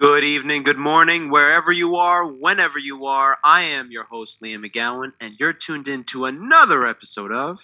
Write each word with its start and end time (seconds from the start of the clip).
Good 0.00 0.24
evening, 0.24 0.62
good 0.62 0.78
morning, 0.78 1.28
wherever 1.28 1.70
you 1.70 1.96
are, 1.96 2.26
whenever 2.26 2.78
you 2.78 3.04
are. 3.04 3.36
I 3.44 3.60
am 3.64 3.90
your 3.90 4.04
host, 4.04 4.42
Liam 4.42 4.64
McGowan, 4.64 5.12
and 5.20 5.38
you're 5.38 5.52
tuned 5.52 5.88
in 5.88 6.04
to 6.04 6.24
another 6.24 6.86
episode 6.86 7.30
of 7.32 7.60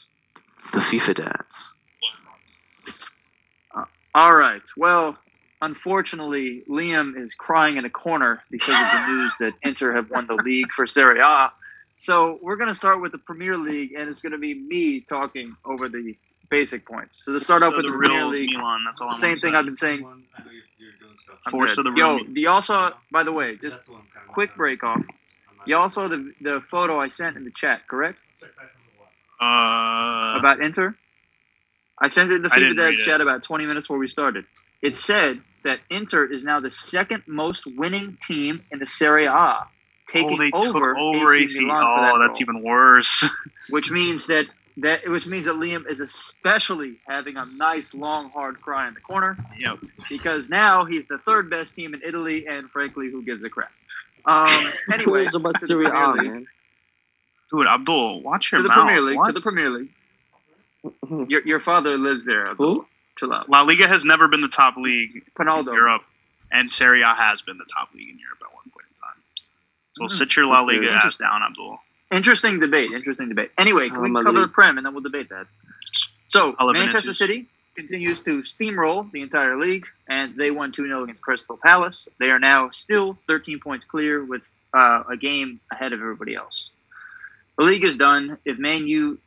The 0.70 0.80
FIFA 0.80 1.14
Dance. 1.14 1.72
Uh, 3.74 3.84
all 4.14 4.34
right. 4.34 4.60
Well, 4.76 5.16
unfortunately, 5.62 6.62
Liam 6.68 7.18
is 7.18 7.32
crying 7.32 7.78
in 7.78 7.86
a 7.86 7.90
corner 7.90 8.42
because 8.50 8.78
of 8.78 8.90
the 8.90 9.06
news 9.14 9.32
that 9.40 9.52
Inter 9.62 9.94
have 9.94 10.10
won 10.10 10.26
the 10.26 10.34
league 10.34 10.70
for 10.76 10.86
Serie 10.86 11.20
A. 11.20 11.50
So 11.96 12.38
we're 12.42 12.56
going 12.56 12.68
to 12.68 12.74
start 12.74 13.00
with 13.00 13.12
the 13.12 13.18
Premier 13.18 13.56
League, 13.56 13.94
and 13.94 14.10
it's 14.10 14.20
going 14.20 14.32
to 14.32 14.38
be 14.38 14.52
me 14.52 15.00
talking 15.00 15.56
over 15.64 15.88
the 15.88 16.14
basic 16.48 16.86
points. 16.86 17.24
So 17.24 17.32
to 17.32 17.40
start 17.40 17.62
off 17.62 17.72
So 17.72 17.76
with 17.78 17.86
the, 17.86 17.92
the 17.92 17.98
Premier 17.98 18.20
real 18.20 18.28
League, 18.30 18.50
Milan. 18.52 18.84
That's 18.86 19.00
all. 19.00 19.10
I'm 19.10 19.16
same 19.16 19.40
thing 19.40 19.54
I've 19.54 19.64
been 19.64 19.76
saying. 19.76 20.04
I'm 21.46 21.50
Force 21.50 21.78
of 21.78 21.84
the 21.84 21.92
real 21.92 22.18
Yo, 22.18 22.24
do 22.24 22.40
y'all 22.40 22.62
saw? 22.62 22.92
By 23.10 23.22
the 23.22 23.32
way, 23.32 23.56
just 23.56 23.90
quick 24.28 24.54
break 24.56 24.84
off. 24.84 25.02
Y'all 25.66 25.88
saw 25.88 26.08
the 26.08 26.32
the 26.40 26.62
photo 26.70 26.98
I 26.98 27.08
sent 27.08 27.36
in 27.36 27.44
the 27.44 27.50
chat, 27.50 27.88
correct? 27.88 28.18
Uh, 29.40 30.38
about 30.38 30.60
Inter? 30.60 30.96
I 31.98 32.08
sent 32.08 32.30
it 32.30 32.36
in 32.36 32.42
the 32.42 32.50
I 32.52 32.58
FIFA 32.58 32.76
Dads 32.76 33.00
chat 33.00 33.20
about 33.20 33.42
20 33.42 33.66
minutes 33.66 33.86
before 33.86 33.98
we 33.98 34.08
started. 34.08 34.44
It 34.82 34.96
said 34.96 35.40
that 35.64 35.80
Inter 35.90 36.24
is 36.26 36.44
now 36.44 36.60
the 36.60 36.70
second 36.70 37.24
most 37.26 37.66
winning 37.66 38.18
team 38.26 38.62
in 38.70 38.78
the 38.78 38.86
Serie 38.86 39.26
A, 39.26 39.66
taking 40.06 40.32
oh, 40.32 40.36
they 40.38 40.50
over, 40.68 40.94
took 40.94 40.98
over 40.98 41.34
AC 41.34 41.44
AC. 41.44 41.60
Milan 41.60 41.82
for 41.82 42.00
that 42.02 42.14
Oh, 42.14 42.18
that's 42.20 42.40
role, 42.40 42.56
even 42.56 42.62
worse. 42.62 43.24
which 43.70 43.90
means 43.90 44.26
that 44.26 44.46
that 44.78 45.08
which 45.08 45.26
means 45.26 45.46
that 45.46 45.54
Liam 45.56 45.88
is 45.88 46.00
especially 46.00 46.98
having 47.06 47.36
a 47.36 47.44
nice 47.46 47.94
long 47.94 48.30
hard 48.30 48.60
cry 48.60 48.86
in 48.88 48.94
the 48.94 49.00
corner 49.00 49.36
yep. 49.58 49.78
because 50.08 50.48
now 50.48 50.84
he's 50.84 51.06
the 51.06 51.18
third 51.18 51.48
best 51.48 51.74
team 51.74 51.94
in 51.94 52.02
Italy, 52.04 52.46
and 52.46 52.70
frankly, 52.70 53.10
who 53.10 53.22
gives 53.22 53.42
a 53.44 53.48
crap? 53.50 53.70
Um, 54.26 54.48
anyway, 54.92 55.24
Who's 55.24 55.34
about 55.34 55.58
Serie 55.60 55.86
A, 55.86 55.90
man? 56.14 56.46
Dude, 57.50 57.66
Abdul, 57.66 58.22
watch 58.22 58.50
your 58.52 58.58
To 58.58 58.62
the 58.64 58.68
mouth. 58.68 58.78
Premier 58.78 59.00
League. 59.00 59.16
What? 59.16 59.26
To 59.26 59.32
the 59.32 59.40
Premier 59.40 59.70
League. 59.70 59.88
Your, 61.28 61.42
your 61.46 61.60
father 61.60 61.96
lives 61.96 62.24
there. 62.24 62.46
Who? 62.56 62.86
Chill 63.18 63.32
out. 63.32 63.48
La 63.48 63.62
Liga 63.62 63.88
has 63.88 64.04
never 64.04 64.28
been 64.28 64.40
the 64.40 64.48
top 64.48 64.76
league 64.76 65.22
Pinaldo. 65.38 65.68
in 65.68 65.74
Europe, 65.74 66.02
and 66.52 66.70
Serie 66.70 67.02
A 67.02 67.14
has 67.14 67.40
been 67.42 67.56
the 67.58 67.64
top 67.76 67.94
league 67.94 68.08
in 68.08 68.18
Europe 68.18 68.38
at 68.42 68.52
one 68.54 68.64
point 68.70 68.86
in 68.90 69.00
time. 69.00 69.22
So 69.92 70.04
Mhm. 70.04 70.18
sit 70.18 70.36
your 70.36 70.46
La 70.46 70.60
Liga 70.60 70.92
ass 70.92 71.16
down, 71.16 71.42
Abdul. 71.42 71.80
Interesting 72.12 72.60
debate. 72.60 72.92
Interesting 72.92 73.28
debate. 73.28 73.50
Anyway, 73.58 73.88
can 73.88 74.00
we 74.02 74.08
Um, 74.08 74.24
cover 74.24 74.40
the 74.40 74.48
Prem 74.48 74.76
and 74.78 74.86
then 74.86 74.94
we'll 74.94 75.02
debate 75.02 75.28
that? 75.30 75.46
So, 76.28 76.54
Manchester 76.58 76.98
inches. 76.98 77.18
City 77.18 77.46
continues 77.74 78.20
to 78.22 78.38
steamroll 78.40 79.10
the 79.12 79.22
entire 79.22 79.56
league, 79.58 79.86
and 80.08 80.36
they 80.36 80.50
won 80.50 80.72
2 80.72 80.86
0 80.86 81.04
against 81.04 81.20
Crystal 81.20 81.58
Palace. 81.62 82.08
They 82.18 82.30
are 82.30 82.38
now 82.38 82.70
still 82.70 83.18
13 83.26 83.60
points 83.60 83.84
clear 83.84 84.24
with 84.24 84.42
uh, 84.72 85.04
a 85.10 85.16
game 85.16 85.60
ahead 85.70 85.92
of 85.92 86.00
everybody 86.00 86.34
else. 86.34 86.70
The 87.58 87.64
league 87.64 87.84
is 87.84 87.96
done. 87.96 88.38
If 88.44 88.58
Man 88.58 88.86
U. 88.86 89.18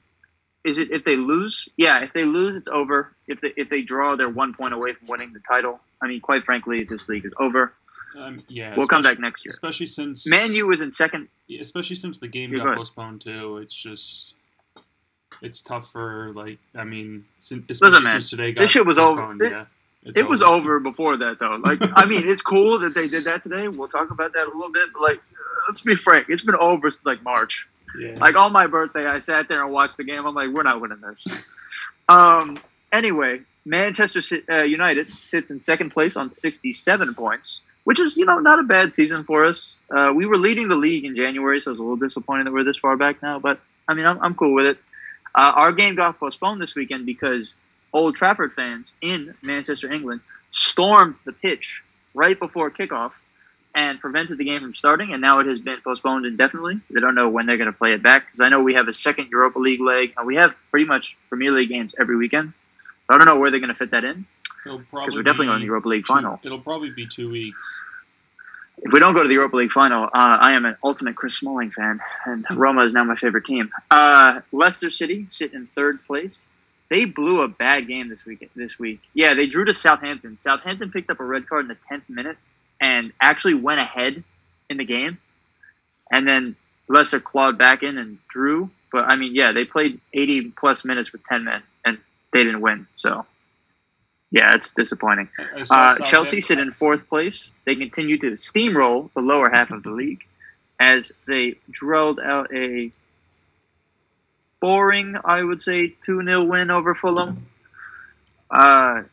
Is 0.66 0.78
it 0.78 0.92
if 0.92 1.06
they 1.06 1.16
lose? 1.16 1.70
Yeah, 1.78 2.00
if 2.00 2.12
they 2.12 2.26
lose, 2.26 2.58
it's 2.58 2.68
over. 2.68 3.16
If 3.28 3.40
they 3.40 3.54
if 3.56 3.70
they 3.70 3.82
draw, 3.82 4.18
they're 4.18 4.28
one 4.30 4.54
point 4.54 4.74
away 4.74 4.92
from 4.94 5.08
winning 5.08 5.32
the 5.32 5.40
title. 5.40 5.80
I 6.02 6.08
mean, 6.08 6.20
quite 6.20 6.44
frankly, 6.44 6.84
this 6.84 7.08
league 7.08 7.24
is 7.26 7.32
over. 7.40 7.74
Um, 8.18 8.44
yeah, 8.48 8.76
We'll 8.76 8.88
come 8.88 9.02
back 9.02 9.20
next 9.20 9.46
year. 9.46 9.50
Especially 9.52 9.86
since 9.86 10.28
Man 10.28 10.52
U 10.54 10.72
is 10.72 10.82
in 10.82 10.92
second. 10.92 11.28
yeah, 11.48 11.62
especially 11.62 11.96
since 11.96 12.20
the 12.20 12.28
game 12.28 12.52
Yeah, 12.52 12.60
got 12.60 12.68
ahead. 12.68 12.78
postponed 12.78 13.22
too. 13.22 13.58
It's 13.58 13.76
just 13.76 14.36
it's 15.42 15.62
tough 15.62 15.92
for 15.92 16.32
like 16.34 16.58
I 16.76 16.84
mean, 16.84 17.26
since, 17.38 17.64
Listen, 17.70 17.88
especially 17.88 18.04
man, 18.04 18.22
today 18.22 18.52
got 18.54 18.62
this 18.62 18.72
shit 18.72 18.86
was 18.86 18.98
over. 18.98 19.22
postponed, 19.22 19.42
It- 19.44 19.52
yeah, 19.52 19.66
It 20.16 20.28
was 20.28 20.42
over 20.42 20.80
before 20.80 21.18
that, 21.18 21.38
though. 21.40 21.56
Like, 21.58 21.80
I 21.96 22.06
mean, 22.06 22.28
it's 22.28 22.42
cool 22.42 22.80
that 22.80 22.94
they 22.96 23.08
did 23.08 23.26
that 23.26 23.44
today. 23.44 23.68
We'll 23.68 23.88
talk 23.90 24.12
about 24.12 24.34
that 24.34 24.48
a 24.48 24.52
little 24.54 24.72
bit. 24.72 24.90
But 24.94 25.02
like, 25.02 25.22
let's 25.68 25.82
be 25.82 25.96
frank, 25.96 26.28
it's 26.30 26.42
been 26.42 26.56
over 26.60 26.90
since 26.90 27.06
like 27.06 27.22
March. 27.24 27.68
Yeah. 28.00 28.16
Like 28.20 28.36
on 28.36 28.52
my 28.54 28.66
birthday, 28.68 29.06
I 29.08 29.20
sat 29.20 29.48
there 29.50 29.64
and 29.64 29.72
watched 29.74 29.98
the 29.98 30.04
game. 30.04 30.26
I'm 30.26 30.34
like, 30.36 30.50
we're 30.50 30.64
not 30.64 30.82
winning 30.82 31.02
this. 31.02 31.28
Um. 32.08 32.60
Anyway, 32.92 33.42
Manchester 33.66 34.20
uh, 34.52 34.64
United 34.64 35.10
sits 35.10 35.52
in 35.52 35.62
second 35.62 35.92
place 35.92 36.18
on 36.18 36.32
67 36.32 37.14
points, 37.14 37.60
which 37.90 38.00
is 38.00 38.18
you 38.18 38.26
know 38.26 38.38
not 38.38 38.60
a 38.60 38.64
bad 38.64 38.94
season 38.94 39.24
for 39.24 39.44
us. 39.44 39.80
Uh, 39.90 40.14
we 40.16 40.28
were 40.28 40.38
leading 40.38 40.68
the 40.68 40.76
league 40.76 41.06
in 41.06 41.16
January, 41.16 41.60
so 41.60 41.72
it's 41.72 41.80
a 41.80 41.82
little 41.82 41.96
disappointing 41.96 42.46
that 42.46 42.54
we're 42.54 42.64
this 42.64 42.78
far 42.78 42.96
back 42.96 43.20
now. 43.24 43.40
But 43.40 43.60
I 43.88 43.96
mean, 43.96 44.06
I'm, 44.06 44.22
I'm 44.22 44.36
cool 44.36 44.54
with 44.54 44.68
it. 44.68 44.78
Uh, 45.34 45.54
our 45.56 45.72
game 45.72 45.96
got 45.96 46.20
postponed 46.20 46.62
this 46.62 46.76
weekend 46.76 47.08
because 47.08 47.56
Old 47.92 48.14
Trafford 48.14 48.54
fans 48.54 48.94
in 49.02 49.34
Manchester, 49.42 49.92
England, 49.92 50.22
stormed 50.52 51.16
the 51.26 51.32
pitch 51.32 51.82
right 52.14 52.38
before 52.38 52.70
kickoff 52.70 53.14
and 53.74 54.00
prevented 54.00 54.38
the 54.38 54.46
game 54.46 54.62
from 54.62 54.76
starting. 54.76 55.12
And 55.12 55.20
now 55.20 55.40
it 55.40 55.48
has 55.48 55.58
been 55.58 55.82
postponed 55.82 56.28
indefinitely. 56.28 56.80
They 56.92 57.00
don't 57.00 57.16
know 57.16 57.30
when 57.30 57.48
they're 57.48 57.58
going 57.58 57.74
to 57.74 57.78
play 57.78 57.94
it 57.94 58.04
back 58.04 58.28
because 58.28 58.42
I 58.42 58.50
know 58.50 58.62
we 58.62 58.76
have 58.76 58.88
a 58.88 58.94
second 58.94 59.30
Europa 59.32 59.58
League 59.58 59.82
leg 59.82 60.14
and 60.16 60.28
we 60.28 60.36
have 60.36 60.54
pretty 60.70 60.86
much 60.86 61.18
Premier 61.28 61.50
League 61.50 61.70
games 61.70 61.96
every 62.00 62.18
weekend. 62.18 62.54
I 63.10 63.18
don't 63.18 63.26
know 63.26 63.40
where 63.40 63.50
they're 63.50 63.60
going 63.60 63.74
to 63.74 63.76
fit 63.76 63.90
that 63.92 64.04
in 64.04 64.28
It'll 64.70 64.80
because 64.80 65.16
we're 65.16 65.24
definitely 65.24 65.48
going 65.48 65.60
to 65.60 65.62
the 65.62 65.66
Europa 65.66 65.88
League 65.88 66.06
two- 66.06 66.14
final. 66.14 66.40
It'll 66.44 66.60
probably 66.60 66.92
be 66.92 67.08
two 67.08 67.30
weeks. 67.32 67.60
If 68.82 68.94
we 68.94 69.00
don't 69.00 69.14
go 69.14 69.24
to 69.24 69.28
the 69.28 69.34
Europa 69.34 69.58
League 69.58 69.72
final, 69.72 70.06
uh, 70.06 70.10
I 70.14 70.54
am 70.54 70.64
an 70.66 70.78
ultimate 70.84 71.16
Chris 71.16 71.36
Smalling 71.36 71.72
fan, 71.72 72.00
and 72.26 72.46
Roma 72.56 72.86
is 72.86 72.94
now 72.94 73.04
my 73.04 73.16
favorite 73.16 73.44
team. 73.46 73.70
Uh, 73.92 74.40
Leicester 74.54 74.90
City 74.90 75.26
sit 75.28 75.54
in 75.54 75.68
third 75.76 76.06
place. 76.06 76.46
They 76.90 77.06
blew 77.06 77.42
a 77.42 77.48
bad 77.48 77.88
game 77.88 78.08
this 78.10 78.26
week. 78.26 78.50
This 78.56 78.80
week, 78.80 79.02
yeah, 79.14 79.34
they 79.34 79.48
drew 79.48 79.66
to 79.66 79.74
Southampton. 79.74 80.38
Southampton 80.40 80.92
picked 80.92 81.10
up 81.10 81.20
a 81.20 81.26
red 81.26 81.48
card 81.48 81.66
in 81.66 81.68
the 81.68 81.78
tenth 81.90 82.10
minute 82.10 82.38
and 82.80 83.12
actually 83.22 83.56
went 83.56 83.80
ahead 83.82 84.24
in 84.70 84.78
the 84.78 84.86
game, 84.86 85.18
and 86.12 86.28
then 86.28 86.56
Leicester 86.88 87.20
clawed 87.20 87.58
back 87.58 87.84
in 87.84 87.98
and 87.98 88.18
drew. 88.30 88.70
But 88.92 89.06
I 89.06 89.18
mean, 89.18 89.36
yeah, 89.36 89.52
they 89.52 89.66
played 89.66 90.00
eighty 90.14 90.52
plus 90.52 90.86
minutes 90.86 91.12
with 91.12 91.24
ten 91.26 91.44
men, 91.44 91.62
and 91.86 91.98
they 92.32 92.44
didn't 92.44 92.62
win. 92.62 92.88
So, 92.96 93.26
yeah, 94.32 94.54
it's 94.56 94.72
disappointing. 94.72 95.30
I 95.56 95.64
saw 95.64 95.76
Uh, 95.76 95.98
Chelsea 96.06 96.42
sit 96.42 96.60
in 96.60 96.72
fourth 96.74 97.08
place. 97.10 97.50
They 97.66 97.76
continue 97.76 98.18
to 98.20 98.32
steamroll 98.32 99.10
the 99.14 99.22
lower 99.22 99.50
half 99.52 99.72
of 99.72 99.84
the 99.84 99.92
league 99.92 100.24
as 100.80 101.12
they 101.28 101.58
drilled 101.72 102.20
out 102.20 102.54
a 102.54 102.92
boring, 104.60 105.16
I 105.24 105.44
would 105.44 105.62
say, 105.62 105.96
2 106.06 106.24
0 106.24 106.44
win 106.44 106.72
over 106.72 106.96
Fulham. 106.96 107.46
Uh, 108.52 109.04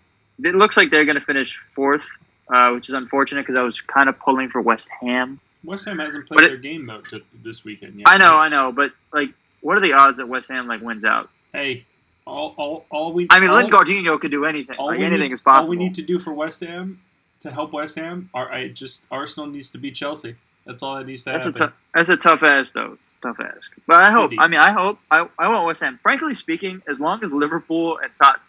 it 0.43 0.55
looks 0.55 0.77
like 0.77 0.91
they're 0.91 1.05
going 1.05 1.19
to 1.19 1.25
finish 1.25 1.59
fourth, 1.75 2.07
uh, 2.53 2.71
which 2.73 2.89
is 2.89 2.95
unfortunate 2.95 3.43
because 3.43 3.57
I 3.57 3.63
was 3.63 3.81
kind 3.81 4.09
of 4.09 4.19
pulling 4.19 4.49
for 4.51 4.61
West 4.61 4.89
Ham. 5.01 5.41
West 5.65 5.85
Ham 5.87 5.99
hasn't 5.99 6.27
played 6.27 6.45
it- 6.45 6.49
their 6.49 6.57
game 6.57 6.85
though 6.85 7.01
to, 7.03 7.23
this 7.43 7.65
weekend 7.65 7.95
yet. 7.99 8.09
I 8.09 8.19
know, 8.19 8.37
I 8.37 8.49
know, 8.49 8.73
but 8.73 8.93
like, 9.13 9.31
what 9.61 9.77
are 9.77 9.81
the 9.81 9.95
odds 9.95 10.19
that 10.19 10.29
West 10.29 10.49
Ham 10.51 10.67
like 10.69 10.81
wins 10.81 11.05
out? 11.05 11.31
Hey, 11.53 11.85
all, 12.27 12.55
all, 12.57 12.87
all 12.91 13.13
we 13.13 13.27
I 13.31 13.41
mean, 13.41 13.51
all, 13.51 13.57
Lynn 13.57 13.71
Gardino 13.71 14.21
could 14.21 14.31
do 14.31 14.45
anything. 14.45 14.77
all 14.79 14.89
Like 14.89 14.99
we 14.99 15.05
anything 15.05 15.29
need, 15.29 15.33
is 15.35 15.41
possible. 15.41 15.67
All 15.67 15.71
we 15.71 15.77
need 15.77 15.95
to 15.95 16.03
do 16.03 16.19
for 16.19 16.33
West 16.33 16.61
Ham 16.61 17.01
to 17.41 17.51
help 17.51 17.73
West 17.73 17.97
Ham, 17.97 18.29
are 18.35 18.51
I 18.51 18.69
just 18.69 19.05
Arsenal 19.11 19.47
needs 19.47 19.71
to 19.71 19.79
beat 19.79 19.95
Chelsea. 19.95 20.37
That's 20.65 20.83
all 20.83 20.97
that 20.97 21.07
needs 21.07 21.23
to 21.23 21.31
That's 21.31 21.45
happen. 21.45 21.59
tough. 21.61 21.73
That's 21.95 22.09
a 22.09 22.17
tough 22.17 22.43
ask, 22.43 22.75
though. 22.75 22.99
Tough 23.23 23.37
ask. 23.41 23.73
But 23.87 23.97
I 23.97 24.11
hope. 24.11 24.33
Indeed. 24.33 24.41
I 24.41 24.47
mean, 24.49 24.61
I 24.61 24.73
hope. 24.73 24.99
I, 25.11 25.29
I 25.39 25.49
want 25.49 25.67
West 25.67 25.83
Ham. 25.83 25.99
Frankly 26.03 26.35
speaking, 26.35 26.83
as 26.89 26.99
long 26.99 27.23
as 27.23 27.33
Liverpool 27.33 27.99
and 28.03 28.11
Tot, 28.21 28.41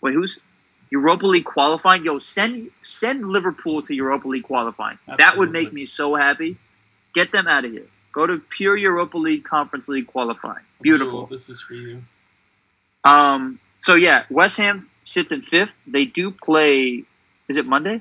wait, 0.00 0.14
who's 0.14 0.38
Europa 0.90 1.26
League 1.26 1.44
qualifying? 1.44 2.04
Yo, 2.04 2.18
send 2.18 2.70
send 2.82 3.28
Liverpool 3.28 3.82
to 3.82 3.94
Europa 3.94 4.26
League 4.28 4.44
qualifying. 4.44 4.98
That 5.18 5.36
would 5.36 5.52
make 5.52 5.72
me 5.72 5.84
so 5.84 6.14
happy. 6.14 6.56
Get 7.14 7.32
them 7.32 7.46
out 7.46 7.64
of 7.64 7.72
here. 7.72 7.86
Go 8.12 8.26
to 8.26 8.38
pure 8.38 8.76
Europa 8.76 9.18
League 9.18 9.44
Conference 9.44 9.88
League 9.88 10.06
qualifying. 10.06 10.64
Beautiful. 10.80 11.24
Abdul, 11.24 11.36
This 11.36 11.50
is 11.50 11.60
for 11.60 11.74
you. 11.74 12.02
Um. 13.06 13.60
So 13.80 13.94
yeah, 13.94 14.24
West 14.30 14.56
Ham 14.56 14.88
sits 15.04 15.32
in 15.32 15.42
fifth. 15.42 15.72
They 15.86 16.04
do 16.04 16.30
play. 16.30 17.04
Is 17.48 17.56
it 17.56 17.66
Monday? 17.66 18.00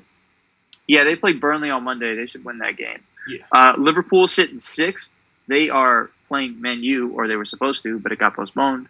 Yeah, 0.87 1.03
they 1.03 1.15
play 1.15 1.33
Burnley 1.33 1.69
on 1.69 1.83
Monday. 1.83 2.15
They 2.15 2.27
should 2.27 2.45
win 2.45 2.59
that 2.59 2.77
game. 2.77 3.03
Yeah. 3.27 3.39
Uh, 3.51 3.73
Liverpool 3.77 4.27
sit 4.27 4.49
in 4.51 4.59
sixth. 4.59 5.13
They 5.47 5.69
are 5.69 6.09
playing 6.27 6.61
Man 6.61 6.83
U, 6.83 7.11
or 7.11 7.27
they 7.27 7.35
were 7.35 7.45
supposed 7.45 7.83
to, 7.83 7.99
but 7.99 8.11
it 8.11 8.19
got 8.19 8.35
postponed. 8.35 8.87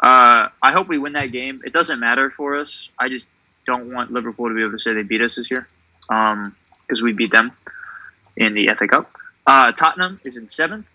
Uh, 0.00 0.48
I 0.62 0.72
hope 0.72 0.88
we 0.88 0.98
win 0.98 1.14
that 1.14 1.32
game. 1.32 1.62
It 1.64 1.72
doesn't 1.72 1.98
matter 1.98 2.30
for 2.30 2.56
us. 2.56 2.88
I 2.98 3.08
just 3.08 3.28
don't 3.66 3.92
want 3.92 4.12
Liverpool 4.12 4.48
to 4.48 4.54
be 4.54 4.60
able 4.62 4.72
to 4.72 4.78
say 4.78 4.92
they 4.92 5.02
beat 5.02 5.22
us 5.22 5.36
this 5.36 5.50
year, 5.50 5.66
because 6.08 7.02
we 7.02 7.12
beat 7.12 7.32
them 7.32 7.52
in 8.36 8.54
the 8.54 8.70
FA 8.76 8.86
Cup. 8.86 9.10
Uh, 9.46 9.72
Tottenham 9.72 10.20
is 10.24 10.36
in 10.36 10.48
seventh, 10.48 10.88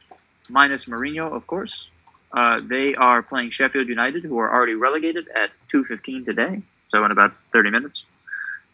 minus 0.50 0.86
Mourinho, 0.86 1.31
of 1.33 1.48
course. 1.48 1.89
Uh, 2.33 2.62
they 2.63 2.95
are 2.95 3.22
playing 3.22 3.50
Sheffield 3.50 3.89
United, 3.89 4.24
who 4.24 4.38
are 4.39 4.54
already 4.54 4.74
relegated 4.75 5.28
at 5.36 5.51
2:15 5.72 6.25
today, 6.25 6.62
so 6.86 7.04
in 7.04 7.12
about 7.12 7.33
30 7.51 7.69
minutes. 7.72 8.04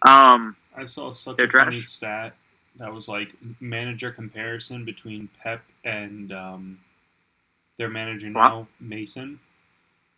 Um, 0.07 0.55
I 0.75 0.83
saw 0.85 1.11
such 1.11 1.39
a 1.41 1.47
funny 1.49 1.81
stat 1.81 2.35
that 2.77 2.93
was 2.93 3.07
like 3.07 3.29
manager 3.59 4.11
comparison 4.11 4.85
between 4.85 5.29
Pep 5.41 5.63
and 5.83 6.31
um, 6.31 6.79
their 7.77 7.89
manager 7.89 8.31
Wow. 8.31 8.47
now, 8.47 8.67
Mason. 8.79 9.39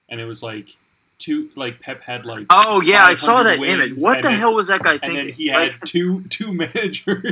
And 0.09 0.19
it 0.19 0.25
was 0.25 0.43
like 0.43 0.75
two 1.17 1.49
like 1.55 1.79
Pep 1.79 2.01
had 2.03 2.25
like 2.25 2.47
Oh 2.49 2.81
yeah, 2.81 3.05
I 3.05 3.13
saw 3.13 3.43
that 3.43 3.59
image. 3.59 3.99
What 3.99 4.21
the 4.21 4.29
then- 4.29 4.37
hell 4.39 4.53
was 4.55 4.67
that 4.67 4.81
guy 4.83 4.97
thinking? 4.97 5.17
and 5.19 5.29
then 5.29 5.33
he 5.35 5.47
had 5.47 5.69
Like, 5.71 5.81
two 5.85 6.23
two 6.23 6.51
manager 6.63 7.23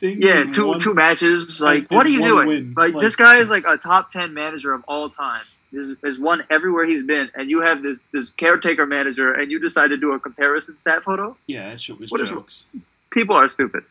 things. 0.00 0.24
yeah, 0.24 0.44
two 0.44 0.66
one- 0.66 0.80
two 0.80 0.94
matches. 0.94 1.60
Like, 1.60 1.90
what 1.90 2.06
are 2.06 2.10
you 2.10 2.22
doing? 2.22 2.46
win. 2.48 2.74
Like, 2.76 2.94
Like- 2.94 3.02
this 3.02 3.16
guy 3.16 3.36
is 3.38 3.48
like 3.48 3.64
a 3.66 3.76
top 3.76 4.10
ten 4.10 4.34
manager 4.34 4.72
of 4.72 4.82
all 4.88 5.08
time. 5.10 5.42
This 5.72 5.92
has 6.02 6.18
won 6.18 6.42
everywhere 6.50 6.84
he's 6.84 7.04
been, 7.04 7.30
and 7.34 7.48
you 7.48 7.60
have 7.60 7.82
this 7.82 8.00
this 8.12 8.30
caretaker 8.30 8.86
manager, 8.86 9.32
and 9.32 9.50
you 9.52 9.60
decide 9.60 9.88
to 9.88 9.96
do 9.96 10.12
a 10.14 10.18
comparison 10.18 10.76
stat 10.78 11.04
photo. 11.04 11.36
Yeah, 11.46 11.70
that 11.70 11.80
shit 11.80 11.98
was 12.00 12.10
What 12.10 12.20
is- 12.20 12.28
jokes. 12.28 12.66
People 13.10 13.36
are 13.36 13.48
stupid. 13.48 13.84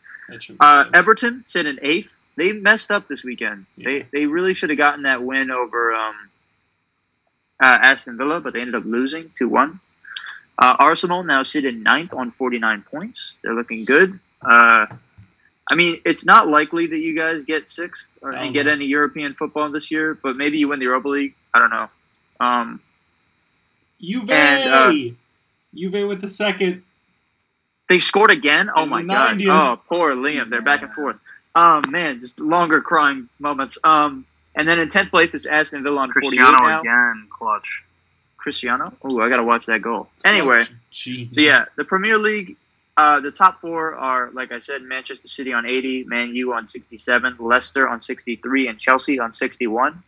Uh. 0.60 0.84
Everton 0.94 1.42
sit 1.44 1.66
in 1.66 1.78
eighth. 1.82 2.10
They 2.36 2.52
messed 2.52 2.90
up 2.90 3.08
this 3.08 3.22
weekend. 3.24 3.66
Yeah. 3.76 3.84
They 3.88 4.06
they 4.12 4.26
really 4.26 4.54
should 4.54 4.70
have 4.70 4.78
gotten 4.78 5.02
that 5.02 5.22
win 5.22 5.50
over 5.50 5.92
um, 5.92 6.14
uh, 7.62 7.78
Aston 7.82 8.16
Villa, 8.16 8.40
but 8.40 8.52
they 8.54 8.60
ended 8.60 8.74
up 8.76 8.84
losing 8.84 9.30
two 9.36 9.48
one. 9.48 9.80
Uh, 10.58 10.76
Arsenal 10.78 11.22
now 11.24 11.42
sit 11.42 11.64
in 11.64 11.82
ninth 11.82 12.12
on 12.14 12.30
forty 12.32 12.58
nine 12.58 12.82
points. 12.82 13.34
They're 13.42 13.54
looking 13.54 13.84
good. 13.84 14.20
I 15.70 15.74
mean, 15.74 16.00
it's 16.04 16.24
not 16.24 16.48
likely 16.48 16.86
that 16.88 16.98
you 16.98 17.16
guys 17.16 17.44
get 17.44 17.68
sixth 17.68 18.08
or, 18.22 18.32
and 18.32 18.52
get 18.52 18.66
any 18.66 18.86
European 18.86 19.34
football 19.34 19.70
this 19.70 19.90
year, 19.90 20.18
but 20.20 20.36
maybe 20.36 20.58
you 20.58 20.68
win 20.68 20.78
the 20.78 20.86
Europa 20.86 21.08
League. 21.08 21.34
I 21.54 21.58
don't 21.58 21.70
know. 21.70 21.88
Um, 22.40 22.80
Juve, 24.00 24.30
and, 24.30 24.70
uh, 24.72 24.92
Juve 25.74 26.08
with 26.08 26.20
the 26.20 26.28
second. 26.28 26.82
They 27.88 27.98
scored 27.98 28.30
again. 28.30 28.70
Oh 28.74 28.86
my 28.86 29.02
the 29.02 29.08
god! 29.08 29.38
90th. 29.38 29.48
Oh, 29.50 29.80
poor 29.88 30.14
Liam. 30.14 30.48
They're 30.50 30.62
back 30.62 30.82
and 30.82 30.92
forth. 30.92 31.16
Um, 31.54 31.84
man, 31.88 32.20
just 32.20 32.38
longer 32.38 32.80
crying 32.80 33.28
moments. 33.38 33.78
Um, 33.82 34.26
and 34.54 34.68
then 34.68 34.78
in 34.78 34.88
tenth 34.88 35.10
place 35.10 35.30
is 35.34 35.46
Aston 35.46 35.82
Villa 35.82 36.02
on 36.02 36.12
forty-eight 36.12 36.40
now. 36.40 36.80
again, 36.80 37.26
clutch. 37.30 37.66
Cristiano. 38.36 38.92
Oh, 39.02 39.20
I 39.20 39.28
gotta 39.28 39.44
watch 39.44 39.66
that 39.66 39.82
goal. 39.82 40.08
Anyway, 40.24 40.64
so 40.90 41.10
yeah, 41.32 41.66
the 41.76 41.84
Premier 41.84 42.16
League. 42.16 42.56
Uh, 43.00 43.18
the 43.18 43.30
top 43.30 43.62
four 43.62 43.94
are, 43.94 44.30
like 44.34 44.52
I 44.52 44.58
said, 44.58 44.82
Manchester 44.82 45.26
City 45.26 45.54
on 45.54 45.64
80, 45.64 46.04
Man 46.04 46.34
U 46.34 46.52
on 46.52 46.66
67, 46.66 47.36
Leicester 47.38 47.88
on 47.88 47.98
63, 47.98 48.68
and 48.68 48.78
Chelsea 48.78 49.18
on 49.18 49.32
61. 49.32 50.02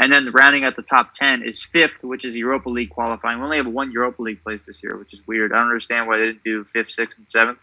And 0.00 0.10
then 0.10 0.30
rounding 0.32 0.64
out 0.64 0.74
the 0.74 0.80
top 0.80 1.12
10 1.12 1.42
is 1.42 1.62
fifth, 1.62 2.02
which 2.02 2.24
is 2.24 2.34
Europa 2.34 2.70
League 2.70 2.88
qualifying. 2.88 3.40
We 3.40 3.44
only 3.44 3.56
have 3.58 3.66
one 3.66 3.92
Europa 3.92 4.22
League 4.22 4.42
place 4.42 4.64
this 4.64 4.82
year, 4.82 4.96
which 4.96 5.12
is 5.12 5.20
weird. 5.26 5.52
I 5.52 5.56
don't 5.56 5.66
understand 5.66 6.08
why 6.08 6.16
they 6.16 6.28
didn't 6.28 6.42
do 6.42 6.64
fifth, 6.64 6.90
sixth, 6.90 7.18
and 7.18 7.28
seventh. 7.28 7.58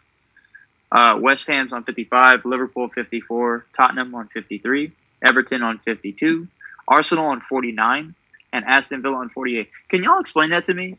Uh, 0.92 1.18
West 1.20 1.48
Ham's 1.48 1.74
on 1.74 1.84
55, 1.84 2.46
Liverpool 2.46 2.88
54, 2.90 3.66
Tottenham 3.76 4.14
on 4.14 4.28
53, 4.28 4.92
Everton 5.26 5.64
on 5.64 5.80
52, 5.80 6.48
Arsenal 6.88 7.26
on 7.26 7.42
49, 7.50 8.14
and 8.54 8.66
Aston 8.66 9.02
Villa 9.02 9.16
on 9.16 9.30
48. 9.30 9.72
Can 9.90 10.04
y'all 10.04 10.20
explain 10.20 10.52
that 10.52 10.66
to 10.66 10.76
me? 10.76 10.98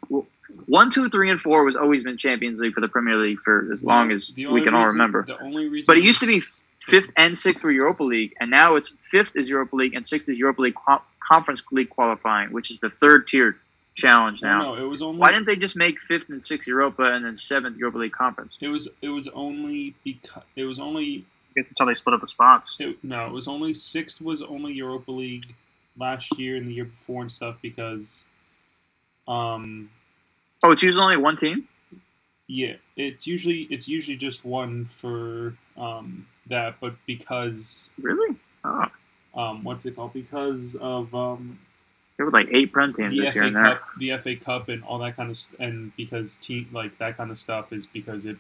One, 0.67 0.91
two, 0.91 1.09
three, 1.09 1.31
and 1.31 1.41
four 1.41 1.65
was 1.65 1.77
always 1.77 2.03
been 2.03 2.17
Champions 2.17 2.59
League 2.59 2.75
for 2.75 2.81
the 2.81 2.89
Premier 2.89 3.17
League 3.17 3.39
for 3.45 3.71
as 3.73 3.83
long 3.83 4.13
as 4.13 4.33
we 4.37 4.63
can 4.63 4.75
all 4.75 4.87
remember. 4.87 5.25
The 5.25 5.41
only 5.41 5.69
reason 5.69 5.87
But 5.87 5.99
it 5.99 6.05
used 6.05 6.21
to 6.21 6.27
be 6.27 6.41
Fifth 6.89 7.11
and 7.19 7.37
sixth 7.37 7.63
were 7.63 7.71
Europa 7.71 8.03
League, 8.03 8.35
and 8.41 8.51
now 8.51 8.77
it's 8.77 8.91
fifth 9.11 9.37
is 9.37 9.51
Europa 9.51 9.77
League 9.77 9.95
and 9.95 10.07
sixth 10.07 10.29
is 10.31 10.39
Europa 10.39 10.63
League 10.63 10.75
co- 10.75 11.03
Conference 11.21 11.63
League 11.71 11.91
qualifying, 11.91 12.51
which 12.51 12.71
is 12.71 12.79
the 12.79 12.89
third 12.89 13.29
tier 13.29 13.59
challenge 13.95 14.41
now. 14.41 14.63
No, 14.63 14.75
no, 14.75 14.85
it 14.85 14.89
was 14.89 15.03
only. 15.03 15.21
Why 15.21 15.31
didn't 15.31 15.47
they 15.47 15.57
just 15.57 15.77
make 15.77 16.01
fifth 16.01 16.31
and 16.31 16.43
sixth 16.43 16.67
Europa 16.67 17.03
and 17.03 17.27
then 17.27 17.37
seventh 17.37 17.77
Europa 17.77 17.99
League 17.99 18.13
Conference? 18.13 18.57
It 18.63 18.69
was. 18.69 18.89
It 19.03 19.11
was 19.11 19.29
only 19.29 19.95
because. 20.03 20.45
It 20.57 20.65
was 20.65 20.79
only. 20.79 21.27
until 21.57 21.87
they 21.87 21.95
split 21.95 22.15
up 22.15 22.23
the 22.23 22.27
spots. 22.27 22.77
It, 22.81 23.05
no, 23.05 23.27
it 23.27 23.33
was 23.33 23.49
only 23.49 23.75
sixth 23.75 24.23
was 24.23 24.41
only 24.41 24.73
Europa 24.73 25.11
League 25.11 25.55
last 25.99 26.39
year 26.39 26.57
and 26.57 26.67
the 26.67 26.73
year 26.73 26.87
before 26.87 27.21
and 27.21 27.31
stuff 27.31 27.57
because. 27.61 28.25
Um. 29.27 29.91
Oh, 30.65 30.73
it's 30.73 30.83
usually 30.83 31.03
only 31.03 31.17
one 31.17 31.37
team. 31.37 31.69
Yeah, 32.49 32.75
it's 32.97 33.27
usually 33.27 33.63
it's 33.71 33.89
usually 33.89 34.17
just 34.17 34.45
one 34.45 34.87
for 34.87 35.55
um 35.77 36.27
that, 36.47 36.77
but 36.81 36.95
because 37.07 37.91
Really? 38.01 38.37
Oh, 38.65 38.87
um 39.35 39.65
what's 39.65 39.87
it 39.87 39.97
called? 39.97 40.15
Because 40.15 40.75
of 40.81 41.15
um 41.15 41.59
there 42.17 42.27
were 42.27 42.33
like 42.33 42.49
eight 42.53 42.73
Prem 42.73 42.93
teams 42.93 43.13
the 43.13 43.21
this 43.21 43.35
FA 43.35 43.51
there. 43.51 43.53
Cup, 43.53 43.83
the 43.99 44.17
FA 44.19 44.37
Cup, 44.37 44.69
and 44.69 44.83
all 44.83 44.99
that 44.99 45.15
kind 45.17 45.31
of, 45.31 45.39
and 45.61 45.95
because 45.97 46.37
team 46.37 46.69
like 46.73 46.99
that 46.99 47.17
kind 47.17 47.31
of 47.31 47.39
stuff 47.39 47.73
is 47.73 47.87
because 47.87 48.27
it. 48.27 48.37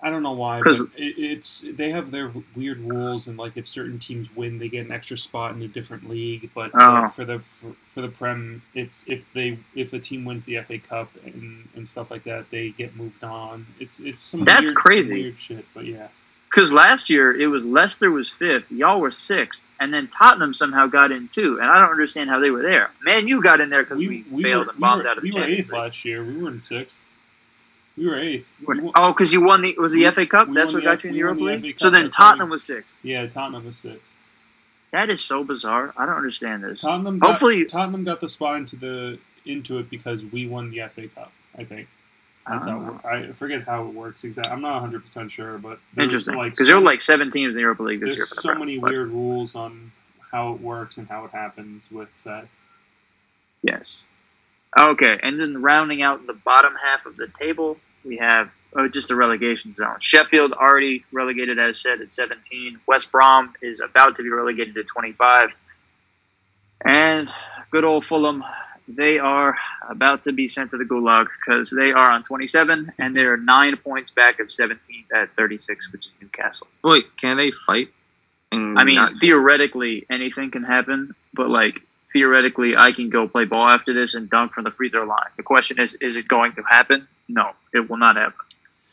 I 0.00 0.10
don't 0.10 0.22
know 0.22 0.32
why, 0.32 0.58
but 0.58 0.64
'Cause- 0.66 0.82
it, 0.96 1.14
it's 1.18 1.64
they 1.72 1.90
have 1.90 2.12
their 2.12 2.30
weird 2.54 2.78
rules, 2.78 3.26
and 3.26 3.36
like 3.36 3.56
if 3.56 3.66
certain 3.66 3.98
teams 3.98 4.34
win, 4.36 4.58
they 4.58 4.68
get 4.68 4.86
an 4.86 4.92
extra 4.92 5.18
spot 5.18 5.56
in 5.56 5.62
a 5.62 5.68
different 5.68 6.08
league. 6.08 6.50
But 6.54 6.72
uh, 6.74 7.02
Oh. 7.06 7.08
for 7.08 7.24
the 7.24 7.40
for, 7.40 7.74
for 7.88 8.02
the 8.02 8.08
Prem, 8.08 8.62
it's 8.74 9.04
if 9.08 9.24
they 9.32 9.58
if 9.74 9.92
a 9.92 9.98
team 9.98 10.24
wins 10.24 10.44
the 10.44 10.58
FA 10.62 10.78
Cup 10.78 11.10
and, 11.24 11.68
and 11.74 11.88
stuff 11.88 12.12
like 12.12 12.22
that, 12.24 12.48
they 12.50 12.70
get 12.70 12.94
moved 12.94 13.24
on. 13.24 13.66
It's 13.80 13.98
it's 13.98 14.22
some 14.22 14.44
That's 14.44 14.60
weird, 14.60 14.66
some 14.68 14.74
crazy. 14.76 15.14
weird 15.14 15.38
shit, 15.38 15.66
but 15.74 15.84
yeah. 15.84 16.08
Because 16.48 16.72
last 16.72 17.10
year 17.10 17.34
it 17.38 17.48
was 17.48 17.64
Leicester 17.64 18.10
was 18.10 18.30
fifth, 18.30 18.70
y'all 18.70 19.00
were 19.00 19.10
sixth, 19.10 19.64
and 19.80 19.92
then 19.92 20.08
Tottenham 20.08 20.54
somehow 20.54 20.86
got 20.86 21.10
in 21.10 21.26
too, 21.28 21.58
and 21.60 21.68
I 21.68 21.78
don't 21.80 21.90
understand 21.90 22.30
how 22.30 22.38
they 22.38 22.50
were 22.50 22.62
there. 22.62 22.90
Man, 23.02 23.28
you 23.28 23.42
got 23.42 23.60
in 23.60 23.68
there 23.68 23.82
because 23.82 23.98
we, 23.98 24.24
we 24.30 24.44
failed 24.44 24.66
were, 24.66 24.72
and 24.72 24.80
bombed 24.80 25.00
we 25.00 25.04
were, 25.04 25.10
out 25.10 25.16
of 25.18 25.22
we 25.24 25.30
the 25.32 25.38
were 25.40 25.44
eighth 25.44 25.68
League. 25.68 25.72
last 25.72 26.04
year. 26.06 26.24
We 26.24 26.40
were 26.40 26.48
in 26.48 26.60
sixth. 26.60 27.02
We 27.98 28.06
were 28.06 28.18
eighth. 28.18 28.48
We 28.66 28.78
won- 28.80 28.92
Oh, 28.94 29.12
because 29.12 29.32
you 29.32 29.40
won 29.42 29.62
the 29.62 29.74
was 29.78 29.92
the 29.92 29.98
We- 30.06 30.10
FA 30.12 30.26
Cup? 30.26 30.48
That's 30.52 30.72
what 30.72 30.84
got 30.84 31.02
you 31.04 31.08
in 31.08 31.14
the 31.14 31.18
Europa 31.18 31.40
League. 31.42 31.80
So 31.80 31.90
then 31.90 32.04
how 32.04 32.10
Tottenham 32.30 32.50
was 32.50 32.62
sixth. 32.62 32.96
Yeah, 33.02 33.26
Tottenham 33.26 33.64
was 33.66 33.76
sixth. 33.76 34.18
That 34.92 35.10
is 35.10 35.20
so 35.22 35.44
bizarre. 35.44 35.92
I 35.96 36.06
don't 36.06 36.16
understand 36.16 36.62
this. 36.64 36.80
Tottenham 36.80 37.18
got, 37.18 37.30
Hopefully- 37.32 37.64
Tottenham 37.64 38.04
got 38.04 38.20
the 38.20 38.28
spot 38.28 38.56
into 38.56 38.76
the 38.76 39.18
into 39.44 39.78
it 39.78 39.88
because 39.90 40.24
we 40.24 40.46
won 40.46 40.70
the 40.70 40.80
FA 40.82 41.08
Cup. 41.08 41.32
I 41.58 41.64
think 41.64 41.88
that's 42.46 42.66
how 42.66 42.80
it 42.80 43.00
Ah. 43.04 43.08
I 43.08 43.32
forget 43.32 43.62
how 43.64 43.84
it 43.86 43.94
works 43.94 44.22
exactly. 44.24 44.52
I'm 44.52 44.60
not 44.60 44.74
100 44.74 45.02
percent 45.02 45.30
sure, 45.30 45.58
but 45.58 45.78
Interesting. 45.96 46.36
Like 46.36 46.52
Because 46.52 46.66
there 46.68 46.76
were 46.76 46.82
like 46.82 47.00
seven 47.00 47.30
teams 47.30 47.50
in 47.50 47.54
the 47.54 47.60
Europa 47.62 47.82
League 47.82 48.00
this 48.00 48.08
year. 48.08 48.16
there's 48.18 48.30
the 48.30 48.40
so 48.42 48.54
many 48.54 48.78
but 48.78 48.90
weird 48.90 49.08
rules 49.08 49.54
on 49.54 49.90
how 50.32 50.52
it 50.52 50.60
works 50.60 50.96
and 50.98 51.08
how 51.08 51.24
it 51.24 51.30
happens 51.32 51.82
with 51.90 52.10
that. 52.24 52.46
Yes. 53.62 54.04
Okay, 54.78 55.18
and 55.22 55.40
then 55.40 55.62
rounding 55.62 56.02
out 56.02 56.26
the 56.26 56.34
bottom 56.34 56.74
half 56.82 57.06
of 57.06 57.16
the 57.16 57.26
table, 57.26 57.78
we 58.04 58.16
have 58.18 58.50
oh, 58.74 58.88
just 58.88 59.08
the 59.08 59.14
relegation 59.14 59.74
zone. 59.74 59.96
Sheffield 60.00 60.52
already 60.52 61.04
relegated, 61.12 61.58
as 61.58 61.80
said, 61.80 62.00
at 62.00 62.10
17. 62.10 62.80
West 62.86 63.10
Brom 63.10 63.54
is 63.62 63.80
about 63.80 64.16
to 64.16 64.22
be 64.22 64.30
relegated 64.30 64.74
to 64.74 64.84
25. 64.84 65.50
And 66.84 67.28
good 67.70 67.84
old 67.84 68.06
Fulham, 68.06 68.44
they 68.86 69.18
are 69.18 69.56
about 69.88 70.24
to 70.24 70.32
be 70.32 70.48
sent 70.48 70.70
to 70.70 70.78
the 70.78 70.84
gulag 70.84 71.26
because 71.38 71.70
they 71.70 71.92
are 71.92 72.10
on 72.10 72.22
27 72.24 72.92
and 72.98 73.16
they're 73.16 73.36
nine 73.36 73.76
points 73.76 74.10
back 74.10 74.40
of 74.40 74.48
17th 74.48 74.78
at 75.14 75.34
36, 75.36 75.92
which 75.92 76.06
is 76.06 76.14
Newcastle. 76.20 76.68
Wait, 76.84 77.16
can 77.16 77.36
they 77.36 77.50
fight? 77.50 77.88
I 78.50 78.84
mean, 78.84 78.94
not- 78.94 79.12
theoretically, 79.20 80.06
anything 80.08 80.50
can 80.50 80.62
happen, 80.62 81.14
but 81.34 81.50
like 81.50 81.82
theoretically, 82.12 82.74
I 82.76 82.92
can 82.92 83.10
go 83.10 83.28
play 83.28 83.44
ball 83.44 83.68
after 83.68 83.92
this 83.92 84.14
and 84.14 84.28
dunk 84.28 84.52
from 84.52 84.64
the 84.64 84.70
free 84.70 84.90
throw 84.90 85.04
line. 85.04 85.28
The 85.36 85.42
question 85.42 85.78
is, 85.80 85.94
is 86.00 86.16
it 86.16 86.28
going 86.28 86.52
to 86.54 86.62
happen? 86.68 87.06
No, 87.28 87.50
it 87.72 87.88
will 87.88 87.98
not 87.98 88.16
happen. 88.16 88.34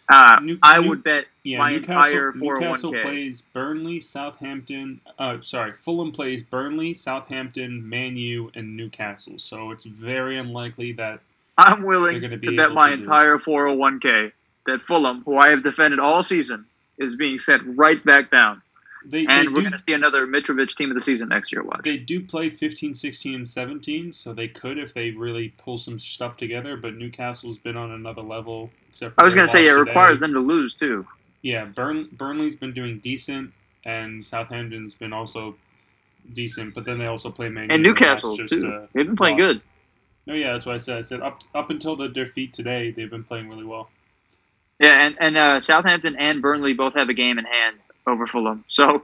Uh, 0.07 0.39
New- 0.41 0.59
I 0.61 0.79
New- 0.81 0.89
would 0.89 1.03
bet 1.03 1.25
Yeah, 1.43 1.57
my 1.57 1.71
Newcastle, 1.73 1.95
entire 1.95 2.31
401k. 2.33 2.59
Newcastle 2.61 2.91
plays 2.91 3.41
Burnley, 3.41 3.99
Southampton. 3.99 5.01
Uh, 5.17 5.37
sorry, 5.41 5.73
Fulham 5.73 6.11
plays 6.11 6.43
Burnley, 6.43 6.93
Southampton, 6.93 7.87
Man 7.89 8.15
U, 8.17 8.51
and 8.53 8.77
Newcastle. 8.77 9.39
So 9.39 9.71
it's 9.71 9.85
very 9.85 10.37
unlikely 10.37 10.91
that 10.93 11.21
I'm 11.57 11.83
willing 11.83 12.21
to 12.21 12.37
bet 12.55 12.71
my 12.73 12.89
to 12.89 12.93
entire 12.95 13.37
401k 13.37 14.31
that 14.67 14.81
Fulham, 14.81 15.23
who 15.25 15.37
I 15.37 15.49
have 15.49 15.63
defended 15.63 15.99
all 15.99 16.21
season, 16.21 16.65
is 16.97 17.15
being 17.15 17.37
sent 17.37 17.63
right 17.77 18.03
back 18.03 18.29
down. 18.29 18.61
They, 19.05 19.25
they 19.25 19.31
And 19.31 19.53
we're 19.53 19.61
going 19.61 19.73
to 19.73 19.83
see 19.85 19.93
another 19.93 20.25
Mitrovic 20.25 20.75
team 20.75 20.89
of 20.89 20.95
the 20.95 21.01
season 21.01 21.29
next 21.29 21.51
year. 21.51 21.63
Watch. 21.63 21.81
They 21.83 21.97
do 21.97 22.21
play 22.21 22.49
15, 22.49 22.93
16, 22.93 23.35
and 23.35 23.47
17, 23.47 24.13
so 24.13 24.33
they 24.33 24.47
could 24.47 24.77
if 24.77 24.93
they 24.93 25.11
really 25.11 25.49
pull 25.57 25.77
some 25.77 25.99
stuff 25.99 26.37
together, 26.37 26.77
but 26.77 26.95
Newcastle's 26.95 27.57
been 27.57 27.77
on 27.77 27.91
another 27.91 28.21
level. 28.21 28.69
Except 28.89 29.15
for 29.15 29.21
I 29.21 29.25
was 29.25 29.35
going 29.35 29.47
to 29.47 29.51
say, 29.51 29.65
it 29.65 29.69
today. 29.69 29.79
requires 29.79 30.19
them 30.19 30.33
to 30.33 30.39
lose 30.39 30.73
too. 30.73 31.05
Yeah, 31.41 31.65
Burn, 31.75 32.09
Burnley's 32.11 32.55
been 32.55 32.73
doing 32.73 32.99
decent, 32.99 33.51
and 33.83 34.25
Southampton's 34.25 34.95
been 34.95 35.13
also 35.13 35.55
decent, 36.33 36.73
but 36.73 36.85
then 36.85 36.97
they 36.97 37.05
also 37.05 37.29
play 37.29 37.49
Man 37.49 37.69
And 37.69 37.83
Newcastle 37.83 38.35
just, 38.35 38.53
too. 38.53 38.87
They've 38.93 39.05
been 39.05 39.15
playing 39.15 39.37
loss. 39.37 39.47
good. 39.47 39.61
No, 40.25 40.33
yeah, 40.33 40.53
that's 40.53 40.65
what 40.65 40.75
I 40.75 40.79
said. 40.79 40.97
I 40.97 41.01
said 41.01 41.21
up 41.21 41.43
up 41.53 41.69
until 41.69 41.95
the 41.95 42.09
defeat 42.09 42.51
today, 42.51 42.89
they've 42.91 43.09
been 43.09 43.23
playing 43.23 43.47
really 43.47 43.63
well. 43.63 43.91
Yeah, 44.79 45.05
and 45.05 45.15
and 45.19 45.37
uh, 45.37 45.61
Southampton 45.61 46.15
and 46.17 46.41
Burnley 46.41 46.73
both 46.73 46.95
have 46.95 47.09
a 47.09 47.13
game 47.13 47.37
in 47.37 47.45
hand 47.45 47.77
over 48.07 48.27
Fulham, 48.27 48.63
so 48.67 49.03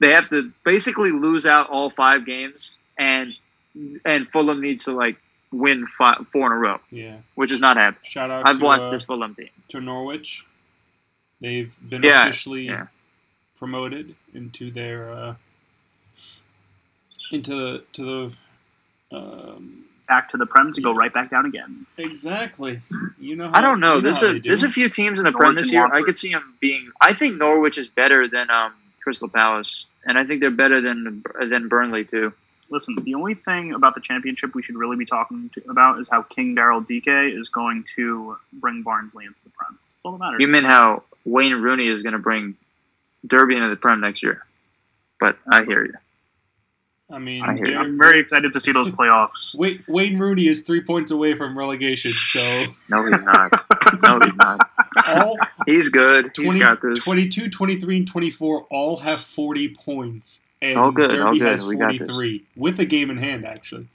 they 0.00 0.10
have 0.10 0.28
to 0.30 0.52
basically 0.64 1.10
lose 1.12 1.46
out 1.46 1.68
all 1.70 1.90
five 1.90 2.24
games, 2.26 2.78
and 2.98 3.32
and 4.04 4.28
Fulham 4.30 4.60
needs 4.60 4.84
to 4.84 4.92
like 4.92 5.16
win 5.52 5.86
five, 5.98 6.26
four 6.32 6.46
in 6.46 6.52
a 6.52 6.56
row, 6.56 6.78
Yeah. 6.90 7.18
which 7.34 7.50
is 7.50 7.60
not 7.60 7.76
happening. 7.76 8.00
Shout 8.04 8.30
out 8.30 8.46
I've 8.46 8.58
to, 8.58 8.64
watched 8.64 8.84
uh, 8.84 8.90
this 8.90 9.04
Fulham 9.04 9.34
team. 9.34 9.48
to 9.68 9.80
Norwich. 9.80 10.44
They've 11.40 11.74
been 11.88 12.02
Yeah, 12.02 12.24
officially 12.24 12.66
yeah. 12.66 12.86
promoted 13.56 14.14
into 14.34 14.70
their 14.70 15.10
uh, 15.12 15.34
into 17.32 17.50
the 17.54 17.84
to 17.92 18.04
the 19.10 19.16
um, 19.16 19.84
back 20.08 20.30
to 20.30 20.36
the 20.36 20.46
Prem 20.46 20.72
to 20.72 20.80
go 20.80 20.94
right 20.94 21.12
back 21.12 21.30
down 21.30 21.46
again. 21.46 21.86
Exactly. 21.96 22.80
You 23.18 23.36
know. 23.36 23.48
How, 23.48 23.58
I 23.58 23.60
don't 23.60 23.80
know. 23.80 23.96
you 23.96 24.02
There's 24.02 24.20
how 24.20 24.28
a 24.28 24.32
they 24.32 24.38
do. 24.40 24.48
there's 24.48 24.64
a 24.64 24.70
few 24.70 24.88
teams 24.88 25.18
in 25.18 25.24
the 25.24 25.30
Norwich 25.30 25.44
Prem 25.44 25.54
this 25.54 25.66
and 25.66 25.72
year. 25.74 25.86
I 25.86 26.02
could 26.02 26.18
see 26.18 26.32
them 26.32 26.56
being. 26.60 26.90
I 27.00 27.12
think 27.14 27.38
Norwich 27.38 27.78
is 27.78 27.88
better 27.88 28.26
than 28.26 28.50
um, 28.50 28.72
Crystal 29.02 29.28
Palace, 29.28 29.86
and 30.04 30.18
I 30.18 30.24
think 30.24 30.40
they're 30.40 30.50
better 30.50 30.80
than 30.80 31.22
than 31.40 31.68
Burnley 31.68 32.04
too. 32.04 32.32
Listen, 32.70 32.96
the 33.02 33.14
only 33.14 33.34
thing 33.34 33.72
about 33.72 33.94
the 33.94 34.00
championship 34.00 34.54
we 34.54 34.62
should 34.62 34.76
really 34.76 34.96
be 34.96 35.06
talking 35.06 35.50
to, 35.54 35.70
about 35.70 36.00
is 36.00 36.08
how 36.08 36.22
King 36.22 36.54
Daryl 36.54 36.86
DK 36.86 37.38
is 37.38 37.48
going 37.48 37.84
to 37.96 38.36
bring 38.52 38.82
Barnsley 38.82 39.24
into 39.24 39.38
the 39.44 39.50
Prem. 39.50 39.70
That's 39.70 40.00
all 40.04 40.12
that 40.12 40.18
matters. 40.18 40.40
You 40.40 40.48
mean 40.48 40.64
how 40.64 41.04
Wayne 41.24 41.54
Rooney 41.54 41.88
is 41.88 42.02
going 42.02 42.12
to 42.12 42.18
bring 42.18 42.56
Derby 43.26 43.56
into 43.56 43.70
the 43.70 43.76
Prem 43.76 44.00
next 44.00 44.22
year? 44.22 44.44
But 45.18 45.36
I 45.50 45.64
hear 45.64 45.84
you. 45.84 45.94
I 47.10 47.18
mean, 47.18 47.42
I 47.42 47.54
hear 47.56 47.78
I'm 47.78 47.96
very 47.98 48.20
excited 48.20 48.52
to 48.52 48.60
see 48.60 48.70
those 48.72 48.88
playoffs. 48.90 49.54
Wait, 49.54 49.86
Wayne 49.88 50.18
Rooney 50.18 50.46
is 50.46 50.62
three 50.62 50.82
points 50.82 51.10
away 51.10 51.34
from 51.34 51.56
relegation, 51.56 52.10
so 52.12 52.40
No, 52.90 53.02
he's 53.06 53.22
not. 53.24 53.50
no, 54.02 54.20
he's 54.22 54.36
not. 54.36 54.60
all 55.06 55.38
He's 55.64 55.88
good. 55.88 56.30
He's 56.36 56.44
20, 56.44 56.60
got 56.60 56.82
this. 56.82 57.02
22, 57.04 57.48
23, 57.48 57.96
and 57.98 58.06
24 58.08 58.66
all 58.70 58.98
have 58.98 59.20
40 59.20 59.70
points. 59.70 60.40
And 60.60 60.76
all 60.76 60.90
good, 60.90 61.14
all 61.18 61.28
Derby 61.28 61.38
good. 61.38 61.48
has 61.48 61.64
We 61.64 61.76
got 61.76 61.88
this. 61.90 61.98
43, 61.98 62.44
with 62.56 62.78
a 62.80 62.84
game 62.84 63.10
in 63.10 63.16
hand, 63.16 63.46
actually. 63.46 63.86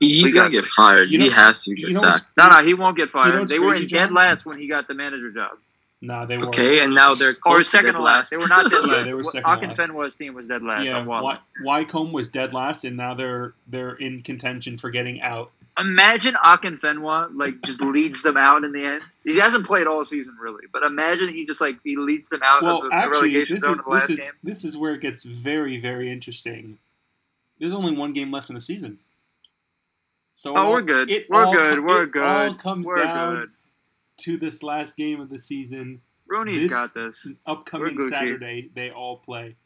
He's 0.00 0.34
gonna 0.34 0.50
get 0.50 0.64
fired. 0.64 1.12
You 1.12 1.18
know- 1.18 1.24
he 1.26 1.30
has 1.30 1.62
to 1.64 1.70
You 1.70 1.88
get 1.88 1.94
know 1.94 2.00
sacked. 2.12 2.26
No, 2.36 2.48
no, 2.48 2.62
he 2.64 2.74
won't 2.74 2.96
get 2.96 3.10
You 3.14 3.20
know 3.20 3.30
fired. 3.32 3.48
they 3.48 3.58
were 3.58 3.74
in 3.74 3.86
dead 3.86 4.12
last 4.12 4.46
when 4.46 4.58
he 4.58 4.66
got 4.66 4.88
the 4.88 4.94
manager 4.94 5.30
job. 5.30 5.52
Nah, 6.04 6.26
they 6.26 6.36
were 6.36 6.48
Okay, 6.48 6.80
and 6.80 6.92
now 6.94 7.14
they're 7.14 7.36
Or 7.46 7.60
to 7.60 7.64
second 7.64 7.92
dead 7.92 7.98
to 7.98 8.02
last. 8.02 8.30
They 8.30 8.36
were 8.36 8.48
not 8.48 8.64
dead 8.70 8.82
Yeah, 8.84 8.92
last. 8.92 9.08
they 9.08 9.14
were 9.14 9.22
second 9.22 9.60
to 9.60 9.66
last. 9.68 9.78
Akinfenwa's 9.78 10.14
team 10.16 10.34
was 10.34 10.48
dead 10.48 10.62
last. 10.64 10.84
Yeah. 10.84 11.04
Wy- 11.04 11.38
Wycombe 11.64 12.10
was 12.12 12.28
dead 12.28 12.52
last, 12.52 12.84
and 12.84 12.96
now 12.96 13.14
they're 13.14 13.54
they're 13.68 13.94
in 13.94 14.20
contention 14.22 14.76
for 14.76 14.90
getting 14.90 15.20
out. 15.20 15.52
Imagine 15.78 16.34
Akinfenwa 16.34 17.30
like 17.34 17.54
just 17.64 17.80
leads 17.80 18.20
them 18.22 18.36
out 18.36 18.64
in 18.64 18.72
the 18.72 18.84
end. 18.84 19.02
He 19.22 19.38
hasn't 19.38 19.64
played 19.64 19.86
all 19.86 20.04
season 20.04 20.36
really, 20.40 20.64
but 20.72 20.82
imagine 20.82 21.28
he 21.28 21.46
just 21.46 21.60
like 21.60 21.76
he 21.84 21.96
leads 21.96 22.28
them 22.28 22.40
out 22.44 22.62
Well, 22.64 22.78
of 22.78 22.82
the, 22.82 22.88
the 22.88 22.94
actually, 22.96 23.12
relegation 23.34 23.54
this 23.54 23.62
zone 23.62 23.72
is 23.74 23.78
in 23.78 23.84
the 23.84 23.90
last 23.90 24.08
this 24.08 24.18
is 24.18 24.24
game. 24.24 24.32
this 24.42 24.64
is 24.64 24.76
where 24.76 24.94
it 24.94 25.00
gets 25.00 25.22
very 25.22 25.78
very 25.78 26.10
interesting. 26.10 26.78
There's 27.60 27.72
only 27.74 27.92
one 27.96 28.12
game 28.12 28.32
left 28.32 28.50
in 28.50 28.54
the 28.56 28.60
season, 28.60 28.98
so 30.34 30.52
Oh, 30.54 30.56
all- 30.56 30.72
we're 30.72 30.82
good. 30.82 31.08
We're 31.30 31.54
good. 31.54 31.76
com- 31.76 31.86
We're 31.86 32.02
it 32.02 32.16
all 32.16 32.54
comes 32.56 32.86
We're 32.88 33.02
down 33.04 33.34
good. 33.36 33.50
To 34.22 34.36
this 34.36 34.62
last 34.62 34.96
game 34.96 35.20
of 35.20 35.28
the 35.28 35.38
season. 35.38 36.00
Rooney's 36.26 36.62
this- 36.62 36.70
got 36.70 36.94
this. 36.94 37.26
Upcoming 37.46 37.98
Saturday, 38.08 38.70
they 38.74 38.90
all 38.90 39.18
play. 39.18 39.56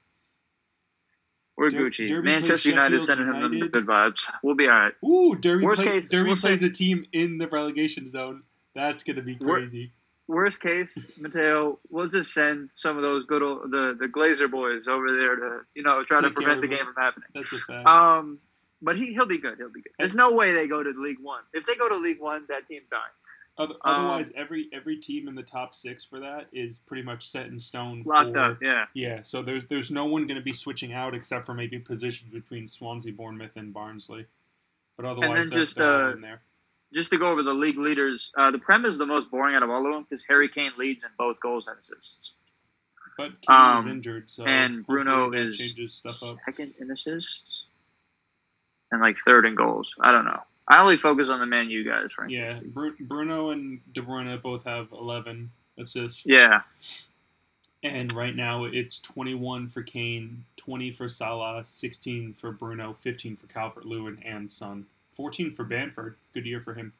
We're 1.57 1.71
Der- 1.71 1.79
Gucci. 1.89 2.07
Derby 2.07 2.29
Manchester 2.29 2.69
United 2.69 3.03
sending 3.03 3.29
him 3.29 3.59
the 3.59 3.69
good 3.69 3.87
vibes. 3.87 4.27
We'll 4.43 4.57
be 4.57 4.65
all 4.69 4.75
right. 4.75 4.93
Ooh, 5.05 5.35
Derby, 5.35 5.65
Worst 5.65 5.83
play, 5.83 5.93
case, 5.93 6.09
Derby 6.11 6.35
plays 6.35 6.61
say- 6.61 6.67
a 6.67 6.71
team 6.71 7.07
in 7.13 7.39
the 7.39 7.49
relegation 7.49 8.07
zone. 8.07 8.43
That's 8.75 9.03
gonna 9.03 9.23
be 9.23 9.37
crazy. 9.37 9.93
Worst 10.29 10.61
case, 10.61 11.19
Mateo, 11.21 11.79
we'll 11.89 12.09
just 12.09 12.35
send 12.35 12.71
some 12.73 12.97
of 12.97 13.03
those 13.03 13.25
good 13.25 13.43
old 13.43 13.71
the 13.71 13.97
the 13.99 14.07
Glazer 14.07 14.51
boys 14.51 14.87
over 14.87 15.11
there 15.13 15.37
to 15.37 15.61
you 15.75 15.83
know 15.83 16.05
try 16.05 16.21
to 16.21 16.29
Take 16.29 16.37
care 16.37 16.45
prevent 16.45 16.61
the 16.61 16.69
game 16.69 16.85
from 16.85 16.95
happening. 17.03 17.29
That's 17.35 17.53
a 17.53 17.59
fact. 17.61 17.87
Um, 17.87 18.39
but 18.83 18.97
he 18.97 19.15
he'll 19.15 19.27
be 19.27 19.39
good. 19.39 19.57
He'll 19.57 19.71
be 19.73 19.81
good. 19.81 19.93
There's 19.99 20.15
no 20.17 20.33
way 20.33 20.53
they 20.53 20.67
go 20.67 20.83
to 20.83 20.91
League 20.91 21.21
One. 21.23 21.43
If 21.55 21.65
they 21.65 21.77
go 21.77 21.89
to 21.89 21.97
League 21.97 22.21
One, 22.21 22.45
that 22.49 22.67
team's 22.69 22.89
dying. 22.91 23.03
Um, 23.59 23.75
Otherwise, 23.85 24.33
every 24.37 24.69
every 24.73 24.99
team 24.99 25.29
in 25.29 25.35
the 25.35 25.43
top 25.43 25.75
six 25.75 26.05
for 26.05 26.21
that 26.21 26.47
is 26.53 26.79
pretty 26.79 27.03
much 27.03 27.29
set 27.29 27.47
in 27.47 27.59
stone. 27.59 28.03
Locked 28.05 28.33
for, 28.33 28.39
up. 28.39 28.59
Yeah. 28.61 28.85
Yeah, 28.95 29.23
so 29.23 29.43
there's 29.43 29.67
there's 29.67 29.91
no 29.91 30.05
one 30.05 30.27
going 30.27 30.37
to 30.37 30.45
be 30.45 30.53
switching 30.53 30.93
out 30.93 31.15
except 31.15 31.47
for 31.47 31.55
maybe 31.55 31.79
positions 31.79 32.33
between 32.33 32.67
Swansea, 32.67 33.13
Bournemouth, 33.13 33.57
and 33.57 33.73
Barnsley. 33.73 34.27
But 34.97 35.07
otherwise, 35.07 35.45
and 35.45 35.53
then 35.53 35.59
just, 35.59 35.79
uh, 35.79 36.13
in 36.15 36.21
there. 36.21 36.43
Just 36.93 37.11
to 37.11 37.19
go 37.19 37.27
over 37.27 37.43
the 37.43 37.53
league 37.53 37.79
leaders, 37.79 38.31
uh, 38.37 38.51
the 38.51 38.59
Prem 38.59 38.85
is 38.85 38.97
the 38.97 39.07
most 39.07 39.31
boring 39.31 39.55
out 39.55 39.63
of 39.63 39.71
all 39.71 39.87
of 39.87 39.93
them 39.93 40.07
because 40.09 40.25
Harry 40.29 40.49
Kane 40.49 40.73
leads 40.79 41.03
in 41.03 41.11
both 41.19 41.41
goals 41.41 41.67
and 41.67 41.79
assists, 41.79 42.33
But 43.19 43.33
Kane 43.47 43.79
is 43.79 43.85
um, 43.85 43.89
injured, 43.91 44.31
so 44.31 44.45
and 44.45 44.87
Bruno 44.87 45.33
is 45.33 45.57
changes 45.57 45.95
stuff 45.95 46.23
up. 46.23 46.37
second 46.45 46.75
in 46.79 46.91
assists, 46.91 47.65
and 48.93 49.01
like 49.01 49.17
third 49.27 49.47
in 49.47 49.55
goals. 49.55 49.95
I 50.01 50.13
don't 50.13 50.25
know. 50.25 50.41
I 50.69 50.81
only 50.83 50.97
focus 50.97 51.29
on 51.29 51.39
the 51.41 51.47
Man 51.47 51.71
U 51.71 51.85
guys, 51.85 52.11
right? 52.19 52.29
Yeah, 52.31 52.59
Bru- 52.65 52.97
Bruno 53.01 53.51
and 53.51 53.81
De 53.95 54.03
Bruyne 54.03 54.41
both 54.43 54.65
have 54.65 54.89
11 54.93 55.51
assists. 55.79 56.25
Yeah. 56.27 56.63
And 57.83 58.13
right 58.15 58.35
now 58.35 58.65
it's 58.65 58.99
21 58.99 59.69
for 59.69 59.83
Kane, 59.83 60.45
20 60.57 60.91
for 60.91 61.09
Salah, 61.09 61.65
16 61.65 62.33
for 62.35 62.51
Bruno, 62.51 62.95
15 62.95 63.37
for 63.37 63.47
Calvert 63.47 63.85
Lewin 63.85 64.19
and 64.25 64.51
Son, 64.51 64.87
14 65.13 65.53
for 65.53 65.63
Bamford. 65.65 66.17
Good 66.35 66.47
year 66.47 66.61
for 66.61 66.75
him. 66.75 66.93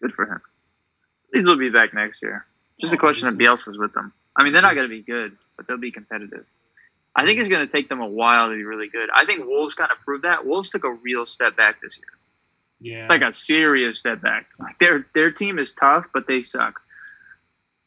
Good 0.00 0.12
for 0.12 0.26
him. 0.26 0.40
These 1.32 1.48
will 1.48 1.56
be 1.58 1.70
back 1.70 1.94
next 1.94 2.22
year. 2.22 2.46
Just 2.80 2.92
a 2.92 2.96
Oh, 2.96 3.00
question 3.00 3.26
of. 3.26 3.34
Bielsa's 3.34 3.76
with 3.78 3.92
them. 3.92 4.12
I 4.36 4.44
mean, 4.44 4.52
they're 4.52 4.62
not 4.62 4.74
going 4.74 4.88
to 4.88 4.94
be 4.94 5.02
good, 5.02 5.36
but 5.56 5.66
they'll 5.66 5.78
be 5.78 5.90
competitive. 5.90 6.44
I 7.16 7.24
think 7.24 7.38
it's 7.40 7.48
going 7.48 7.66
to 7.66 7.72
take 7.72 7.88
them 7.88 8.00
a 8.00 8.06
while 8.06 8.50
to 8.50 8.54
be 8.54 8.64
really 8.64 8.88
good. 8.88 9.08
I 9.14 9.24
think 9.24 9.44
Wolves 9.46 9.74
kind 9.74 9.90
of 9.90 9.98
proved 10.04 10.24
that. 10.24 10.44
Wolves 10.46 10.70
took 10.70 10.84
a 10.84 10.92
real 10.92 11.26
step 11.26 11.56
back 11.56 11.80
this 11.80 11.96
year, 11.96 12.06
Yeah. 12.84 13.06
like 13.08 13.22
a 13.22 13.32
serious 13.32 13.98
step 13.98 14.20
back. 14.20 14.46
Like 14.58 14.78
their 14.78 15.06
their 15.14 15.30
team 15.32 15.58
is 15.58 15.72
tough, 15.72 16.04
but 16.12 16.26
they 16.28 16.42
suck. 16.42 16.80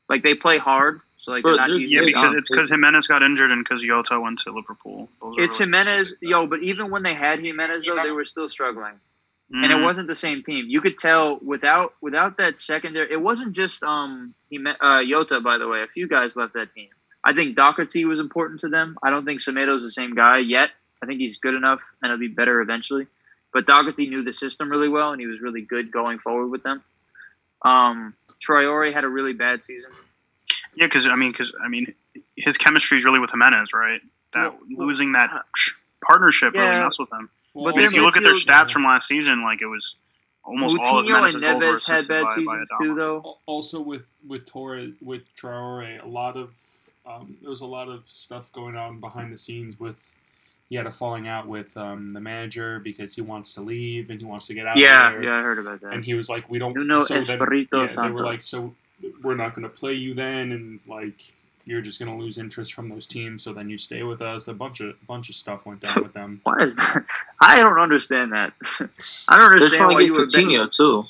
Like 0.10 0.24
they 0.24 0.34
play 0.36 0.58
hard, 0.58 1.01
so 1.18 1.32
like 1.32 1.44
Bro, 1.44 1.51
they're 1.54 1.60
not 1.60 1.68
they're- 1.70 1.77
easy. 1.77 1.96
Yeah, 1.96 2.04
because 2.06 2.36
it's 2.38 2.50
because 2.50 2.70
Jimenez 2.70 3.08
got 3.08 3.22
injured 3.24 3.51
and 3.51 3.63
because 3.63 3.84
Jota 3.84 4.20
went 4.20 4.39
to 4.39 4.51
Liverpool. 4.51 5.10
Those 5.22 5.36
It's 5.38 5.60
really- 5.60 5.72
Jimenez, 5.72 6.16
yo, 6.22 6.48
but 6.48 6.63
even 6.63 6.89
when 6.89 7.04
they 7.04 7.13
had 7.13 7.44
Jimenez, 7.44 7.86
though, 7.86 8.01
they 8.01 8.12
were 8.13 8.25
still 8.25 8.48
struggling. 8.48 8.94
and 9.50 9.72
it 9.72 9.77
Mhm. 9.77 9.84
wasn't 9.84 10.10
the 10.10 10.16
same 10.16 10.44
team. 10.44 10.66
You 10.68 10.82
could 10.82 10.98
tell 10.98 11.39
without 11.42 11.94
without 12.01 12.36
that 12.38 12.58
secondary. 12.60 13.10
It 13.12 13.22
wasn't 13.22 13.54
just 13.56 13.82
um 13.84 14.34
he 14.50 14.58
met, 14.58 14.75
uh, 14.82 15.04
Jota 15.06 15.39
by 15.39 15.58
the 15.58 15.68
way. 15.70 15.84
A 15.84 15.88
few 15.88 16.06
guys 16.08 16.36
left 16.36 16.54
that 16.56 16.74
team. 16.74 16.89
I 17.24 17.34
think 17.34 17.56
Doherty 17.56 18.04
was 18.04 18.20
important 18.20 18.60
to 18.62 18.68
them. 18.70 18.98
I 19.01 19.10
don't 19.10 19.25
think 19.25 19.39
Semedo's 19.39 19.84
the 19.84 19.89
same 19.89 20.16
guy 20.16 20.39
yet. 20.39 20.72
I 21.01 21.06
think 21.06 21.20
he's 21.22 21.38
good 21.38 21.54
enough 21.56 21.80
and 22.01 22.10
he'll 22.12 22.20
be 22.20 22.27
better 22.27 22.60
eventually. 22.62 23.08
But 23.54 23.66
Doherty 23.66 24.08
knew 24.08 24.24
the 24.24 24.34
system 24.34 24.70
really 24.70 24.89
well 24.89 25.12
and 25.12 25.20
he 25.22 25.27
was 25.27 25.39
really 25.42 25.62
good 25.62 25.92
going 25.92 26.20
forward 26.20 26.48
with 26.48 26.63
them. 26.63 26.84
Um, 27.63 28.13
Traore 28.39 28.94
had 28.94 29.04
a 29.04 29.08
really 29.10 29.34
bad 29.34 29.63
season. 29.63 29.92
Yeah, 30.75 30.86
because 30.86 31.08
I 31.08 31.16
mean, 31.16 31.32
because 31.32 31.54
I 31.63 31.68
mean, 31.68 31.94
his 32.36 32.58
chemistry 32.58 32.98
is 33.00 33.06
really 33.06 33.20
with 33.20 33.32
Jimenez, 33.32 33.74
right? 33.74 34.01
That 34.34 34.54
Well, 34.54 34.60
well, 34.77 34.88
losing 34.88 35.13
that 35.13 35.30
partnership 36.06 36.54
Yeah. 36.54 36.70
really 36.70 36.84
messed 36.84 37.00
with 37.00 37.12
him. 37.12 37.30
Well, 37.54 37.74
but 37.74 37.77
And 37.77 37.86
if 37.86 37.94
you 37.94 38.04
look 38.04 38.16
at 38.18 38.24
their 38.24 38.34
midfield- 38.34 38.46
stats 38.46 38.72
from 38.72 38.84
last 38.84 39.08
season, 39.08 39.42
like 39.42 39.62
it 39.62 39.66
was 39.66 39.96
almost 40.44 40.77
all 40.84 41.00
of 41.00 41.06
Moutinho 41.06 41.16
Jimenez's 41.32 41.46
and 41.48 41.62
Neves 41.62 41.86
had 41.88 42.08
bad 42.08 42.22
by- 42.24 42.27
by 42.27 42.36
seasons 42.36 42.70
Adama. 42.72 42.77
too, 42.86 42.96
though. 42.96 43.38
Also 43.48 43.82
with 43.82 44.08
with 44.27 44.46
Torre 44.46 44.89
with 45.01 45.24
Traore, 45.36 46.04
a 46.04 46.08
lot 46.08 46.38
of 46.38 46.51
um, 47.08 47.38
there 47.42 47.50
was 47.50 47.62
a 47.62 47.66
lot 47.66 47.88
of 47.88 48.08
stuff 48.08 48.51
going 48.51 48.75
on 48.75 49.00
behind 49.00 49.32
the 49.34 49.38
scenes 49.38 49.80
with 49.80 50.13
he 50.69 50.75
had 50.75 50.86
a 50.88 50.91
falling 50.91 51.27
out 51.27 51.47
with 51.47 51.75
um, 51.77 52.13
the 52.13 52.19
manager 52.19 52.79
because 52.79 53.13
he 53.13 53.21
wants 53.21 53.51
to 53.53 53.62
leave 53.62 54.09
and 54.09 54.19
he 54.19 54.25
wants 54.25 54.47
to 54.47 54.53
get 54.53 54.67
out. 54.67 54.77
Yeah, 54.77 55.07
of 55.07 55.13
there. 55.13 55.24
yeah, 55.24 55.29
yeah, 55.29 55.39
I 55.39 55.41
heard 55.43 55.59
about 55.59 55.81
that. 55.81 55.93
And 55.93 56.03
he 56.03 56.13
was 56.13 56.29
like, 56.29 56.50
"We 56.50 56.59
don't." 56.59 56.75
Nuno 56.75 57.03
so 57.05 57.13
then- 57.13 57.24
Espirito 57.24 57.81
yeah, 57.86 58.01
they 58.03 58.09
were 58.12 58.25
like, 58.25 58.41
"So 58.41 58.74
we're 59.24 59.36
not 59.36 59.55
going 59.55 59.63
to 59.63 59.69
play 59.69 59.93
you 59.93 60.13
then," 60.13 60.51
and 60.51 60.79
like 60.88 61.31
you're 61.65 61.81
just 61.81 62.00
going 62.00 62.09
to 62.12 62.17
lose 62.24 62.38
interest 62.38 62.74
from 62.74 62.88
those 62.89 63.05
teams. 63.05 63.43
So 63.43 63.51
then 63.53 63.69
you 63.69 63.77
stay 63.77 64.01
with 64.03 64.21
us. 64.21 64.47
A 64.47 64.53
bunch 64.53 64.79
of 64.81 64.95
bunch 65.07 65.29
of 65.29 65.36
stuff 65.36 65.65
went 65.65 65.81
down 65.81 66.01
with 66.03 66.13
them. 66.13 66.39
Why 66.45 66.55
is 66.62 66.75
that? 66.77 67.03
I 67.41 67.59
don't 67.59 67.79
understand 67.79 68.31
that. 68.33 68.53
I 69.27 69.36
don't 69.38 69.51
understand. 69.51 69.62
They're 69.62 69.69
trying 69.79 69.89
why 69.95 70.01
to 70.01 70.03
get 70.07 70.13
would 70.17 70.31
bet- 70.31 70.43
Coutinho 70.43 70.69
too. 70.75 71.03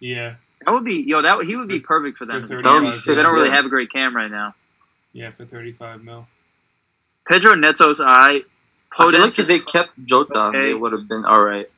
Yeah, 0.00 0.34
That 0.64 0.72
would 0.72 0.84
be 0.84 1.02
yo. 1.06 1.22
That 1.22 1.42
he 1.44 1.56
would 1.56 1.68
be 1.68 1.80
perfect 1.80 2.18
for 2.18 2.26
for 2.26 2.32
them. 2.32 2.46
35 2.48 2.62
That 2.62 2.72
would 2.72 2.80
be 2.80 2.84
mil. 2.86 2.92
sick. 2.92 3.16
They 3.16 3.22
don't 3.22 3.34
really 3.34 3.50
have 3.50 3.64
a 3.64 3.68
great 3.70 3.90
cam 3.92 4.14
right 4.16 4.30
now. 4.30 4.54
yeah, 5.12 5.30
for 5.30 5.44
thirty 5.46 5.72
five 5.72 6.02
mil. 6.02 6.26
Pedro 7.30 7.52
Neto's 7.52 8.00
I. 8.04 8.40
I 8.98 9.10
feel 9.10 9.20
like 9.20 9.38
if 9.38 9.46
they 9.46 9.60
kept 9.60 9.90
Jota, 10.04 10.38
Okay. 10.46 10.60
they 10.60 10.74
would 10.74 10.92
have 10.92 11.08
been 11.08 11.24
all 11.24 11.42
right. 11.42 11.68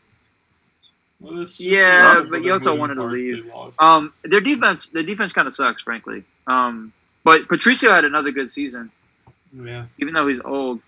Well, 1.21 1.47
Yeah, 1.59 2.03
a 2.03 2.05
lot 2.05 2.17
of 2.19 2.31
but 2.31 2.37
other 2.41 2.49
Jota 2.49 2.75
wanted 2.75 2.97
to 2.97 3.05
leave. 3.05 3.51
Um, 3.79 4.13
their 4.23 4.41
defense, 4.41 4.89
their 4.89 5.03
defense 5.03 5.33
kind 5.33 5.49
of 5.49 5.55
sucks, 5.55 5.83
frankly. 5.83 6.25
Um, 6.47 6.93
but 7.25 7.49
Patricio 7.49 7.91
had 7.91 8.05
another 8.05 8.31
good 8.33 8.51
season, 8.51 8.91
yeah, 9.55 9.87
even 9.99 10.13
though 10.15 10.29
he's 10.29 10.41
old. 10.45 10.81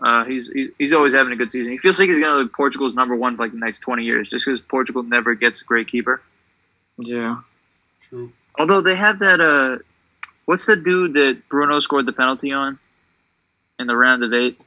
Uh, 0.00 0.24
he's 0.24 0.50
he's 0.78 0.92
always 0.92 1.14
having 1.14 1.32
a 1.32 1.36
good 1.36 1.50
season. 1.52 1.70
He 1.70 1.78
feels 1.78 1.98
like 2.00 2.08
he's 2.08 2.18
gonna 2.18 2.42
be 2.42 2.48
Portugal's 2.50 2.94
number 2.94 3.14
one 3.14 3.36
for 3.36 3.44
like 3.44 3.52
the 3.52 3.58
next 3.58 3.78
twenty 3.80 4.02
years, 4.02 4.28
just 4.28 4.44
because 4.44 4.60
Portugal 4.60 5.04
never 5.04 5.34
gets 5.36 5.62
a 5.62 5.64
great 5.64 5.86
keeper. 5.88 6.20
Yeah. 6.98 7.36
true. 8.08 8.32
Although 8.58 8.80
they 8.80 8.96
have 8.96 9.20
that 9.20 9.40
uh, 9.40 9.78
what's 10.46 10.66
the 10.66 10.74
dude 10.76 11.14
that 11.14 11.48
Bruno 11.48 11.78
scored 11.78 12.06
the 12.06 12.12
penalty 12.12 12.50
on 12.52 12.78
in 13.78 13.86
the 13.86 13.94
round 13.96 14.24
of 14.24 14.32
eight 14.32 14.60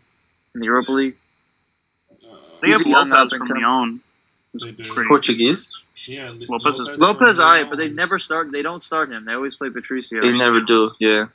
in 0.54 0.60
the 0.62 0.66
Europa 0.66 0.92
League? 0.92 1.16
Uh, 2.12 2.36
They 2.62 2.70
He's 2.70 2.80
have 2.80 2.88
Lopes 2.88 3.30
from 3.36 3.48
coming- 3.48 3.64
Lyon. 3.64 4.02
It's 4.54 4.66
They 4.66 4.72
do. 4.72 4.84
pretty- 4.94 5.08
Portuguese. 5.08 5.74
yeah, 6.08 6.30
Li- 6.32 6.48
Lopes 6.50 6.80
is- 6.80 6.90
Lopes, 7.00 7.40
I, 7.40 7.60
Lyon. 7.62 7.70
but 7.70 7.78
they 7.78 7.90
never 7.90 8.18
start. 8.20 8.52
They 8.52 8.62
don't 8.62 8.82
start 8.84 9.12
him. 9.12 9.26
They 9.26 9.34
always 9.34 9.56
play 9.56 9.70
Patricio. 9.70 10.22
They 10.22 10.34
never 10.34 10.60
do. 10.62 10.92
Yeah. 11.00 11.26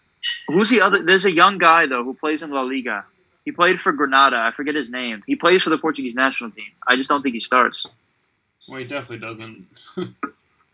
Who's 0.49 0.71
the 0.71 0.81
other? 0.81 1.03
There's 1.03 1.25
a 1.27 1.33
young 1.33 1.59
guy 1.59 1.87
though 1.87 2.03
who 2.03 2.15
plays 2.15 2.43
in 2.43 2.51
La 2.51 2.63
Liga. 2.63 3.05
He 3.45 3.53
played 3.53 3.79
for 3.79 3.93
Granada. 3.93 4.37
I 4.39 4.53
forget 4.53 4.75
his 4.75 4.89
name. 4.89 5.23
He 5.27 5.37
plays 5.37 5.63
for 5.63 5.69
the 5.71 5.77
Portuguese 5.79 6.15
national 6.15 6.51
team. 6.51 6.73
I 6.89 6.97
just 6.97 7.11
don't 7.11 7.23
think 7.23 7.35
he 7.35 7.41
starts. 7.41 7.87
Well, 8.69 8.79
he 8.79 8.87
definitely 8.87 9.19
doesn't. 9.19 9.67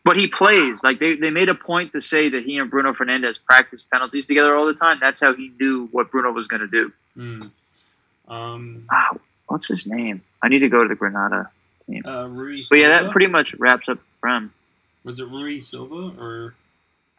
But 0.03 0.17
he 0.17 0.29
plays. 0.29 0.83
Like 0.83 0.99
they, 0.99 1.15
they 1.17 1.31
made 1.31 1.51
a 1.51 1.55
point 1.55 1.93
to 1.93 2.01
say 2.01 2.31
that 2.31 2.43
he 2.43 2.57
and 2.57 2.71
Bruno 2.71 2.95
Fernandes 2.95 3.37
practice 3.45 3.83
penalties 3.83 4.27
together 4.27 4.57
all 4.57 4.65
the 4.65 4.73
time. 4.73 4.97
That's 4.99 5.21
how 5.21 5.35
he 5.35 5.53
knew 5.61 5.89
what 5.93 6.11
Bruno 6.11 6.33
was 6.33 6.47
going 6.47 6.63
to 6.63 6.67
do. 6.69 6.91
Hmm. 7.15 7.41
Um, 8.31 8.87
Wow, 8.91 9.21
what's 9.49 9.69
his 9.69 9.87
name? 9.87 10.23
I 10.43 10.49
need 10.49 10.61
to 10.61 10.69
go 10.69 10.83
to 10.83 10.89
the 10.89 10.95
Granada. 10.95 11.51
uh, 12.07 12.29
Rui 12.29 12.63
But 12.71 12.79
yeah, 12.79 12.89
that 12.89 13.11
pretty 13.11 13.27
much 13.27 13.55
wraps 13.55 13.89
up 13.89 13.99
Prem. 14.21 14.53
was 15.05 15.19
it 15.19 15.25
Rui 15.29 15.61
Silva 15.61 16.15
or 16.19 16.55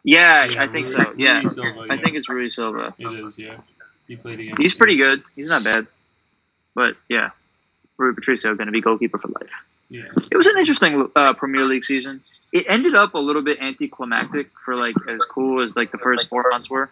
Yeah, 0.02 0.46
Yeah, 0.50 0.62
I 0.62 0.66
think 0.68 0.86
Rui- 0.88 1.04
so. 1.06 1.14
Yeah, 1.16 1.44
Silva, 1.44 1.86
I 1.90 1.98
think 1.98 2.16
it's 2.16 2.28
Rui 2.28 2.48
Silva. 2.48 2.94
it 2.98 3.06
is? 3.06 3.38
Yeah, 3.38 3.58
he 4.08 4.16
played 4.16 4.40
against. 4.40 4.60
He's 4.60 4.72
him. 4.72 4.78
pretty 4.78 4.96
good. 4.96 5.22
He's 5.36 5.48
not 5.48 5.62
bad. 5.62 5.86
But 6.74 6.96
yeah, 7.08 7.30
Rui 7.98 8.14
Patricio 8.14 8.54
going 8.54 8.66
to 8.66 8.72
be 8.72 8.80
goalkeeper 8.80 9.18
for 9.18 9.28
life. 9.28 9.50
Yeah, 9.90 10.04
It 10.30 10.38
was 10.38 10.46
an 10.46 10.58
interesting 10.58 11.10
uh, 11.14 11.34
Premier 11.34 11.64
League 11.64 11.84
season. 11.84 12.22
It 12.50 12.64
ended 12.66 12.94
up 12.94 13.12
a 13.14 13.18
little 13.18 13.42
bit 13.42 13.58
anticlimactic 13.60 14.50
for 14.64 14.74
like 14.74 14.94
as 15.06 15.20
cool 15.30 15.62
as 15.62 15.76
like 15.76 15.92
the 15.92 15.98
first 15.98 16.28
four 16.30 16.44
months 16.50 16.70
were 16.70 16.90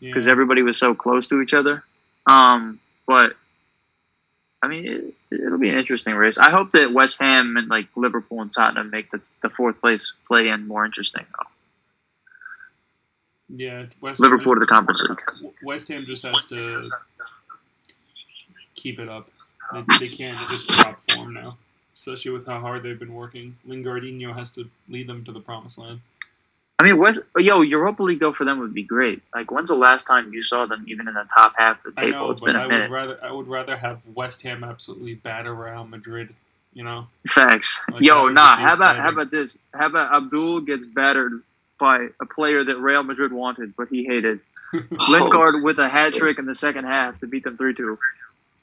because 0.00 0.26
yeah. 0.26 0.32
everybody 0.32 0.62
was 0.62 0.78
so 0.78 0.94
close 0.94 1.28
to 1.28 1.40
each 1.42 1.52
other. 1.54 1.82
Um, 2.26 2.80
but 3.06 3.34
I 4.62 4.68
mean, 4.68 4.86
it, 4.86 5.14
it'll 5.34 5.58
be 5.58 5.70
an 5.70 5.78
interesting 5.78 6.14
race. 6.14 6.38
I 6.38 6.50
hope 6.50 6.72
that 6.72 6.92
West 6.92 7.18
Ham 7.20 7.56
and 7.56 7.68
like 7.68 7.86
Liverpool 7.96 8.42
and 8.42 8.52
Tottenham 8.52 8.90
make 8.90 9.10
the, 9.10 9.20
the 9.42 9.48
fourth 9.48 9.80
place 9.80 10.12
play 10.26 10.48
in 10.48 10.68
more 10.68 10.84
interesting. 10.84 11.24
Though. 11.32 11.46
yeah. 13.56 13.86
West 14.00 14.20
Liverpool 14.20 14.54
to 14.54 14.60
the 14.60 14.66
Conference 14.66 15.02
League. 15.02 15.52
West 15.62 15.88
Ham 15.88 16.04
just 16.04 16.22
has 16.24 16.46
to 16.50 16.90
keep 18.74 18.98
it 18.98 19.08
up. 19.08 19.30
They, 19.72 19.82
they 19.98 20.08
can't 20.08 20.36
just 20.48 20.68
drop 20.70 21.00
form 21.10 21.32
now, 21.32 21.56
especially 21.94 22.32
with 22.32 22.46
how 22.46 22.60
hard 22.60 22.82
they've 22.82 22.98
been 22.98 23.14
working. 23.14 23.56
Lingardinho 23.66 24.34
has 24.34 24.54
to 24.56 24.68
lead 24.88 25.06
them 25.06 25.24
to 25.24 25.32
the 25.32 25.40
promised 25.40 25.78
land. 25.78 26.00
I 26.80 26.82
mean, 26.82 26.96
West, 26.96 27.20
yo, 27.36 27.60
Europa 27.60 28.02
League 28.02 28.20
though 28.20 28.32
for 28.32 28.46
them 28.46 28.58
would 28.60 28.72
be 28.72 28.82
great. 28.82 29.20
Like, 29.34 29.50
when's 29.50 29.68
the 29.68 29.74
last 29.74 30.06
time 30.06 30.32
you 30.32 30.42
saw 30.42 30.64
them 30.64 30.86
even 30.88 31.08
in 31.08 31.12
the 31.12 31.26
top 31.36 31.52
half 31.58 31.84
of 31.84 31.94
the 31.94 32.00
I 32.00 32.04
table? 32.06 32.18
know, 32.20 32.30
it's 32.30 32.40
but 32.40 32.46
been 32.46 32.56
I 32.56 32.60
a 32.64 32.66
would 32.68 32.72
minute. 32.72 32.90
rather 32.90 33.18
I 33.22 33.30
would 33.32 33.48
rather 33.48 33.76
have 33.76 34.00
West 34.14 34.40
Ham 34.42 34.64
absolutely 34.64 35.12
batter 35.14 35.54
Real 35.54 35.84
Madrid. 35.86 36.34
You 36.72 36.84
know, 36.84 37.08
Thanks. 37.34 37.78
Like, 37.90 37.98
that 37.98 38.02
Yo, 38.02 38.28
nah. 38.28 38.56
be 38.56 38.62
How 38.62 38.72
about 38.72 38.96
exciting. 38.96 39.02
how 39.02 39.08
about 39.10 39.30
this? 39.30 39.58
How 39.74 39.86
about 39.88 40.14
Abdul 40.14 40.60
gets 40.62 40.86
battered 40.86 41.42
by 41.78 42.06
a 42.18 42.24
player 42.24 42.64
that 42.64 42.78
Real 42.78 43.02
Madrid 43.02 43.30
wanted, 43.32 43.76
but 43.76 43.88
he 43.88 44.04
hated. 44.06 44.40
Lingard 44.72 45.54
oh, 45.56 45.60
with 45.64 45.78
a 45.80 45.88
hat 45.88 46.14
trick 46.14 46.38
in 46.38 46.46
the 46.46 46.54
second 46.54 46.84
half 46.86 47.20
to 47.20 47.26
beat 47.26 47.44
them 47.44 47.58
three 47.58 47.74
two. 47.74 47.98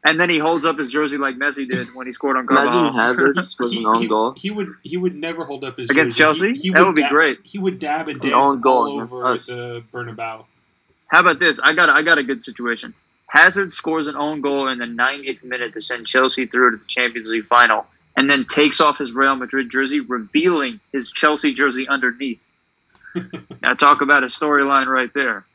And 0.06 0.20
then 0.20 0.30
he 0.30 0.38
holds 0.38 0.66
up 0.66 0.78
his 0.78 0.90
jersey 0.90 1.18
like 1.18 1.36
Messi 1.38 1.68
did 1.70 1.88
when 1.94 2.06
he 2.08 2.14
scored 2.14 2.38
on 2.38 2.48
Imagine 2.50 2.88
Hazard 2.94 3.36
scores 3.44 3.76
an 3.76 3.86
own 3.86 4.02
he- 4.02 4.08
goal. 4.08 4.34
he 4.38 4.52
would 4.52 4.74
he 4.84 4.96
would 4.96 5.16
never 5.16 5.44
hold 5.44 5.64
up 5.64 5.78
his 5.78 5.90
Against 5.90 6.18
jersey. 6.18 6.54
Chelsea? 6.54 6.54
He, 6.62 6.68
he 6.68 6.70
That 6.74 6.86
would 6.86 6.96
be 6.96 7.02
dab- 7.02 7.12
great. 7.12 7.40
He 7.44 7.58
would 7.58 7.80
dab 7.80 8.08
and 8.08 8.22
dance 8.22 8.34
own 8.34 8.62
goal 8.62 8.88
all 8.88 9.02
over 9.02 9.26
us. 9.26 9.48
the 9.48 9.84
Bernabeu. 9.92 10.46
How 11.08 11.20
about 11.20 11.40
this? 11.40 11.60
I 11.62 11.74
got 11.74 11.90
I 11.90 12.04
got 12.04 12.18
a 12.20 12.24
good 12.24 12.42
situation. 12.44 12.94
Hazard 13.30 13.72
scores 13.74 14.08
an 14.08 14.16
own 14.16 14.40
goal 14.42 14.70
in 14.70 14.78
the 14.78 14.86
90th 14.86 15.44
minute 15.44 15.74
to 15.74 15.82
send 15.82 16.08
Chelsea 16.08 16.46
through 16.46 16.72
to 16.72 16.78
the 16.78 16.86
Champions 16.88 17.28
League 17.28 17.46
final, 17.46 17.86
and 18.16 18.30
then 18.30 18.46
takes 18.46 18.80
off 18.80 18.98
his 18.98 19.12
Real 19.12 19.36
Madrid 19.36 19.70
jersey, 19.70 20.00
revealing 20.00 20.80
his 20.94 21.12
Chelsea 21.12 21.54
jersey 21.54 21.86
underneath. 21.90 22.40
now 23.62 23.74
talk 23.74 24.00
about 24.02 24.24
a 24.24 24.28
storyline 24.28 24.86
right 24.88 25.14
there. 25.14 25.46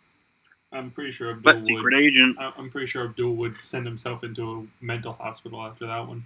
I'm 0.72 0.90
pretty 0.90 1.10
sure 1.10 1.34
But 1.34 1.56
Abdul 1.56 1.68
Secret 1.76 1.94
would. 1.94 2.02
agent. 2.02 2.36
I- 2.38 2.52
I'm 2.56 2.70
pretty 2.70 2.86
sure 2.86 3.04
Abdul 3.04 3.34
would 3.36 3.56
send 3.56 3.86
himself 3.86 4.24
into 4.24 4.50
a 4.80 4.84
mental 4.84 5.12
hospital 5.12 5.62
after 5.62 5.86
that 5.86 6.06
one. 6.08 6.24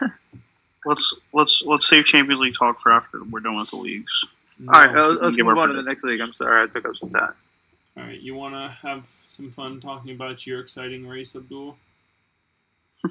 Let's 0.86 1.12
let's 1.34 1.62
let's 1.66 1.86
save 1.88 2.04
Champions 2.06 2.40
League 2.40 2.54
talk 2.54 2.80
for 2.80 2.92
after 2.92 3.22
we're 3.24 3.40
done 3.40 3.56
with 3.56 3.68
the 3.70 3.76
leagues. 3.76 4.24
All 4.68 4.80
right, 4.80 4.94
No. 4.94 5.10
uh, 5.10 5.18
let's 5.20 5.36
give 5.36 5.44
move 5.44 5.58
our 5.58 5.64
on 5.64 5.68
to 5.70 5.74
the 5.74 5.82
next 5.82 6.04
league. 6.04 6.20
I'm 6.20 6.32
sorry, 6.32 6.62
I 6.62 6.66
took 6.72 6.86
up 6.86 6.96
some 6.96 7.10
time. 7.10 7.32
All 7.96 8.04
right, 8.04 8.18
you 8.18 8.34
want 8.36 8.54
to 8.54 8.74
have 8.86 9.06
some 9.26 9.50
fun 9.50 9.80
talking 9.80 10.12
about 10.12 10.46
your 10.46 10.60
exciting 10.60 11.06
race, 11.06 11.34
Abdul? 11.36 11.76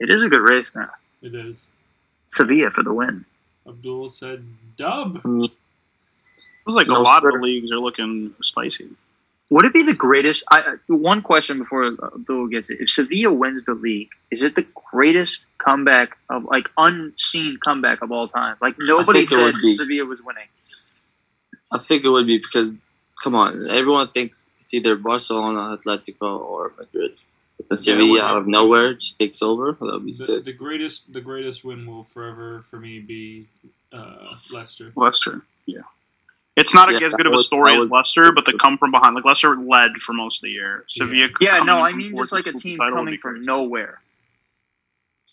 It 0.00 0.10
is 0.10 0.22
a 0.24 0.28
good 0.28 0.46
race 0.48 0.72
now. 0.74 0.90
It 1.22 1.34
is. 1.34 1.70
Sevilla 2.28 2.70
for 2.70 2.82
the 2.82 2.92
win. 2.92 3.24
Abdul 3.66 4.08
said, 4.08 4.44
"Dub." 4.76 5.16
It 5.24 5.50
was 6.66 6.74
like 6.74 6.88
a 6.88 6.92
lot 6.92 7.22
sir. 7.22 7.28
of 7.28 7.34
the 7.36 7.40
leagues 7.40 7.70
are 7.70 7.78
looking 7.78 8.34
spicy. 8.42 8.90
Would 9.54 9.66
it 9.66 9.72
be 9.72 9.84
the 9.84 9.94
greatest? 9.94 10.42
I, 10.50 10.58
I- 10.60 10.92
one 10.92 11.22
question 11.22 11.58
before 11.58 11.84
Abdul 11.86 12.48
gets 12.48 12.70
it: 12.70 12.78
If 12.80 12.90
Sevilla 12.90 13.32
wins 13.32 13.64
the 13.64 13.74
league, 13.74 14.08
is 14.32 14.42
it 14.42 14.56
the 14.56 14.66
greatest 14.90 15.44
comeback 15.58 16.08
of 16.28 16.44
like 16.54 16.68
unseen 16.76 17.58
comeback 17.64 18.02
of 18.02 18.10
all 18.10 18.26
time? 18.26 18.56
Like 18.60 18.74
nobody 18.78 19.26
think 19.26 19.54
said. 19.62 19.76
Sevilla 19.76 20.06
was 20.06 20.20
winning. 20.28 20.48
I 21.70 21.78
think 21.78 22.04
it 22.04 22.08
would 22.08 22.26
be 22.26 22.38
because, 22.38 22.74
come 23.22 23.36
on, 23.36 23.70
everyone 23.70 24.08
thinks 24.08 24.48
it's 24.58 24.74
either 24.74 24.96
Barcelona, 24.96 25.78
Atletico, 25.78 26.40
or 26.40 26.72
Madrid. 26.76 27.12
But 27.56 27.68
the 27.68 27.76
Sevilla 27.76 28.22
out 28.22 28.36
of 28.38 28.46
nowhere 28.48 28.94
just 28.94 29.18
takes 29.18 29.40
over. 29.40 29.76
That 29.78 29.86
would 29.86 30.04
be 30.04 30.12
The, 30.12 30.24
sick. 30.24 30.44
the 30.44 30.52
greatest, 30.52 31.12
the 31.12 31.20
greatest 31.20 31.64
win 31.64 31.86
will 31.86 32.02
forever 32.02 32.62
for 32.68 32.80
me 32.80 32.98
be 32.98 33.46
uh, 33.92 34.34
Leicester. 34.50 34.92
Leicester, 34.96 35.42
yeah. 35.66 35.82
It's 36.56 36.72
not 36.72 36.88
Yeah, 36.92 37.04
as 37.04 37.10
that 37.12 37.16
good 37.16 37.26
of 37.26 37.32
a 37.32 37.36
was- 37.36 37.46
story 37.46 37.72
that 37.72 37.78
as 37.78 37.88
was- 37.88 37.90
Leicester, 37.90 38.32
but 38.32 38.44
the 38.46 38.56
come 38.58 38.78
from 38.78 38.90
behind. 38.92 39.14
Like 39.16 39.24
Leicester 39.24 39.56
led 39.56 40.00
for 40.00 40.12
most 40.12 40.38
of 40.38 40.42
the 40.42 40.50
year. 40.50 40.84
Sevilla. 40.88 41.28
Yeah, 41.40 41.58
coming 41.58 41.66
no, 41.66 41.80
I 41.80 41.92
mean 41.92 42.16
just 42.16 42.30
like 42.32 42.46
a 42.46 42.52
team 42.52 42.78
coming 42.78 43.18
from 43.18 43.34
great. 43.34 43.44
nowhere. 43.44 44.00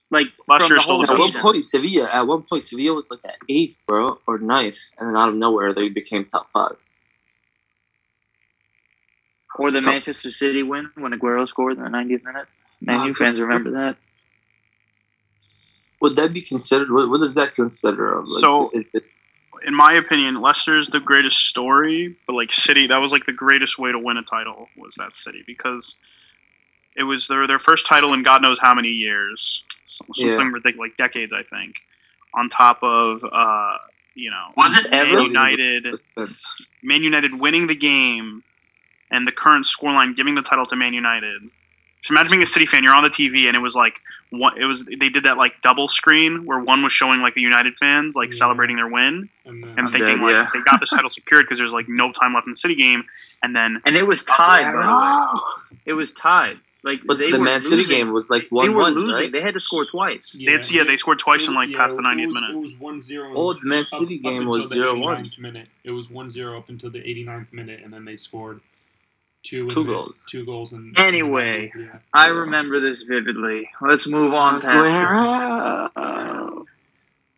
Like 0.10 0.28
Leicester 0.48 0.68
from 0.68 0.76
the 0.76 0.82
still 0.82 0.96
whole 0.96 1.06
the 1.06 1.14
At 1.14 1.20
one 1.20 1.42
point, 1.54 1.64
Sevilla. 1.64 2.10
At 2.12 2.28
one 2.28 2.42
point, 2.42 2.64
Sevilla 2.64 2.94
was 2.96 3.10
like 3.12 3.24
at 3.24 3.38
eighth, 3.48 3.80
bro, 3.88 4.20
or 4.28 4.40
ninth, 4.40 4.80
and 4.98 5.08
then 5.08 5.16
out 5.16 5.30
of 5.30 5.36
nowhere, 5.36 5.74
they 5.74 5.90
became 5.90 6.26
top 6.26 6.50
five. 6.50 6.76
Or 9.58 9.70
the 9.72 9.82
So- 9.82 9.90
Manchester 9.92 10.32
City 10.32 10.64
win 10.64 10.90
when 10.96 11.12
Aguero 11.12 11.48
scored 11.48 11.78
in 11.78 11.84
the 11.84 11.90
90th 11.90 12.24
minute. 12.24 12.48
Man, 12.82 13.06
you 13.06 13.14
fans 13.14 13.40
remember 13.40 13.72
that? 13.72 13.98
Would 16.02 16.16
that 16.16 16.34
be 16.34 16.42
considered? 16.42 16.90
What, 16.92 17.10
what 17.10 17.22
is 17.22 17.36
that 17.36 17.54
considered? 17.54 18.14
Of? 18.18 18.28
Like, 18.28 18.40
So- 18.42 18.72
is 18.74 18.86
it, 18.94 19.04
in 19.66 19.76
my 19.76 19.94
opinion, 19.94 20.42
Leicester's 20.42 20.88
the 20.88 21.00
greatest 21.00 21.38
story, 21.48 22.16
but 22.28 22.34
like 22.34 22.52
City, 22.52 22.88
that 22.88 22.98
was 22.98 23.12
like 23.12 23.26
the 23.26 23.34
greatest 23.34 23.78
way 23.78 23.92
to 23.92 24.00
win 24.00 24.18
a 24.18 24.24
title 24.24 24.70
was 24.76 24.96
that 24.98 25.16
City 25.16 25.44
because 25.46 25.98
it 26.96 27.04
was 27.04 27.28
their 27.28 27.48
their 27.48 27.60
first 27.60 27.86
title 27.86 28.14
in 28.14 28.24
God 28.24 28.42
knows 28.42 28.60
how 28.60 28.74
many 28.74 28.90
years, 28.90 29.64
something 29.86 30.28
Yeah. 30.28 30.38
ridiculous, 30.52 30.78
like 30.78 30.98
decades, 30.98 31.34
I 31.34 31.44
think. 31.44 31.76
On 32.34 32.50
top 32.50 32.80
of, 32.84 33.24
uh, 33.24 33.78
you 34.16 34.30
know, 34.30 34.54
Was 34.58 34.74
it 34.78 34.90
Man 34.92 35.08
ever? 35.08 35.22
United, 35.22 35.84
defense? 35.84 36.54
Man 36.82 37.04
United 37.04 37.40
winning 37.40 37.68
the 37.68 37.76
game, 37.76 38.44
and 39.10 39.28
the 39.28 39.32
current 39.32 39.66
scoreline 39.66 40.16
giving 40.16 40.36
the 40.36 40.42
title 40.42 40.66
to 40.68 40.76
Man 40.76 40.94
United. 40.94 41.42
So 42.04 42.14
imagine 42.14 42.32
being 42.32 42.42
a 42.42 42.46
City 42.46 42.66
fan, 42.66 42.84
you're 42.84 42.96
on 42.96 43.04
the 43.04 43.10
TV, 43.10 43.48
and 43.48 43.56
it 43.56 43.60
was 43.60 43.76
like 43.76 44.00
one. 44.32 44.60
It 44.60 44.66
was 44.66 44.86
they 44.86 45.10
did 45.10 45.24
that 45.26 45.38
like 45.38 45.62
double 45.62 45.88
screen 45.88 46.46
where 46.46 46.60
one 46.60 46.82
was 46.84 46.92
showing 46.94 47.22
like 47.22 47.36
the 47.36 47.42
United 47.42 47.76
fans 47.78 48.16
like 48.16 48.32
Yeah. 48.32 48.38
celebrating 48.40 48.78
their 48.78 48.88
win, 48.88 49.30
And 49.46 49.64
then, 49.64 49.78
and 49.78 49.88
I'm 49.88 49.92
thinking 49.92 50.18
dead, 50.18 50.24
like 50.24 50.32
yeah. 50.34 50.48
they 50.54 50.60
got 50.62 50.80
this 50.80 50.90
title 50.90 51.10
secured 51.10 51.46
because 51.46 51.58
there's 51.60 51.74
like 51.74 51.88
no 51.90 52.12
time 52.12 52.34
left 52.34 52.48
in 52.48 52.54
the 52.54 52.58
City 52.58 52.76
game, 52.76 53.04
and 53.44 53.56
then 53.56 53.82
And 53.86 53.96
it 53.96 54.08
was 54.08 54.24
tied, 54.24 54.66
by 54.66 54.72
the 54.72 55.36
way. 55.36 55.42
It 55.86 55.94
was 55.94 56.12
tied. 56.12 56.58
Like 56.84 57.02
But 57.06 57.18
they 57.20 57.30
the 57.30 57.38
were 57.40 57.44
Man 57.46 57.62
City 57.62 57.84
game 57.84 58.12
was 58.12 58.30
like 58.30 58.48
one. 58.50 58.66
They 58.68 58.74
were 58.74 58.82
one, 58.82 58.94
losing. 58.96 59.24
right? 59.26 59.32
They 59.32 59.42
had 59.42 59.54
to 59.54 59.60
score 59.60 59.86
twice. 59.86 60.32
they 60.44 60.52
had, 60.52 60.68
yeah 60.72 60.84
they 60.84 60.98
scored 60.98 61.20
twice 61.20 61.48
in 61.48 61.54
like 61.54 61.70
yeah, 61.70 61.78
past 61.78 61.96
the 61.98 62.02
90th 62.04 62.28
was- 62.28 62.36
minute. 62.36 62.52
It 62.52 62.58
was 62.58 62.74
1-0. 62.74 63.34
Oh, 63.36 63.54
the 63.54 63.60
Man 63.64 63.86
City 63.86 64.18
up 64.18 64.24
game 64.24 64.42
until 64.48 64.62
was 64.62 64.70
the 64.70 64.76
0-1. 64.78 65.38
minute. 65.40 65.68
It 65.84 65.92
was 65.92 66.08
1-0 66.08 66.58
up 66.58 66.70
until 66.70 66.90
the 66.90 67.00
89th 67.00 67.54
minute, 67.54 67.82
and 67.84 67.92
then 67.94 68.04
they 68.06 68.16
scored 68.16 68.62
two 69.44 69.64
in 69.64 69.70
Two 69.70 69.84
the- 69.84 69.92
goals. 69.94 70.26
Two 70.30 70.46
goals. 70.46 70.74
In, 70.74 70.94
Anyway. 70.98 71.72
in 71.74 71.82
yeah. 71.86 71.98
I 72.14 72.28
remember 72.28 72.80
this 72.80 73.02
vividly. 73.04 73.70
Let's 73.82 74.08
move 74.08 74.34
on 74.34 74.62
past. 74.62 74.92
Aguero. 75.96 76.66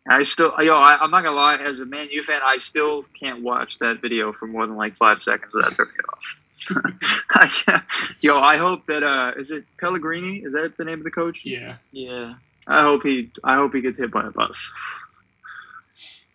I 0.06 0.22
still, 0.22 0.52
yo, 0.62 0.76
I, 0.76 0.98
I'm 1.00 1.10
not 1.10 1.24
gonna 1.24 1.36
lie. 1.36 1.56
As 1.56 1.80
a 1.80 1.86
Man 1.86 2.08
U 2.10 2.22
fan, 2.22 2.40
I 2.44 2.58
still 2.58 3.04
can't 3.18 3.42
watch 3.42 3.78
that 3.78 4.02
video 4.02 4.32
for 4.34 4.46
more 4.46 4.66
than 4.66 4.76
like 4.76 4.96
five 4.96 5.22
seconds 5.22 5.52
without 5.54 5.74
turning 5.74 5.94
it 5.98 6.04
off. 6.12 6.94
I- 7.30 7.82
yo, 8.20 8.38
I 8.38 8.58
hope 8.58 8.86
that 8.86 9.02
uh, 9.02 9.32
is 9.38 9.50
it 9.50 9.64
Pellegrini? 9.80 10.38
Is 10.44 10.52
that 10.52 10.76
the 10.76 10.84
name 10.84 10.98
of 10.98 11.04
the 11.04 11.10
coach? 11.10 11.42
Yeah. 11.46 11.76
Yeah. 11.90 12.34
I 12.66 12.82
hope 12.82 13.02
he, 13.02 13.30
I 13.42 13.56
hope 13.56 13.74
he 13.74 13.80
gets 13.80 13.98
hit 13.98 14.10
by 14.10 14.26
a 14.26 14.30
bus 14.30 14.70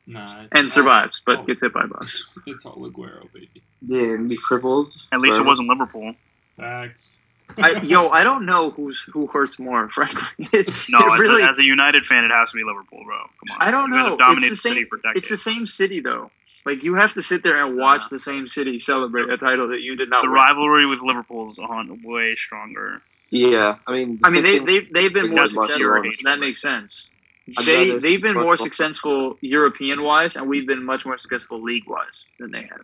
Nah. 0.09 0.45
And 0.51 0.71
survives, 0.71 1.21
but 1.25 1.39
Oh. 1.39 1.43
gets 1.43 1.61
hit 1.61 1.71
by 1.73 1.83
a 1.83 1.87
bus. 1.87 2.25
It's 2.47 2.65
all 2.65 2.77
Aguero, 2.77 3.31
baby. 3.31 3.61
Yeah, 3.81 4.15
and 4.15 4.27
be 4.27 4.35
crippled. 4.37 4.93
At 5.11 5.19
least 5.21 5.37
it 5.39 5.45
wasn't 5.45 5.69
Liverpool. 5.69 6.15
Facts. 6.57 7.19
I, 7.57 7.81
yo, 7.81 8.09
I 8.09 8.23
don't 8.23 8.45
know 8.45 8.69
who's 8.71 8.99
who 9.01 9.27
hurts 9.27 9.57
more, 9.59 9.87
frankly. 9.97 10.47
It- 10.51 10.67
No, 10.89 10.99
it 10.99 11.13
as, 11.13 11.19
really, 11.19 11.41
a, 11.43 11.51
as 11.51 11.57
a 11.57 11.63
United 11.65 12.05
fan, 12.05 12.23
it 12.23 12.31
has 12.31 12.51
to 12.51 12.57
be 12.57 12.63
Liverpool, 12.63 13.03
bro. 13.05 13.17
Come 13.17 13.57
on, 13.61 13.67
I 13.67 13.71
don't 13.71 13.89
you 13.91 13.97
know. 13.97 14.03
have 14.03 14.13
It's 14.13 14.21
dominated 14.27 14.51
the 14.51 14.55
same. 14.55 14.73
City. 14.75 14.87
It's 15.15 15.29
the 15.29 15.37
same 15.37 15.65
city 15.65 15.99
though. 16.01 16.31
Like 16.65 16.83
you 16.83 16.95
have 16.95 17.13
to 17.13 17.21
sit 17.23 17.41
there 17.43 17.63
and 17.65 17.77
watch 17.77 18.01
Yeah. 18.03 18.07
the 18.11 18.19
same 18.19 18.47
city 18.47 18.79
celebrate 18.79 19.29
a 19.29 19.37
title 19.37 19.67
that 19.69 19.81
you 19.81 19.95
did 19.95 20.09
not 20.09 20.23
the 20.23 20.27
win. 20.29 20.35
rivalry 20.35 20.85
with 20.85 21.01
Liverpool 21.01 21.49
is 21.49 21.57
on 21.59 22.01
way 22.03 22.35
stronger. 22.35 23.01
Yeah, 23.31 23.75
I 23.87 23.93
mean. 23.93 24.19
I 24.23 24.29
mean, 24.31 24.43
they 24.43 24.57
thing- 24.57 24.65
they 24.65 24.79
they've 24.91 25.13
been 25.13 25.29
more 25.31 25.45
successful. 25.45 26.03
That 26.23 26.39
makes 26.39 26.59
sense. 26.61 27.09
They 27.65 27.97
they've 27.99 28.21
been 28.21 28.35
more 28.35 28.57
successful 28.57 29.37
European 29.41 30.03
wise, 30.03 30.35
and 30.35 30.47
we've 30.47 30.67
been 30.67 30.83
much 30.83 31.05
more 31.05 31.17
successful 31.17 31.61
league 31.61 31.87
wise 31.87 32.25
than 32.39 32.51
they 32.51 32.61
have. 32.63 32.81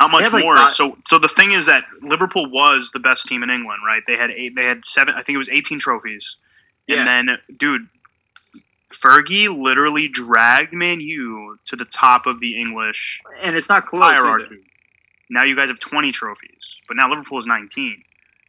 Not 0.00 0.10
much 0.10 0.24
have, 0.24 0.32
like, 0.32 0.42
more. 0.44 0.56
five- 0.56 0.74
so, 0.74 0.98
so 1.06 1.18
the 1.20 1.28
thing 1.28 1.52
is 1.52 1.66
that 1.66 1.84
Liverpool 2.02 2.50
was 2.50 2.90
the 2.92 2.98
best 2.98 3.26
team 3.26 3.42
in 3.44 3.50
England, 3.50 3.80
right? 3.86 4.02
They 4.06 4.16
had 4.16 4.30
eight. 4.30 4.54
They 4.56 4.64
had 4.64 4.82
seven. 4.84 5.14
I 5.14 5.22
think 5.22 5.34
it 5.34 5.38
was 5.38 5.48
eighteen 5.50 5.78
trophies. 5.78 6.36
Yeah. 6.88 6.98
And 7.08 7.28
then, 7.28 7.38
dude, 7.58 7.88
Fergie 8.90 9.48
literally 9.56 10.08
dragged 10.08 10.72
Man 10.72 11.00
U 11.00 11.58
to 11.66 11.76
the 11.76 11.84
top 11.84 12.26
of 12.26 12.40
the 12.40 12.60
English 12.60 13.20
And 13.42 13.56
it's 13.56 13.68
not 13.68 13.86
close. 13.86 14.02
either. 14.12 14.22
hierarchy. 14.22 14.58
Now 15.30 15.44
you 15.44 15.56
guys 15.56 15.68
have 15.70 15.78
twenty 15.80 16.12
trophies, 16.12 16.76
but 16.86 16.96
now 16.96 17.08
Liverpool 17.08 17.38
is 17.38 17.46
nineteen. 17.46 18.02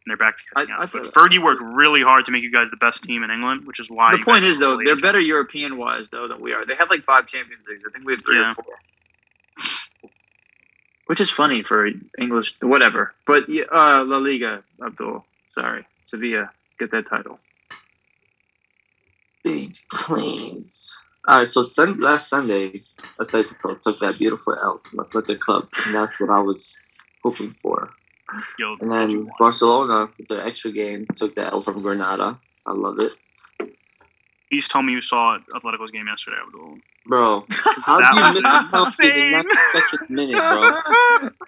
And 0.06 0.10
they're 0.12 0.16
back 0.24 0.36
to 0.36 0.42
catching 0.54 0.70
I- 0.72 0.76
I 0.78 0.84
up. 0.84 0.92
But 0.92 1.02
thought- 1.02 1.14
Fergie 1.14 1.42
worked 1.42 1.62
really 1.64 2.00
hard 2.00 2.26
to 2.26 2.30
make 2.30 2.42
you 2.44 2.52
guys 2.52 2.70
the 2.70 2.76
best 2.76 3.02
team 3.02 3.24
in 3.24 3.30
England, 3.30 3.66
which 3.66 3.80
is 3.80 3.90
why. 3.90 4.12
The 4.12 4.22
point 4.24 4.44
is 4.44 4.58
though, 4.60 4.78
they're 4.84 5.00
better 5.00 5.18
European 5.18 5.76
wise 5.78 6.10
though 6.10 6.28
than 6.28 6.40
we 6.40 6.52
are. 6.52 6.64
They 6.64 6.76
have 6.76 6.90
like 6.90 7.04
five 7.04 7.26
Champions 7.26 7.66
Leagues. 7.68 7.82
I 7.86 7.90
think 7.92 8.06
we 8.06 8.12
have 8.12 8.22
three 8.24 8.38
Yeah. 8.38 8.52
or 8.56 8.62
four. 8.62 8.74
Which 11.06 11.20
is 11.20 11.30
funny 11.30 11.62
for 11.62 11.88
English, 12.18 12.54
whatever. 12.60 13.14
But 13.26 13.44
uh, 13.48 14.04
La 14.04 14.18
Liga, 14.18 14.62
Abdul. 14.84 15.24
Sorry, 15.50 15.86
Sevilla 16.04 16.50
get 16.78 16.90
that 16.92 17.08
title. 17.08 17.38
Big 19.42 19.76
planes. 19.90 21.02
All 21.28 21.38
right, 21.38 21.46
so 21.46 21.62
sun- 21.62 21.98
last 22.00 22.28
Sunday, 22.28 22.82
Atletico 23.18 23.80
took 23.80 23.98
that 24.00 24.18
beautiful 24.18 24.54
L 24.60 24.80
from 24.84 25.00
Athletic 25.00 25.40
Club, 25.40 25.68
and 25.86 25.94
that's 25.94 26.20
what 26.20 26.30
I 26.30 26.38
was 26.40 26.76
hoping 27.22 27.50
for. 27.50 27.90
Yo, 28.58 28.76
And 28.80 28.90
then 28.90 29.28
Barcelona, 29.38 30.10
with 30.18 30.28
their 30.28 30.44
extra 30.46 30.72
game, 30.72 31.06
took 31.14 31.34
the 31.34 31.44
L 31.46 31.60
from 31.62 31.82
Granada. 31.82 32.38
I 32.66 32.72
love 32.72 32.98
it, 32.98 33.12
Please 34.50 34.68
tell 34.68 34.82
me 34.82 34.92
you 34.92 35.00
saw 35.00 35.38
Atletico's 35.54 35.90
game 35.90 36.06
yesterday, 36.06 36.36
Abdul. 36.44 36.78
bro. 37.06 37.44
How 37.84 38.00
do 38.00 38.18
you 38.20 38.32
miss 38.32 38.42
a 38.42 38.68
penalty 38.70 39.06
in 39.06 39.12
insane. 39.14 39.42
the 39.42 39.78
90th 39.80 40.10
minute, 40.10 40.38
bro? 40.38 40.72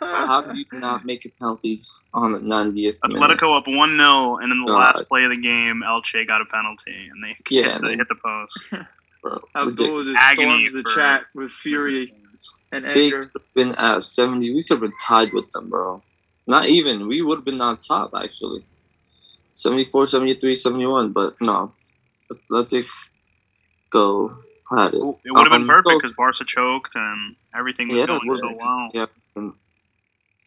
How 0.00 0.42
do 0.42 0.58
you 0.58 0.64
not 0.72 1.04
make 1.04 1.24
a 1.24 1.28
penalty 1.38 1.82
on 2.12 2.32
the 2.32 2.38
90th 2.40 2.74
minute? 2.74 2.94
Atletico 3.04 3.56
up 3.56 3.64
one 3.66 3.96
0 3.98 4.36
and 4.38 4.50
then 4.50 4.60
the 4.60 4.66
God. 4.66 4.94
last 4.96 5.08
play 5.08 5.24
of 5.24 5.30
the 5.30 5.36
game, 5.40 5.82
Elche 5.86 6.26
got 6.26 6.40
a 6.40 6.44
penalty, 6.46 7.08
and 7.10 7.22
they 7.22 7.36
Yeah, 7.50 7.62
hit, 7.64 7.72
and 7.74 7.84
the, 7.84 7.96
hit 7.96 8.08
the 8.08 8.16
post. 8.16 8.66
Bro, 9.22 9.40
Abdul 9.56 10.04
just 10.04 10.16
Agony 10.22 10.66
storms 10.68 10.72
the 10.74 10.82
for- 10.82 10.94
chat 10.94 11.22
with 11.34 11.50
fury 11.50 12.12
and 12.70 12.84
anger. 12.86 12.94
Big 12.94 13.14
anger. 13.14 13.30
been 13.54 13.74
at 13.74 14.04
70. 14.04 14.54
We 14.54 14.62
could 14.62 14.74
have 14.74 14.80
been 14.80 14.92
tied 15.02 15.32
with 15.32 15.50
them, 15.50 15.68
bro. 15.70 16.02
Not 16.48 16.66
even. 16.66 17.06
We 17.06 17.20
would 17.22 17.38
have 17.38 17.44
been 17.44 17.60
on 17.60 17.76
top, 17.76 18.12
actually. 18.16 18.64
74, 19.52 20.06
73, 20.06 20.56
71, 20.56 21.12
but 21.12 21.36
no. 21.40 21.72
Athletic 22.32 22.86
go 23.90 24.30
had 24.70 24.94
it. 24.94 24.96
It 24.96 25.00
would 25.32 25.46
have 25.46 25.52
been 25.52 25.62
Um, 25.62 25.68
perfect 25.68 25.88
so- 25.88 25.98
because 26.00 26.16
Barca 26.16 26.44
choked 26.44 26.94
and 26.94 27.36
everything 27.54 27.88
was 27.88 27.98
Yeah, 27.98 28.06
going 28.06 28.20
would've 28.26 28.42
so 28.42 28.48
been. 28.48 28.58
well. 28.58 28.90
Yeah, 28.94 29.06
been 29.34 29.52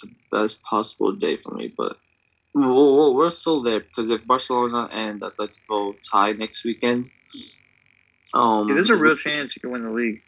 the 0.01 0.09
best 0.31 0.61
possible 0.63 1.11
day 1.11 1.37
for 1.37 1.53
me, 1.53 1.73
but 1.77 1.97
we'll, 2.53 2.67
we'll- 2.97 3.15
we're 3.15 3.29
still 3.29 3.61
there 3.61 3.79
because 3.81 4.09
if 4.09 4.25
Barcelona 4.25 4.89
and 4.91 5.21
Atletico 5.21 5.95
tie 6.09 6.33
next 6.33 6.63
weekend, 6.65 7.09
um, 8.33 8.67
Yeah, 8.69 8.75
there's 8.75 8.89
a 8.89 8.95
real 8.97 9.15
chance 9.15 9.55
you 9.55 9.59
can 9.61 9.71
win 9.71 9.83
the 9.83 9.91
league. 9.91 10.21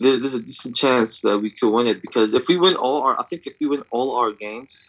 There, 0.00 0.18
there's 0.18 0.34
a 0.34 0.42
decent 0.42 0.76
chance 0.76 1.20
that 1.22 1.38
we 1.38 1.50
could 1.50 1.70
win 1.70 1.86
it 1.86 2.00
because 2.00 2.34
if 2.34 2.48
we 2.48 2.56
win 2.56 2.76
all 2.76 3.02
our, 3.02 3.18
I 3.18 3.24
think 3.24 3.46
if 3.46 3.54
we 3.60 3.66
win 3.66 3.82
all 3.90 4.16
our 4.16 4.32
games, 4.32 4.88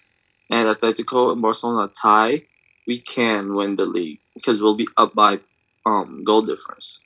and 0.49 0.67
Atletico 0.67 1.31
and 1.31 1.41
Barcelona 1.41 1.89
tie, 1.89 2.41
we 2.87 2.99
can 2.99 3.55
win 3.55 3.75
the 3.75 3.85
league 3.85 4.19
because 4.33 4.61
we'll 4.61 4.75
be 4.75 4.87
up 4.97 5.13
by 5.13 5.39
um 5.85 6.23
goal 6.23 6.41
difference. 6.41 6.99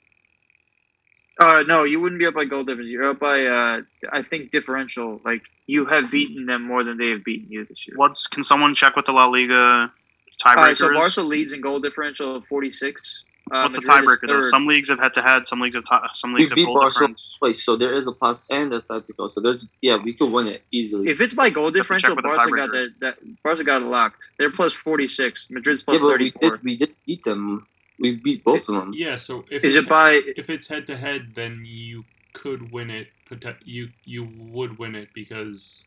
Uh, 1.38 1.64
no, 1.66 1.82
you 1.82 1.98
wouldn't 2.00 2.20
be 2.20 2.26
up 2.26 2.34
by 2.34 2.44
goal 2.44 2.62
difference. 2.62 2.88
You're 2.88 3.10
up 3.10 3.18
by, 3.18 3.44
uh, 3.44 3.80
I 4.12 4.22
think, 4.22 4.52
differential. 4.52 5.20
Like 5.24 5.42
you 5.66 5.84
have 5.86 6.10
beaten 6.10 6.46
them 6.46 6.62
more 6.62 6.84
than 6.84 6.96
they 6.96 7.08
have 7.08 7.24
beaten 7.24 7.50
you 7.50 7.64
this 7.64 7.86
year. 7.86 7.96
What's 7.96 8.26
can 8.26 8.42
someone 8.42 8.74
check 8.74 8.94
what 8.94 9.06
the 9.06 9.12
La 9.12 9.26
Liga 9.26 9.92
tiebreaker 10.40 10.56
All 10.56 10.64
right, 10.64 10.76
so 10.76 10.90
is? 10.90 10.94
Barca 10.94 11.22
leads 11.22 11.52
in 11.52 11.60
goal 11.60 11.80
differential 11.80 12.36
of 12.36 12.46
46. 12.46 13.24
Uh, 13.50 13.62
What's 13.68 13.74
the 13.76 13.82
Madrid 13.82 14.04
is 14.10 14.18
tiebreaker 14.18 14.26
though? 14.26 14.32
third. 14.40 14.44
Some 14.44 14.66
leagues 14.66 14.88
have 14.88 14.98
head 14.98 15.12
to 15.14 15.22
head, 15.22 15.46
some 15.46 15.60
leagues 15.60 15.74
have 15.74 15.84
ti- 15.84 16.08
some 16.14 16.32
We 16.32 16.40
leagues 16.40 16.52
have 16.52 16.56
beat 16.56 16.64
goal 16.64 16.74
Barcelona 16.76 17.12
difference. 17.14 17.38
twice, 17.38 17.62
so 17.62 17.76
there 17.76 17.92
is 17.92 18.06
a 18.06 18.12
pass 18.12 18.46
and 18.50 18.72
Atletico. 18.72 19.28
So 19.30 19.40
there's 19.40 19.68
yeah, 19.82 19.96
we 19.96 20.14
could 20.14 20.32
win 20.32 20.46
it 20.46 20.62
easily. 20.72 21.10
If 21.10 21.20
it's 21.20 21.34
by 21.34 21.50
goal 21.50 21.70
to 21.70 21.76
differential, 21.78 22.16
with 22.16 22.24
the 22.24 22.28
Barca 22.30 22.50
got 22.50 22.70
tiebreaker. 22.70 22.72
that, 23.00 23.18
that. 23.20 23.42
Barca 23.42 23.64
got 23.64 23.82
it 23.82 23.86
locked. 23.86 24.22
They're 24.38 24.50
plus 24.50 24.72
46. 24.72 25.48
Madrid's 25.50 25.82
yeah, 25.82 25.84
plus 25.84 26.00
but 26.02 26.18
we 26.18 26.30
34. 26.30 26.50
did 26.50 26.64
we 26.64 26.76
did 26.76 26.94
beat 27.06 27.22
them. 27.24 27.66
We 28.00 28.12
beat 28.16 28.42
both 28.44 28.68
of 28.68 28.74
them. 28.76 28.92
Yeah, 28.94 29.18
so 29.18 29.44
if 29.50 29.62
Is 29.62 29.74
it's 29.76 29.84
it 29.84 29.88
by? 29.90 30.20
if 30.36 30.48
it's 30.48 30.66
head 30.68 30.86
to 30.88 30.96
head, 30.96 31.32
then 31.34 31.64
you 31.66 32.04
could 32.32 32.72
win 32.72 32.90
it. 32.90 33.08
You 33.64 33.90
you 34.04 34.26
would 34.38 34.78
win 34.78 34.94
it 34.94 35.08
because, 35.14 35.84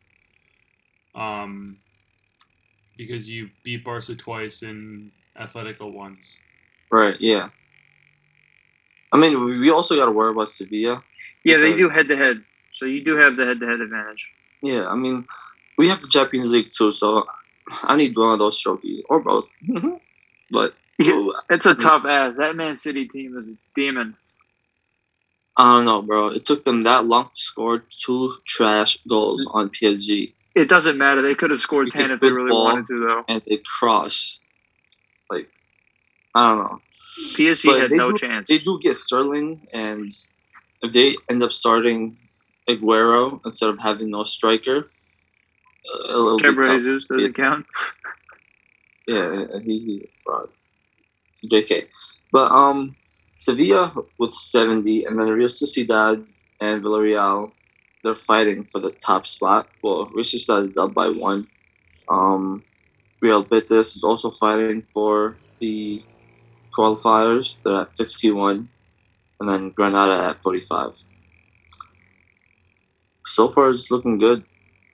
um, 1.14 1.78
because 2.96 3.28
you 3.28 3.50
beat 3.64 3.84
Barca 3.84 4.14
twice 4.14 4.62
and 4.62 5.10
Atletico 5.38 5.92
once. 5.92 6.36
Right? 6.90 7.16
Yeah. 7.20 7.50
I 9.12 9.16
mean, 9.16 9.44
we 9.44 9.70
also 9.70 9.98
got 9.98 10.06
to 10.06 10.12
worry 10.12 10.32
about 10.32 10.48
Sevilla. 10.48 11.02
Yeah, 11.44 11.58
they 11.58 11.74
do 11.74 11.88
head 11.88 12.08
to 12.08 12.16
head. 12.16 12.42
So 12.74 12.84
you 12.84 13.02
do 13.02 13.16
have 13.16 13.36
the 13.36 13.46
head 13.46 13.60
to 13.60 13.66
head 13.66 13.80
advantage. 13.80 14.28
Yeah, 14.62 14.86
I 14.86 14.96
mean, 14.96 15.26
we 15.78 15.88
have 15.88 16.02
the 16.02 16.08
Champions 16.08 16.50
League 16.50 16.68
too, 16.70 16.92
so 16.92 17.24
I 17.82 17.96
need 17.96 18.16
one 18.16 18.32
of 18.32 18.38
those 18.38 18.60
trophies 18.60 19.02
or 19.08 19.20
both. 19.20 19.54
Mm-hmm. 19.66 19.94
but 20.50 20.74
Yeah. 20.98 21.12
Oh, 21.14 21.40
it's 21.48 21.66
a 21.66 21.76
tough 21.76 22.04
ass. 22.06 22.38
That 22.38 22.56
Man 22.56 22.76
City 22.76 23.06
team 23.06 23.36
is 23.38 23.50
a 23.50 23.54
demon. 23.76 24.16
I 25.56 25.74
don't 25.74 25.84
know, 25.84 26.02
bro. 26.02 26.28
It 26.28 26.44
took 26.44 26.64
them 26.64 26.82
that 26.82 27.04
long 27.04 27.24
to 27.24 27.30
score 27.34 27.84
two 28.00 28.34
trash 28.44 28.98
goals 29.08 29.46
mm. 29.46 29.54
on 29.54 29.70
PSG, 29.70 30.32
It 30.56 30.68
doesn't 30.68 30.98
matter. 30.98 31.22
They 31.22 31.36
could 31.36 31.50
have 31.50 31.60
scored 31.60 31.90
10 31.90 32.10
if 32.10 32.20
they 32.20 32.30
really 32.30 32.50
wanted 32.50 32.86
to, 32.86 33.00
though. 33.00 33.24
and 33.28 33.42
they 33.46 33.58
cross. 33.58 34.40
Like, 35.30 35.48
I 36.38 36.48
don't 36.48 36.58
know. 36.58 36.80
PSG 37.36 37.64
But 37.66 37.80
had 37.80 37.90
no 37.90 38.12
do- 38.12 38.18
chance. 38.18 38.48
They 38.48 38.58
do 38.58 38.78
get 38.80 38.94
Sterling, 38.94 39.66
and 39.72 40.08
if 40.82 40.92
they 40.92 41.16
end 41.28 41.42
up 41.42 41.52
starting 41.52 42.16
Aguero 42.68 43.40
instead 43.44 43.70
of 43.70 43.78
having 43.80 44.10
no 44.10 44.22
striker, 44.22 44.90
uh, 46.08 46.36
Gabriel. 46.36 46.78
Jesus 46.78 47.06
doesn't 47.08 47.34
count. 47.34 47.66
Yeah, 49.08 49.46
he's 49.62 50.04
a 50.04 50.06
fraud. 50.22 50.48
JK. 51.50 51.86
But 52.30 52.52
um, 52.52 52.94
Sevilla 53.36 53.92
with 54.18 54.32
70, 54.32 55.06
and 55.06 55.20
then 55.20 55.30
Real 55.30 55.48
Sociedad 55.48 56.24
and 56.60 56.82
Villarreal, 56.84 57.52
they're 58.04 58.14
fighting 58.14 58.64
for 58.64 58.80
the 58.80 58.90
top 58.92 59.26
spot. 59.26 59.68
Well, 59.82 60.10
Real 60.14 60.24
Sociedad 60.24 60.66
is 60.66 60.76
up 60.76 60.94
by 60.94 61.08
one. 61.08 61.44
Um, 62.08 62.62
Real 63.20 63.42
Betis 63.42 63.96
is 63.96 64.04
also 64.04 64.30
fighting 64.30 64.82
for 64.92 65.36
the 65.60 66.02
qualifiers. 66.78 67.60
They're 67.62 67.82
at 67.82 67.96
51, 67.96 68.68
and 69.40 69.48
then 69.48 69.70
Granada 69.70 70.28
at 70.28 70.38
45. 70.38 70.96
So 73.24 73.50
far, 73.50 73.70
it's 73.70 73.90
looking 73.90 74.18
good. 74.18 74.44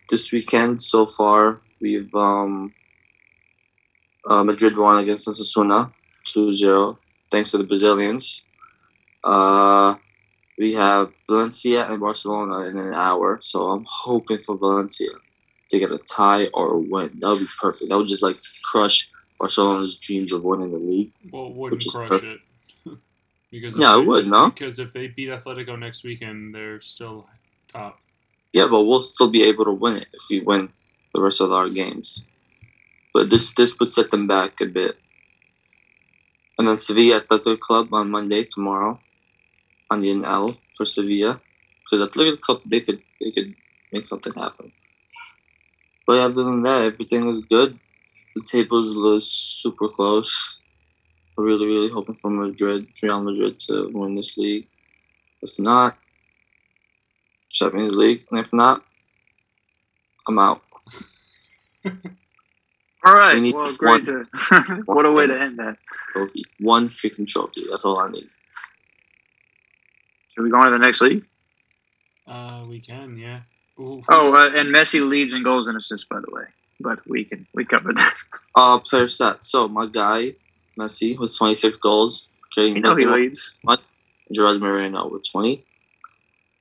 This 0.09 0.33
weekend, 0.33 0.83
so 0.83 1.07
far, 1.07 1.61
we've 1.81 2.15
um, 2.15 2.73
uh, 4.29 4.43
Madrid 4.45 4.77
won 4.77 4.99
against 4.99 5.29
Osasuna 5.29 5.93
2-0 6.27 6.97
thanks 7.31 7.51
to 7.51 7.59
the 7.59 7.65
Brazilians. 7.65 8.43
Uh, 9.23 9.97
we 10.59 10.75
have 10.75 11.13
Valencia 11.27 11.91
and 11.91 12.01
Barcelona 12.01 12.69
in 12.69 12.77
an 12.77 12.95
hour, 12.95 13.39
so 13.41 13.71
I'm 13.71 13.85
hoping 13.89 14.39
for 14.39 14.57
Valencia 14.57 15.11
to 15.71 15.79
get 15.79 15.91
a 15.91 15.99
tie 15.99 16.47
or 16.55 16.75
a 16.75 16.79
win. 16.79 17.11
That 17.19 17.31
would 17.31 17.41
be 17.41 17.47
perfect. 17.61 17.89
That 17.89 17.97
would 17.97 18.07
just 18.07 18.23
like 18.23 18.37
crush 18.71 19.11
Barcelona's 19.39 19.99
dreams 19.99 20.33
of 20.33 20.43
winning 20.45 20.73
the 20.73 20.79
league. 20.79 21.13
Well, 21.33 21.47
it 21.47 21.55
wouldn't 21.55 21.85
crush 21.89 22.11
perfect. 22.11 22.43
it. 22.87 22.99
because 23.51 23.77
Yeah, 23.77 23.99
it 23.99 24.07
would, 24.07 24.27
no? 24.27 24.51
Because 24.51 24.79
if 24.79 24.93
they 24.93 25.09
beat 25.09 25.29
Atletico 25.29 25.79
next 25.79 26.05
weekend, 26.05 26.55
they're 26.55 26.81
still 26.81 27.29
top. 27.69 27.99
Yeah, 28.53 28.69
but 28.69 28.85
we'll 28.85 29.03
still 29.03 29.29
be 29.29 29.43
able 29.43 29.65
to 29.65 29.73
win 29.73 29.97
it 29.97 30.09
if 30.13 30.23
we 30.31 30.41
win 30.41 30.69
the 31.13 31.21
rest 31.21 31.41
of 31.41 31.53
our 31.53 31.69
games. 31.69 32.27
But 33.13 33.31
this 33.31 33.51
this 33.53 33.79
would 33.79 33.89
set 33.89 34.11
them 34.11 34.27
back 34.27 34.61
a 34.61 34.67
bit. 34.67 34.99
And 36.59 36.69
then 36.69 36.79
Sevilla 36.79 37.17
Athletic 37.17 37.61
Club 37.61 37.93
on 37.93 38.11
Monday 38.11 38.45
tomorrow, 38.45 39.01
on 39.91 40.01
the 40.01 40.09
NL 40.09 40.59
for 40.77 40.85
Sevilla, 40.85 41.41
because 41.83 42.07
Athletic 42.09 42.41
Club 42.41 42.63
they 42.65 42.81
could 42.81 43.03
they 43.21 43.31
could 43.33 43.55
make 43.93 44.07
something 44.07 44.33
happen. 44.35 44.73
But 46.07 46.19
other 46.19 46.45
than 46.45 46.63
that, 46.63 46.83
everything 46.83 47.29
is 47.29 47.41
good. 47.41 47.79
The 48.35 48.43
tables 48.43 48.89
look 48.91 49.23
super 49.23 49.89
close. 49.89 50.59
We're 51.37 51.45
really 51.45 51.67
really 51.67 51.91
hoping 51.91 52.15
for 52.15 52.31
Madrid, 52.31 52.87
Real 53.03 53.23
Madrid 53.23 53.59
to 53.61 53.91
win 53.93 54.15
this 54.15 54.37
league. 54.37 54.69
If 55.43 55.59
not, 55.59 55.97
Champions 57.51 57.95
League, 57.95 58.25
and 58.31 58.41
if 58.45 58.53
not, 58.53 58.83
I'm 60.27 60.39
out. 60.39 60.63
All 63.05 63.13
right. 63.13 63.41
We 63.41 63.53
Well, 63.53 63.75
great 63.77 64.07
to. 64.07 64.25
what 64.87 65.05
a 65.05 65.13
way 65.13 65.27
to 65.27 65.39
end 65.39 65.59
that. 65.59 65.77
Trophy, 66.13 66.45
one 66.61 66.89
freaking 66.89 67.29
trophy. 67.29 67.65
That's 67.71 67.85
all 67.85 67.99
I 67.99 68.09
need. 68.09 68.27
Should 70.35 70.45
we 70.45 70.51
go 70.51 70.57
on 70.57 70.67
to 70.67 70.71
the 70.71 70.79
next 70.79 71.01
league? 71.01 71.25
Uh, 72.27 72.65
we 72.69 72.81
can, 72.81 73.19
yeah. 73.19 73.41
Ooh, 73.79 74.03
Oh, 74.09 74.35
uh, 74.35 74.51
and 74.55 74.75
Messi 74.75 75.07
leads 75.07 75.35
in 75.35 75.43
goals 75.43 75.69
and 75.69 75.77
assists, 75.77 76.07
by 76.09 76.21
the 76.21 76.31
way. 76.31 76.45
But 76.81 77.07
we 77.09 77.25
can 77.25 77.47
we 77.55 77.65
covered 77.65 77.97
that. 77.97 78.15
Uh, 78.57 78.79
player 78.79 79.07
stats. 79.07 79.43
So 79.43 79.67
my 79.67 79.87
guy, 79.87 80.35
Messi, 80.79 81.19
with 81.19 81.37
26 81.37 81.77
goals. 81.79 82.29
You 82.57 82.63
Creating 82.63 82.83
know 82.83 82.95
he 82.95 83.05
leads. 83.05 83.53
Gerard 84.33 84.61
Moreno 84.61 85.09
with 85.09 85.29
20. 85.31 85.65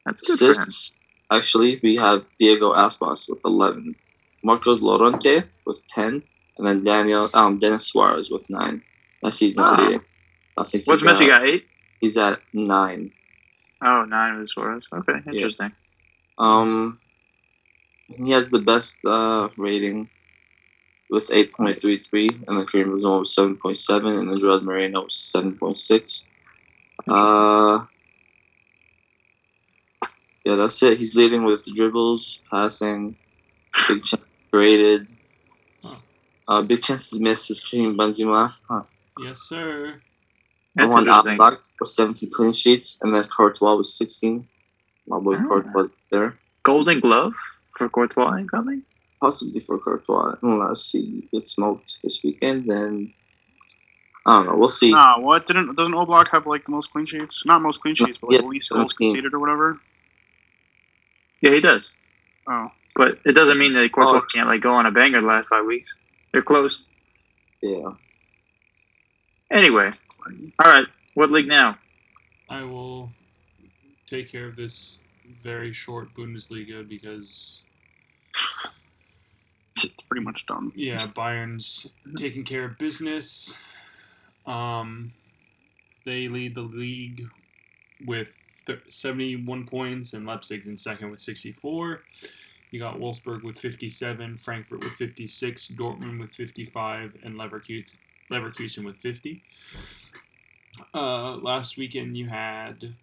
That's 0.06 0.22
good. 0.22 0.50
Assists, 0.50 0.96
actually, 1.32 1.80
we 1.84 1.96
have 1.98 2.26
Diego 2.38 2.74
Aspas 2.74 3.30
with 3.30 3.40
11. 3.46 3.96
Marcos 4.44 4.82
Llorente 4.82 5.44
with 5.66 5.86
10. 5.88 6.24
And 6.58 6.68
then 6.68 6.84
Daniel, 6.84 7.30
um, 7.34 7.60
Denis 7.60 7.88
Suarez 7.88 8.30
with 8.30 8.50
9. 8.50 8.82
Messi's 9.24 9.56
not 9.56 9.80
leading. 9.80 10.02
I 10.58 10.64
think 10.66 10.86
What's 10.86 11.02
Messi 11.02 11.28
got? 11.28 11.46
Eight? 11.46 11.66
He's 12.00 12.18
at 12.18 12.40
9. 12.54 13.12
Oh, 13.86 14.06
nine 14.06 14.40
with 14.40 14.50
Suarez. 14.50 14.86
Okay, 14.94 15.14
interesting. 15.28 15.72
Um, 16.38 17.00
he 18.18 18.32
has 18.32 18.50
the 18.50 18.60
best 18.60 18.98
uh, 19.06 19.50
rating 19.58 20.10
with 21.10 21.30
8.33, 21.30 22.48
and 22.48 22.60
then 22.60 22.66
Karim 22.66 22.90
Benzema 22.92 23.20
was 23.20 23.36
7.7, 23.36 24.20
and 24.20 24.32
then 24.32 24.40
Gerard 24.40 24.64
Moreno 24.64 25.04
was 25.04 25.14
7.6. 25.36 26.28
Uh, 27.08 27.86
yeah, 30.46 30.56
that's 30.56 30.82
it. 30.84 30.98
He's 30.98 31.16
leading 31.16 31.44
with 31.44 31.66
dribbles, 31.76 32.40
passing, 32.50 33.16
big 33.88 34.04
chance 34.04 34.24
created. 34.52 35.08
Uh, 36.48 36.62
big 36.62 36.82
chances 36.82 37.20
missed 37.20 37.50
is 37.52 37.64
Karim 37.64 37.98
Benzema. 37.98 38.54
Huh. 38.68 38.84
yes, 39.20 39.40
sir. 39.42 40.02
That's 40.76 40.96
One 40.96 41.04
interesting. 41.08 41.38
Oblak 41.38 41.60
was 41.80 41.96
17 41.96 42.30
clean 42.34 42.54
sheets, 42.54 42.98
and 43.02 43.16
then 43.16 43.24
Courtois 43.26 43.76
was 43.76 43.94
16. 43.98 44.48
My 45.08 45.20
boy 45.20 45.36
Ah. 45.36 45.48
Courtois 45.48 45.88
there. 46.12 46.38
Golden 46.64 47.00
Glove 47.00 47.34
for 47.84 47.90
Courtois 47.90 48.38
incoming. 48.38 48.84
possibly 49.20 49.60
for 49.62 49.80
Courtois 49.80 50.36
unless 50.42 50.92
he 50.92 51.28
gets 51.32 51.52
smoked 51.52 52.00
this 52.04 52.20
weekend. 52.24 52.70
Then 52.70 53.14
I 54.26 54.32
don't 54.34 54.46
know. 54.48 54.56
We'll 54.58 54.70
see. 54.70 54.92
Nah, 54.92 55.20
what 55.20 55.46
didn't 55.46 55.76
doesn't 55.76 55.94
Oblak 55.94 56.28
have 56.30 56.46
like 56.48 56.66
the 56.66 56.72
most 56.72 56.92
clean 56.92 57.06
sheets? 57.06 57.44
Not 57.46 57.62
most 57.62 57.82
clean 57.82 57.96
sheets, 57.96 58.18
but 58.20 58.32
like 58.32 58.42
Yeah, 58.42 58.48
least 58.48 58.70
goals 58.70 58.94
conceded 58.94 59.34
or 59.34 59.40
whatever. 59.40 59.80
Yeah, 61.42 61.52
he 61.52 61.62
does. 61.62 61.90
Oh, 62.48 62.70
But 62.96 63.20
it 63.26 63.34
doesn't 63.34 63.58
mean 63.58 63.74
that 63.74 63.92
Courtois 63.92 64.20
Oh. 64.24 64.26
can't 64.34 64.48
like 64.48 64.62
go 64.62 64.74
on 64.74 64.86
a 64.86 64.92
banger 64.92 65.22
the 65.22 65.28
last 65.28 65.48
five 65.50 65.66
weeks. 65.66 65.90
They're 66.32 66.42
close. 66.42 66.84
Yeah. 67.62 67.92
Anyway, 69.52 69.92
all 70.64 70.72
right. 70.72 70.88
What 71.14 71.32
league 71.32 71.48
now? 71.48 71.78
I 72.50 72.64
will 72.64 73.12
take 74.08 74.30
care 74.32 74.48
of 74.48 74.56
this 74.56 75.00
very 75.42 75.72
short 75.74 76.14
Bundesliga 76.16 76.88
because 76.88 77.62
it's 79.76 79.88
pretty 80.10 80.24
much 80.24 80.46
done. 80.46 80.72
yeah, 80.76 81.08
Bayern's 81.08 81.90
taking 82.16 82.44
care 82.44 82.66
of 82.66 82.78
business. 82.78 83.54
Um, 84.46 85.14
they 86.06 86.28
lead 86.28 86.56
the 86.56 86.62
league 86.62 87.28
with 88.06 88.34
th- 88.68 88.82
71 88.90 89.66
points, 89.68 90.14
and 90.14 90.26
Leipzig's 90.26 90.68
in 90.68 90.78
second 90.78 91.12
with 91.12 91.22
64. 91.22 92.02
You 92.72 92.80
got 92.80 92.98
Wolfsburg 92.98 93.44
with 93.44 93.58
57, 93.58 94.38
Frankfurt 94.38 94.84
with 94.84 94.94
56, 94.94 95.68
Dortmund 95.70 96.20
with 96.20 96.32
55, 96.32 97.18
and 97.24 97.36
Leverkusen, 97.36 97.92
Leverkusen 98.32 98.84
with 98.84 98.98
50. 98.98 99.44
Uh, 100.94 101.36
last 101.36 101.78
weekend 101.78 102.18
you 102.18 102.28
had 102.28 102.96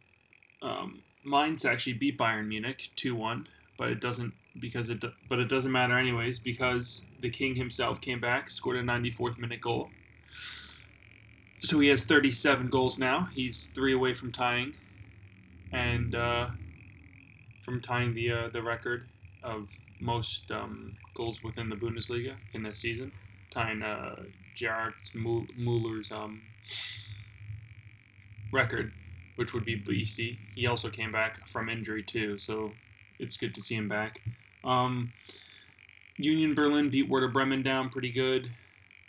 um, 0.61 1.03
Mainz 1.25 1.64
actually 1.64 1.93
beat 1.93 2.19
Bayern 2.19 2.49
Munich 2.49 2.90
2-1, 2.97 3.47
but 3.79 3.88
it 3.90 4.01
doesn't 4.01 4.35
because 4.59 4.89
it 4.89 5.05
but 5.29 5.39
it 5.39 5.49
doesn't 5.49 5.73
matter 5.73 5.99
anyways 5.99 6.39
because 6.39 7.03
the 7.21 7.31
king 7.31 7.55
himself 7.55 8.01
came 8.01 8.21
back, 8.21 8.51
scored 8.51 8.77
a 8.77 8.83
94th 8.83 9.39
minute 9.39 9.61
goal. 9.61 9.91
So 11.61 11.79
he 11.79 11.89
has 11.89 12.05
37 12.05 12.69
goals 12.69 12.99
now. 12.99 13.29
He's 13.35 13.67
three 13.69 13.93
away 13.93 14.15
from 14.15 14.33
tying, 14.33 14.75
and 15.73 16.15
uh, 16.15 16.49
from 17.63 17.81
tying 17.81 18.15
the 18.15 18.33
uh, 18.33 18.49
the 18.49 18.63
record 18.63 19.09
of 19.43 19.69
most 20.01 20.51
um, 20.51 20.97
goals 21.15 21.43
within 21.43 21.69
the 21.69 21.77
Bundesliga 21.77 22.37
in 22.55 22.63
this 22.63 22.79
season, 22.79 23.13
tying 23.51 23.83
uh, 23.83 24.17
Gerard 24.57 24.95
Muller's 25.15 26.11
um, 26.11 26.43
record, 28.53 28.93
which 29.37 29.53
would 29.53 29.65
be 29.65 29.75
beastie. 29.75 30.39
He 30.55 30.67
also 30.67 30.89
came 30.89 31.13
back 31.13 31.47
from 31.47 31.69
injury 31.69 32.03
too, 32.03 32.39
so 32.39 32.73
it's 33.19 33.37
good 33.37 33.55
to 33.55 33.61
see 33.61 33.75
him 33.75 33.89
back. 33.89 34.21
Um, 34.64 35.12
Union 36.16 36.55
Berlin 36.55 36.90
beat 36.90 37.09
Werder 37.09 37.29
Bremen 37.29 37.62
down 37.62 37.88
pretty 37.88 38.11
good. 38.12 38.51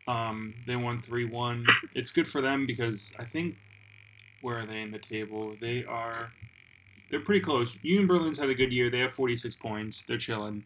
Um, 0.08 0.54
they 0.66 0.76
won 0.76 1.02
3 1.02 1.26
1. 1.26 1.66
It's 1.94 2.12
good 2.12 2.28
for 2.28 2.42
them 2.42 2.66
because 2.66 3.14
I 3.20 3.26
think. 3.26 3.56
Where 4.42 4.58
are 4.58 4.66
they 4.66 4.82
in 4.82 4.90
the 4.90 4.98
table? 4.98 5.56
They 5.62 5.86
are. 5.86 6.32
They're 7.12 7.20
pretty 7.20 7.42
close. 7.42 7.78
Union 7.84 8.08
Berlin's 8.08 8.40
had 8.40 8.50
a 8.50 8.56
good 8.56 8.74
year. 8.74 8.90
They 8.90 8.98
have 9.00 9.14
46 9.14 9.56
points. 9.58 10.02
They're 10.02 10.18
chilling. 10.18 10.64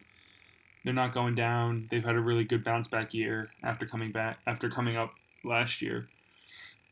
They're 0.82 0.94
not 0.94 1.12
going 1.12 1.34
down. 1.34 1.88
They've 1.90 2.02
had 2.04 2.14
a 2.14 2.20
really 2.20 2.44
good 2.44 2.64
bounce 2.64 2.88
back 2.88 3.12
year 3.12 3.50
after 3.62 3.84
coming 3.84 4.12
back 4.12 4.38
after 4.46 4.70
coming 4.70 4.96
up 4.96 5.12
last 5.44 5.82
year. 5.82 6.08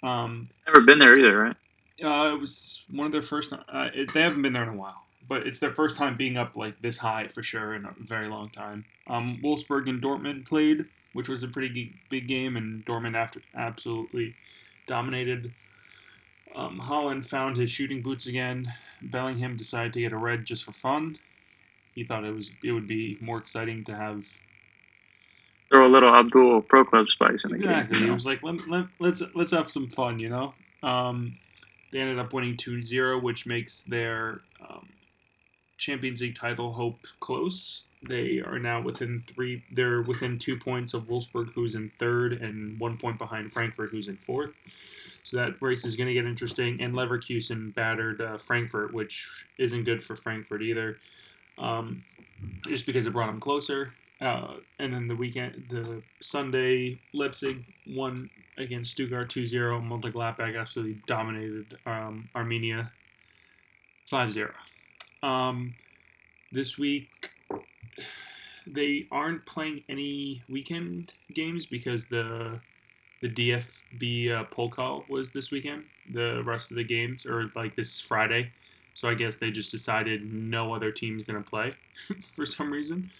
Um, 0.02 0.50
Never 0.66 0.82
been 0.82 0.98
there 0.98 1.18
either, 1.18 1.38
right? 1.38 1.56
uh, 2.04 2.34
it 2.34 2.40
was 2.40 2.82
one 2.90 3.06
of 3.06 3.12
their 3.12 3.22
first. 3.22 3.52
Uh, 3.54 3.88
it, 3.94 4.12
they 4.12 4.20
haven't 4.20 4.42
been 4.42 4.52
there 4.52 4.64
in 4.64 4.68
a 4.68 4.76
while, 4.76 5.03
but 5.28 5.46
it's 5.46 5.58
their 5.58 5.72
first 5.72 5.96
time 5.96 6.16
being 6.16 6.36
up 6.36 6.56
like 6.56 6.80
this 6.82 6.98
high 6.98 7.28
for 7.28 7.42
sure 7.42 7.74
in 7.74 7.84
a 7.84 7.94
very 7.98 8.28
long 8.28 8.50
time. 8.50 8.84
Um, 9.06 9.40
Wolfsburg 9.42 9.88
and 9.88 10.02
Dortmund 10.02 10.46
played, 10.46 10.84
which 11.12 11.28
was 11.28 11.42
a 11.42 11.48
pretty 11.48 11.94
big 12.10 12.28
game, 12.28 12.56
and 12.56 12.84
Dortmund 12.84 13.16
after 13.16 13.40
absolutely 13.54 14.34
dominated. 14.86 15.52
Um, 16.54 16.80
Haaland 16.80 17.24
found 17.24 17.56
his 17.56 17.70
shooting 17.70 18.00
boots 18.02 18.26
again. 18.26 18.72
Bellingham 19.02 19.56
decided 19.56 19.92
to 19.94 20.00
get 20.00 20.12
a 20.12 20.16
red 20.16 20.44
just 20.44 20.64
for 20.64 20.72
fun. 20.72 21.18
He 21.94 22.04
thought 22.04 22.24
it 22.24 22.34
was 22.34 22.50
it 22.62 22.72
would 22.72 22.86
be 22.86 23.18
more 23.20 23.38
exciting 23.38 23.84
to 23.84 23.94
have 23.94 24.26
Throw 25.72 25.86
a 25.86 25.88
little 25.88 26.14
Abdul 26.14 26.62
Pro 26.62 26.84
Club 26.84 27.08
spice 27.08 27.42
in 27.44 27.50
the 27.50 27.56
Exactly. 27.56 27.92
game. 27.94 27.94
He 27.94 28.00
you 28.02 28.06
know? 28.08 28.12
was 28.14 28.26
like, 28.26 28.44
let, 28.44 28.68
let, 28.68 28.86
let's 29.00 29.22
let's 29.34 29.50
have 29.50 29.70
some 29.70 29.88
fun, 29.88 30.18
you 30.20 30.28
know. 30.28 30.54
Um, 30.82 31.38
they 31.90 32.00
ended 32.00 32.18
up 32.18 32.32
winning 32.32 32.56
2-0, 32.56 33.22
which 33.22 33.46
makes 33.46 33.82
their 33.82 34.42
um, 34.60 34.88
Champions 35.78 36.20
League 36.20 36.34
title 36.34 36.72
hope 36.72 37.00
close. 37.20 37.84
They 38.02 38.40
are 38.40 38.58
now 38.58 38.82
within 38.82 39.24
three. 39.26 39.64
They're 39.70 40.02
within 40.02 40.38
two 40.38 40.58
points 40.58 40.94
of 40.94 41.04
Wolfsburg, 41.04 41.52
who's 41.54 41.74
in 41.74 41.90
third, 41.98 42.34
and 42.34 42.78
one 42.78 42.98
point 42.98 43.18
behind 43.18 43.52
Frankfurt, 43.52 43.90
who's 43.90 44.08
in 44.08 44.16
fourth. 44.16 44.50
So 45.22 45.38
that 45.38 45.60
race 45.60 45.84
is 45.84 45.96
going 45.96 46.08
to 46.08 46.12
get 46.14 46.26
interesting. 46.26 46.80
And 46.82 46.94
Leverkusen 46.94 47.74
battered 47.74 48.20
uh, 48.20 48.36
Frankfurt, 48.36 48.92
which 48.92 49.46
isn't 49.58 49.84
good 49.84 50.04
for 50.04 50.16
Frankfurt 50.16 50.62
either, 50.62 50.98
um, 51.56 52.04
just 52.66 52.84
because 52.84 53.06
it 53.06 53.12
brought 53.12 53.28
them 53.28 53.40
closer. 53.40 53.94
Uh, 54.20 54.54
and 54.78 54.92
then 54.92 55.08
the 55.08 55.16
weekend, 55.16 55.64
the 55.70 56.02
Sunday, 56.20 56.98
Leipzig 57.12 57.64
won 57.86 58.30
against 58.58 58.92
Stuttgart 58.92 59.30
2-0. 59.30 59.82
Mönchengladbach 59.82 60.58
absolutely 60.58 61.00
dominated 61.06 61.78
um, 61.86 62.28
Arminia 62.34 62.90
5-0. 64.10 64.50
Um, 65.24 65.74
this 66.52 66.76
week, 66.76 67.30
they 68.66 69.06
aren't 69.10 69.46
playing 69.46 69.84
any 69.88 70.42
weekend 70.50 71.14
games 71.32 71.64
because 71.64 72.06
the 72.06 72.60
the 73.22 73.30
DFB 73.30 74.30
uh, 74.30 74.68
call 74.68 75.06
was 75.08 75.30
this 75.30 75.50
weekend. 75.50 75.84
The 76.12 76.42
rest 76.44 76.70
of 76.70 76.76
the 76.76 76.84
games 76.84 77.24
are 77.24 77.50
like 77.56 77.74
this 77.74 77.98
Friday. 77.98 78.52
So 78.92 79.08
I 79.08 79.14
guess 79.14 79.36
they 79.36 79.50
just 79.50 79.70
decided 79.72 80.30
no 80.30 80.74
other 80.74 80.92
team's 80.92 81.24
to 81.26 81.40
play 81.40 81.74
for 82.20 82.44
some 82.44 82.70
reason. 82.70 83.10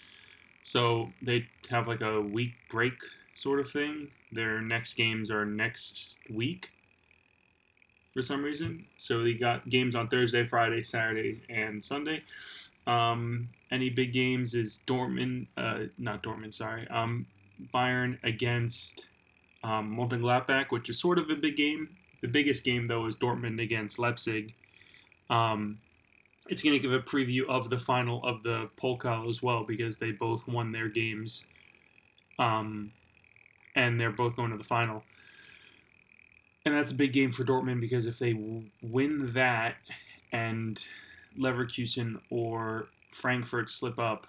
So 0.61 1.09
they 1.23 1.47
have 1.71 1.87
like 1.87 2.01
a 2.01 2.21
week 2.21 2.53
break 2.69 2.99
sort 3.33 3.59
of 3.59 3.69
thing. 3.69 4.09
Their 4.31 4.61
next 4.61 4.93
games 4.93 5.31
are 5.31 5.43
next 5.43 6.17
week 6.29 6.69
for 8.15 8.21
some 8.21 8.43
reason. 8.43 8.85
So 8.97 9.23
they 9.23 9.33
got 9.33 9.69
games 9.69 9.93
on 9.93 10.07
Thursday, 10.07 10.45
Friday, 10.45 10.81
Saturday, 10.81 11.41
and 11.49 11.83
Sunday. 11.83 12.23
Um, 12.87 13.49
any 13.69 13.89
big 13.89 14.13
games 14.13 14.55
is 14.55 14.79
Dortmund, 14.87 15.47
uh, 15.57 15.87
not 15.97 16.23
Dortmund, 16.23 16.53
sorry, 16.53 16.87
um, 16.87 17.27
Bayern 17.73 18.17
against 18.23 19.05
um, 19.63 19.97
Mönchengladbach, 19.97 20.67
which 20.69 20.89
is 20.89 20.99
sort 20.99 21.19
of 21.19 21.29
a 21.29 21.35
big 21.35 21.57
game. 21.57 21.89
The 22.21 22.27
biggest 22.27 22.63
game 22.63 22.85
though 22.85 23.05
is 23.05 23.17
Dortmund 23.17 23.61
against 23.61 23.99
Leipzig. 23.99 24.53
Um, 25.29 25.79
it's 26.47 26.61
going 26.61 26.73
to 26.73 26.79
give 26.79 26.93
a 26.93 26.99
preview 26.99 27.47
of 27.49 27.69
the 27.69 27.79
final 27.79 28.23
of 28.23 28.43
the 28.43 28.69
Pokal 28.77 29.27
as 29.27 29.43
well 29.43 29.63
because 29.63 29.97
they 29.97 30.11
both 30.11 30.47
won 30.47 30.71
their 30.71 30.87
games, 30.87 31.43
um, 32.39 32.91
and 33.75 33.99
they're 33.99 34.11
both 34.11 34.35
going 34.35 34.51
to 34.51 34.57
the 34.57 34.63
final. 34.63 35.03
And 36.65 36.73
that's 36.73 36.91
a 36.91 36.95
big 36.95 37.13
game 37.13 37.31
for 37.31 37.43
Dortmund 37.43 37.79
because 37.79 38.07
if 38.07 38.17
they 38.17 38.33
win 38.81 39.33
that 39.33 39.75
and 40.31 40.83
Leverkusen 41.37 42.19
or 42.31 42.87
Frankfurt 43.11 43.69
slip 43.69 43.99
up, 43.99 44.25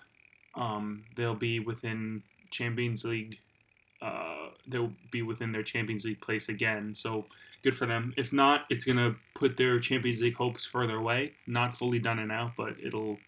um, 0.54 1.04
they'll 1.16 1.34
be 1.34 1.60
within 1.60 2.22
Champions 2.50 3.04
League. 3.04 3.38
Uh, 4.02 4.48
they'll 4.66 4.92
be 5.10 5.22
within 5.22 5.52
their 5.52 5.62
Champions 5.62 6.04
League 6.04 6.20
place 6.20 6.50
again. 6.50 6.94
So 6.94 7.24
good 7.62 7.74
for 7.74 7.86
them. 7.86 8.12
If 8.18 8.32
not, 8.34 8.66
it's 8.68 8.84
gonna 8.84 9.16
put 9.34 9.56
their 9.56 9.78
Champions 9.78 10.20
League 10.20 10.36
hopes 10.36 10.66
further 10.66 10.96
away. 10.96 11.32
Not 11.46 11.74
fully 11.74 11.98
done 11.98 12.18
and 12.18 12.30
out, 12.30 12.52
but 12.56 12.76
it'll 12.82 13.18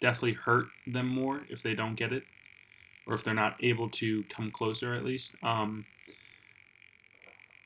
definitely 0.00 0.32
hurt 0.32 0.66
them 0.86 1.06
more 1.06 1.42
if 1.50 1.62
they 1.62 1.74
don't 1.74 1.94
get 1.94 2.12
it, 2.12 2.24
or 3.06 3.14
if 3.14 3.22
they're 3.22 3.34
not 3.34 3.56
able 3.60 3.90
to 3.90 4.24
come 4.24 4.50
closer 4.50 4.94
at 4.94 5.04
least. 5.04 5.36
Um, 5.42 5.84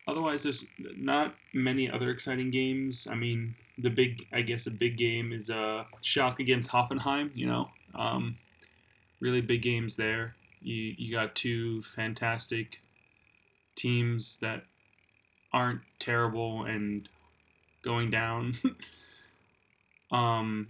otherwise, 0.06 0.42
there's 0.42 0.66
not 0.96 1.34
many 1.52 1.90
other 1.90 2.10
exciting 2.10 2.50
games. 2.50 3.06
I 3.10 3.14
mean, 3.14 3.54
the 3.78 3.90
big, 3.90 4.26
I 4.32 4.42
guess, 4.42 4.66
a 4.66 4.70
big 4.70 4.96
game 4.96 5.32
is 5.32 5.50
uh, 5.50 5.84
Schalke 6.02 6.40
against 6.40 6.70
Hoffenheim. 6.70 7.30
You 7.34 7.46
know, 7.46 7.70
um, 7.94 8.36
really 9.20 9.40
big 9.40 9.62
games 9.62 9.96
there. 9.96 10.36
You 10.60 10.94
you 10.96 11.12
got 11.12 11.34
two 11.34 11.82
fantastic 11.82 12.80
teams 13.74 14.36
that 14.38 14.64
aren't 15.52 15.80
terrible 15.98 16.64
and 16.64 17.08
going 17.82 18.10
down. 18.10 18.54
um, 20.12 20.68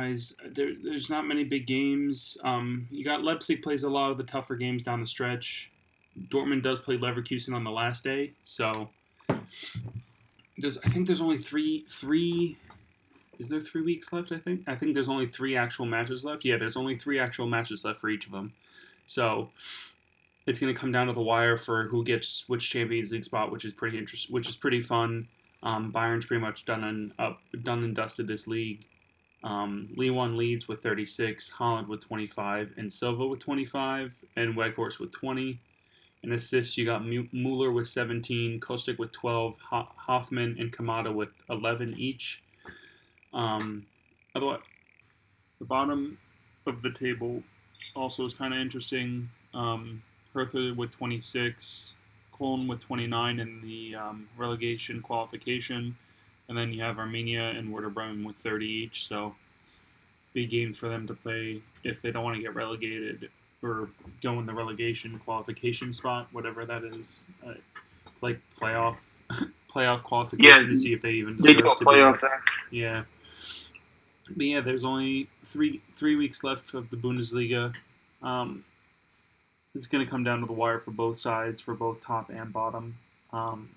otherwise, 0.00 0.34
there, 0.44 0.72
there's 0.82 1.10
not 1.10 1.26
many 1.26 1.44
big 1.44 1.66
games. 1.66 2.36
Um, 2.42 2.88
you 2.90 3.04
got 3.04 3.22
Leipzig 3.22 3.62
plays 3.62 3.82
a 3.82 3.90
lot 3.90 4.10
of 4.10 4.16
the 4.16 4.24
tougher 4.24 4.56
games 4.56 4.82
down 4.82 5.00
the 5.00 5.06
stretch. 5.06 5.70
Dortmund 6.28 6.62
does 6.62 6.80
play 6.80 6.96
Leverkusen 6.96 7.54
on 7.54 7.62
the 7.62 7.70
last 7.70 8.02
day, 8.04 8.32
so 8.44 8.90
there's 10.58 10.78
I 10.78 10.88
think 10.88 11.06
there's 11.06 11.20
only 11.20 11.38
three 11.38 11.84
three. 11.88 12.56
Is 13.38 13.48
there 13.48 13.60
three 13.60 13.82
weeks 13.82 14.12
left? 14.12 14.32
I 14.32 14.38
think 14.38 14.64
I 14.66 14.74
think 14.74 14.94
there's 14.94 15.08
only 15.08 15.26
three 15.26 15.56
actual 15.56 15.86
matches 15.86 16.24
left. 16.24 16.44
Yeah, 16.44 16.56
there's 16.56 16.76
only 16.76 16.96
three 16.96 17.18
actual 17.18 17.46
matches 17.46 17.84
left 17.84 18.00
for 18.00 18.10
each 18.10 18.26
of 18.26 18.32
them. 18.32 18.52
So 19.06 19.50
it's 20.46 20.58
going 20.58 20.72
to 20.74 20.78
come 20.78 20.92
down 20.92 21.06
to 21.06 21.12
the 21.12 21.22
wire 21.22 21.56
for 21.56 21.84
who 21.84 22.04
gets 22.04 22.48
which 22.48 22.70
Champions 22.70 23.12
League 23.12 23.24
spot, 23.24 23.52
which 23.52 23.64
is 23.64 23.72
pretty 23.72 23.98
interesting, 23.98 24.34
which 24.34 24.48
is 24.48 24.56
pretty 24.56 24.80
fun. 24.80 25.28
Um, 25.62 25.92
Bayern's 25.92 26.26
pretty 26.26 26.40
much 26.40 26.64
done 26.64 26.84
and 26.84 27.12
up, 27.18 27.40
done 27.62 27.84
and 27.84 27.94
dusted 27.94 28.26
this 28.26 28.46
league. 28.46 28.84
Um, 29.42 29.88
Lyon 29.96 30.36
leads 30.36 30.68
with 30.68 30.82
36, 30.82 31.52
Haaland 31.58 31.88
with 31.88 32.00
25, 32.06 32.74
and 32.76 32.92
Silva 32.92 33.26
with 33.26 33.40
25, 33.40 34.14
and 34.36 34.54
Weghorst 34.54 34.98
with 34.98 35.12
20. 35.12 35.58
In 36.22 36.32
assists, 36.32 36.76
you 36.76 36.84
got 36.84 37.04
Mueller 37.06 37.72
with 37.72 37.86
17, 37.86 38.60
Kostic 38.60 38.98
with 38.98 39.12
12, 39.12 39.54
Hofmann 39.60 40.56
and 40.58 40.70
Kamada 40.70 41.14
with 41.14 41.30
11 41.48 41.98
each. 41.98 42.42
Um, 43.32 43.86
otherwise, 44.34 44.60
the 45.58 45.64
bottom 45.64 46.18
of 46.66 46.82
the 46.82 46.90
table 46.90 47.42
also 47.96 48.26
is 48.26 48.34
kind 48.34 48.52
of 48.52 48.60
interesting. 48.60 49.30
Um, 49.54 50.02
Hertha 50.34 50.74
with 50.76 50.90
26, 50.92 51.96
Cologne 52.36 52.68
with 52.68 52.80
29 52.80 53.40
in 53.40 53.60
the 53.62 53.94
um, 53.96 54.28
relegation 54.36 55.00
qualification, 55.00 55.96
and 56.50 56.58
then 56.58 56.72
you 56.72 56.82
have 56.82 56.96
Arminia 56.96 57.56
and 57.56 57.72
Werder 57.72 57.88
Bremen 57.90 58.24
with 58.24 58.36
30 58.36 58.66
each. 58.66 59.06
So 59.06 59.34
big 60.34 60.50
games 60.50 60.76
for 60.76 60.88
them 60.88 61.06
to 61.06 61.14
play 61.14 61.62
if 61.84 62.02
they 62.02 62.10
don't 62.10 62.24
want 62.24 62.36
to 62.36 62.42
get 62.42 62.54
relegated 62.54 63.30
or 63.62 63.88
go 64.20 64.38
in 64.40 64.46
the 64.46 64.52
relegation 64.52 65.18
qualification 65.20 65.92
spot, 65.92 66.28
whatever 66.32 66.66
that 66.66 66.82
is, 66.82 67.26
uh, 67.46 67.54
like 68.20 68.40
playoff 68.60 68.96
playoff 69.72 70.02
qualification 70.02 70.62
Yeah, 70.64 70.68
to 70.68 70.74
see 70.74 70.92
if 70.92 71.02
they 71.02 71.12
even 71.12 71.36
deserve 71.36 71.76
to 71.76 71.84
be 71.84 71.84
playoff 71.86 72.20
there. 72.20 72.42
yeah. 72.72 73.04
But 74.36 74.46
yeah, 74.46 74.60
there's 74.60 74.84
only 74.84 75.28
three 75.44 75.80
three 75.92 76.16
weeks 76.16 76.42
left 76.42 76.74
of 76.74 76.90
the 76.90 76.96
Bundesliga. 76.96 77.74
Um, 78.22 78.64
it's 79.74 79.86
going 79.86 80.04
to 80.04 80.10
come 80.10 80.24
down 80.24 80.40
to 80.40 80.46
the 80.46 80.52
wire 80.52 80.80
for 80.80 80.90
both 80.90 81.16
sides, 81.18 81.60
for 81.60 81.74
both 81.74 82.00
top 82.00 82.30
and 82.30 82.52
bottom. 82.52 82.96
Um, 83.32 83.68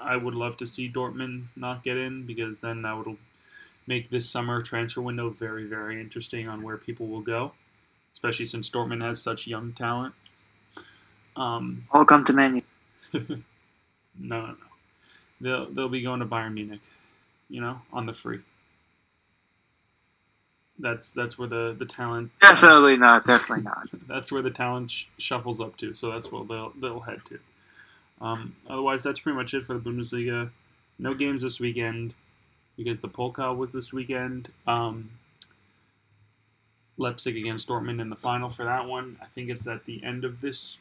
I 0.00 0.16
would 0.16 0.34
love 0.34 0.56
to 0.58 0.66
see 0.66 0.90
Dortmund 0.90 1.44
not 1.56 1.82
get 1.82 1.96
in 1.96 2.24
because 2.26 2.60
then 2.60 2.82
that 2.82 2.96
would 2.96 3.16
make 3.86 4.10
this 4.10 4.28
summer 4.28 4.62
transfer 4.62 5.00
window 5.00 5.30
very, 5.30 5.64
very 5.66 6.00
interesting 6.00 6.48
on 6.48 6.62
where 6.62 6.76
people 6.76 7.06
will 7.06 7.20
go, 7.20 7.52
especially 8.12 8.44
since 8.46 8.70
Dortmund 8.70 9.02
has 9.02 9.20
such 9.22 9.46
young 9.46 9.72
talent. 9.72 10.14
Um, 11.36 11.84
All 11.90 12.04
come 12.04 12.24
to 12.24 12.32
Man 12.32 12.62
no, 13.12 13.22
no, 14.18 14.46
no. 14.46 14.56
They'll 15.40 15.70
they'll 15.70 15.88
be 15.88 16.02
going 16.02 16.20
to 16.20 16.26
Bayern 16.26 16.54
Munich, 16.54 16.82
you 17.48 17.60
know, 17.60 17.80
on 17.92 18.06
the 18.06 18.12
free. 18.12 18.40
That's 20.78 21.10
that's 21.10 21.38
where 21.38 21.48
the 21.48 21.74
the 21.78 21.86
talent 21.86 22.30
Definitely 22.40 22.96
not. 22.96 23.26
Definitely 23.26 23.64
not. 23.64 23.88
that's 24.08 24.32
where 24.32 24.42
the 24.42 24.50
talent 24.50 24.90
sh- 24.90 25.06
shuffles 25.18 25.60
up 25.60 25.76
to. 25.78 25.94
So 25.94 26.10
that's 26.10 26.32
what 26.32 26.48
they'll 26.48 26.72
they'll 26.80 27.00
head 27.00 27.24
to. 27.26 27.38
Um, 28.20 28.56
otherwise, 28.68 29.02
that's 29.02 29.20
pretty 29.20 29.36
much 29.36 29.54
it 29.54 29.64
for 29.64 29.74
the 29.74 29.90
Bundesliga. 29.90 30.50
No 30.98 31.12
games 31.12 31.42
this 31.42 31.60
weekend 31.60 32.14
because 32.76 33.00
the 33.00 33.08
Pokal 33.08 33.56
was 33.56 33.72
this 33.72 33.92
weekend. 33.92 34.48
Um, 34.66 35.10
Leipzig 36.96 37.36
against 37.36 37.68
Dortmund 37.68 38.00
in 38.00 38.08
the 38.08 38.16
final 38.16 38.48
for 38.48 38.64
that 38.64 38.86
one. 38.86 39.18
I 39.20 39.26
think 39.26 39.50
it's 39.50 39.66
at 39.66 39.84
the 39.84 40.02
end 40.04 40.24
of 40.24 40.40
this 40.40 40.78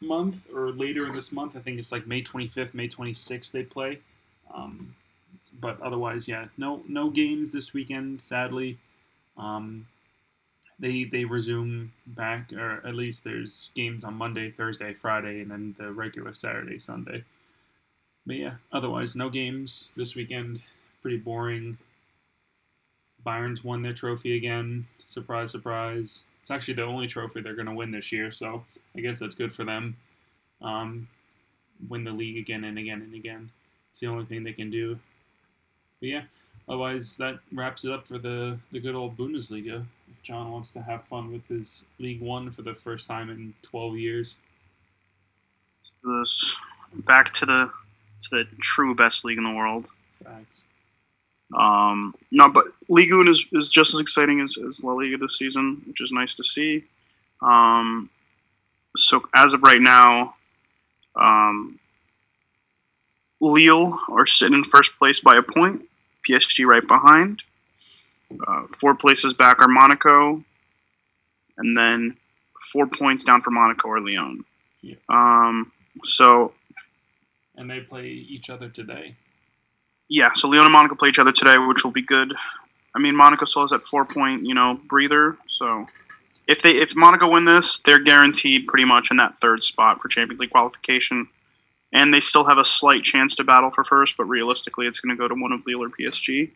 month 0.00 0.48
or 0.52 0.70
later 0.70 1.06
in 1.06 1.12
this 1.12 1.32
month. 1.32 1.56
I 1.56 1.60
think 1.60 1.78
it's 1.78 1.92
like 1.92 2.06
May 2.06 2.22
25th, 2.22 2.74
May 2.74 2.88
26th 2.88 3.52
they 3.52 3.62
play. 3.62 4.00
Um, 4.52 4.94
but 5.60 5.80
otherwise, 5.80 6.26
yeah, 6.28 6.46
no 6.56 6.82
no 6.88 7.10
games 7.10 7.52
this 7.52 7.72
weekend. 7.72 8.20
Sadly, 8.20 8.78
um, 9.36 9.86
they 10.78 11.04
they 11.04 11.24
resume 11.24 11.92
back, 12.06 12.52
or 12.52 12.86
at 12.86 12.94
least 12.94 13.24
there's 13.24 13.70
games 13.74 14.04
on 14.04 14.14
Monday, 14.14 14.50
Thursday, 14.50 14.94
Friday, 14.94 15.40
and 15.40 15.50
then 15.50 15.74
the 15.78 15.92
regular 15.92 16.34
Saturday, 16.34 16.78
Sunday. 16.78 17.24
But 18.26 18.36
yeah, 18.36 18.54
otherwise 18.72 19.14
no 19.14 19.30
games 19.30 19.90
this 19.96 20.16
weekend. 20.16 20.62
Pretty 21.02 21.18
boring. 21.18 21.78
Bayern's 23.24 23.64
won 23.64 23.82
their 23.82 23.92
trophy 23.92 24.36
again. 24.36 24.86
Surprise, 25.06 25.50
surprise. 25.50 26.24
It's 26.42 26.50
actually 26.50 26.74
the 26.74 26.84
only 26.84 27.06
trophy 27.06 27.40
they're 27.40 27.54
going 27.54 27.66
to 27.66 27.72
win 27.72 27.90
this 27.90 28.12
year, 28.12 28.30
so 28.30 28.64
I 28.96 29.00
guess 29.00 29.18
that's 29.18 29.34
good 29.34 29.52
for 29.52 29.64
them. 29.64 29.96
Um, 30.60 31.08
win 31.88 32.04
the 32.04 32.12
league 32.12 32.36
again 32.36 32.64
and 32.64 32.78
again 32.78 33.02
and 33.02 33.14
again. 33.14 33.50
It's 33.90 34.00
the 34.00 34.08
only 34.08 34.24
thing 34.24 34.44
they 34.44 34.52
can 34.52 34.70
do. 34.70 34.98
But 36.00 36.08
yeah, 36.08 36.22
otherwise 36.68 37.16
that 37.16 37.38
wraps 37.52 37.84
it 37.84 37.92
up 37.92 38.06
for 38.06 38.18
the, 38.18 38.58
the 38.72 38.80
good 38.80 38.96
old 38.96 39.16
Bundesliga. 39.16 39.84
If 40.10 40.22
John 40.22 40.50
wants 40.50 40.72
to 40.72 40.82
have 40.82 41.04
fun 41.04 41.32
with 41.32 41.46
his 41.48 41.84
Ligue 41.98 42.20
1 42.20 42.50
for 42.50 42.62
the 42.62 42.74
first 42.74 43.06
time 43.06 43.30
in 43.30 43.54
12 43.62 43.96
years. 43.96 44.36
This 46.02 46.56
back 47.06 47.32
to 47.34 47.46
the 47.46 47.70
to 48.22 48.30
the 48.30 48.44
true 48.60 48.94
best 48.94 49.24
league 49.24 49.38
in 49.38 49.44
the 49.44 49.52
world. 49.52 49.88
Facts. 50.22 50.64
Um, 51.54 52.14
no, 52.30 52.48
but 52.48 52.64
Ligue 52.88 53.12
1 53.12 53.28
is, 53.28 53.44
is 53.52 53.70
just 53.70 53.94
as 53.94 54.00
exciting 54.00 54.40
as, 54.40 54.56
as 54.66 54.82
La 54.82 54.92
Liga 54.92 55.18
this 55.18 55.38
season, 55.38 55.82
which 55.86 56.00
is 56.00 56.10
nice 56.10 56.34
to 56.36 56.44
see. 56.44 56.84
Um, 57.42 58.08
so 58.96 59.22
as 59.34 59.54
of 59.54 59.62
right 59.62 59.80
now, 59.80 60.34
um, 61.16 61.78
Lille 63.40 63.98
are 64.08 64.26
sitting 64.26 64.54
in 64.54 64.64
first 64.64 64.96
place 64.98 65.20
by 65.20 65.34
a 65.34 65.42
point. 65.42 65.82
PSG 66.28 66.66
right 66.66 66.86
behind. 66.86 67.42
Uh, 68.46 68.62
four 68.80 68.94
places 68.94 69.32
back 69.34 69.60
are 69.60 69.68
Monaco, 69.68 70.42
and 71.58 71.76
then 71.76 72.16
four 72.72 72.86
points 72.86 73.24
down 73.24 73.42
for 73.42 73.50
Monaco 73.50 73.88
or 73.88 74.00
Lyon. 74.00 74.44
Yeah. 74.82 74.96
Um, 75.08 75.70
so 76.02 76.52
And 77.56 77.70
they 77.70 77.80
play 77.80 78.08
each 78.08 78.50
other 78.50 78.68
today. 78.68 79.14
yeah, 80.08 80.30
so 80.34 80.48
Lyon 80.48 80.64
and 80.64 80.72
Monaco 80.72 80.94
play 80.94 81.08
each 81.10 81.18
other 81.18 81.32
today, 81.32 81.54
which 81.58 81.84
will 81.84 81.92
be 81.92 82.02
good. 82.02 82.34
I 82.94 82.98
mean, 82.98 83.16
Monaco 83.16 83.44
still 83.44 83.62
has 83.62 83.70
that 83.70 83.82
four 83.82 84.04
point, 84.04 84.42
you 84.44 84.54
know, 84.54 84.78
breather. 84.88 85.36
So 85.48 85.86
if 86.46 86.58
they 86.62 86.72
if 86.72 86.90
Monaco 86.96 87.28
win 87.28 87.44
this, 87.44 87.78
they're 87.84 88.02
guaranteed 88.02 88.66
pretty 88.66 88.84
much 88.84 89.10
in 89.10 89.16
that 89.18 89.40
third 89.40 89.62
spot 89.62 90.00
for 90.00 90.08
Champions 90.08 90.40
League 90.40 90.50
qualification, 90.50 91.28
and 91.94 92.12
they 92.12 92.20
still 92.20 92.44
have 92.44 92.58
a 92.58 92.64
slight 92.64 93.04
chance 93.04 93.36
to 93.36 93.44
battle 93.44 93.70
for 93.70 93.84
first. 93.84 94.16
But 94.16 94.24
realistically, 94.24 94.86
it's 94.86 95.00
going 95.00 95.16
to 95.16 95.18
go 95.20 95.28
to 95.28 95.34
one 95.34 95.52
of 95.52 95.66
Lille 95.66 95.84
or 95.84 95.88
PSG. 95.88 96.50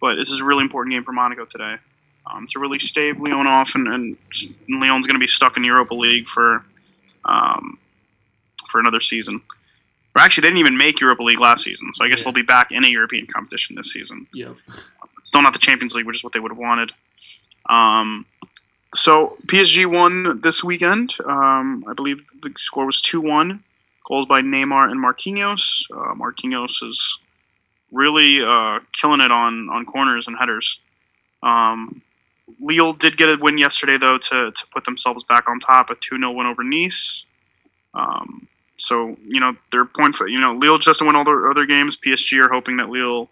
But 0.00 0.16
this 0.16 0.30
is 0.30 0.40
a 0.40 0.44
really 0.44 0.62
important 0.62 0.94
game 0.94 1.04
for 1.04 1.12
Monaco 1.12 1.44
today 1.44 1.76
um, 2.26 2.46
to 2.48 2.58
really 2.58 2.78
stave 2.78 3.20
Lyon 3.20 3.46
off, 3.46 3.74
and, 3.74 3.86
and, 3.88 4.16
Lyon's 4.68 5.06
going 5.06 5.14
to 5.14 5.20
be 5.20 5.26
stuck 5.26 5.56
in 5.56 5.64
Europa 5.64 5.94
League 5.94 6.26
for 6.26 6.64
um, 7.24 7.78
for 8.70 8.80
another 8.80 9.00
season. 9.00 9.40
Or 10.16 10.22
actually, 10.22 10.42
they 10.42 10.48
didn't 10.48 10.60
even 10.60 10.76
make 10.76 11.00
Europa 11.00 11.22
League 11.22 11.40
last 11.40 11.64
season, 11.64 11.92
so 11.94 12.04
I 12.04 12.08
guess 12.08 12.20
Yeah. 12.20 12.24
they'll 12.24 12.32
be 12.32 12.42
back 12.42 12.70
in 12.70 12.84
a 12.84 12.88
European 12.88 13.26
competition 13.26 13.76
this 13.76 13.92
season. 13.92 14.26
Yep. 14.32 14.56
Still 15.26 15.42
not 15.42 15.52
the 15.52 15.58
Champions 15.58 15.94
League, 15.94 16.06
which 16.06 16.16
is 16.16 16.24
what 16.24 16.32
they 16.32 16.40
would 16.40 16.50
have 16.50 16.58
wanted. 16.58 16.92
Um, 17.68 18.24
so 18.94 19.36
PSG 19.46 19.84
won 19.86 20.40
this 20.40 20.64
weekend. 20.64 21.14
Um, 21.26 21.84
I 21.86 21.92
believe 21.92 22.26
the 22.42 22.52
score 22.56 22.86
was 22.86 23.00
two 23.00 23.20
one. 23.20 23.62
Goals 24.08 24.26
by 24.26 24.40
Neymar 24.40 24.90
and 24.90 25.02
Marquinhos. 25.02 25.84
Uh, 25.92 26.14
Marquinhos 26.14 26.82
is 26.82 27.18
really 27.92 28.40
uh, 28.42 28.80
killing 28.92 29.20
it 29.20 29.30
on, 29.30 29.68
on 29.68 29.84
corners 29.84 30.26
and 30.26 30.36
headers. 30.38 30.80
Um, 31.42 32.00
Lille 32.58 32.94
did 32.94 33.18
get 33.18 33.28
a 33.28 33.36
win 33.36 33.58
yesterday, 33.58 33.98
though, 33.98 34.16
to, 34.16 34.50
to 34.50 34.66
put 34.72 34.84
themselves 34.84 35.22
back 35.24 35.48
on 35.48 35.60
top. 35.60 35.90
A 35.90 35.94
2 35.94 36.16
0 36.16 36.32
win 36.32 36.46
over 36.46 36.64
Nice. 36.64 37.26
Um, 37.92 38.48
so, 38.76 39.16
you 39.26 39.40
know, 39.40 39.54
their 39.72 39.84
point 39.84 40.14
for, 40.14 40.26
you 40.26 40.40
know, 40.40 40.54
Lille 40.54 40.78
just 40.78 41.02
win 41.02 41.16
all 41.16 41.24
their 41.24 41.50
other 41.50 41.66
games. 41.66 41.96
PSG 41.96 42.42
are 42.42 42.50
hoping 42.50 42.78
that 42.78 42.88
Lille 42.88 43.28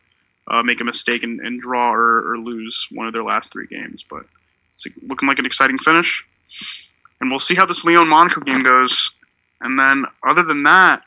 uh, 0.48 0.62
make 0.62 0.80
a 0.80 0.84
mistake 0.84 1.22
and, 1.22 1.40
and 1.40 1.60
draw 1.60 1.92
or, 1.92 2.32
or 2.32 2.38
lose 2.38 2.88
one 2.90 3.06
of 3.06 3.12
their 3.12 3.22
last 3.22 3.52
three 3.52 3.66
games. 3.66 4.04
But 4.08 4.26
it's 4.74 4.86
looking 5.02 5.28
like 5.28 5.38
an 5.38 5.46
exciting 5.46 5.78
finish. 5.78 6.24
And 7.20 7.30
we'll 7.30 7.38
see 7.38 7.54
how 7.54 7.64
this 7.64 7.84
Lyon 7.84 8.08
Monaco 8.08 8.40
game 8.40 8.62
goes. 8.62 9.12
And 9.60 9.78
then, 9.78 10.04
other 10.26 10.42
than 10.42 10.62
that, 10.64 11.02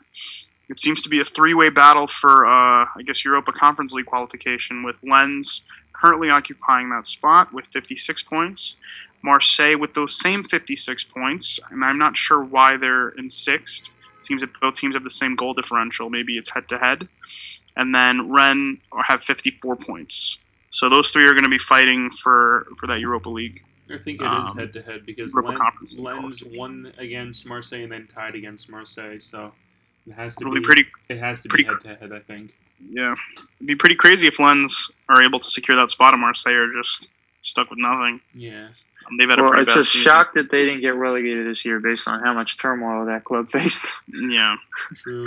it 0.68 0.78
seems 0.78 1.02
to 1.02 1.08
be 1.08 1.20
a 1.20 1.24
three-way 1.24 1.70
battle 1.70 2.06
for, 2.06 2.46
uh, 2.46 2.86
I 2.96 3.02
guess, 3.04 3.24
Europa 3.24 3.52
Conference 3.52 3.92
League 3.92 4.06
qualification 4.06 4.82
with 4.82 4.98
Lens 5.02 5.62
currently 5.92 6.30
occupying 6.30 6.90
that 6.90 7.06
spot 7.06 7.52
with 7.52 7.66
56 7.66 8.22
points. 8.22 8.76
Marseille 9.22 9.76
with 9.76 9.92
those 9.94 10.18
same 10.18 10.42
56 10.42 11.04
points, 11.04 11.60
and 11.70 11.84
I'm 11.84 11.98
not 11.98 12.16
sure 12.16 12.42
why 12.42 12.76
they're 12.76 13.10
in 13.10 13.30
sixth. 13.30 13.90
It 14.18 14.26
seems 14.26 14.40
that 14.40 14.50
both 14.60 14.76
teams 14.76 14.94
have 14.94 15.04
the 15.04 15.10
same 15.10 15.36
goal 15.36 15.54
differential. 15.54 16.08
Maybe 16.08 16.38
it's 16.38 16.48
head-to-head. 16.48 17.06
And 17.76 17.94
then 17.94 18.32
Rennes 18.32 18.78
have 19.06 19.22
54 19.22 19.76
points. 19.76 20.38
So 20.70 20.88
those 20.88 21.10
three 21.10 21.24
are 21.24 21.32
going 21.32 21.44
to 21.44 21.50
be 21.50 21.58
fighting 21.58 22.10
for, 22.10 22.66
for 22.78 22.86
that 22.86 23.00
Europa 23.00 23.28
League. 23.28 23.62
I 23.92 23.98
think 23.98 24.20
it 24.20 24.24
is 24.24 24.50
Um, 24.50 24.56
head 24.56 24.72
to 24.74 24.82
head 24.82 25.04
because 25.06 25.32
Europa 25.34 25.58
Len, 25.92 26.22
Lens 26.22 26.42
won 26.44 26.92
against 26.98 27.46
Marseille 27.46 27.82
and 27.82 27.92
then 27.92 28.06
tied 28.06 28.34
against 28.34 28.68
Marseille, 28.70 29.18
so 29.20 29.52
it 30.06 30.12
has 30.12 30.34
to 30.36 30.42
It'll 30.44 30.54
be 30.54 30.60
be 30.60 30.66
pretty 30.66 30.86
It 31.08 31.18
has 31.18 31.42
to 31.42 31.48
be 31.48 31.64
head 31.64 31.80
to 31.80 31.94
head, 31.96 32.12
I 32.12 32.20
think. 32.20 32.52
Yeah, 32.90 33.14
it'd 33.56 33.66
be 33.66 33.74
pretty 33.76 33.94
crazy 33.96 34.26
if 34.26 34.38
Lens 34.38 34.90
are 35.08 35.22
able 35.22 35.38
to 35.38 35.48
secure 35.48 35.76
that 35.76 35.90
spot 35.90 36.14
in 36.14 36.20
Marseille 36.20 36.54
are 36.54 36.72
just 36.82 37.08
stuck 37.42 37.68
with 37.70 37.78
nothing. 37.78 38.20
Yeah, 38.34 38.68
Um, 39.06 39.16
they've 39.18 39.28
had 39.28 39.38
a 39.38 39.42
Well, 39.42 39.50
pretty 39.50 39.62
it's 39.64 39.74
bad 39.74 39.80
a 39.80 39.84
season. 39.84 40.02
shock 40.02 40.34
that 40.34 40.50
they 40.50 40.64
didn't 40.64 40.80
get 40.82 40.94
relegated 40.94 41.46
this 41.46 41.64
year 41.64 41.78
based 41.80 42.06
on 42.08 42.20
how 42.20 42.32
much 42.34 42.58
turmoil 42.58 43.04
that 43.06 43.24
club 43.24 43.48
faced. 43.50 43.84
Yeah, 44.08 44.56
true. 44.94 45.26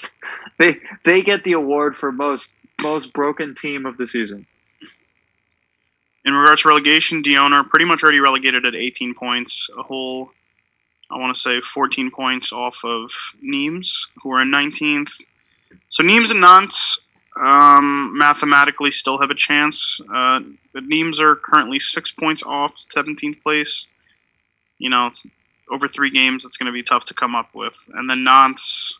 they 0.58 0.76
they 1.04 1.22
get 1.22 1.44
the 1.44 1.52
award 1.52 1.96
for 1.96 2.12
most 2.12 2.54
most 2.82 3.12
broken 3.12 3.54
team 3.54 3.86
of 3.86 3.96
the 3.96 4.06
season. 4.06 4.46
In 6.24 6.34
regards 6.34 6.62
to 6.62 6.68
relegation, 6.68 7.22
Dijon 7.22 7.52
are 7.52 7.64
pretty 7.64 7.84
much 7.84 8.02
already 8.02 8.20
relegated 8.20 8.64
at 8.64 8.74
18 8.74 9.14
points, 9.14 9.68
a 9.76 9.82
whole, 9.82 10.30
I 11.10 11.18
want 11.18 11.34
to 11.34 11.40
say 11.40 11.60
14 11.60 12.10
points 12.10 12.52
off 12.52 12.84
of 12.84 13.10
Nimes, 13.40 14.08
who 14.22 14.32
are 14.32 14.42
in 14.42 14.48
19th. 14.48 15.12
So 15.88 16.02
Nimes 16.02 16.30
and 16.30 16.40
Nantes 16.40 17.00
um, 17.40 18.16
mathematically 18.16 18.90
still 18.90 19.18
have 19.18 19.30
a 19.30 19.34
chance. 19.34 20.00
Uh, 20.14 20.40
but 20.72 20.84
Nimes 20.84 21.20
are 21.20 21.34
currently 21.34 21.80
six 21.80 22.12
points 22.12 22.42
off 22.44 22.74
17th 22.76 23.42
place. 23.42 23.86
You 24.78 24.90
know, 24.90 25.10
over 25.70 25.88
three 25.88 26.10
games, 26.10 26.44
it's 26.44 26.56
going 26.56 26.66
to 26.66 26.72
be 26.72 26.82
tough 26.82 27.04
to 27.06 27.14
come 27.14 27.34
up 27.34 27.54
with. 27.54 27.76
And 27.94 28.08
then 28.08 28.22
Nantes, 28.24 28.96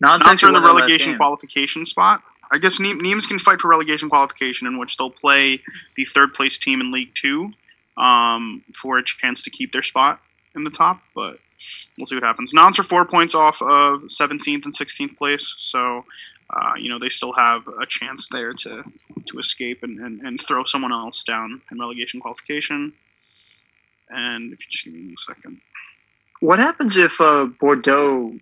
Nantes 0.00 0.26
Nantes 0.26 0.42
are 0.44 0.48
in 0.48 0.52
the 0.52 0.60
won 0.60 0.64
their 0.64 0.74
last 0.74 0.80
relegation 0.82 1.16
qualification 1.16 1.86
spot. 1.86 2.22
I 2.52 2.58
guess 2.58 2.80
Nimes 2.80 3.26
can 3.26 3.38
fight 3.38 3.60
for 3.60 3.68
relegation 3.68 4.08
qualification, 4.08 4.66
in 4.66 4.78
which 4.78 4.96
they'll 4.96 5.10
play 5.10 5.62
the 5.94 6.04
third 6.04 6.34
place 6.34 6.58
team 6.58 6.80
in 6.80 6.90
League 6.90 7.14
Two 7.14 7.52
um, 7.96 8.64
for 8.74 8.98
a 8.98 9.04
chance 9.04 9.42
to 9.44 9.50
keep 9.50 9.72
their 9.72 9.82
spot 9.82 10.20
in 10.54 10.64
the 10.64 10.70
top. 10.70 11.00
But 11.14 11.38
we'll 11.96 12.06
see 12.06 12.16
what 12.16 12.24
happens. 12.24 12.52
Nantes 12.52 12.78
are 12.78 12.82
four 12.82 13.04
points 13.04 13.34
off 13.34 13.62
of 13.62 14.02
17th 14.02 14.64
and 14.64 14.76
16th 14.76 15.16
place, 15.16 15.54
so 15.58 16.04
uh, 16.50 16.72
you 16.76 16.88
know 16.88 16.98
they 16.98 17.08
still 17.08 17.32
have 17.32 17.68
a 17.68 17.86
chance 17.86 18.28
there 18.30 18.52
to 18.52 18.82
to 19.26 19.38
escape 19.38 19.82
and, 19.82 20.00
and, 20.00 20.20
and 20.22 20.40
throw 20.40 20.64
someone 20.64 20.92
else 20.92 21.22
down 21.22 21.60
in 21.70 21.78
relegation 21.78 22.20
qualification. 22.20 22.92
And 24.08 24.52
if 24.52 24.60
you 24.60 24.66
just 24.70 24.84
give 24.84 24.94
me 24.94 25.12
a 25.12 25.16
second. 25.16 25.60
What 26.40 26.58
happens 26.58 26.96
if 26.96 27.20
uh, 27.20 27.44
Bordeaux 27.44 28.34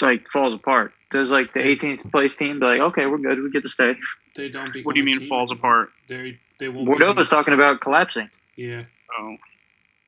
like 0.00 0.28
falls 0.28 0.54
apart? 0.54 0.92
Does 1.10 1.30
like 1.30 1.52
the 1.52 1.60
18th 1.60 2.10
place 2.12 2.36
team 2.36 2.60
be 2.60 2.66
like, 2.66 2.80
okay, 2.80 3.06
we're 3.06 3.18
good, 3.18 3.42
we 3.42 3.50
get 3.50 3.62
to 3.64 3.68
stay? 3.68 3.96
They 4.36 4.48
don't. 4.48 4.70
What 4.84 4.94
do 4.94 5.00
you 5.00 5.04
mean 5.04 5.18
team 5.20 5.28
falls 5.28 5.50
apart? 5.50 5.90
They 6.08 6.38
they 6.58 6.68
won't. 6.68 6.86
Bordeaux 6.86 7.12
become- 7.12 7.26
talking 7.26 7.54
about 7.54 7.80
collapsing. 7.80 8.30
Yeah, 8.56 8.84
Oh, 9.18 9.36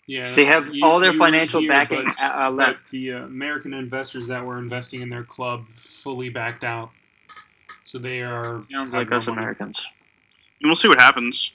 yeah. 0.07 0.33
They 0.35 0.45
have 0.45 0.69
all 0.83 1.01
their 1.01 1.13
financial 1.15 1.61
hear, 1.61 1.69
backing, 1.71 2.05
but- 2.05 2.21
uh, 2.23 2.47
uh, 2.47 2.51
left. 2.51 2.91
The 2.91 3.13
uh, 3.15 3.25
American 3.25 3.75
investors 3.75 4.29
that 4.29 4.45
were 4.45 4.59
investing 4.59 5.03
in 5.03 5.09
their 5.09 5.25
club 5.25 5.67
fully 5.75 6.29
backed 6.29 6.63
out, 6.65 6.91
so 7.85 7.99
they 7.99 8.21
are. 8.21 8.63
Sounds 8.71 8.95
like 8.95 9.11
us 9.11 9.27
money. 9.27 9.39
Americans. 9.39 9.87
and 10.61 10.69
we'll 10.69 10.77
see 10.77 10.89
what 10.89 11.01
happens. 11.01 11.51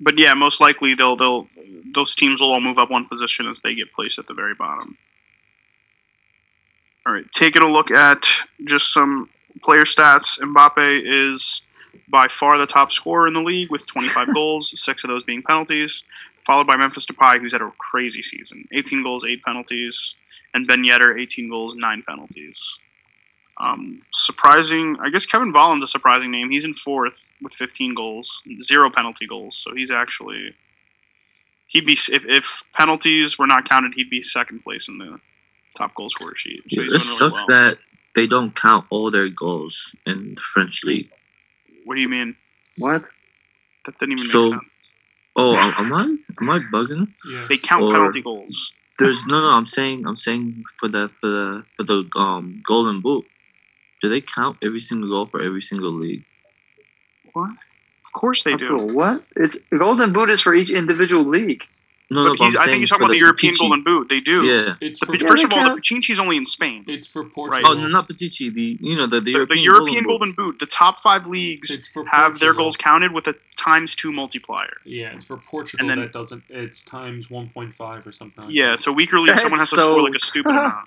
But 0.00 0.18
yeah, 0.18 0.34
most 0.34 0.60
likely 0.60 0.94
they'll 0.94 1.16
they'll 1.16 1.48
those 1.94 2.14
teams 2.14 2.40
will 2.40 2.52
all 2.52 2.60
move 2.60 2.78
up 2.78 2.90
one 2.90 3.06
position 3.06 3.46
as 3.48 3.60
they 3.60 3.74
get 3.74 3.92
placed 3.94 4.18
at 4.18 4.26
the 4.26 4.34
very 4.34 4.54
bottom. 4.54 4.98
All 7.06 7.12
right, 7.12 7.30
taking 7.32 7.62
a 7.62 7.70
look 7.70 7.90
at 7.90 8.28
just 8.64 8.92
some 8.92 9.28
player 9.62 9.84
stats. 9.84 10.38
Mbappe 10.40 11.02
is 11.04 11.62
by 12.08 12.28
far 12.28 12.58
the 12.58 12.66
top 12.66 12.92
scorer 12.92 13.26
in 13.26 13.34
the 13.34 13.40
league 13.40 13.70
with 13.70 13.86
25 13.86 14.32
goals, 14.34 14.78
six 14.80 15.02
of 15.02 15.08
those 15.08 15.24
being 15.24 15.42
penalties, 15.42 16.04
followed 16.46 16.66
by 16.66 16.76
Memphis 16.76 17.06
Depay, 17.06 17.40
who's 17.40 17.52
had 17.52 17.62
a 17.62 17.72
crazy 17.78 18.22
season: 18.22 18.68
18 18.72 19.02
goals, 19.02 19.24
eight 19.24 19.42
penalties, 19.42 20.14
and 20.54 20.66
Ben 20.66 20.84
Yedder, 20.84 21.20
18 21.20 21.50
goals, 21.50 21.74
nine 21.74 22.04
penalties. 22.06 22.78
Um, 23.58 24.02
surprising, 24.12 24.96
I 25.02 25.10
guess 25.10 25.26
Kevin 25.26 25.52
Volland's 25.52 25.84
a 25.84 25.86
surprising 25.86 26.30
name. 26.30 26.50
He's 26.50 26.64
in 26.64 26.72
fourth 26.72 27.30
with 27.42 27.52
15 27.52 27.94
goals, 27.94 28.42
zero 28.62 28.90
penalty 28.90 29.26
goals. 29.26 29.56
So 29.56 29.74
he's 29.74 29.90
actually 29.90 30.54
he'd 31.66 31.86
be 31.86 31.92
if, 31.92 32.24
if 32.26 32.64
penalties 32.74 33.38
were 33.38 33.46
not 33.46 33.68
counted, 33.68 33.94
he'd 33.94 34.10
be 34.10 34.22
second 34.22 34.60
place 34.60 34.88
in 34.88 34.98
the 34.98 35.20
top 35.76 35.94
goal 35.94 36.08
scorer 36.10 36.34
sheet. 36.36 36.62
So 36.70 36.80
Yeah, 36.80 36.82
he's 36.84 36.92
it 36.92 36.94
really 36.94 36.98
sucks 37.00 37.44
well. 37.48 37.64
that 37.64 37.78
they 38.14 38.26
don't 38.26 38.54
count 38.54 38.86
all 38.90 39.10
their 39.10 39.28
goals 39.28 39.94
in 40.06 40.34
the 40.34 40.40
French 40.40 40.84
league. 40.84 41.10
What 41.84 41.94
do 41.96 42.00
you 42.00 42.08
mean? 42.08 42.36
What? 42.78 43.04
That 43.86 43.98
didn't 43.98 44.18
even 44.18 44.26
So- 44.30 44.50
make 44.50 44.60
sense. 44.60 44.64
Oh, 45.34 45.56
am 45.56 45.86
am 45.86 45.92
I 45.94 46.02
am 46.42 46.50
I 46.50 46.58
bugging? 46.58 47.08
Yes. 47.30 47.48
They 47.48 47.56
count 47.56 47.84
or- 47.84 47.92
penalty 47.92 48.20
goals. 48.22 48.72
There's 48.98 49.24
no 49.26 49.40
no. 49.40 49.50
I'm 49.56 49.64
saying 49.66 50.06
I'm 50.06 50.16
saying 50.16 50.64
for 50.78 50.88
the 50.88 51.08
for 51.08 51.28
the 51.28 51.64
for 51.74 51.82
the 51.84 52.04
um 52.16 52.60
Golden 52.66 53.00
Boot. 53.00 53.24
Do 54.02 54.08
they 54.10 54.20
count 54.20 54.58
every 54.62 54.78
single 54.80 55.08
goal 55.08 55.24
for 55.26 55.40
every 55.40 55.62
single 55.62 55.90
league? 55.92 56.24
What? 57.32 57.50
Of 57.50 58.12
course 58.20 58.42
they 58.42 58.56
do. 58.56 58.76
cool. 58.76 58.88
What? 58.94 59.24
It's 59.36 59.56
Golden 59.76 60.12
Boot 60.12 60.28
is 60.28 60.42
for 60.42 60.54
each 60.54 60.68
individual 60.70 61.24
league. 61.24 61.64
No, 62.12 62.24
But 62.24 62.28
no. 62.30 62.36
But 62.36 62.44
I'm 62.44 62.52
he, 62.52 62.58
I 62.58 62.60
think 62.60 62.64
saying 62.68 62.80
he's 62.82 62.88
talking 62.90 63.04
about 63.04 63.12
the, 63.12 63.18
European 63.18 63.54
Pichichi. 63.54 63.58
Golden 63.58 63.84
Boot. 63.84 64.08
They 64.08 64.20
do. 64.20 64.44
Yeah. 64.44 64.74
It's 64.80 65.00
The, 65.00 65.06
for, 65.06 65.12
first 65.12 65.22
Yeah, 65.24 65.28
of 65.46 65.52
all, 65.52 65.64
the 65.64 65.80
count. 65.80 65.84
Pichichi's 65.84 66.18
only 66.20 66.36
in 66.36 66.46
Spain. 66.46 66.84
it's 66.88 67.08
for 67.08 67.22
Oh 67.22 67.28
Portugal. 67.28 67.74
no, 67.76 67.88
not 67.88 68.08
Pichichi. 68.08 68.52
The 68.52 68.78
you 68.80 68.96
know 68.96 69.06
the, 69.06 69.20
the 69.20 69.24
The, 69.24 69.30
European, 69.32 69.56
the 69.58 69.62
European 69.62 70.04
Golden, 70.04 70.32
Golden 70.32 70.52
Boot, 70.52 70.58
the 70.58 70.66
top 70.66 70.98
five 70.98 71.26
leagues 71.26 71.76
have 72.10 72.38
their 72.38 72.54
goals 72.54 72.76
counted 72.76 73.12
with 73.12 73.26
a 73.28 73.34
times 73.56 73.94
two 73.94 74.12
multiplier. 74.12 74.74
Yeah, 74.84 75.14
it's 75.14 75.24
for 75.24 75.36
Portugal. 75.38 75.80
And 75.82 75.90
then- 75.90 76.00
that 76.04 76.12
doesn't. 76.12 76.42
It's 76.48 76.82
times 76.82 77.28
1.5 77.28 78.06
or 78.06 78.12
something. 78.12 78.44
Like 78.44 78.54
Yeah, 78.54 78.72
that. 78.72 78.80
so 78.80 78.92
weaker 78.92 79.18
league, 79.20 79.38
someone 79.38 79.58
has 79.60 79.70
That's 79.70 79.82
to 79.82 79.88
score 79.88 80.02
like 80.02 80.20
a 80.20 80.26
stupid 80.26 80.50
amount. 80.50 80.74
Uh, 80.74 80.78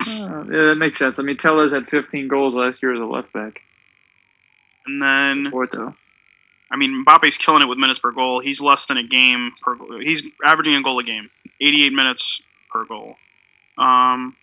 yeah, 0.06 0.44
that 0.68 0.76
makes 0.78 0.98
sense. 0.98 1.18
I 1.18 1.22
mean, 1.22 1.36
Telles 1.36 1.72
had 1.72 1.88
15 1.88 2.28
goals 2.28 2.54
last 2.54 2.82
year 2.82 2.94
as 2.94 3.00
a 3.00 3.04
left 3.04 3.32
back. 3.32 3.60
And 4.86 5.02
then, 5.02 5.50
Porto. 5.50 5.94
I 6.70 6.76
mean, 6.76 7.04
Mbappe's 7.04 7.38
killing 7.38 7.62
it 7.62 7.68
with 7.68 7.78
minutes 7.78 7.98
per 7.98 8.10
goal. 8.10 8.40
He's 8.40 8.60
less 8.60 8.86
than 8.86 8.98
a 8.98 9.02
game 9.02 9.52
per 9.62 9.74
goal. 9.74 10.00
He's 10.00 10.22
averaging 10.44 10.74
a 10.74 10.82
goal 10.82 10.98
a 10.98 11.02
game, 11.02 11.30
88 11.60 11.92
minutes 11.92 12.42
per 12.70 12.84
goal. 12.84 13.16
Um, 13.78 14.36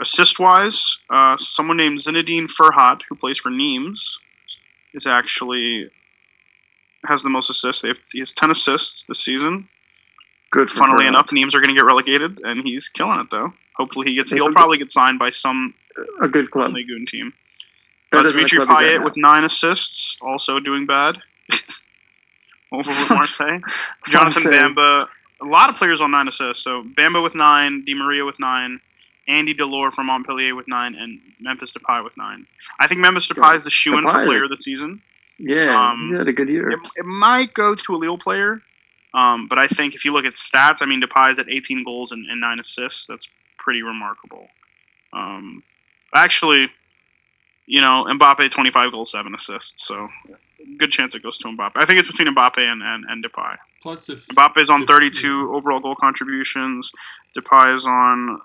assist 0.00 0.38
wise, 0.38 0.98
uh, 1.10 1.36
someone 1.38 1.76
named 1.76 1.98
Zinedine 1.98 2.48
Ferhat, 2.48 3.02
who 3.08 3.14
plays 3.14 3.38
for 3.38 3.50
Nimes, 3.50 4.18
is 4.94 5.06
actually 5.06 5.90
has 7.04 7.22
the 7.22 7.28
most 7.28 7.50
assists. 7.50 7.82
They 7.82 7.88
have, 7.88 7.98
he 8.12 8.20
has 8.20 8.32
10 8.32 8.50
assists 8.50 9.04
this 9.04 9.20
season. 9.20 9.68
Good 10.50 10.70
Funnily 10.70 11.06
enough, 11.06 11.30
Nimes 11.32 11.54
are 11.54 11.60
going 11.60 11.74
to 11.74 11.74
get 11.74 11.84
relegated, 11.84 12.40
and 12.44 12.64
he's 12.64 12.88
killing 12.88 13.18
it 13.18 13.26
though. 13.30 13.52
Hopefully, 13.74 14.06
he 14.08 14.14
gets. 14.14 14.30
He'll 14.30 14.52
probably 14.52 14.78
get 14.78 14.88
signed 14.88 15.18
by 15.18 15.30
some 15.30 15.74
a 16.22 16.28
good 16.28 16.52
club. 16.52 16.72
1 16.72 17.06
team. 17.06 17.32
Dimitri 18.12 18.58
club 18.58 18.68
he's 18.68 18.76
at 18.78 19.00
Payet 19.00 19.04
with 19.04 19.16
nine 19.16 19.42
assists, 19.42 20.16
also 20.22 20.60
doing 20.60 20.86
bad. 20.86 21.16
Over 22.72 22.90
with 22.90 23.10
Marseille. 23.10 23.60
Jonathan. 24.08 24.42
Bamba, 24.52 25.06
a 25.40 25.44
lot 25.44 25.68
of 25.70 25.76
players 25.76 26.00
on 26.00 26.10
nine 26.10 26.28
assists. 26.28 26.62
So 26.64 26.82
Bamba 26.82 27.22
with 27.22 27.34
nine, 27.34 27.84
Di 27.84 27.94
Maria 27.94 28.24
with 28.24 28.40
nine, 28.40 28.80
Andy 29.28 29.54
Delort 29.54 29.92
from 29.92 30.06
Montpellier 30.06 30.54
with 30.54 30.66
nine, 30.68 30.94
and 30.94 31.20
Memphis 31.40 31.72
Depay 31.72 32.02
with 32.02 32.16
nine. 32.16 32.46
I 32.80 32.86
think 32.86 33.00
Memphis 33.00 33.28
Depay 33.28 33.54
is 33.54 33.64
the 33.64 33.70
shoe 33.70 33.96
in 33.96 34.04
for 34.04 34.24
player 34.24 34.44
of 34.44 34.50
the 34.50 34.56
season. 34.60 35.00
Yeah, 35.38 35.90
Um, 35.90 36.08
he 36.10 36.16
had 36.16 36.28
a 36.28 36.32
good 36.32 36.48
year. 36.48 36.70
It, 36.70 36.78
it 36.96 37.04
might 37.04 37.52
go 37.54 37.74
to 37.74 37.94
a 37.94 37.96
Lille 37.96 38.18
player, 38.18 38.62
um, 39.14 39.48
but 39.48 39.58
I 39.58 39.66
think 39.66 39.94
if 39.94 40.04
you 40.04 40.12
look 40.12 40.24
at 40.24 40.34
stats, 40.34 40.76
I 40.80 40.86
mean 40.86 41.02
Depay 41.02 41.32
is 41.32 41.38
at 41.38 41.46
18 41.50 41.84
goals 41.84 42.12
and, 42.12 42.24
and 42.30 42.40
nine 42.40 42.60
assists. 42.60 43.06
That's 43.06 43.28
pretty 43.58 43.82
remarkable. 43.82 44.48
Um, 45.12 45.62
Actually, 46.14 46.68
you 47.66 47.80
know, 47.80 48.06
Mbappe 48.08 48.48
25 48.48 48.92
goals, 48.92 49.10
seven 49.10 49.34
assists. 49.34 49.84
So 49.84 50.08
good 50.78 50.90
chance 50.90 51.14
it 51.14 51.22
goes 51.22 51.38
to 51.38 51.48
Mbappe. 51.48 51.72
I 51.76 51.84
think 51.86 52.00
it's 52.00 52.10
between 52.10 52.34
Mbappe 52.34 52.58
and 52.58 52.82
and, 52.82 53.04
and 53.08 53.24
Depay. 53.24 53.56
Plus, 53.82 54.08
if 54.08 54.26
Mbappe 54.28 54.62
is 54.62 54.70
on 54.70 54.82
if- 54.82 54.88
32 54.88 55.52
overall 55.54 55.80
goal 55.80 55.94
contributions. 55.94 56.90
Depay 57.36 57.74
is 57.74 57.86
on 57.86 58.40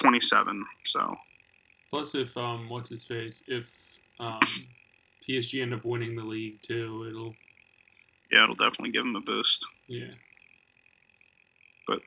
27. 0.00 0.64
So 0.84 1.16
Plus, 1.90 2.14
if 2.14 2.36
um, 2.36 2.68
what's 2.68 2.88
his 2.88 3.04
face? 3.04 3.42
If 3.46 3.98
um, 4.18 4.40
PSG 5.28 5.62
end 5.62 5.74
up 5.74 5.84
winning 5.84 6.16
the 6.16 6.24
league 6.24 6.60
too, 6.62 7.06
it'll 7.08 7.34
yeah, 8.30 8.44
it'll 8.44 8.54
definitely 8.54 8.92
give 8.92 9.02
him 9.04 9.14
a 9.16 9.20
boost. 9.20 9.66
yeah. 9.88 10.06
But 11.86 11.98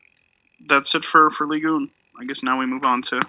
that's 0.68 0.96
it 0.96 1.06
for 1.06 1.30
for 1.30 1.46
Ligue 1.48 1.66
1. 1.66 1.90
I 2.20 2.24
guess 2.24 2.42
now 2.44 2.58
we 2.60 2.66
move 2.66 2.86
on 2.86 3.02
to 3.04 3.22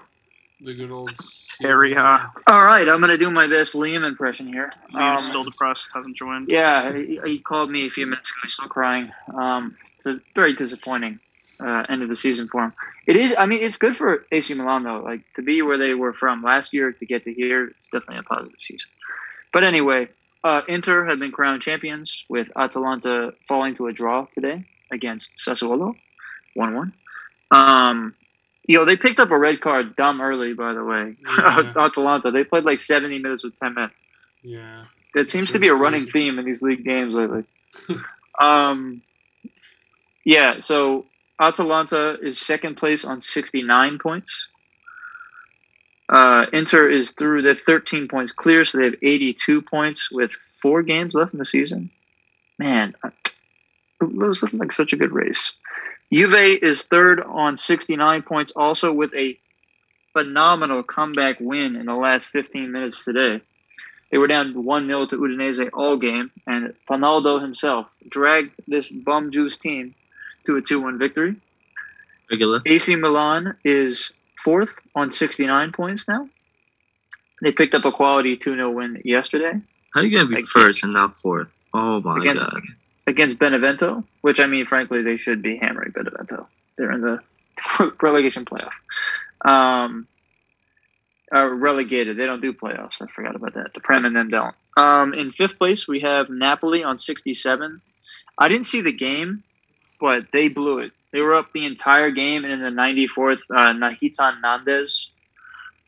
The 0.61 0.75
good 0.75 0.91
old 0.91 1.11
Serie 1.19 1.93
A. 1.95 2.33
All 2.47 2.65
right, 2.65 2.89
I'm 2.89 3.01
gonna 3.01 3.19
do 3.19 3.31
my 3.31 3.47
best 3.47 3.75
Liam 3.75 4.07
impression 4.07 4.47
here. 4.47 4.71
Liam 4.95 5.15
Um, 5.15 5.19
still 5.19 5.45
depressed, 5.45 5.91
hasn't 5.93 6.17
joined. 6.17 6.49
Yeah, 6.49 6.95
he, 6.97 7.21
he 7.25 7.39
called 7.39 7.71
me 7.71 7.87
a 7.87 7.91
few 7.91 8.07
minutes 8.07 8.31
ago. 8.31 8.39
He's 8.43 8.55
still 8.55 8.69
crying. 8.69 9.13
Um, 9.35 9.77
it's 9.99 10.07
a 10.07 10.19
very 10.35 10.55
disappointing 10.55 11.21
uh, 11.61 11.85
end 11.91 12.03
of 12.03 12.09
the 12.09 12.17
season 12.17 12.49
for 12.49 12.65
him. 12.65 12.73
It 13.07 13.17
is. 13.17 13.35
I 13.37 13.45
mean, 13.45 13.63
it's 13.63 13.77
good 13.77 13.99
for 13.99 14.25
AC 14.33 14.55
Milan 14.55 14.83
though. 14.85 15.01
Like 15.01 15.23
to 15.35 15.43
be 15.43 15.61
where 15.61 15.77
they 15.77 15.93
were 15.93 16.15
from 16.15 16.43
last 16.43 16.73
year 16.73 16.91
to 16.91 17.07
get 17.07 17.25
to 17.25 17.35
here, 17.35 17.67
it's 17.69 17.89
definitely 17.89 18.19
a 18.19 18.23
positive 18.23 18.59
season. 18.61 18.91
But 19.53 19.63
anyway, 19.63 20.09
uh, 20.43 20.63
Inter 20.69 21.05
have 21.05 21.19
been 21.19 21.33
crowned 21.33 21.61
champions 21.61 22.25
with 22.31 22.49
Atalanta 22.57 23.35
falling 23.47 23.77
to 23.77 23.89
a 23.89 23.93
draw 23.93 24.27
today 24.33 24.65
against 24.91 25.37
Sassuolo, 25.37 25.95
one-one. 26.55 26.95
Um, 27.51 28.15
you 28.67 28.77
know, 28.77 28.85
they 28.85 28.97
picked 28.97 29.21
up 29.21 29.31
a 29.31 29.39
red 29.39 29.61
card 29.61 29.97
dumb 29.97 30.21
early, 30.21 30.53
by 30.53 30.75
the 30.75 30.85
way. 30.85 31.17
Yeah. 31.25 31.73
Atalanta. 31.77 32.31
They 32.31 32.45
played 32.45 32.65
like 32.65 32.81
70 32.81 33.19
minutes 33.21 33.45
with 33.45 33.59
10 33.59 33.75
men. 33.75 33.91
Yeah. 34.43 34.85
That 35.15 35.31
seems 35.31 35.53
to 35.53 35.59
be 35.59 35.69
a 35.69 35.75
running 35.75 36.07
theme 36.07 36.39
in 36.39 36.45
these 36.45 36.63
league 36.63 36.85
games 36.85 37.15
lately. 37.15 37.45
um, 38.41 39.03
yeah, 40.25 40.61
so 40.61 41.07
Atalanta 41.41 42.19
is 42.21 42.39
second 42.39 42.77
place 42.77 43.05
on 43.05 43.21
69 43.21 43.99
points. 43.99 44.49
Uh, 46.09 46.47
Inter 46.53 46.91
is 46.91 47.13
through 47.13 47.43
the 47.43 47.55
13 47.55 48.09
points 48.09 48.33
clear, 48.33 48.65
so 48.65 48.79
they 48.79 48.85
have 48.85 48.95
82 49.03 49.63
points 49.63 50.11
with 50.11 50.37
four 50.61 50.83
games 50.83 51.15
left 51.15 51.33
in 51.33 51.39
the 51.39 51.45
season. 51.45 51.91
Man, 52.59 52.95
it 53.05 53.35
was 54.01 54.43
looking 54.43 54.59
like 54.59 54.73
such 54.73 54.93
a 54.93 54.97
good 54.97 55.13
race. 55.13 55.53
Juve 56.13 56.59
is 56.63 56.83
third 56.83 57.21
on 57.21 57.57
69 57.57 58.23
points, 58.23 58.53
also 58.55 58.93
with 58.93 59.15
a 59.15 59.39
phenomenal 60.13 60.83
comeback 60.83 61.39
win 61.41 61.77
in 61.77 61.87
the 61.87 61.95
last 61.97 62.29
15 62.29 62.71
minutes 62.73 63.05
today. 63.05 63.41
They 64.11 64.19
were 64.19 64.29
down 64.29 64.65
1 64.65 64.87
0 64.87 65.07
to 65.07 65.17
Udinese 65.17 65.69
all 65.75 65.97
game, 65.97 66.31
and 66.47 66.75
Ronaldo 66.89 67.41
himself 67.43 67.93
dragged 68.09 68.55
this 68.69 68.89
bum 68.89 69.31
juice 69.33 69.59
team 69.59 69.95
to 70.47 70.57
a 70.57 70.63
2 70.63 70.81
1 70.81 70.99
victory. 70.99 71.37
Regular. 72.31 72.63
AC 72.65 72.95
Milan 72.97 73.57
is 73.65 74.13
fourth 74.45 74.75
on 74.95 75.11
69 75.11 75.73
points 75.73 76.07
now. 76.09 76.29
They 77.43 77.53
picked 77.53 77.75
up 77.75 77.85
a 77.85 77.93
quality 77.93 78.37
2 78.37 78.55
0 78.55 78.71
win 78.71 79.03
yesterday 79.05 79.61
How 79.93 80.01
are 80.01 80.05
you 80.05 80.17
gonna 80.17 80.29
be 80.29 80.35
Against- 80.35 80.53
first 80.53 80.85
and 80.85 80.93
not 80.93 81.13
fourth? 81.13 81.53
Oh 81.75 82.01
my 82.01 82.19
Against- 82.21 82.45
god. 82.45 82.63
Against 83.07 83.39
Benevento, 83.39 84.05
which 84.21 84.41
I 84.41 84.47
mean, 84.47 84.67
frankly, 84.67 85.03
they 85.03 85.17
should 85.17 85.43
be 85.43 85.57
hammering 85.57 85.93
Benevento. 85.93 86.49
They're 86.77 86.93
in 86.93 87.01
the 87.01 87.21
relegation 88.03 88.45
playoff. 88.45 88.73
Um, 89.45 90.07
uh, 91.35 91.49
relegated. 91.49 92.17
They 92.17 92.27
don't 92.27 92.41
do 92.41 92.53
playoffs. 92.53 93.01
I 93.01 93.07
forgot 93.15 93.37
about 93.37 93.55
that. 93.55 93.75
The 93.75 93.81
Prem 93.81 94.05
and 94.05 94.15
them 94.15 94.29
don't. 94.29 94.55
Um, 94.77 95.15
in 95.15 95.31
fifth 95.31 95.59
place, 95.59 95.89
we 95.89 96.01
have 96.01 96.29
Napoli 96.29 96.85
on 96.85 96.99
67. 96.99 97.81
I 98.39 98.49
didn't 98.49 98.67
see 98.67 98.83
the 98.83 98.93
game, 98.93 99.43
but 100.01 100.27
they 100.33 100.49
blew 100.49 100.81
it. 100.81 100.93
They 101.13 101.23
were 101.23 101.35
up 101.35 101.53
the 101.53 101.65
entire 101.65 102.11
game, 102.11 102.45
and 102.45 102.53
in 102.53 102.61
the 102.61 102.71
94th, 102.83 103.41
uh, 103.51 103.73
Nahitan 103.73 104.43
Nandez, 104.43 105.09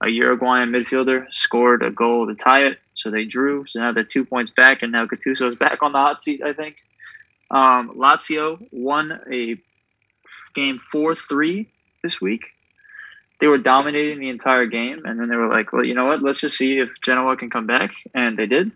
a 0.03 0.09
Uruguayan 0.09 0.71
midfielder, 0.71 1.27
scored 1.31 1.83
a 1.83 1.91
goal 1.91 2.27
to 2.27 2.35
tie 2.35 2.63
it. 2.63 2.79
So 2.95 3.11
they 3.11 3.25
drew. 3.25 3.67
So 3.67 3.81
now 3.81 3.93
they're 3.93 4.05
two 4.05 4.25
points 4.25 4.51
back, 4.51 4.83
and 4.83 4.91
now 4.91 5.07
Gattuso's 5.07 5.55
back 5.55 5.83
on 5.83 5.93
the 5.93 5.99
hot 5.99 6.23
seat, 6.23 6.41
I 6.43 6.53
think. 6.53 6.77
Um, 7.51 7.95
Lazio 7.97 8.67
won 8.73 9.21
a 9.31 9.57
game 10.55 10.79
4 10.79 11.15
3 11.15 11.69
this 12.03 12.21
week. 12.21 12.47
They 13.41 13.47
were 13.47 13.59
dominating 13.59 14.19
the 14.19 14.31
entire 14.31 14.67
game, 14.67 15.03
and 15.05 15.19
then 15.21 15.29
they 15.29 15.37
were 15.37 15.47
like, 15.47 15.73
well, 15.73 15.85
you 15.85 15.95
know 15.95 16.07
what? 16.07 16.23
Let's 16.23 16.41
just 16.41 16.57
see 16.57 16.79
if 16.79 17.01
Genoa 17.01 17.37
can 17.37 17.51
come 17.51 17.67
back. 17.67 17.93
And 18.15 18.37
they 18.37 18.47
did. 18.47 18.73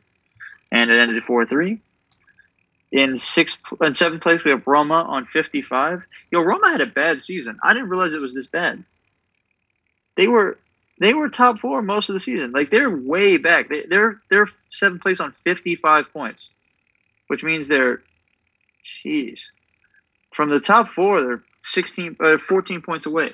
And 0.71 0.91
it 0.91 0.99
ended 0.99 1.23
4 1.25 1.47
3. 1.47 1.81
In 2.93 3.17
sixth 3.17 3.61
and 3.81 3.97
seventh 3.97 4.23
place, 4.23 4.45
we 4.45 4.51
have 4.51 4.67
Roma 4.67 5.03
on 5.09 5.25
55. 5.25 6.03
Yo, 6.31 6.43
Roma 6.43 6.71
had 6.71 6.83
a 6.83 6.87
bad 6.87 7.23
season. 7.23 7.59
I 7.63 7.73
didn't 7.73 7.89
realize 7.89 8.13
it 8.13 8.21
was 8.21 8.35
this 8.35 8.47
bad. 8.47 8.85
They 10.17 10.29
were 10.29 10.59
they 11.01 11.15
were 11.15 11.29
top 11.29 11.59
four 11.59 11.83
most 11.83 12.09
of 12.09 12.13
the 12.15 12.21
season. 12.21 12.53
Like 12.53 12.71
they're 12.71 12.89
way 12.89 13.37
back. 13.37 13.69
They, 13.69 13.85
they're 13.89 14.21
they're 14.31 14.47
seventh 14.71 15.03
place 15.03 15.21
on 15.21 15.33
55 15.45 16.13
points, 16.13 16.51
which 17.27 17.43
means 17.43 17.67
they're, 17.67 18.03
jeez, 18.85 19.47
from 20.33 20.51
the 20.51 20.61
top 20.61 20.89
four, 20.91 21.21
they're 21.21 21.43
16, 21.61 22.17
uh, 22.21 22.39
14 22.39 22.83
points 22.83 23.07
away. 23.07 23.33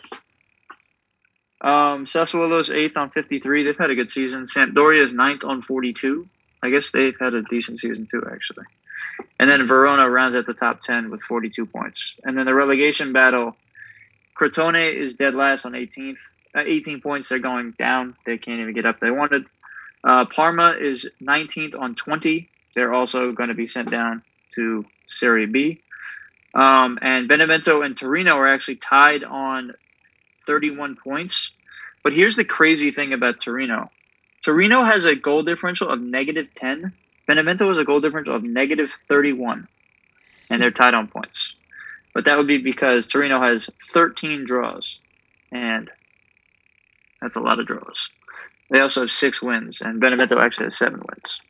Um, 1.60 2.04
Sassuolo's 2.04 2.70
eighth 2.70 2.96
on 2.96 3.10
53. 3.10 3.64
They've 3.64 3.76
had 3.76 3.90
a 3.90 3.94
good 3.94 4.10
season. 4.10 4.44
Sampdoria 4.44 5.02
is 5.02 5.12
ninth 5.12 5.44
on 5.44 5.62
42. 5.62 6.28
I 6.62 6.70
guess 6.70 6.90
they've 6.90 7.16
had 7.18 7.34
a 7.34 7.42
decent 7.42 7.78
season 7.78 8.06
too, 8.10 8.22
actually. 8.30 8.64
And 9.40 9.48
then 9.50 9.66
Verona 9.66 10.08
rounds 10.08 10.34
at 10.34 10.46
the 10.46 10.54
top 10.54 10.80
10 10.80 11.10
with 11.10 11.22
42 11.22 11.66
points. 11.66 12.14
And 12.24 12.36
then 12.36 12.46
the 12.46 12.54
relegation 12.54 13.12
battle, 13.12 13.56
Crotone 14.38 14.94
is 14.94 15.14
dead 15.14 15.34
last 15.34 15.66
on 15.66 15.72
18th. 15.72 16.18
Uh, 16.54 16.62
18 16.64 17.00
points. 17.00 17.28
They're 17.28 17.38
going 17.38 17.74
down. 17.78 18.16
They 18.24 18.38
can't 18.38 18.60
even 18.60 18.74
get 18.74 18.86
up 18.86 19.00
they 19.00 19.10
wanted. 19.10 19.44
Uh, 20.02 20.24
Parma 20.26 20.76
is 20.78 21.08
19th 21.20 21.78
on 21.78 21.94
20. 21.94 22.48
They're 22.74 22.92
also 22.92 23.32
going 23.32 23.48
to 23.48 23.54
be 23.54 23.66
sent 23.66 23.90
down 23.90 24.22
to 24.54 24.84
Serie 25.08 25.46
B. 25.46 25.80
Um, 26.54 26.98
and 27.02 27.28
Benevento 27.28 27.82
and 27.82 27.96
Torino 27.96 28.36
are 28.36 28.48
actually 28.48 28.76
tied 28.76 29.24
on 29.24 29.74
31 30.46 30.96
points. 30.96 31.52
But 32.02 32.14
here's 32.14 32.36
the 32.36 32.44
crazy 32.44 32.90
thing 32.90 33.12
about 33.12 33.40
Torino 33.40 33.90
Torino 34.44 34.84
has 34.84 35.04
a 35.04 35.16
goal 35.16 35.42
differential 35.42 35.88
of 35.88 36.00
negative 36.00 36.46
10. 36.54 36.92
Benevento 37.26 37.68
has 37.68 37.78
a 37.78 37.84
goal 37.84 38.00
differential 38.00 38.36
of 38.36 38.44
negative 38.44 38.88
31. 39.08 39.66
And 40.48 40.62
they're 40.62 40.70
tied 40.70 40.94
on 40.94 41.08
points. 41.08 41.56
But 42.14 42.24
that 42.24 42.38
would 42.38 42.46
be 42.46 42.58
because 42.58 43.06
Torino 43.06 43.40
has 43.40 43.68
13 43.92 44.44
draws. 44.46 45.00
And 45.52 45.90
that's 47.20 47.36
a 47.36 47.40
lot 47.40 47.58
of 47.58 47.66
draws. 47.66 48.10
They 48.70 48.80
also 48.80 49.00
have 49.00 49.10
six 49.10 49.40
wins, 49.40 49.80
and 49.80 50.00
Benevento 50.00 50.38
actually 50.38 50.66
has 50.66 50.76
seven 50.76 51.00
wins. 51.00 51.40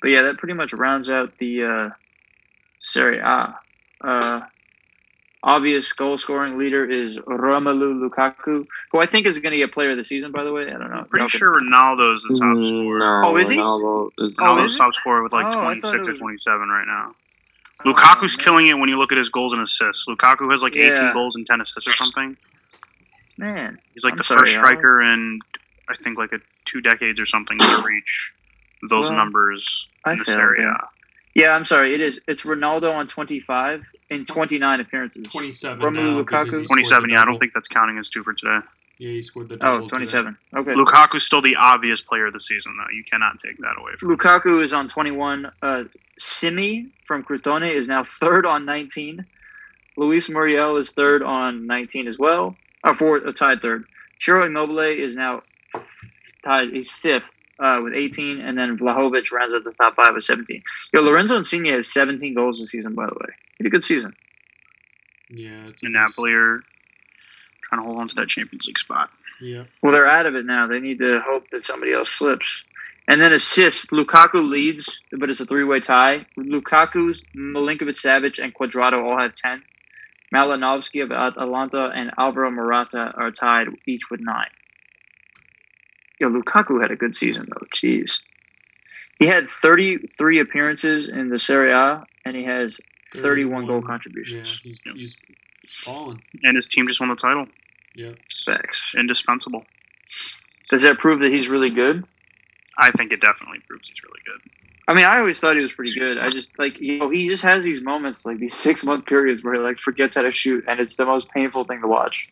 But 0.00 0.08
yeah, 0.08 0.22
that 0.22 0.38
pretty 0.38 0.54
much 0.54 0.72
rounds 0.72 1.08
out 1.08 1.38
the 1.38 1.64
uh, 1.64 1.90
Serie 2.82 3.18
A. 3.20 3.56
Uh, 4.02 4.40
obvious 5.44 5.92
goal 5.92 6.18
scoring 6.18 6.58
leader 6.58 6.84
is 6.88 7.16
Romelu 7.18 8.08
Lukaku, 8.08 8.66
who 8.90 8.98
I 8.98 9.06
think 9.06 9.26
is 9.26 9.38
going 9.38 9.52
to 9.52 9.58
get 9.58 9.72
player 9.72 9.92
of 9.92 9.96
the 9.96 10.04
season, 10.04 10.32
by 10.32 10.44
the 10.44 10.52
way. 10.52 10.64
I 10.66 10.70
don't 10.78 10.90
know. 10.90 10.96
I'm 10.98 11.04
pretty 11.06 11.22
Y'all 11.22 11.28
can- 11.30 11.38
sure 11.38 11.54
Ronaldo's 11.54 12.22
the 12.24 12.38
top 12.38 12.56
Mm, 12.56 12.66
scorer. 12.66 12.98
No, 12.98 13.22
Oh, 13.28 13.36
is 13.36 13.48
he? 13.48 13.56
Ronaldo 13.56 14.10
is 14.18 14.36
Oh, 14.40 14.44
Ronaldo's 14.44 14.72
is 14.72 14.76
top 14.76 14.92
scorer 14.94 15.22
with 15.22 15.32
like 15.32 15.46
Oh, 15.46 15.62
26 15.62 15.82
thought 15.82 15.94
it 15.94 16.08
or 16.08 16.14
27 16.18 16.68
right 16.68 16.86
now. 16.86 17.14
Oh, 17.84 17.88
Lukaku's 17.92 18.36
man. 18.36 18.44
killing 18.44 18.66
it 18.68 18.78
when 18.78 18.88
you 18.88 18.96
look 18.98 19.10
at 19.12 19.18
his 19.18 19.28
goals 19.28 19.52
and 19.52 19.62
assists. 19.62 20.06
Lukaku 20.08 20.50
has 20.50 20.62
like 20.62 20.74
18 20.74 20.86
Yeah. 20.90 21.12
goals 21.12 21.34
and 21.36 21.46
10 21.46 21.60
assists 21.60 21.88
or 21.88 21.94
something. 21.94 22.36
Man, 23.38 23.78
He's 23.94 24.04
like 24.04 24.12
I'm 24.12 24.18
the 24.18 24.24
sorry, 24.24 24.54
first 24.54 24.58
Al. 24.58 24.64
striker 24.66 25.02
in 25.02 25.38
I 25.88 25.96
think 26.02 26.16
like 26.18 26.32
a 26.32 26.38
two 26.64 26.80
decades 26.80 27.18
or 27.18 27.26
something 27.26 27.58
to 27.58 27.82
reach 27.84 28.32
those 28.88 29.06
Well, 29.08 29.14
numbers 29.14 29.88
in 30.06 30.18
the 30.18 30.24
failed, 30.24 30.36
Serie 30.36 30.60
yeah. 30.62 30.76
A. 31.36 31.40
yeah, 31.40 31.50
I'm 31.50 31.64
sorry. 31.64 31.94
It 31.94 32.00
is. 32.00 32.20
It's 32.28 32.42
Ronaldo 32.42 32.92
on 32.92 33.06
25 33.06 33.84
in 34.10 34.24
29 34.24 34.80
appearances. 34.80 35.26
27 35.28 35.80
Romelu 35.80 35.94
now 35.94 36.22
Lukaku? 36.22 36.44
he 36.44 36.50
scored 36.50 36.62
the 36.62 36.66
27. 36.66 37.10
Yeah, 37.10 37.22
I 37.22 37.24
don't 37.24 37.38
think 37.38 37.52
that's 37.54 37.68
counting 37.68 37.98
as 37.98 38.08
two 38.08 38.22
for 38.22 38.32
today. 38.32 38.58
Yeah, 38.98 39.10
he 39.10 39.22
scored 39.22 39.48
the 39.48 39.56
double. 39.56 39.72
Oh, 39.72 39.78
today. 39.80 39.88
27. 39.88 40.36
Okay. 40.54 40.70
Lukaku's 40.72 41.24
still 41.24 41.42
the 41.42 41.56
obvious 41.56 42.00
player 42.00 42.26
of 42.26 42.32
the 42.32 42.40
season, 42.40 42.76
though. 42.76 42.94
You 42.94 43.04
cannot 43.04 43.38
take 43.38 43.58
that 43.58 43.74
away 43.78 43.92
from 43.98 44.10
him. 44.10 44.16
Lukaku 44.16 44.62
is 44.62 44.72
on 44.72 44.88
21. 44.88 45.50
Uh, 45.62 45.84
Simy 46.18 46.88
from 47.04 47.24
Crotone 47.24 47.72
is 47.74 47.88
now 47.88 48.04
third 48.04 48.46
on 48.46 48.64
19. 48.64 49.24
Luis 49.96 50.28
Muriel 50.28 50.76
is 50.76 50.90
third 50.90 51.22
on 51.22 51.66
19 51.66 52.06
as 52.06 52.18
well. 52.18 52.56
Or 52.84 52.94
fourth, 52.94 53.24
uh, 53.26 53.32
tied 53.32 53.62
third. 53.62 53.84
Ciro 54.18 54.44
Immobile 54.44 54.78
is 54.80 55.16
now 55.16 55.42
tied. 56.44 56.70
He's 56.72 56.92
fifth 56.92 57.30
uh, 57.62 57.80
with 57.82 57.94
18, 57.94 58.40
and 58.40 58.58
then 58.58 58.76
Vlahovic 58.76 59.30
rounds 59.30 59.54
out 59.54 59.62
the 59.62 59.72
top 59.72 59.94
five 59.94 60.14
with 60.14 60.24
17. 60.24 60.62
Yo, 60.92 61.00
Lorenzo 61.00 61.36
Insigne 61.36 61.66
has 61.66 61.92
17 61.92 62.34
goals 62.34 62.58
this 62.58 62.70
season, 62.70 62.94
by 62.94 63.06
the 63.06 63.14
way. 63.14 63.32
He 63.56 63.64
had 63.64 63.66
a 63.66 63.70
good 63.70 63.84
season. 63.84 64.14
Yeah, 65.30 65.68
it's 65.68 65.82
And 65.82 65.92
Napoli 65.92 66.32
are 66.32 66.60
trying 67.62 67.80
to 67.80 67.86
hold 67.86 67.98
on 67.98 68.08
to 68.08 68.14
that 68.16 68.28
Champions 68.28 68.66
League 68.66 68.78
spot. 68.78 69.10
Yeah. 69.40 69.64
Well, 69.82 69.92
they're 69.92 70.06
out 70.06 70.26
of 70.26 70.34
it 70.34 70.44
now. 70.44 70.66
They 70.66 70.80
need 70.80 70.98
to 70.98 71.20
hope 71.20 71.48
that 71.50 71.62
somebody 71.62 71.92
else 71.92 72.10
slips. 72.10 72.64
And 73.08 73.20
then 73.20 73.32
assists. 73.32 73.86
Lukaku 73.86 74.48
leads, 74.48 75.02
but 75.12 75.30
it's 75.30 75.40
a 75.40 75.46
three-way 75.46 75.80
tie. 75.80 76.26
Lukaku, 76.38 77.16
Milinkovic, 77.34 77.96
Savic, 77.96 78.42
and 78.42 78.54
Cuadrado 78.54 79.02
all 79.04 79.18
have 79.18 79.34
ten. 79.34 79.62
Malinovskyi 80.32 81.02
of 81.02 81.12
Atalanta 81.12 81.90
and 81.94 82.12
Alvaro 82.16 82.50
Morata 82.50 83.12
are 83.16 83.30
tied 83.30 83.68
each 83.86 84.10
with 84.10 84.20
nine. 84.20 84.46
Yo, 86.22 86.30
Lukaku 86.30 86.80
had 86.80 86.92
a 86.92 86.96
good 86.96 87.16
season 87.16 87.48
though. 87.50 87.66
Jeez, 87.74 88.20
he 89.18 89.26
had 89.26 89.48
33 89.48 90.38
appearances 90.38 91.08
in 91.08 91.30
the 91.30 91.38
Serie 91.38 91.72
A, 91.72 92.06
and 92.24 92.36
he 92.36 92.44
has 92.44 92.80
31 93.12 93.66
goal 93.66 93.82
contributions. 93.82 94.60
Yeah, 94.62 94.70
he's, 94.70 94.78
he's, 94.84 95.16
he's 95.62 95.76
balling. 95.84 96.22
And 96.44 96.54
his 96.54 96.68
team 96.68 96.86
just 96.86 97.00
won 97.00 97.08
the 97.08 97.16
title. 97.16 97.48
Yeah. 97.96 98.12
Facts. 98.46 98.94
Indispensable. 98.96 99.64
Does 100.70 100.82
that 100.82 100.98
prove 100.98 101.18
that 101.20 101.32
he's 101.32 101.48
really 101.48 101.70
good? 101.70 102.04
I 102.78 102.92
think 102.92 103.12
it 103.12 103.20
definitely 103.20 103.58
proves 103.68 103.88
he's 103.88 104.02
really 104.04 104.20
good. 104.24 104.48
I 104.86 104.94
mean, 104.94 105.04
I 105.04 105.18
always 105.18 105.40
thought 105.40 105.56
he 105.56 105.62
was 105.62 105.72
pretty 105.72 105.92
good. 105.92 106.18
I 106.18 106.30
just 106.30 106.56
like 106.56 106.78
you 106.78 107.00
know 107.00 107.10
he 107.10 107.26
just 107.26 107.42
has 107.42 107.64
these 107.64 107.82
moments 107.82 108.24
like 108.24 108.38
these 108.38 108.54
six 108.54 108.84
month 108.84 109.06
periods 109.06 109.42
where 109.42 109.54
he 109.54 109.60
like 109.60 109.78
forgets 109.78 110.14
how 110.14 110.22
to 110.22 110.30
shoot, 110.30 110.64
and 110.68 110.78
it's 110.78 110.94
the 110.94 111.04
most 111.04 111.28
painful 111.30 111.64
thing 111.64 111.80
to 111.80 111.88
watch. 111.88 112.28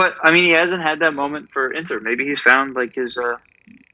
But 0.00 0.16
I 0.22 0.32
mean, 0.32 0.44
he 0.44 0.52
hasn't 0.52 0.80
had 0.82 1.00
that 1.00 1.12
moment 1.12 1.50
for 1.50 1.70
Inter. 1.70 2.00
Maybe 2.00 2.24
he's 2.24 2.40
found 2.40 2.74
like 2.74 2.94
his. 2.94 3.18
uh 3.18 3.36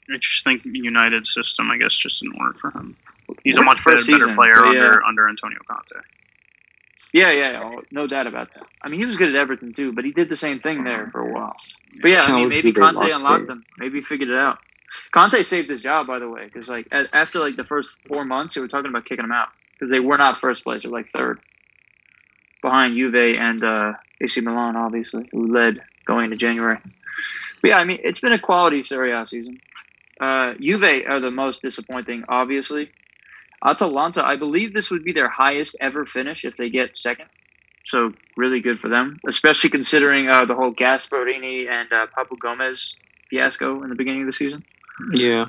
I 0.09 0.19
just 0.19 0.45
think 0.45 0.63
United 0.65 1.27
system, 1.27 1.69
I 1.69 1.79
guess, 1.79 1.97
just 1.97 2.23
didn't 2.23 2.39
work 2.39 2.61
for 2.61 2.71
him. 2.71 2.97
He's 3.43 3.59
a 3.59 3.63
much 3.63 3.85
better, 3.85 3.99
better 4.07 4.33
player 4.37 4.63
but 4.63 4.73
yeah. 4.73 4.83
under 4.83 5.03
under 5.03 5.29
Antonio 5.29 5.59
Conte. 5.69 6.01
Yeah, 7.13 7.33
yeah, 7.33 7.51
yeah, 7.51 7.63
oh, 7.65 7.83
no 7.91 8.07
doubt 8.07 8.29
about 8.29 8.55
that. 8.55 8.69
I 8.81 8.89
mean, 8.89 9.01
he 9.01 9.07
was 9.07 9.17
good 9.17 9.31
at 9.31 9.35
Everton 9.35 9.73
too, 9.73 9.93
but 9.93 10.05
he 10.05 10.13
did 10.13 10.29
the 10.29 10.37
same 10.37 10.61
thing 10.61 10.85
there 10.85 11.09
for 11.11 11.29
a 11.29 11.33
while. 11.33 11.57
But 12.01 12.13
yeah, 12.13 12.23
I 12.23 12.37
mean, 12.37 12.51
maybe 12.51 12.73
Conte 12.73 13.03
unlocked 13.13 13.51
him. 13.51 13.65
Maybe 13.77 13.99
he 13.99 14.05
figured 14.05 14.29
it 14.29 14.39
out. 14.39 14.59
Conte 15.11 15.43
saved 15.43 15.69
his 15.69 15.83
job, 15.83 16.07
by 16.07 16.21
the 16.21 16.29
way, 16.29 16.45
because 16.45 16.69
like 16.69 16.87
after 16.93 17.41
like 17.41 17.57
the 17.57 17.65
first 17.65 17.99
four 18.07 18.25
months, 18.25 18.55
they 18.55 18.61
were 18.61 18.69
talking 18.69 18.91
about 18.91 19.07
kicking 19.07 19.25
him 19.25 19.33
out 19.33 19.49
because 19.73 19.91
they 19.91 19.99
were 19.99 20.19
not 20.19 20.41
first 20.41 20.63
place; 20.63 20.85
they 20.85 20.89
were 20.89 20.99
like 20.99 21.11
third, 21.11 21.41
behind 22.63 22.95
Juve 22.95 23.17
and 23.17 23.65
uh, 23.65 23.95
AC 24.21 24.41
Milan, 24.41 24.77
obviously, 24.77 25.29
who 25.33 25.53
led 25.53 25.81
going 26.07 26.25
into 26.25 26.37
January. 26.37 26.79
But 27.63 27.69
yeah, 27.69 27.79
I 27.79 27.85
mean, 27.85 28.01
it's 28.03 28.21
been 28.21 28.33
a 28.33 28.39
quality 28.39 28.83
Serie 28.83 29.13
A 29.13 29.27
season. 29.27 29.61
Uh, 30.21 30.55
Juve 30.61 31.05
are 31.07 31.21
the 31.21 31.31
most 31.31 31.63
disappointing, 31.63 32.25
obviously. 32.29 32.91
Atalanta, 33.65 34.25
I 34.25 34.37
believe 34.37 34.73
this 34.73 34.91
would 34.91 35.05
be 35.05 35.13
their 35.13 35.29
highest 35.29 35.77
ever 35.81 36.07
finish 36.07 36.45
if 36.45 36.57
they 36.57 36.71
get 36.71 36.97
second. 36.97 37.27
So 37.85 38.13
really 38.37 38.61
good 38.61 38.81
for 38.81 38.89
them, 38.89 39.21
especially 39.27 39.71
considering 39.71 40.29
uh, 40.29 40.45
the 40.45 40.55
whole 40.55 40.75
Gasperini 40.75 41.69
and 41.69 41.93
uh, 41.93 42.07
Papu 42.17 42.39
Gomez 42.39 42.97
fiasco 43.31 43.83
in 43.83 43.89
the 43.89 43.95
beginning 43.95 44.23
of 44.23 44.27
the 44.27 44.33
season. 44.33 44.65
Yeah. 45.13 45.47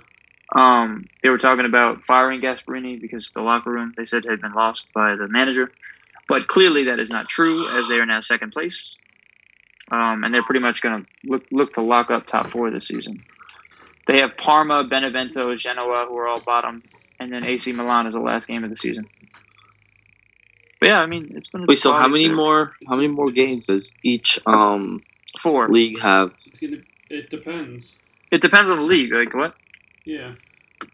Um, 0.55 1.07
they 1.23 1.29
were 1.29 1.37
talking 1.37 1.65
about 1.65 2.03
firing 2.03 2.41
Gasperini 2.41 3.01
because 3.01 3.31
the 3.33 3.41
locker 3.41 3.71
room 3.71 3.93
they 3.97 4.05
said 4.05 4.23
had 4.25 4.41
been 4.41 4.53
lost 4.53 4.87
by 4.93 5.15
the 5.15 5.27
manager, 5.27 5.71
but 6.29 6.47
clearly 6.47 6.85
that 6.85 6.99
is 6.99 7.09
not 7.09 7.27
true 7.27 7.67
as 7.77 7.87
they 7.87 7.95
are 7.95 8.05
now 8.05 8.19
second 8.21 8.51
place, 8.51 8.97
um, 9.91 10.23
and 10.23 10.33
they're 10.33 10.43
pretty 10.43 10.59
much 10.59 10.81
going 10.81 11.03
to 11.03 11.09
look 11.29 11.43
look 11.51 11.73
to 11.73 11.81
lock 11.81 12.09
up 12.09 12.27
top 12.27 12.51
four 12.51 12.69
this 12.71 12.87
season. 12.87 13.23
They 14.07 14.19
have 14.19 14.37
Parma, 14.37 14.83
Benevento, 14.85 15.53
Genoa, 15.55 16.05
who 16.07 16.17
are 16.17 16.27
all 16.27 16.39
bottom, 16.39 16.81
and 17.19 17.31
then 17.31 17.43
AC 17.43 17.71
Milan 17.73 18.07
is 18.07 18.13
the 18.13 18.19
last 18.21 18.47
game 18.47 18.63
of 18.63 18.69
the 18.69 18.75
season. 18.75 19.07
But 20.79 20.89
yeah, 20.89 21.01
I 21.01 21.05
mean 21.05 21.31
it's 21.35 21.47
been. 21.49 21.65
Wait, 21.65 21.77
so 21.77 21.91
how 21.93 22.07
many 22.07 22.25
series. 22.25 22.35
more? 22.35 22.73
How 22.87 22.95
many 22.95 23.07
more 23.07 23.31
games 23.31 23.65
does 23.65 23.93
each 24.03 24.39
um 24.45 25.03
Four. 25.41 25.69
league 25.69 25.99
have? 25.99 26.31
It's 26.45 26.59
gonna. 26.59 26.77
It 27.09 27.29
depends. 27.29 27.97
It 28.31 28.41
depends 28.41 28.69
on 28.69 28.77
the 28.77 28.83
league. 28.83 29.11
Like 29.11 29.33
what? 29.33 29.55
Yeah. 30.05 30.35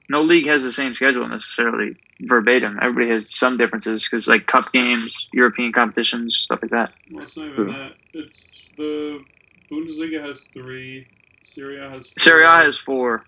no 0.09 0.21
league 0.21 0.47
has 0.47 0.63
the 0.63 0.71
same 0.71 0.93
schedule 0.93 1.27
necessarily 1.27 1.97
verbatim. 2.27 2.79
Everybody 2.81 3.09
has 3.11 3.29
some 3.33 3.57
differences 3.57 4.07
because 4.09 4.27
like 4.27 4.47
cup 4.47 4.71
games, 4.71 5.27
European 5.33 5.71
competitions, 5.71 6.35
stuff 6.37 6.59
like 6.61 6.71
that. 6.71 6.93
Well, 7.11 7.23
it's 7.23 7.35
not 7.37 7.45
even 7.45 7.55
True. 7.55 7.73
that. 7.73 7.91
It's 8.13 8.65
the 8.77 9.23
Bundesliga 9.71 10.21
has 10.25 10.41
three. 10.47 11.07
Serie 11.41 11.79
A 11.79 11.89
has. 11.89 12.07
Four. 12.07 12.13
Serie 12.19 12.45
A 12.45 12.49
has 12.49 12.77
four. 12.77 13.25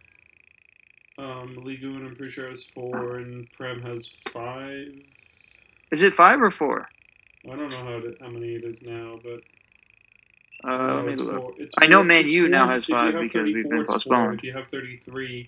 Um, 1.18 1.56
Ligue 1.64 1.84
1, 1.86 2.06
I'm 2.06 2.16
pretty 2.16 2.32
sure 2.32 2.50
has 2.50 2.64
four, 2.64 3.18
and 3.20 3.50
Prem 3.54 3.82
has 3.82 4.08
five. 4.34 4.88
Is 5.92 6.02
it 6.02 6.14
five 6.14 6.42
or 6.42 6.52
four? 6.52 6.90
I 7.50 7.56
don't 7.56 7.70
know 7.70 7.78
how 7.86 8.00
to, 8.02 8.16
how 8.20 8.28
many 8.28 8.56
it 8.56 8.66
is 8.66 8.82
now, 8.82 9.20
but 9.24 9.42
Uh, 10.70 10.88
no, 10.88 10.96
let 10.98 11.06
me 11.06 11.14
it's 11.14 11.22
look. 11.22 11.38
four. 11.38 11.54
It's 11.58 11.76
I 11.82 11.88
know 11.88 12.00
four- 12.00 12.04
Man 12.06 12.28
U 12.28 12.50
now 12.50 12.68
has 12.68 12.86
five 12.88 13.14
because 13.14 13.46
we've 13.48 13.64
been 13.70 13.78
it's 13.80 13.86
four. 13.86 13.96
postponed. 13.96 14.40
If 14.40 14.44
you 14.44 14.52
have 14.54 14.68
33, 14.68 15.48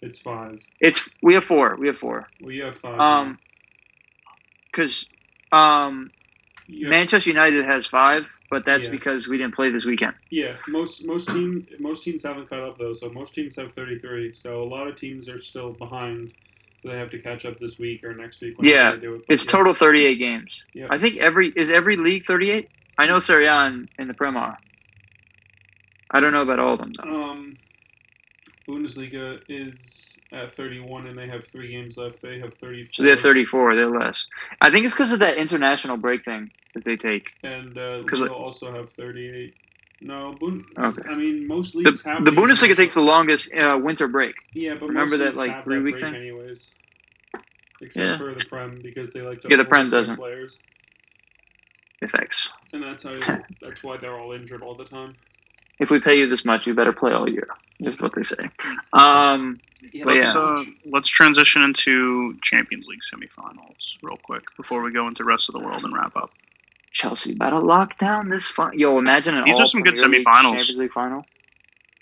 it's 0.00 0.18
five. 0.18 0.60
It's 0.80 1.10
we 1.22 1.34
have 1.34 1.44
four. 1.44 1.76
We 1.76 1.86
have 1.88 1.96
four. 1.96 2.28
We 2.40 2.58
have 2.58 2.76
five. 2.76 2.98
Um, 3.00 3.38
because 4.70 5.08
um, 5.52 6.10
have- 6.68 6.90
Manchester 6.90 7.30
United 7.30 7.64
has 7.64 7.86
five, 7.86 8.26
but 8.50 8.64
that's 8.64 8.86
Yeah. 8.86 8.92
because 8.92 9.28
we 9.28 9.38
didn't 9.38 9.54
play 9.54 9.70
this 9.70 9.84
weekend. 9.84 10.14
Yeah, 10.30 10.56
most 10.68 11.04
most 11.04 11.28
team 11.28 11.66
most 11.78 12.04
teams 12.04 12.22
haven't 12.22 12.48
caught 12.48 12.60
up 12.60 12.78
though. 12.78 12.94
So 12.94 13.10
most 13.10 13.34
teams 13.34 13.56
have 13.56 13.72
33. 13.72 14.34
So 14.34 14.62
a 14.62 14.64
lot 14.64 14.86
of 14.86 14.96
teams 14.96 15.28
are 15.28 15.40
still 15.40 15.72
behind. 15.72 16.32
So 16.80 16.88
they 16.90 16.96
have 16.96 17.10
to 17.10 17.18
catch 17.18 17.44
up 17.44 17.58
this 17.58 17.78
week 17.78 18.04
or 18.04 18.14
next 18.14 18.40
week. 18.40 18.54
Yeah, 18.60 18.92
they 18.92 19.00
do 19.00 19.14
it. 19.16 19.22
It's 19.28 19.44
yeah. 19.44 19.50
total 19.50 19.74
thirty-eight 19.74 20.18
games. 20.18 20.64
Yeah. 20.72 20.86
I 20.90 20.98
think 20.98 21.16
every 21.16 21.48
is 21.48 21.70
every 21.70 21.96
league 21.96 22.24
thirty-eight. 22.24 22.68
I 22.96 23.06
know 23.06 23.18
Serie 23.18 23.46
A 23.46 23.52
and, 23.52 23.88
and 23.98 24.08
the 24.08 24.14
Prem 24.14 24.36
are. 24.36 24.58
I 26.10 26.20
don't 26.20 26.32
know 26.32 26.42
about 26.42 26.58
all 26.60 26.74
of 26.74 26.78
them. 26.78 26.92
Though. 26.96 27.10
Um, 27.10 27.58
Bundesliga 28.68 29.40
is 29.48 30.18
at 30.32 30.54
31 30.54 31.06
and 31.06 31.18
they 31.18 31.26
have 31.26 31.46
three 31.46 31.72
games 31.72 31.96
left. 31.96 32.20
They 32.20 32.38
have 32.38 32.54
34. 32.54 32.90
So 32.92 33.02
they're 33.02 33.16
34. 33.16 33.74
They're 33.74 33.90
less. 33.90 34.26
I 34.60 34.70
think 34.70 34.84
it's 34.84 34.94
because 34.94 35.12
of 35.12 35.20
that 35.20 35.36
international 35.38 35.96
break 35.96 36.22
thing 36.24 36.50
that 36.74 36.84
they 36.84 36.96
take. 36.96 37.30
And 37.42 37.76
uh, 37.78 38.02
Liga 38.04 38.30
also 38.32 38.72
have 38.72 38.90
38. 38.92 39.54
No, 40.00 40.36
Bund- 40.40 40.64
Okay. 40.78 41.02
I 41.08 41.14
mean 41.16 41.46
most 41.46 41.72
The, 41.72 41.78
leagues 41.80 42.02
have 42.04 42.24
the 42.24 42.30
Bundesliga 42.30 42.76
takes 42.76 42.94
the 42.94 43.00
longest 43.00 43.52
uh, 43.54 43.78
winter 43.82 44.06
break. 44.06 44.34
Yeah, 44.54 44.74
but 44.78 44.86
remember 44.88 45.16
most 45.16 45.24
that, 45.24 45.36
like, 45.36 45.50
have 45.50 45.64
three-week 45.64 45.94
break 45.94 46.04
thing? 46.04 46.14
anyways. 46.14 46.70
Except 47.80 48.06
Yeah. 48.06 48.18
for 48.18 48.34
the 48.34 48.44
Prem 48.44 48.80
because 48.82 49.12
they 49.12 49.22
like 49.22 49.40
to 49.42 49.48
Yeah, 49.48 49.56
the 49.56 49.64
Prem 49.64 49.90
doesn't. 49.90 50.16
players, 50.16 50.58
Effects. 52.00 52.48
and 52.72 52.82
that's 52.82 53.02
how 53.02 53.14
that's 53.60 53.82
why 53.82 53.96
they're 53.96 54.16
all 54.18 54.32
injured 54.32 54.62
all 54.62 54.74
the 54.76 54.84
time. 54.84 55.16
If 55.78 55.90
we 55.90 56.00
pay 56.00 56.18
you 56.18 56.28
this 56.28 56.44
much, 56.44 56.66
you 56.66 56.74
better 56.74 56.92
play 56.92 57.12
all 57.12 57.28
year. 57.28 57.48
Is 57.80 58.00
what 58.00 58.14
they 58.14 58.22
say. 58.22 58.50
Um, 58.92 59.60
Yeah, 59.92 60.04
Let's 60.06 60.34
yeah. 60.34 60.40
uh, 60.40 60.64
let's 60.86 61.08
transition 61.08 61.62
into 61.62 62.36
Champions 62.42 62.86
League 62.88 63.00
semifinals 63.02 63.94
real 64.02 64.16
quick 64.24 64.42
before 64.56 64.82
we 64.82 64.92
go 64.92 65.06
into 65.06 65.22
rest 65.22 65.48
of 65.48 65.52
the 65.52 65.60
world 65.60 65.84
and 65.84 65.94
wrap 65.94 66.16
up. 66.16 66.30
Chelsea 66.90 67.34
about 67.34 67.50
to 67.50 67.60
lock 67.60 67.96
down 67.98 68.28
this 68.28 68.48
fun. 68.48 68.76
Yo, 68.76 68.98
imagine 68.98 69.36
an 69.36 69.44
These 69.44 69.52
are 69.52 69.58
all 69.62 69.64
some 69.66 69.82
good 69.82 69.94
Premier 69.94 70.18
League 70.18 70.26
semifinals. 70.26 70.42
Champions 70.58 70.78
League 70.78 70.92
final 70.92 71.24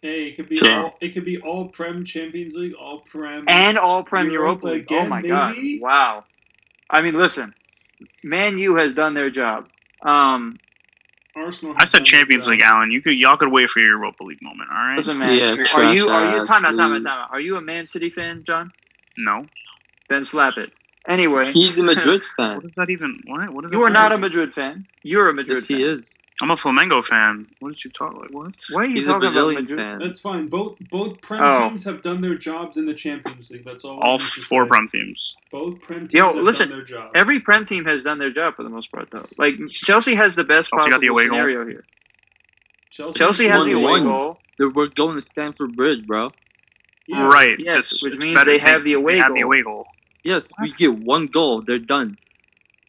Hey, 0.00 0.28
it 0.28 0.36
could 0.36 0.48
be 0.48 0.56
Sure. 0.56 0.70
all, 0.70 0.96
it 1.00 1.08
could 1.10 1.24
be 1.24 1.38
all 1.38 1.68
Prem 1.68 2.04
Champions 2.04 2.54
League, 2.54 2.74
all 2.74 3.00
Prem 3.00 3.44
and 3.48 3.76
all 3.76 4.02
Prem 4.02 4.30
Europa 4.30 4.66
Europa 4.66 4.66
League. 4.68 4.86
Oh 4.90 4.96
again, 4.96 5.08
my 5.10 5.22
god! 5.22 5.56
Wow. 5.80 6.24
I 6.88 7.02
mean, 7.02 7.14
listen, 7.14 7.52
Man 8.22 8.56
U 8.58 8.76
has 8.76 8.94
done 8.94 9.14
their 9.14 9.30
job. 9.30 9.66
Um, 10.02 10.58
Arsenal. 11.36 11.74
I 11.78 11.84
said 11.84 12.04
Champions. 12.04 12.48
League, 12.48 12.60
Alan. 12.62 12.90
You 12.90 13.02
could 13.02 13.16
y'all 13.18 13.36
could 13.36 13.52
wait 13.52 13.70
for 13.70 13.80
your 13.80 13.90
Europa 13.98 14.24
League 14.24 14.42
moment. 14.42 14.70
All 14.70 14.76
right? 14.76 14.96
listen, 14.96 15.18
man. 15.18 15.32
Yeah, 15.32 15.54
are 15.76 15.94
you 15.94 16.08
are 16.08 16.34
you 16.36 16.42
ass 16.42 16.48
time 16.48 16.64
out, 16.64 16.70
time 16.76 16.92
out, 16.92 16.94
time 16.98 17.06
out? 17.06 17.30
Are 17.30 17.40
you 17.40 17.56
a 17.56 17.60
Man 17.60 17.86
City 17.86 18.10
fan, 18.10 18.42
John? 18.46 18.72
No. 19.18 19.46
Then 20.08 20.24
slap 20.24 20.54
it. 20.56 20.72
Anyway, 21.08 21.50
He's 21.52 21.78
a 21.78 21.82
Madrid 21.84 22.24
fan. 22.36 22.60
does 22.60 22.72
that 22.76 22.90
even? 22.90 23.20
What? 23.26 23.52
What 23.52 23.64
is 23.66 23.72
you 23.72 23.78
that 23.78 23.84
are 23.84 23.90
not 23.90 24.12
a? 24.12 24.18
Madrid 24.18 24.54
fan. 24.54 24.86
You're 25.02 25.28
a 25.28 25.34
Madrid 25.34 25.58
Yes, 25.58 25.66
fan. 25.66 25.76
he 25.76 25.82
is. 25.84 26.18
I'm 26.42 26.50
a 26.50 26.54
Flamengo 26.54 27.02
fan. 27.02 27.46
What 27.60 27.70
did 27.74 27.82
you 27.84 27.90
talk 27.90 28.14
like? 28.14 28.30
What? 28.30 28.52
Why 28.70 28.82
are 28.82 28.84
you 28.84 28.98
He's 28.98 29.08
a 29.08 29.12
talking 29.12 29.20
Brazilian 29.20 29.58
about 29.64 29.70
Madrid? 29.70 29.78
fan. 29.78 29.98
That's 30.00 30.20
fine. 30.20 30.48
Both 30.48 30.76
both 30.90 31.20
Prem 31.22 31.40
Oh. 31.42 31.68
teams 31.68 31.84
have 31.84 32.02
done 32.02 32.20
their 32.20 32.34
jobs 32.36 32.76
in 32.76 32.84
the 32.84 32.92
Champions 32.92 33.50
League. 33.50 33.64
That's 33.64 33.84
all. 33.86 33.98
All 34.00 34.18
need 34.18 34.28
to 34.34 34.42
four 34.42 34.64
say. 34.64 34.68
Prem 34.68 34.88
teams. 34.90 35.36
Both 35.50 35.80
Prem 35.80 36.00
teams 36.00 36.12
Yo, 36.14 36.26
have 36.26 36.36
listen, 36.36 36.68
done 36.68 36.78
their 36.78 36.84
job. 36.84 37.12
Every 37.14 37.40
Prem 37.40 37.64
team 37.64 37.86
has 37.86 38.02
done 38.02 38.18
their 38.18 38.30
job 38.30 38.54
for 38.56 38.64
the 38.64 38.68
most 38.68 38.92
part, 38.92 39.08
though. 39.10 39.26
Like 39.38 39.54
Chelsea 39.70 40.14
has 40.14 40.34
the 40.36 40.44
best 40.44 40.70
Chelsea 40.70 40.90
got 40.90 41.00
the 41.00 41.06
possible 41.08 41.10
away 41.14 41.26
goal. 41.28 41.36
scenario 41.38 41.66
here. 41.66 41.84
Chelsea's 42.90 43.16
Chelsea 43.18 43.48
has 43.48 43.64
the 43.64 43.72
away 43.72 44.00
1-1. 44.00 44.04
goal. 44.04 44.38
They- 44.58 44.64
We're 44.66 44.86
going 44.88 45.14
to 45.16 45.22
Stamford 45.22 45.74
Bridge, 45.76 46.06
bro. 46.06 46.32
Yeah. 47.06 47.26
Right. 47.26 47.58
Yes, 47.58 47.86
It's- 47.92 48.02
which 48.04 48.14
it's 48.14 48.22
means 48.24 48.44
they 48.44 48.58
have 48.58 48.84
the 48.84 48.94
away 48.94 49.14
they 49.14 49.18
have 49.20 49.32
the 49.34 49.40
away 49.42 49.62
goal. 49.62 49.86
Yes, 50.22 50.50
we 50.60 50.72
get 50.72 50.92
one 50.94 51.26
goal. 51.28 51.62
They're 51.62 51.78
done. 51.78 52.18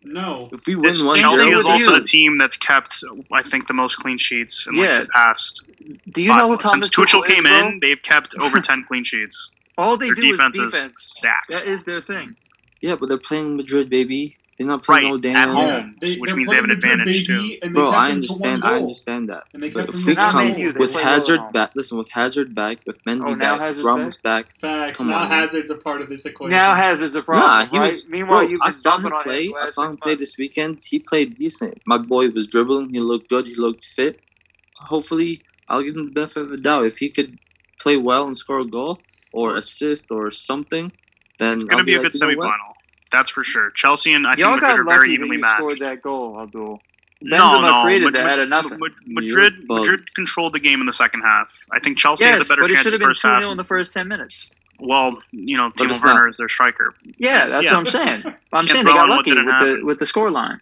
No. 0.04 0.50
If 0.54 0.66
we 0.68 0.76
win 0.76 0.86
It's- 0.94 1.04
one 1.04 1.18
Chelsea 1.18 1.38
thing 1.38 1.50
is 1.52 1.58
with 1.58 1.66
also 1.66 1.80
you. 1.84 1.92
the 2.00 2.08
team 2.08 2.38
that's 2.38 2.56
kept, 2.58 3.04
I 3.32 3.42
think, 3.42 3.68
the 3.68 3.74
most 3.74 3.96
clean 3.96 4.18
sheets 4.18 4.68
in 4.68 4.76
like 4.78 4.90
the 5.08 5.08
past. 5.14 5.64
Do 6.12 6.22
you 6.22 6.30
know 6.30 6.48
who 6.50 6.56
five- 6.56 6.60
Thomas 6.74 6.92
Since 6.94 7.10
Tuchel 7.12 7.24
Tuchel 7.24 7.28
came 7.28 7.46
is, 7.46 7.56
bro? 7.56 7.68
in, 7.68 7.80
they've 7.82 8.02
kept 8.02 8.36
over 8.40 8.62
ten 8.70 8.86
clean 8.88 9.04
sheets. 9.04 9.50
All 9.78 9.98
they 9.98 10.08
Their 10.08 10.16
do 10.16 10.34
is 10.34 10.40
defense, 10.40 10.54
defense. 10.74 11.00
is 11.00 11.04
stacked. 11.12 11.50
That 11.50 11.66
is 11.66 11.84
their 11.84 12.02
thing. 12.02 12.36
yeah, 12.82 12.96
but 12.96 13.10
they're 13.10 13.18
playing 13.18 13.58
Madrid, 13.58 13.90
baby. 13.90 14.38
He's 14.58 14.68
not 14.68 14.84
playing 14.84 15.04
Right, 15.04 15.10
no 15.12 15.18
at 15.18 15.22
damn. 15.22 15.56
home. 15.56 15.98
They, 16.02 16.16
which 16.18 16.34
means 16.36 16.50
they 16.50 16.56
have 16.56 16.66
an 16.66 16.72
advantage, 16.72 17.28
too. 17.28 17.58
Bro, 17.74 17.92
I 17.92 18.10
them 18.10 18.22
to 18.24 18.34
one 18.34 18.42
understand. 18.42 18.64
I 18.64 18.76
understand 18.78 19.30
that. 19.30 19.44
And 19.54 19.64
they 19.64 19.70
But 19.70 19.90
if 19.90 19.96
we 20.06 20.16
to 20.16 20.22
Not 20.22 20.36
one 20.36 20.44
Man 20.46 20.54
come 20.54 20.62
U, 20.62 20.74
with 20.80 20.92
play 20.94 21.04
well 21.04 21.14
Hazard 21.14 21.40
home. 21.40 21.54
back, 21.54 21.72
listen, 21.76 21.98
with 21.98 22.12
Hazard 22.12 22.56
back, 22.56 22.80
with 22.86 23.04
Mendy 23.06 23.22
Oh, 23.28 23.34
now 23.36 23.58
back, 23.58 23.60
Hazard's 23.62 23.86
Ramos 23.86 24.18
back. 24.18 24.48
Facts. 24.62 24.98
Come 24.98 25.10
now 25.10 25.20
on. 25.24 25.30
Hazard's 25.30 25.70
a 25.70 25.76
part 25.76 26.02
of 26.02 26.10
this 26.10 26.26
equation. 26.26 26.58
Now 26.58 26.76
Hazard's 26.76 27.16
a 27.16 27.22
problem. 27.22 27.50
Nah, 27.50 27.66
he 27.66 27.78
right? 27.80 27.92
was. 27.92 28.08
Meanwhile, 28.10 28.40
bro, 28.40 28.50
you've 28.50 28.62
I 28.62 28.70
saw 28.72 28.98
him 28.98 29.06
on 29.06 29.24
play. 29.24 29.54
I 29.62 29.66
saw 29.68 29.84
him 29.90 29.98
play 29.98 30.16
this 30.16 30.38
weekend. 30.40 30.82
He 30.88 31.00
played 31.00 31.34
decent. 31.34 31.82
My 31.86 31.98
boy 32.00 32.30
was 32.30 32.48
dribbling. 32.50 32.94
He 32.94 33.00
looked 33.00 33.30
good. 33.30 33.48
He 33.48 33.56
looked 33.56 33.84
fit. 33.84 34.22
Hopefully, 34.80 35.44
I'll 35.70 35.84
give 35.84 35.96
him 35.96 36.06
the 36.06 36.12
benefit 36.12 36.44
of 36.44 36.50
the 36.50 36.58
doubt. 36.58 36.86
If 36.86 36.98
he 36.98 37.10
could 37.12 37.40
play 37.80 37.98
well 37.98 38.26
and 38.26 38.38
score 38.38 38.60
a 38.62 38.66
goal 38.66 39.04
or 39.32 39.56
assist 39.58 40.12
or 40.12 40.32
something, 40.32 40.92
then 41.40 41.62
It's 41.62 41.70
gonna 41.70 41.82
I'll 41.82 41.86
be 41.86 41.96
a 41.96 42.00
like, 42.00 42.12
good 42.12 42.14
you 42.14 42.20
know 42.22 42.34
what? 42.38 42.48
semifinal. 42.48 42.74
That's 43.12 43.30
for 43.30 43.44
sure. 43.44 43.72
Chelsea 43.72 44.14
and 44.14 44.28
I 44.28 44.32
think 44.32 44.40
Y'all 44.40 44.52
Madrid 44.56 44.70
got 44.70 44.80
are 44.80 44.84
very 44.84 44.98
lucky 44.98 45.08
that 45.08 45.14
evenly 45.14 45.36
you 45.38 45.42
matched. 45.42 45.58
scored 45.58 45.80
that 45.80 46.02
goal, 46.02 46.42
Abdul. 46.42 46.82
No, 47.22 47.38
Benzema 47.40 47.62
no, 47.76 47.84
created 47.84 48.06
Mad- 48.06 48.16
that 48.16 48.26
Mad- 48.26 48.32
out 48.34 48.40
of 48.40 48.50
nothing. 48.50 48.80
Mad- 48.80 48.92
You're 49.06 49.22
Madrid, 49.24 49.68
bugged. 49.68 49.80
Madrid 49.88 50.14
controlled 50.16 50.54
the 50.54 50.60
game 50.60 50.80
in 50.82 50.86
the 50.86 50.94
second 50.94 51.22
half. 51.22 51.48
I 51.72 51.80
think 51.80 51.98
Chelsea 51.98 52.26
had 52.26 52.34
the 52.36 52.38
Yes, 52.40 52.48
better 52.50 52.62
but 52.62 52.70
it 52.72 52.74
chance 52.76 52.84
should 52.84 52.94
in 52.94 52.94
have 52.94 53.00
the 53.02 53.06
been 53.08 53.16
first 53.16 53.22
2 53.24 53.28
half. 53.30 53.42
0 53.42 53.52
in 53.52 53.58
the 53.58 53.64
first 53.64 53.94
10 53.94 54.08
minutes. 54.08 54.52
Well, 54.80 55.20
you 55.32 55.58
know, 55.58 55.72
Timo 55.72 55.90
it's 55.90 56.02
Werner 56.04 56.26
not. 56.26 56.30
is 56.32 56.38
their 56.38 56.50
striker. 56.50 56.94
Yeah, 57.18 57.48
that's 57.48 57.66
Yeah. 57.66 57.72
what 57.74 57.80
I'm 57.80 57.86
saying. 57.88 58.24
I'm 58.54 58.68
saying 58.68 58.86
they 58.86 58.92
dwell 58.92 58.94
got 58.94 59.04
on 59.04 59.10
what 59.10 59.18
lucky 59.18 59.32
didn't 59.32 59.46
with 59.48 59.60
the 59.60 59.66
happen. 59.68 59.86
with 59.88 60.00
the 60.00 60.06
score 60.06 60.30
line. 60.30 60.60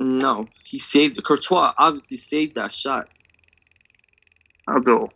No, 0.00 0.48
he 0.64 0.80
saved. 0.80 1.22
Courtois 1.22 1.72
obviously 1.78 2.16
saved 2.16 2.56
that 2.56 2.72
shot. 2.72 3.08
Abdul. 4.68 5.12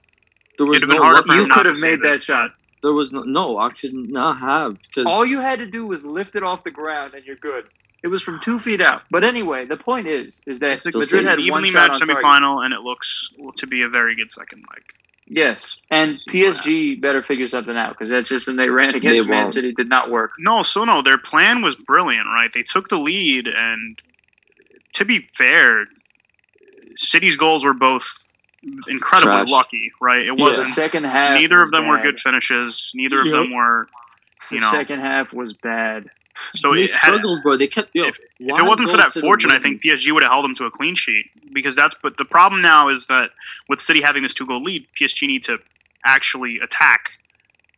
There 0.56 0.66
was 0.66 0.76
It'd 0.82 0.88
have 0.88 0.88
no. 0.88 0.94
been 0.94 1.02
harder 1.02 1.16
luck- 1.16 1.26
for 1.26 1.32
him 1.34 1.40
You 1.40 1.46
not 1.48 1.54
could 1.56 1.62
to 1.64 1.68
have 1.70 1.78
made 1.78 1.90
save 1.94 2.02
that 2.02 2.22
shot. 2.22 2.50
There 2.82 2.92
was 2.92 3.12
no. 3.12 3.22
No, 3.22 3.58
I 3.58 3.70
could 3.70 3.92
not 3.94 4.38
have 4.38 4.80
because 4.82 5.06
All 5.06 5.24
you 5.26 5.40
had 5.40 5.58
to 5.58 5.66
do 5.66 5.86
was 5.86 6.04
lift 6.04 6.36
it 6.36 6.42
off 6.42 6.64
the 6.64 6.70
ground 6.70 7.14
and 7.14 7.24
you're 7.24 7.36
good. 7.36 7.64
It 8.02 8.08
was 8.08 8.22
from 8.22 8.38
two 8.40 8.58
feet 8.60 8.80
out. 8.80 9.02
But 9.10 9.24
anyway, 9.24 9.64
the 9.66 9.76
point 9.76 10.06
is, 10.06 10.40
is 10.46 10.60
that 10.60 10.82
It's 10.86 10.94
a 10.94 10.98
Madrid 10.98 11.26
it's 11.26 11.42
had 11.44 11.50
one 11.50 11.64
shot 11.64 11.90
matched 11.90 12.02
on 12.02 12.08
target. 12.22 12.64
and 12.64 12.72
it 12.74 12.80
looks 12.80 13.30
to 13.56 13.66
be 13.66 13.82
a 13.82 13.88
very 13.88 14.14
good 14.14 14.30
second 14.30 14.64
leg. 14.72 14.82
Yes, 15.30 15.76
and 15.90 16.18
PSG 16.30 17.00
better 17.00 17.22
figure 17.22 17.46
something 17.48 17.76
out 17.76 17.90
because 17.90 18.08
that 18.10 18.26
system 18.26 18.56
they 18.56 18.68
ran 18.70 18.94
against 18.94 19.24
They 19.24 19.28
Man 19.28 19.42
won't. 19.42 19.52
City 19.52 19.72
did 19.72 19.88
not 19.88 20.10
work. 20.10 20.30
No, 20.38 20.62
so 20.62 20.84
no, 20.84 21.02
their 21.02 21.18
plan 21.18 21.60
was 21.60 21.74
brilliant, 21.76 22.26
right? 22.26 22.50
They 22.54 22.62
took 22.62 22.88
the 22.88 22.96
lead, 22.98 23.46
and 23.46 24.00
to 24.94 25.04
be 25.04 25.28
fair, 25.34 25.86
City's 26.96 27.36
goals 27.36 27.64
were 27.64 27.74
both 27.74 28.20
incredibly 28.62 29.34
Trash. 29.36 29.50
lucky, 29.50 29.92
right? 30.00 30.18
It 30.18 30.24
Yeah. 30.26 30.34
The 30.36 30.42
wasn't. 30.42 30.68
second 30.68 31.04
half. 31.04 31.38
Neither 31.38 31.62
of 31.62 31.70
them 31.70 31.86
were 31.88 32.00
good 32.02 32.18
finishes. 32.20 32.92
Neither 32.94 33.20
of 33.20 33.30
them 33.30 33.52
were. 33.52 33.88
The 34.50 34.56
you 34.56 34.60
know. 34.60 34.70
second 34.70 35.00
half 35.00 35.32
was 35.32 35.52
bad. 35.54 36.10
So 36.54 36.72
they 36.72 36.84
it 36.84 36.90
had, 36.92 37.00
struggled, 37.08 37.42
bro. 37.42 37.56
They 37.56 37.66
kept. 37.66 37.90
Yo, 37.94 38.04
if- 38.04 38.18
If 38.38 38.58
it 38.58 38.62
wasn't 38.64 38.88
for 38.90 38.96
that 38.96 39.12
fortune, 39.12 39.50
I 39.50 39.58
think? 39.58 39.82
PSG 39.82 40.12
would 40.12 40.22
have 40.22 40.30
held 40.30 40.44
them 40.44 40.54
to 40.56 40.64
a 40.66 40.70
clean 40.70 40.94
sheet 40.94 41.26
because 41.52 41.74
that's. 41.74 41.96
But 42.00 42.16
the 42.16 42.24
problem 42.24 42.60
now 42.60 42.88
is 42.88 43.06
that 43.06 43.30
with 43.68 43.80
City 43.80 44.00
having 44.00 44.22
this 44.22 44.34
two 44.34 44.46
goal 44.46 44.62
lead, 44.62 44.86
PSG 44.98 45.26
need 45.26 45.42
to 45.44 45.58
actually 46.04 46.60
attack 46.62 47.18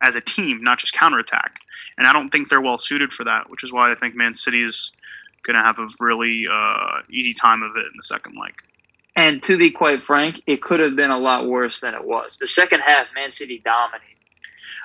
as 0.03 0.15
a 0.15 0.21
team, 0.21 0.63
not 0.63 0.77
just 0.77 0.93
counterattack. 0.93 1.59
And 1.97 2.07
I 2.07 2.13
don't 2.13 2.29
think 2.29 2.49
they're 2.49 2.61
well 2.61 2.77
suited 2.77 3.11
for 3.11 3.23
that, 3.23 3.49
which 3.49 3.63
is 3.63 3.73
why 3.73 3.91
I 3.91 3.95
think 3.95 4.15
Man 4.15 4.35
City's 4.35 4.93
going 5.43 5.55
to 5.55 5.63
have 5.63 5.79
a 5.79 5.87
really 5.99 6.45
uh, 6.51 7.01
easy 7.09 7.33
time 7.33 7.63
of 7.63 7.71
it 7.75 7.85
in 7.85 7.93
the 7.97 8.03
second 8.03 8.35
leg. 8.39 8.53
And 9.15 9.43
to 9.43 9.57
be 9.57 9.71
quite 9.71 10.03
frank, 10.05 10.41
it 10.47 10.61
could 10.61 10.79
have 10.79 10.95
been 10.95 11.11
a 11.11 11.19
lot 11.19 11.47
worse 11.47 11.81
than 11.81 11.93
it 11.93 12.05
was. 12.05 12.37
The 12.37 12.47
second 12.47 12.79
half, 12.79 13.07
Man 13.13 13.31
City 13.31 13.61
dominated. 13.63 14.07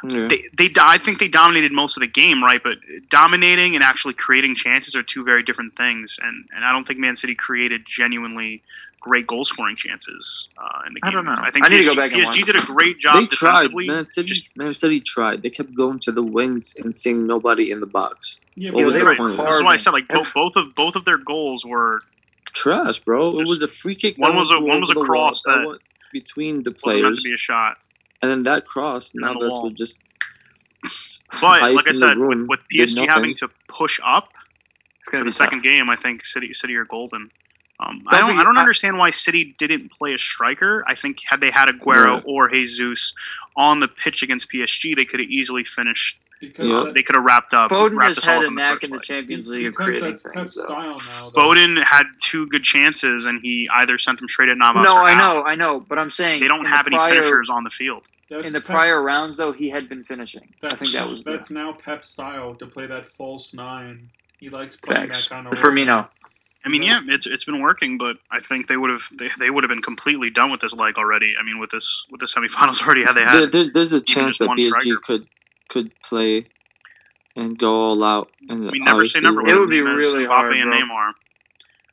Yeah. 0.05 0.29
They, 0.29 0.68
they, 0.68 0.81
I 0.81 0.99
think 0.99 1.18
they 1.18 1.29
dominated 1.29 1.72
most 1.72 1.97
of 1.97 2.01
the 2.01 2.07
game, 2.07 2.43
right? 2.43 2.61
But 2.62 2.74
dominating 3.09 3.74
and 3.74 3.85
actually 3.85 4.14
creating 4.14 4.57
chances 4.57 4.95
are 4.97 5.03
two 5.03 5.24
very 5.24 5.43
different 5.43 5.77
things. 5.77 6.18
And, 6.20 6.45
and 6.55 6.64
I 6.64 6.72
don't 6.72 6.87
think 6.87 6.99
Man 6.99 7.16
City 7.16 7.35
created 7.35 7.83
genuinely 7.87 8.62
great 9.01 9.27
goal 9.27 9.45
scoring 9.45 9.77
chances 9.77 10.49
uh, 10.59 10.83
in 10.87 10.95
the 10.95 11.01
game. 11.01 11.09
I 11.09 11.12
don't 11.12 11.24
know. 11.24 11.37
I 11.39 11.51
think 11.51 11.64
I 11.64 11.68
need 11.68 11.79
to 11.79 11.85
go 11.85 11.95
back 11.95 12.12
and 12.12 12.22
PSG 12.22 12.27
watch. 12.27 12.45
did 12.45 12.57
a 12.57 12.66
great 12.66 12.99
job. 12.99 13.14
They 13.14 13.27
tried. 13.27 13.68
defensively. 13.68 13.87
Man 13.87 14.07
City. 14.07 14.43
Man 14.57 14.74
City 14.74 15.01
tried. 15.01 15.43
They 15.43 15.51
kept 15.51 15.74
going 15.74 16.01
to 16.01 16.12
the 16.12 16.22
wings 16.22 16.74
and 16.83 16.97
seeing 16.97 17.27
nobody 17.27 17.70
in 17.70 17.81
the 17.81 17.87
box. 17.87 18.41
Yeah, 18.57 18.72
What 18.72 18.85
was 18.85 18.93
they 18.95 19.01
the 19.01 19.05
were 19.05 19.16
point? 19.16 19.37
That's 19.37 19.62
why 19.62 19.74
I 19.74 19.77
said 19.77 19.93
like 19.93 20.09
both, 20.09 20.33
both 20.35 20.57
of 20.57 20.74
both 20.74 20.97
of 20.97 21.05
their 21.05 21.18
goals 21.18 21.64
were 21.64 22.03
Trash, 22.57 23.00
bro. 23.00 23.38
It 23.40 23.46
was 23.46 23.61
a 23.61 23.68
free 23.68 23.94
kick. 23.94 24.16
One 24.16 24.34
was 24.34 24.50
a- 24.50 24.59
one 24.59 24.80
was 24.80 24.90
a 24.90 24.94
the 24.94 25.00
wall 25.00 25.07
cross 25.07 25.42
that 25.42 25.66
went 25.66 25.82
between 26.12 26.62
the 26.62 26.74
wasn't 26.82 27.02
meant 27.04 27.16
to 27.16 27.22
be 27.22 27.34
a 27.34 27.38
shot. 27.38 27.76
and 28.22 28.30
then 28.30 28.42
that 28.44 28.66
cross. 28.66 29.11
The 29.11 29.20
Navas 29.20 29.52
wall. 29.52 29.64
would 29.64 29.76
just. 29.76 30.00
But 31.32 31.42
like 31.61 31.62
I 31.62 31.76
said, 31.82 31.94
with, 32.16 32.46
with 32.48 32.61
PSG 32.72 33.07
having 33.07 33.34
to 33.40 33.48
push 33.68 34.00
up 34.04 34.30
It's 35.00 35.11
gonna 35.11 35.24
the 35.24 35.30
be 35.30 35.34
second 35.34 35.62
game, 35.64 35.90
I 35.90 35.96
think 35.96 36.24
City 36.24 36.52
City 36.54 36.76
are 36.76 36.84
golden. 36.86 37.30
Um, 37.79 38.03
I 38.09 38.18
Don't 38.18 38.29
don't 38.29 38.37
be- 38.37 38.41
I 38.41 38.45
don't 38.45 38.59
understand 38.59 38.97
why 38.99 39.11
City 39.11 39.55
didn't 39.59 39.91
play 39.93 40.14
a 40.14 40.18
striker. 40.18 40.85
I 40.89 40.95
think 40.95 41.18
had 41.27 41.41
they 41.41 41.51
had 41.51 41.68
Aguero 41.68 42.07
Right. 42.14 42.22
or 42.24 42.49
Jesus 42.49 43.12
on 43.57 43.81
the 43.81 43.89
pitch 43.89 44.22
against 44.22 44.51
PSG, 44.51 44.95
they 44.97 45.05
could 45.05 45.20
have 45.20 45.29
easily 45.29 45.64
finished. 45.64 46.18
because 46.39 46.66
Yeah. 46.68 46.93
They 46.95 47.03
could 47.03 47.16
have 47.16 47.24
wrapped 47.24 47.55
up. 47.55 47.70
Foden 47.70 47.97
wrapped 47.97 48.16
has 48.16 48.24
had 48.27 48.45
a 48.45 48.51
knack 48.51 48.83
in 48.85 48.91
the. 48.91 48.99
Champions 49.01 49.49
League 49.49 49.66
of 49.68 49.74
creating 49.74 50.03
that's 50.03 50.22
things. 50.22 50.35
Pep's 50.35 50.62
style 50.62 50.91
now. 50.91 51.29
Foden 51.35 51.83
had 51.83 52.05
two 52.20 52.47
good 52.49 52.62
chances, 52.62 53.24
and 53.24 53.41
he 53.41 53.66
either 53.72 53.99
sent 53.99 54.18
them 54.18 54.29
straight 54.29 54.51
at 54.51 54.59
Navas. 54.59 54.85
No, 54.85 54.97
or 54.99 55.03
I 55.03 55.12
out. 55.12 55.16
know, 55.16 55.45
I 55.45 55.55
know, 55.55 55.81
but 55.81 55.99
I'm 55.99 56.11
saying 56.11 56.41
They 56.43 56.47
don't 56.49 56.66
have 56.66 56.85
the 56.85 56.91
any 56.91 56.99
prior, 56.99 57.09
finishers 57.22 57.49
on 57.49 57.64
the 57.64 57.70
field. 57.70 58.03
In 58.29 58.53
the 58.53 58.61
Pep- 58.61 58.64
prior 58.64 59.03
rounds, 59.03 59.39
though, 59.39 59.51
he 59.53 59.70
had 59.70 59.89
been 59.89 60.05
finishing. 60.05 60.47
That's, 60.61 60.74
I 60.74 60.77
think 60.77 60.93
that 60.93 61.09
was 61.09 61.24
the 61.24 61.31
that's 61.31 61.51
now 61.51 61.72
Pep's 61.72 62.11
style 62.11 62.55
to 62.57 62.66
play 62.66 62.85
that 62.87 63.09
false 63.09 63.55
nine. 63.55 64.11
He 64.39 64.51
likes 64.51 64.77
playing 64.77 65.09
facts. 65.09 65.22
that 65.22 65.31
kind 65.31 65.47
of 65.47 65.55
Firmino. 65.55 66.07
I 66.66 66.68
mean, 66.68 66.82
yeah, 66.82 67.00
it's 67.06 67.26
it's 67.26 67.44
been 67.44 67.60
working, 67.60 67.96
but 67.96 68.16
I 68.32 68.40
think 68.40 68.66
they 68.66 68.76
would 68.76 68.90
have 68.90 69.02
they, 69.16 69.28
they 69.38 69.50
would 69.50 69.62
have 69.62 69.68
been 69.68 69.82
completely 69.82 70.30
done 70.30 70.50
with 70.50 70.60
this 70.60 70.72
leg 70.72 70.98
already. 70.98 71.34
I 71.40 71.44
mean, 71.44 71.60
with 71.60 71.70
this 71.70 72.04
with 72.10 72.18
the 72.18 72.26
semifinals 72.26 72.82
already, 72.84 73.04
had 73.04 73.12
they 73.12 73.22
had 73.22 73.38
There, 73.38 73.46
there's 73.46 73.70
there's 73.70 73.92
a 73.92 74.00
chance 74.00 74.30
just 74.30 74.38
that 74.40 74.48
one 74.48 74.58
PSG 74.58 74.80
striker. 74.80 75.00
could 75.00 75.28
could 75.68 75.92
play 76.02 76.46
and 77.36 77.56
go 77.56 77.72
all 77.72 78.02
out. 78.02 78.30
And 78.48 78.68
I 78.68 78.72
mean, 78.72 78.84
never 78.84 79.06
say 79.06 79.18
obviously 79.18 79.20
never. 79.20 79.46
It 79.46 79.56
would 79.56 79.70
be 79.70 79.80
really 79.80 80.24
Mbappe 80.24 80.28
hard, 80.28 80.56
and 80.56 80.70
bro. 80.70 80.80
Neymar. 80.80 81.12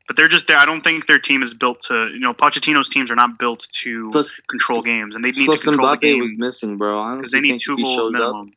But 0.07 0.15
they're 0.17 0.28
just. 0.28 0.49
I 0.49 0.65
don't 0.65 0.82
think 0.82 1.05
their 1.05 1.19
team 1.19 1.43
is 1.43 1.53
built 1.53 1.82
to. 1.82 2.09
You 2.11 2.19
know, 2.19 2.34
Pochettino's 2.34 2.89
teams 2.89 3.11
are 3.11 3.15
not 3.15 3.38
built 3.38 3.67
to 3.84 4.09
Plus, 4.11 4.41
control 4.49 4.82
games, 4.82 5.15
and 5.15 5.24
they 5.24 5.32
need 5.32 5.51
to 5.51 5.57
control 5.57 5.91
the 5.91 6.07
Mbappe 6.07 6.19
was 6.19 6.32
missing, 6.36 6.78
bro. 6.78 7.17
Because 7.17 7.32
they 7.32 7.41
need 7.41 7.61
two 7.63 7.78
goals 7.78 7.95
shows 7.95 8.15
up, 8.15 8.21
minimum. 8.21 8.53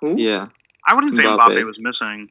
Who? 0.00 0.16
yeah, 0.16 0.48
I 0.86 0.94
wouldn't 0.94 1.14
say 1.14 1.22
Mbappe. 1.22 1.38
Mbappe 1.38 1.64
was 1.66 1.78
missing. 1.78 2.30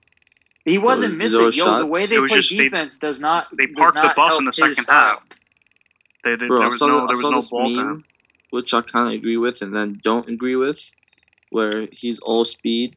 He 0.70 0.78
wasn't 0.78 1.20
Those- 1.20 1.32
those 1.34 1.56
missing. 1.58 1.66
Yo, 1.72 1.80
the 1.80 1.86
way 1.86 2.06
they 2.06 2.16
It 2.18 2.28
play 2.28 2.40
just 2.42 2.52
they- 2.52 2.64
defense 2.64 2.98
does 2.98 3.20
not. 3.20 3.48
They 3.58 3.66
does 3.68 3.76
parked 3.78 3.96
the 3.96 4.04
not 4.04 4.16
bus 4.16 4.28
help 4.30 4.40
in 4.40 4.46
the 4.46 4.54
second 4.54 4.76
style. 4.84 4.96
half. 5.20 5.24
They, 6.24 6.36
they, 6.36 6.48
bro. 6.48 6.58
there 6.60 6.66
was 6.68 6.80
saw, 6.80 6.88
no 6.88 6.94
the- 7.08 7.14
there 7.14 7.32
I 7.32 7.36
was 7.36 7.52
no 7.52 7.58
ball 7.58 7.72
to 7.74 7.78
meme, 7.78 7.90
him. 7.92 8.04
which 8.52 8.74
I 8.74 8.82
kind 8.82 9.08
of 9.08 9.14
agree 9.14 9.38
with, 9.38 9.62
and 9.62 9.74
then 9.76 10.00
don't 10.04 10.28
agree 10.30 10.56
with, 10.56 10.92
where 11.50 11.88
he's 11.92 12.20
all 12.20 12.44
speed 12.46 12.96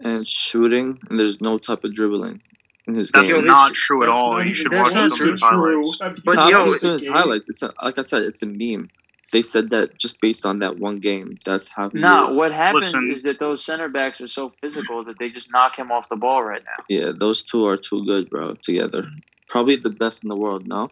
and 0.00 0.26
shooting, 0.26 0.98
and 1.08 1.18
there's 1.18 1.40
no 1.40 1.58
type 1.58 1.84
of 1.84 1.94
dribbling 1.94 2.40
in 2.86 2.94
his 2.94 3.10
That's 3.10 3.26
game. 3.26 3.36
Yo, 3.36 3.40
not 3.42 3.72
true 3.74 4.02
at 4.02 4.06
That's 4.06 4.20
all. 4.20 4.32
not 4.38 4.46
You 4.48 4.54
should 4.54 4.72
watch 4.72 4.94
not 4.94 5.10
some 5.10 5.18
true. 5.18 5.26
of 5.28 5.32
his 5.32 5.42
highlights. 5.42 5.98
Have 6.00 6.16
you 6.16 6.22
But 6.24 6.34
Not 6.36 6.50
yo, 6.50 6.64
watched 6.66 6.82
just 6.82 7.04
his 7.04 7.08
highlights. 7.12 7.48
It's 7.48 7.62
a, 7.62 7.72
like 7.82 7.98
I 7.98 8.02
said, 8.02 8.22
it's 8.22 8.42
a 8.42 8.46
meme. 8.46 8.90
They 9.32 9.42
said 9.42 9.70
that 9.70 9.98
just 9.98 10.20
based 10.20 10.44
on 10.44 10.58
that 10.60 10.78
one 10.78 11.00
game. 11.00 11.38
That's 11.44 11.66
how 11.68 11.88
he 11.88 11.98
Nah, 11.98 12.28
is. 12.28 12.36
what 12.36 12.52
happens 12.52 12.92
Listen. 12.92 13.10
is 13.10 13.22
that 13.22 13.40
those 13.40 13.64
center 13.64 13.88
backs 13.88 14.20
are 14.20 14.28
so 14.28 14.50
physical 14.60 15.02
that 15.04 15.18
they 15.18 15.30
just 15.30 15.50
knock 15.50 15.76
him 15.78 15.90
off 15.90 16.08
the 16.10 16.16
ball 16.16 16.42
right 16.42 16.62
now. 16.64 16.84
Yeah, 16.88 17.12
those 17.16 17.42
two 17.42 17.64
are 17.66 17.76
too 17.78 18.04
good, 18.04 18.28
bro. 18.28 18.54
Together, 18.56 19.06
probably 19.48 19.76
the 19.76 19.90
best 19.90 20.22
in 20.22 20.28
the 20.28 20.36
world. 20.36 20.66
No, 20.68 20.90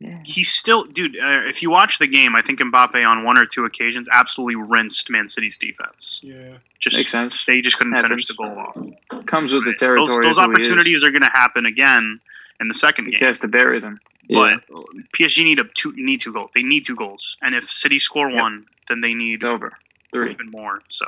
Yeah. 0.00 0.18
He's 0.24 0.50
still, 0.50 0.84
dude. 0.84 1.14
Uh, 1.16 1.46
if 1.48 1.62
you 1.62 1.70
watch 1.70 1.98
the 1.98 2.06
game, 2.06 2.34
I 2.34 2.42
think 2.42 2.58
Mbappe 2.58 3.06
on 3.06 3.22
one 3.22 3.38
or 3.38 3.44
two 3.44 3.64
occasions 3.64 4.08
absolutely 4.10 4.56
rinsed 4.56 5.08
Man 5.10 5.28
City's 5.28 5.56
defense. 5.58 6.22
Yeah. 6.24 6.56
Just 6.80 6.96
Makes 6.96 7.10
sense. 7.10 7.44
they 7.46 7.60
just 7.60 7.76
couldn't 7.76 7.92
Happens. 7.92 8.24
finish 8.24 8.26
the 8.26 8.34
goal 8.34 8.58
off. 8.58 9.26
Comes 9.26 9.52
with 9.52 9.64
the 9.64 9.72
Those, 9.72 9.78
territory. 9.78 10.24
those 10.24 10.38
of 10.38 10.46
who 10.46 10.50
he 10.52 10.60
is. 10.62 10.66
opportunities 10.68 11.04
are 11.04 11.10
going 11.10 11.22
to 11.22 11.28
happen 11.28 11.66
again 11.66 12.18
in 12.60 12.68
the 12.68 12.74
second 12.74 13.06
He 13.06 13.12
game. 13.12 13.26
has 13.26 13.38
to 13.40 13.48
bury 13.48 13.80
them. 13.80 14.00
yeah, 14.28 14.54
But 14.68 14.84
PSG 15.16 15.44
need 15.44 15.58
a 15.58 15.64
two 15.74 15.92
need 15.96 16.20
two 16.20 16.32
goals. 16.32 16.50
They 16.54 16.62
need 16.62 16.84
two 16.86 16.96
goals, 16.96 17.36
and 17.42 17.54
if 17.54 17.64
City 17.64 17.98
score 17.98 18.30
Yep. 18.30 18.40
one, 18.40 18.66
then 18.88 19.00
they 19.00 19.14
need 19.14 19.34
It's 19.36 19.44
over. 19.44 19.76
Three. 20.12 20.32
even 20.32 20.50
more. 20.50 20.82
So 20.88 21.06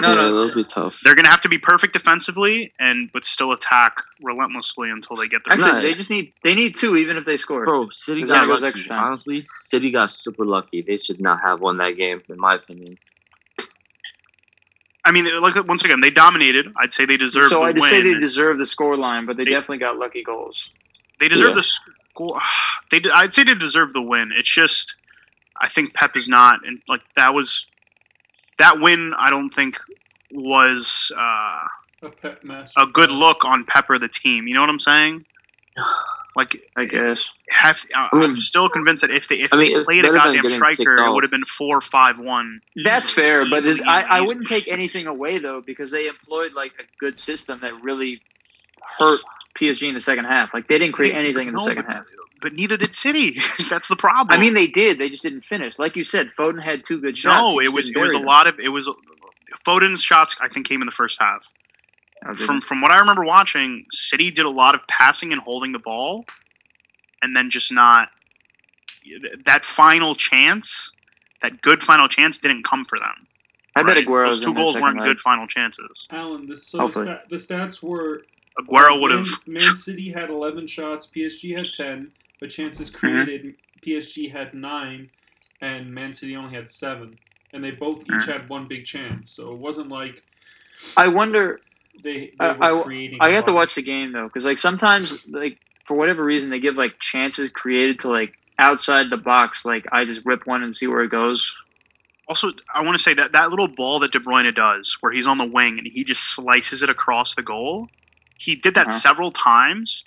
No, 0.00 0.08
yeah, 0.08 0.14
no. 0.14 0.24
that'll 0.44 0.54
be 0.54 0.64
tough. 0.64 1.00
they're 1.02 1.14
going 1.14 1.24
to 1.24 1.30
have 1.30 1.40
to 1.42 1.48
be 1.48 1.56
perfect 1.58 1.92
defensively, 1.94 2.72
and 2.78 3.10
but 3.12 3.24
still 3.24 3.52
attack 3.52 3.96
relentlessly 4.22 4.90
until 4.90 5.16
they 5.16 5.28
get 5.28 5.42
their. 5.44 5.54
Actually, 5.54 5.72
Nah. 5.72 5.80
they 5.80 5.94
just 5.94 6.10
need 6.10 6.32
they 6.42 6.54
need 6.54 6.76
two, 6.76 6.96
even 6.96 7.16
if 7.16 7.24
they 7.24 7.36
score. 7.36 7.64
Bro, 7.64 7.88
City 7.90 8.22
got 8.24 8.44
it 8.44 8.48
lucky. 8.48 8.66
extra 8.66 8.88
time. 8.88 9.04
Honestly, 9.04 9.42
City 9.42 9.90
got 9.90 10.10
super 10.10 10.44
lucky. 10.44 10.82
They 10.82 10.96
should 10.96 11.20
not 11.20 11.40
have 11.42 11.60
won 11.60 11.76
that 11.78 11.92
game, 11.96 12.22
in 12.28 12.38
my 12.38 12.54
opinion. 12.54 12.98
I 15.06 15.10
mean, 15.10 15.26
like 15.40 15.54
once 15.68 15.84
again, 15.84 16.00
they 16.00 16.10
dominated. 16.10 16.66
I'd 16.80 16.92
say 16.92 17.04
they 17.04 17.16
deserve 17.18 17.48
so 17.50 17.60
the 17.60 17.66
I'd 17.66 17.74
win. 17.78 17.90
say 17.90 18.00
they 18.02 18.18
deserve 18.18 18.56
the 18.58 18.64
score 18.66 18.96
line, 18.96 19.26
but 19.26 19.36
they, 19.36 19.44
They- 19.44 19.50
definitely 19.50 19.78
got 19.78 19.98
lucky 19.98 20.22
goals. 20.22 20.70
They 21.20 21.28
deserve 21.28 21.50
Yeah. 21.50 21.54
the 21.54 21.62
score. 21.62 22.40
They, 22.90 23.00
I'd 23.12 23.34
say 23.34 23.42
they 23.44 23.54
deserve 23.54 23.92
the 23.92 24.02
win. 24.02 24.30
It's 24.38 24.52
just, 24.52 24.94
I 25.60 25.68
think 25.68 25.94
Pep 25.94 26.16
is 26.16 26.28
not, 26.28 26.60
and 26.66 26.80
like 26.88 27.00
that 27.16 27.34
was, 27.34 27.66
that 28.58 28.78
win. 28.78 29.12
I 29.18 29.30
don't 29.30 29.48
think 29.50 29.76
was. 30.30 31.10
uh 31.16 32.06
A 32.06 32.10
pet 32.10 32.44
master. 32.44 32.80
a 32.82 32.86
good 32.86 33.10
look 33.10 33.44
on 33.44 33.64
Pepper 33.64 33.98
the 33.98 34.08
team. 34.08 34.46
You 34.46 34.54
know 34.54 34.60
what 34.60 34.70
I'm 34.70 34.78
saying? 34.78 35.24
Like 36.36 36.56
I 36.76 36.84
guess. 36.84 37.28
have 37.48 37.80
I- 37.94 38.08
I 38.12 38.16
mean- 38.16 38.30
I'm 38.30 38.36
still 38.36 38.68
convinced 38.68 39.02
that 39.02 39.10
if 39.12 39.28
they 39.28 39.36
if 39.36 39.52
I 39.54 39.56
mean, 39.56 39.72
they 39.78 39.84
played 39.84 40.04
a 40.04 40.10
goddamn 40.12 40.56
striker, 40.56 40.96
kicked 40.96 41.06
it 41.06 41.12
would 41.12 41.22
have 41.22 41.30
been 41.30 41.44
four 41.44 41.80
five 41.80 42.18
one. 42.18 42.60
That's 42.82 43.08
fair, 43.08 43.48
but 43.48 43.64
Easily, 43.64 43.80
it, 43.82 43.86
I, 43.86 44.00
I 44.02 44.20
wouldn't 44.20 44.48
take 44.48 44.66
anything 44.66 45.06
away 45.06 45.38
though 45.38 45.60
because 45.60 45.92
they 45.92 46.08
employed 46.08 46.52
like 46.52 46.72
a 46.80 46.82
good 46.98 47.20
system 47.20 47.60
that 47.62 47.72
really 47.84 48.20
hurt 48.98 49.20
PSG 49.60 49.88
in 49.88 49.94
the 49.94 50.00
second 50.00 50.24
half. 50.26 50.52
Like 50.54 50.68
they 50.68 50.78
didn't 50.78 50.94
create 50.94 51.14
anything 51.14 51.48
in 51.48 51.54
the 51.54 51.60
No, 51.60 51.66
second 51.66 51.84
but- 51.86 51.94
half. 51.94 52.04
But 52.42 52.52
neither 52.52 52.76
did 52.76 52.94
City. 52.94 53.38
That's 53.70 53.88
the 53.88 53.96
problem. 53.96 54.36
I 54.38 54.38
mean, 54.38 54.52
they 54.52 54.66
did. 54.66 54.98
They 54.98 55.08
just 55.08 55.22
didn't 55.22 55.44
finish. 55.46 55.78
Like 55.78 55.96
you 55.96 56.04
said, 56.04 56.30
Foden 56.38 56.62
had 56.62 56.84
two 56.84 57.00
good 57.00 57.16
shots. 57.16 57.52
no, 57.52 57.58
it 57.60 57.72
was 57.72 57.86
it 57.86 57.98
was 57.98 58.14
a 58.14 58.18
them. 58.18 58.26
lot 58.26 58.46
of 58.46 58.60
it 58.60 58.68
was 58.68 58.90
Foden's 59.66 60.02
shots. 60.02 60.36
I 60.42 60.48
think 60.48 60.66
came 60.68 60.82
in 60.82 60.86
the 60.86 60.92
first 60.92 61.18
half. 61.18 61.42
Oh, 62.26 62.34
From 62.36 62.60
from 62.60 62.82
what 62.82 62.90
I 62.90 62.98
remember 62.98 63.24
watching, 63.24 63.86
City 63.90 64.30
did 64.30 64.44
a 64.44 64.50
lot 64.50 64.74
of 64.74 64.86
passing 64.88 65.32
and 65.32 65.40
holding 65.40 65.72
the 65.72 65.78
ball, 65.78 66.26
and 67.22 67.34
then 67.34 67.48
just 67.50 67.72
not 67.72 68.08
that 69.46 69.64
final 69.64 70.14
chance. 70.14 70.92
That 71.42 71.60
good 71.62 71.82
final 71.82 72.08
chance 72.08 72.38
didn't 72.38 72.64
come 72.64 72.84
for 72.84 72.98
them. 72.98 73.26
I 73.76 73.82
bet 73.82 73.96
right? 73.96 74.04
Aguero's 74.06 74.38
Those 74.38 74.44
two 74.44 74.50
in 74.50 74.56
goals 74.56 74.76
weren't 74.76 74.98
leg. 74.98 75.06
good 75.08 75.20
final 75.20 75.46
chances. 75.46 76.06
Alan, 76.10 76.46
the, 76.46 76.56
so 76.56 76.78
Hopefully. 76.78 77.06
sta- 77.06 77.20
the 77.28 77.36
stats 77.36 77.82
were 77.82 78.22
Aguero 78.58 79.00
would 79.00 79.10
have. 79.10 79.26
Man 79.46 79.76
City 79.76 80.12
had 80.12 80.30
11 80.30 80.66
shots, 80.66 81.08
PSG 81.14 81.56
had 81.56 81.66
10, 81.72 82.12
but 82.40 82.50
chances 82.50 82.90
Mm-hmm. 82.90 82.98
created, 83.24 83.54
PSG 83.84 84.30
had 84.30 84.54
9, 84.54 85.10
and 85.60 85.92
Man 85.92 86.12
City 86.12 86.36
only 86.36 86.54
had 86.54 86.70
7. 86.70 87.18
And 87.52 87.62
they 87.62 87.70
both 87.70 88.00
each 88.02 88.06
Mm. 88.08 88.26
had 88.26 88.48
one 88.48 88.66
big 88.66 88.84
chance, 88.84 89.30
so 89.30 89.52
it 89.52 89.58
wasn't 89.58 89.88
like 89.88 90.22
I 90.96 91.06
wonder. 91.08 91.60
they, 92.02 92.32
they 92.38 92.44
I- 92.44 92.72
were 92.72 92.80
I- 92.80 92.82
creating. 92.82 93.18
I 93.20 93.28
a 93.28 93.32
have 93.34 93.46
to 93.46 93.52
watch 93.52 93.74
the 93.76 93.82
game 93.82 94.10
though, 94.12 94.24
because 94.24 94.44
like 94.44 94.58
sometimes, 94.58 95.24
like 95.28 95.58
for 95.86 95.96
whatever 95.96 96.24
reason, 96.24 96.50
they 96.50 96.58
give 96.58 96.74
like 96.74 96.98
chances 96.98 97.50
created 97.50 98.00
to 98.00 98.08
like 98.08 98.32
outside 98.58 99.08
the 99.10 99.16
box. 99.16 99.64
Like 99.64 99.86
I 99.92 100.04
just 100.04 100.22
rip 100.24 100.46
one 100.48 100.64
and 100.64 100.74
see 100.74 100.88
where 100.88 101.02
it 101.02 101.10
goes. 101.10 101.54
Also, 102.26 102.50
I 102.74 102.82
want 102.82 102.96
to 102.96 103.02
say 103.02 103.14
that 103.14 103.32
that 103.32 103.50
little 103.50 103.68
ball 103.68 104.00
that 104.00 104.10
De 104.10 104.18
Bruyne 104.18 104.52
does, 104.54 104.96
where 105.00 105.12
he's 105.12 105.26
on 105.28 105.38
the 105.38 105.44
wing 105.44 105.78
and 105.78 105.86
he 105.86 106.02
just 106.02 106.22
slices 106.34 106.82
it 106.82 106.90
across 106.90 107.34
the 107.36 107.42
goal, 107.42 107.88
he 108.44 108.54
did 108.56 108.74
that 108.74 108.88
Uh-huh. 108.88 108.98
several 108.98 109.30
times. 109.32 110.04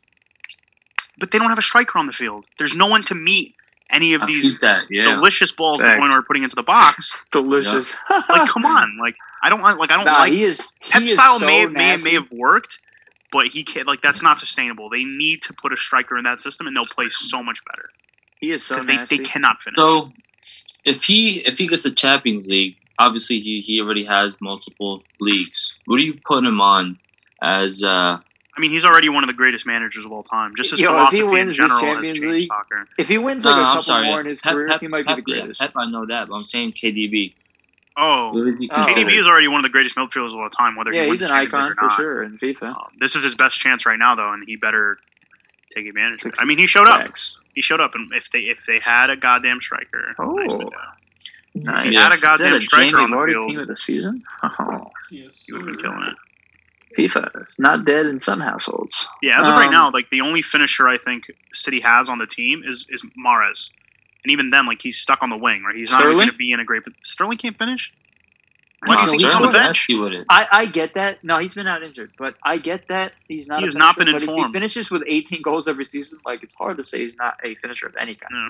But 1.20 1.32
they 1.32 1.40
don't 1.40 1.50
have 1.50 1.58
a 1.58 1.64
striker 1.64 1.98
on 1.98 2.06
the 2.06 2.14
field. 2.14 2.46
There's 2.60 2.76
no 2.76 2.86
one 2.86 3.04
to 3.06 3.16
meet 3.16 3.56
any 3.90 4.14
of 4.14 4.22
I 4.22 4.26
these 4.28 4.58
that. 4.60 4.84
Yeah. 4.92 5.16
delicious 5.16 5.52
balls 5.52 5.82
De 5.82 5.88
Thanks. 5.88 6.00
Bruyne 6.00 6.12
are 6.12 6.22
putting 6.22 6.44
into 6.44 6.56
the 6.56 6.64
box. 6.64 6.98
Delicious. 7.32 7.96
Like, 8.10 8.50
come 8.52 8.66
on, 8.66 8.98
like 9.00 9.16
I 9.42 9.50
don't 9.50 9.62
like, 9.62 9.78
like 9.78 9.92
I 9.92 9.96
don't 9.96 10.06
Nah, 10.06 10.18
like 10.20 10.34
he 10.34 10.44
is. 10.44 10.62
Pep 10.90 11.02
is 11.02 11.14
style 11.16 11.40
so 11.40 11.46
may, 11.48 11.66
may 11.66 11.74
nasty. 11.96 12.04
may 12.10 12.14
have 12.16 12.30
worked, 12.32 12.78
but 13.32 13.48
he 13.48 13.64
can't. 13.64 13.88
Like 13.88 14.02
that's 14.02 14.22
not 14.22 14.38
sustainable. 14.40 14.90
They 14.90 15.04
need 15.06 15.42
to 15.44 15.54
put 15.54 15.74
a 15.74 15.78
striker 15.78 16.18
in 16.18 16.24
that 16.26 16.40
system, 16.40 16.68
and 16.68 16.76
they'll 16.76 16.86
play 16.86 17.08
so 17.12 17.42
much 17.42 17.60
better. 17.66 17.90
He 18.40 18.52
is 18.52 18.64
so 18.64 18.78
'Cause 18.78 18.86
they, 19.10 19.18
they 19.18 19.24
cannot 19.24 19.60
finish. 19.60 19.78
So, 19.78 20.12
if 20.86 21.04
he 21.06 21.40
if 21.48 21.58
he 21.58 21.66
gets 21.66 21.82
the 21.84 21.92
Champions 21.92 22.48
League, 22.48 22.76
obviously 23.00 23.40
he, 23.40 23.62
he 23.62 23.82
already 23.82 24.06
has 24.06 24.40
multiple 24.40 25.04
leagues. 25.20 25.80
What 25.86 25.98
do 25.98 26.04
you 26.04 26.20
put 26.24 26.44
him 26.44 26.62
on 26.62 27.00
as? 27.42 27.82
uh 27.82 28.20
I 28.58 28.60
mean, 28.60 28.72
he's 28.72 28.86
already 28.86 29.08
one 29.10 29.24
of 29.24 29.28
the 29.28 29.34
greatest 29.34 29.68
managers 29.68 30.04
of 30.04 30.12
all 30.12 30.24
time. 30.24 30.54
Just 30.58 30.72
his 30.72 30.80
Yo, 30.80 30.88
if 30.88 30.92
philosophy 30.94 31.18
he 31.18 31.24
in 31.24 31.30
wins 31.32 31.48
this 31.50 31.58
general 31.58 31.80
has 31.80 31.88
Champions 31.94 32.26
League, 32.26 32.50
soccer. 32.50 32.88
if 32.98 33.08
he 33.08 33.18
wins 33.20 33.44
No, 33.46 33.52
like 33.52 33.60
a 33.60 33.62
I'm 33.62 33.68
couple 33.74 33.84
sorry. 33.84 34.08
more 34.08 34.20
in 34.22 34.26
his 34.26 34.42
Pep, 34.42 34.54
career, 34.54 34.68
Pep, 34.68 34.82
he 34.82 34.88
might 34.88 35.06
Pep, 35.06 35.18
be 35.18 35.22
the 35.22 35.32
yeah, 35.32 35.38
greatest. 35.42 35.62
Pep, 35.62 35.72
I 35.76 35.86
know 35.90 36.06
that, 36.08 36.28
but 36.28 36.36
I'm 36.36 36.44
saying 36.44 36.72
KDB. 36.74 37.34
Oh, 38.00 38.32
What 38.34 38.48
is 38.48 38.60
he 38.60 38.70
Oh. 38.72 38.76
KDB 38.86 39.22
is 39.22 39.28
already 39.28 39.48
one 39.48 39.60
of 39.60 39.64
the 39.64 39.70
greatest 39.70 39.96
midfielders 39.96 40.28
of 40.34 40.40
all 40.40 40.50
time. 40.50 40.76
Whether 40.76 40.92
yeah, 40.94 41.04
he 41.06 41.12
he's 41.12 41.22
an 41.22 41.32
icon 41.32 41.76
for 41.76 41.86
or 41.86 41.88
not. 41.88 41.96
sure 41.98 42.24
in 42.24 42.38
FIFA. 42.38 42.64
Um, 42.64 42.76
this 43.00 43.16
is 43.16 43.24
his 43.24 43.36
best 43.36 43.60
chance 43.60 43.86
right 43.86 43.98
now, 44.00 44.16
though, 44.16 44.34
and 44.34 44.44
he 44.46 44.56
better 44.56 44.98
take 45.76 45.86
advantage 45.88 46.22
of 46.24 46.30
it. 46.30 46.36
I 46.40 46.46
mean, 46.46 46.58
he 46.58 46.68
showed 46.68 46.88
up. 46.88 47.00
Facts. 47.02 47.38
He 47.56 47.62
showed 47.62 47.82
up, 47.82 47.94
and 47.96 48.12
if 48.14 48.30
they 48.32 48.40
if 48.40 48.66
they 48.68 48.80
had 48.84 49.10
a 49.10 49.16
goddamn 49.18 49.62
striker, 49.62 50.14
Oh. 50.20 50.34
nice. 50.36 50.70
Nice. 51.56 51.90
He 51.90 51.96
had 51.96 52.12
a 52.12 52.16
Is 52.16 52.22
that 52.22 52.22
goddamn 52.22 52.54
a 52.56 52.60
striker 52.62 52.86
Jamie 52.86 53.04
on 53.04 53.10
the 53.12 53.18
Vardy 53.18 53.32
field. 53.34 53.48
team 53.50 53.60
of 53.60 53.68
the 53.68 53.76
season? 53.76 54.24
Oh, 54.44 54.92
Yes, 55.10 55.44
he 55.48 55.54
would 55.54 55.62
have 55.62 55.76
been 55.76 55.82
killing 55.84 56.04
it. 56.04 56.16
FIFA 56.98 57.42
is 57.42 57.56
not 57.60 57.86
dead 57.86 58.06
in 58.06 58.20
some 58.20 58.40
households. 58.40 59.08
Yeah, 59.22 59.42
as 59.42 59.50
of 59.50 59.56
right 59.56 59.68
Um, 59.68 59.74
now, 59.74 59.92
like 59.92 60.10
the 60.12 60.22
only 60.22 60.42
finisher 60.42 60.88
I 60.88 60.98
think 60.98 61.26
City 61.54 61.80
has 61.82 62.10
on 62.10 62.18
the 62.20 62.28
team 62.28 62.64
is 62.68 62.86
is 62.90 63.04
Mahrez, 63.18 63.72
and 64.24 64.32
even 64.32 64.50
then, 64.52 64.66
like 64.66 64.82
he's 64.82 64.98
stuck 64.98 65.20
on 65.24 65.30
the 65.30 65.38
wing, 65.38 65.64
right? 65.66 65.76
He's 65.76 65.92
not 65.92 66.04
going 66.04 66.28
to 66.28 66.34
be 66.34 66.52
in 66.52 66.60
a 66.60 66.66
great. 66.66 66.84
Sterling 67.04 67.38
can't 67.38 67.58
finish. 67.58 67.92
Why 68.86 68.96
do 68.96 68.98
No, 68.98 69.02
you 69.02 69.08
think 69.10 69.22
he's 69.22 69.30
he's 69.32 69.36
on 69.36 69.42
the 69.42 69.48
bench? 69.48 69.90
nasty 69.90 70.00
with 70.00 70.14
it. 70.14 70.26
I, 70.30 70.48
I 70.52 70.66
get 70.68 70.94
that. 70.94 71.24
No, 71.24 71.40
he's 71.40 71.56
been 71.56 71.66
out 71.68 71.82
injured, 71.82 72.12
but 72.18 72.36
I 72.44 72.58
get 72.60 72.88
that 72.90 73.14
he's 73.28 73.48
not. 73.48 73.64
He's 73.64 73.76
a 73.76 73.80
not 73.80 73.96
finisher, 73.96 74.20
been 74.20 74.20
But 74.20 74.24
if 74.24 74.30
informed. 74.30 74.48
he 74.56 74.60
finishes 74.60 74.92
with 74.92 75.04
18 75.08 75.42
goals 75.42 75.68
every 75.68 75.84
season, 75.86 76.20
like 76.26 76.44
it's 76.44 76.54
hard 76.54 76.78
to 76.78 76.84
say 76.84 77.00
he's 77.00 77.16
not 77.16 77.38
a 77.44 77.56
finisher 77.56 77.88
of 77.88 77.96
any 78.00 78.14
kind. 78.16 78.30
Yeah. 78.32 78.50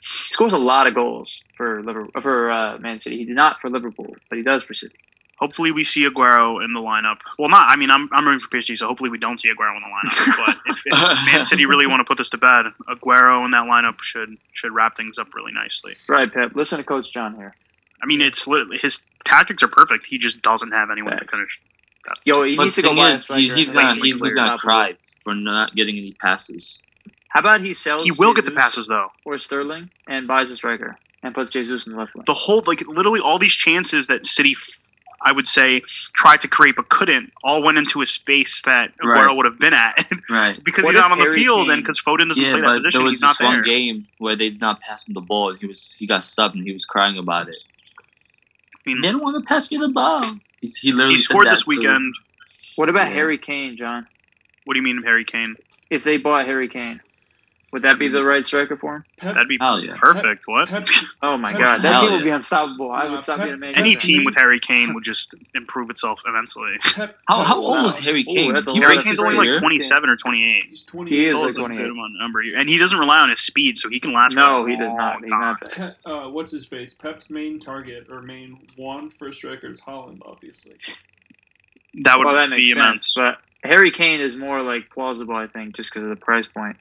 He 0.00 0.32
scores 0.32 0.54
a 0.54 0.58
lot 0.58 0.86
of 0.86 0.94
goals 0.94 1.42
for 1.58 1.82
Liverpool, 1.82 2.22
for 2.22 2.50
uh, 2.50 2.78
Man 2.78 2.98
City. 3.00 3.18
He 3.18 3.26
did 3.26 3.36
not 3.36 3.60
for 3.60 3.68
Liverpool, 3.68 4.16
but 4.30 4.38
he 4.38 4.42
does 4.42 4.64
for 4.64 4.72
City. 4.72 4.94
Hopefully, 5.40 5.70
we 5.72 5.84
see 5.84 6.06
Aguero 6.06 6.62
in 6.62 6.72
the 6.74 6.80
lineup. 6.80 7.16
Well, 7.38 7.48
not. 7.48 7.66
I 7.68 7.76
mean, 7.76 7.90
I'm 7.90 8.08
I'm 8.12 8.26
rooting 8.26 8.40
for 8.40 8.48
PSG, 8.54 8.76
so 8.76 8.86
hopefully 8.86 9.08
we 9.08 9.18
don't 9.18 9.40
see 9.40 9.48
Aguero 9.48 9.74
in 9.74 9.82
the 9.82 9.88
lineup. 9.88 10.36
But 10.46 10.56
if, 10.66 10.76
if 10.86 11.26
Man 11.32 11.46
City 11.46 11.64
really 11.66 11.86
want 11.86 12.00
to 12.00 12.04
put 12.04 12.18
this 12.18 12.28
to 12.30 12.38
bed, 12.38 12.66
Aguero 12.88 13.44
in 13.44 13.50
that 13.52 13.64
lineup 13.64 14.02
should 14.02 14.36
should 14.52 14.72
wrap 14.72 14.96
things 14.96 15.18
up 15.18 15.34
really 15.34 15.52
nicely. 15.52 15.96
Right, 16.08 16.32
Pep. 16.32 16.52
Listen 16.54 16.78
to 16.78 16.84
Coach 16.84 17.12
John 17.12 17.34
here. 17.36 17.54
I 18.02 18.06
mean, 18.06 18.20
it's 18.20 18.46
his 18.82 19.00
tactics 19.24 19.62
are 19.62 19.68
perfect. 19.68 20.06
He 20.06 20.18
just 20.18 20.42
doesn't 20.42 20.72
have 20.72 20.90
anyone 20.90 21.12
Facts. 21.12 21.32
to 21.32 21.36
finish. 21.38 21.58
That's, 22.06 22.26
Yo, 22.26 22.42
he 22.44 22.56
needs 22.56 22.74
to 22.76 22.82
go 22.82 22.94
thing 22.94 22.98
is, 22.98 23.26
he, 23.26 23.48
he's 23.50 23.72
then 23.72 23.82
gonna 23.82 23.94
he's, 24.00 24.20
he's 24.20 24.34
gonna 24.34 24.58
cry 24.58 24.94
for 25.22 25.34
not 25.34 25.74
getting 25.74 25.96
any 25.96 26.12
passes. 26.12 26.82
How 27.28 27.40
about 27.40 27.60
he 27.60 27.74
sells? 27.74 28.04
he 28.04 28.10
will 28.12 28.34
get 28.34 28.44
the 28.44 28.50
passes 28.50 28.86
though. 28.86 29.08
or 29.24 29.38
Sterling 29.38 29.90
and 30.06 30.26
buys 30.26 30.50
a 30.50 30.56
striker 30.56 30.98
and 31.22 31.34
puts 31.34 31.50
Jesus 31.50 31.86
in 31.86 31.92
the 31.92 31.98
left 31.98 32.14
wing. 32.14 32.24
the 32.26 32.34
whole 32.34 32.62
like 32.66 32.86
literally 32.86 33.20
all 33.20 33.38
these 33.38 33.52
chances 33.52 34.06
that 34.06 34.24
City, 34.24 34.56
I 35.22 35.32
would 35.32 35.46
say, 35.46 35.80
tried 36.14 36.40
to 36.40 36.48
create 36.48 36.76
but 36.76 36.88
couldn't, 36.88 37.30
all 37.44 37.62
went 37.62 37.76
into 37.78 38.00
a 38.00 38.06
space 38.06 38.62
that 38.64 38.92
Right. 39.04 39.24
Aguero 39.26 39.36
would 39.36 39.44
have 39.46 39.58
been 39.58 39.74
at 39.74 40.06
Right. 40.30 40.62
because 40.64 40.84
What 40.84 40.94
he's 40.94 41.00
not 41.00 41.12
on 41.12 41.18
the 41.18 41.24
Harry 41.24 41.40
field 41.44 41.66
Kane- 41.66 41.70
and 41.72 41.82
because 41.82 42.00
Foden 42.00 42.28
doesn't 42.28 42.42
Yeah, 42.42 42.52
play 42.52 42.60
that 42.62 42.66
but 42.66 42.76
position, 42.78 42.98
there 42.98 43.04
was 43.04 43.14
he's 43.14 43.20
not 43.22 43.38
this 43.38 43.44
one 43.44 43.54
there. 43.56 43.62
game 43.62 44.06
where 44.18 44.34
they 44.36 44.48
did 44.50 44.60
not 44.60 44.80
pass 44.80 45.06
him 45.06 45.12
the 45.14 45.20
ball, 45.20 45.50
and 45.50 45.58
he 45.58 45.66
was 45.66 45.94
he 45.98 46.06
got 46.06 46.20
subbed, 46.22 46.54
and 46.54 46.64
he 46.64 46.72
was 46.72 46.84
crying 46.86 47.18
about 47.18 47.48
it. 47.48 47.56
I 48.74 48.78
mean, 48.86 49.02
They 49.02 49.12
don't 49.12 49.22
want 49.22 49.36
to 49.36 49.46
pass 49.46 49.70
me 49.70 49.76
the 49.78 49.88
ball. 49.88 50.22
He's, 50.58 50.76
he 50.78 50.92
literally 50.92 51.16
he 51.16 51.22
said 51.22 51.28
scored 51.32 51.46
that 51.48 51.56
this 51.56 51.64
weekend. 51.66 52.14
What 52.76 52.88
about 52.88 53.08
Yeah. 53.08 53.14
Harry 53.14 53.36
Kane, 53.38 53.76
John? 53.76 54.06
What 54.64 54.74
do 54.74 54.78
you 54.78 54.84
mean, 54.84 55.02
Harry 55.02 55.24
Kane? 55.24 55.54
If 55.90 56.02
they 56.04 56.16
bought 56.16 56.46
Harry 56.46 56.68
Kane, 56.68 57.00
would 57.72 57.82
that 57.82 57.98
be 58.00 58.08
the 58.08 58.24
right 58.24 58.44
striker 58.44 58.76
for 58.76 58.96
him? 58.96 59.04
Pep, 59.16 59.34
That'd 59.34 59.48
be 59.48 59.56
Hell 59.60 59.82
yeah. 59.84 59.96
perfect. 60.00 60.48
What? 60.48 60.68
Pep, 60.68 60.88
Oh 61.22 61.36
my 61.36 61.52
Pep- 61.52 61.60
God, 61.60 61.82
that 61.82 61.92
Hell 61.92 62.00
team 62.02 62.12
would 62.12 62.24
be 62.24 62.30
unstoppable. 62.30 62.90
I 62.90 63.08
would 63.08 63.22
stop 63.22 63.36
Pep- 63.38 63.44
being 63.46 63.54
a 63.54 63.58
man. 63.58 63.74
Any 63.76 63.94
Pep- 63.94 64.02
team 64.02 64.24
with 64.24 64.34
Harry 64.34 64.58
Kane 64.58 64.92
would 64.94 65.04
just 65.04 65.34
improve 65.54 65.88
itself 65.90 66.20
immensely. 66.26 66.72
Pep, 66.82 67.16
How, 67.28 67.42
how 67.44 67.56
old 67.58 67.76
out. 67.78 67.86
is 67.86 67.98
Harry 67.98 68.24
Kane? 68.24 68.52
that's 68.54 68.66
a 68.68 68.72
He 68.72 68.80
lot 68.80 68.90
Harry 68.90 69.02
Kane's 69.02 69.20
only 69.20 69.46
like 69.48 69.60
27 69.60 70.10
or 70.10 70.16
28. 70.16 70.64
He's 70.70 70.82
20 70.84 71.10
He 71.10 71.18
is 71.20 71.26
Still 71.26 71.40
like 71.42 71.50
a 71.50 71.52
good 71.52 71.58
28. 71.66 71.84
amount- 71.90 72.12
number, 72.18 72.40
and 72.40 72.68
he 72.68 72.76
doesn't 72.78 72.98
rely 72.98 73.18
on 73.20 73.30
his 73.30 73.40
speed, 73.40 73.78
so 73.78 73.88
he 73.88 74.00
can 74.00 74.12
last. 74.12 74.32
for 74.34 74.40
No, 74.40 74.66
a 74.66 74.68
he 74.68 74.76
does 74.76 74.92
not. 74.94 75.14
long 75.14 75.22
He's 75.22 75.30
time. 75.30 75.40
not 75.40 75.72
fast. 75.72 75.94
Pe- 76.04 76.10
uh, 76.10 76.28
what's 76.28 76.50
his 76.50 76.66
face? 76.66 76.92
Pep's 76.92 77.30
main 77.30 77.60
target 77.60 78.06
or 78.10 78.20
main 78.20 78.58
one 78.76 79.08
for 79.10 79.28
a 79.28 79.32
striker 79.32 79.68
is 79.68 79.80
Haaland, 79.80 80.18
obviously. 80.26 80.74
That 82.02 82.18
would 82.18 82.26
well, 82.26 82.34
that 82.34 82.50
makes 82.50 82.62
be 82.62 82.72
sense. 82.74 82.78
immense. 82.84 83.14
But 83.16 83.38
Harry 83.62 83.90
Kane 83.90 84.20
is 84.20 84.36
more 84.36 84.62
like 84.62 84.90
plausible, 84.90 85.34
I 85.34 85.46
think, 85.46 85.74
just 85.76 85.90
because 85.90 86.02
of 86.04 86.08
the 86.10 86.16
price 86.16 86.46
point. 86.46 86.76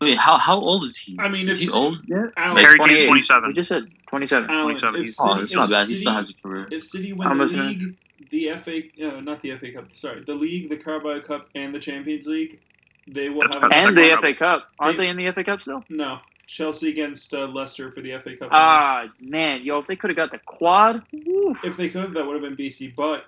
Wait, 0.00 0.16
how 0.16 0.38
how 0.38 0.58
old 0.58 0.84
is 0.84 0.96
he? 0.96 1.16
I 1.18 1.28
mean, 1.28 1.48
is 1.48 1.58
he 1.58 1.68
old 1.68 1.96
yet? 2.08 2.30
Alan, 2.36 2.64
Harry 2.64 2.78
Kane's 2.78 3.04
28. 3.04 3.06
27. 3.06 3.48
We 3.48 3.54
just 3.54 3.68
said 3.68 3.88
27. 4.08 4.50
Alan, 4.50 4.62
27, 4.64 4.94
if 5.00 5.02
he's- 5.04 5.16
Oh, 5.20 5.32
City- 5.34 5.42
it's 5.44 5.54
not 5.54 5.68
bad. 5.70 5.88
He 5.88 5.96
still 5.96 6.14
has 6.14 6.30
a 6.30 6.34
career. 6.34 6.68
If 6.70 6.84
City 6.84 7.12
win 7.12 7.28
I'm 7.28 7.36
the 7.38 7.44
listening. 7.44 7.68
league, 7.68 8.30
the 8.30 8.48
FA, 8.50 8.82
uh, 9.16 9.20
not 9.20 9.42
the 9.42 9.50
FA 9.52 9.72
Cup, 9.72 9.90
sorry, 9.94 10.22
the 10.24 10.34
league, 10.34 10.70
the 10.70 10.76
Carabao 10.76 11.20
Cup, 11.20 11.48
and 11.54 11.74
the 11.74 11.78
Champions 11.78 12.26
League, 12.26 12.60
they 13.06 13.28
will 13.28 13.40
That's 13.42 13.56
have 13.56 13.64
a, 13.64 13.66
And 13.76 13.96
the 13.96 14.02
Second 14.08 14.18
FA 14.20 14.34
Cup. 14.34 14.68
Aren't 14.78 14.96
They- 14.96 15.04
they 15.04 15.10
in 15.10 15.16
the 15.18 15.26
FA 15.26 15.44
Cup 15.44 15.60
still? 15.60 15.84
no 15.90 16.20
Chelsea 16.46 16.88
against 16.88 17.32
uh, 17.34 17.46
Leicester 17.46 17.92
for 17.92 18.00
the 18.00 18.12
FA 18.14 18.36
Cup. 18.36 18.48
Ah, 18.50 19.04
man. 19.20 19.62
Yo, 19.62 19.78
if 19.78 19.86
they 19.86 19.94
could 19.96 20.10
have 20.10 20.16
got 20.16 20.30
the 20.32 20.38
quad. 20.38 21.02
woo. 21.12 21.54
if 21.62 21.76
they 21.76 21.88
could, 21.90 22.14
that 22.14 22.26
would 22.26 22.32
have 22.32 22.42
been 22.42 22.56
BC, 22.56 22.88
but 22.96 23.26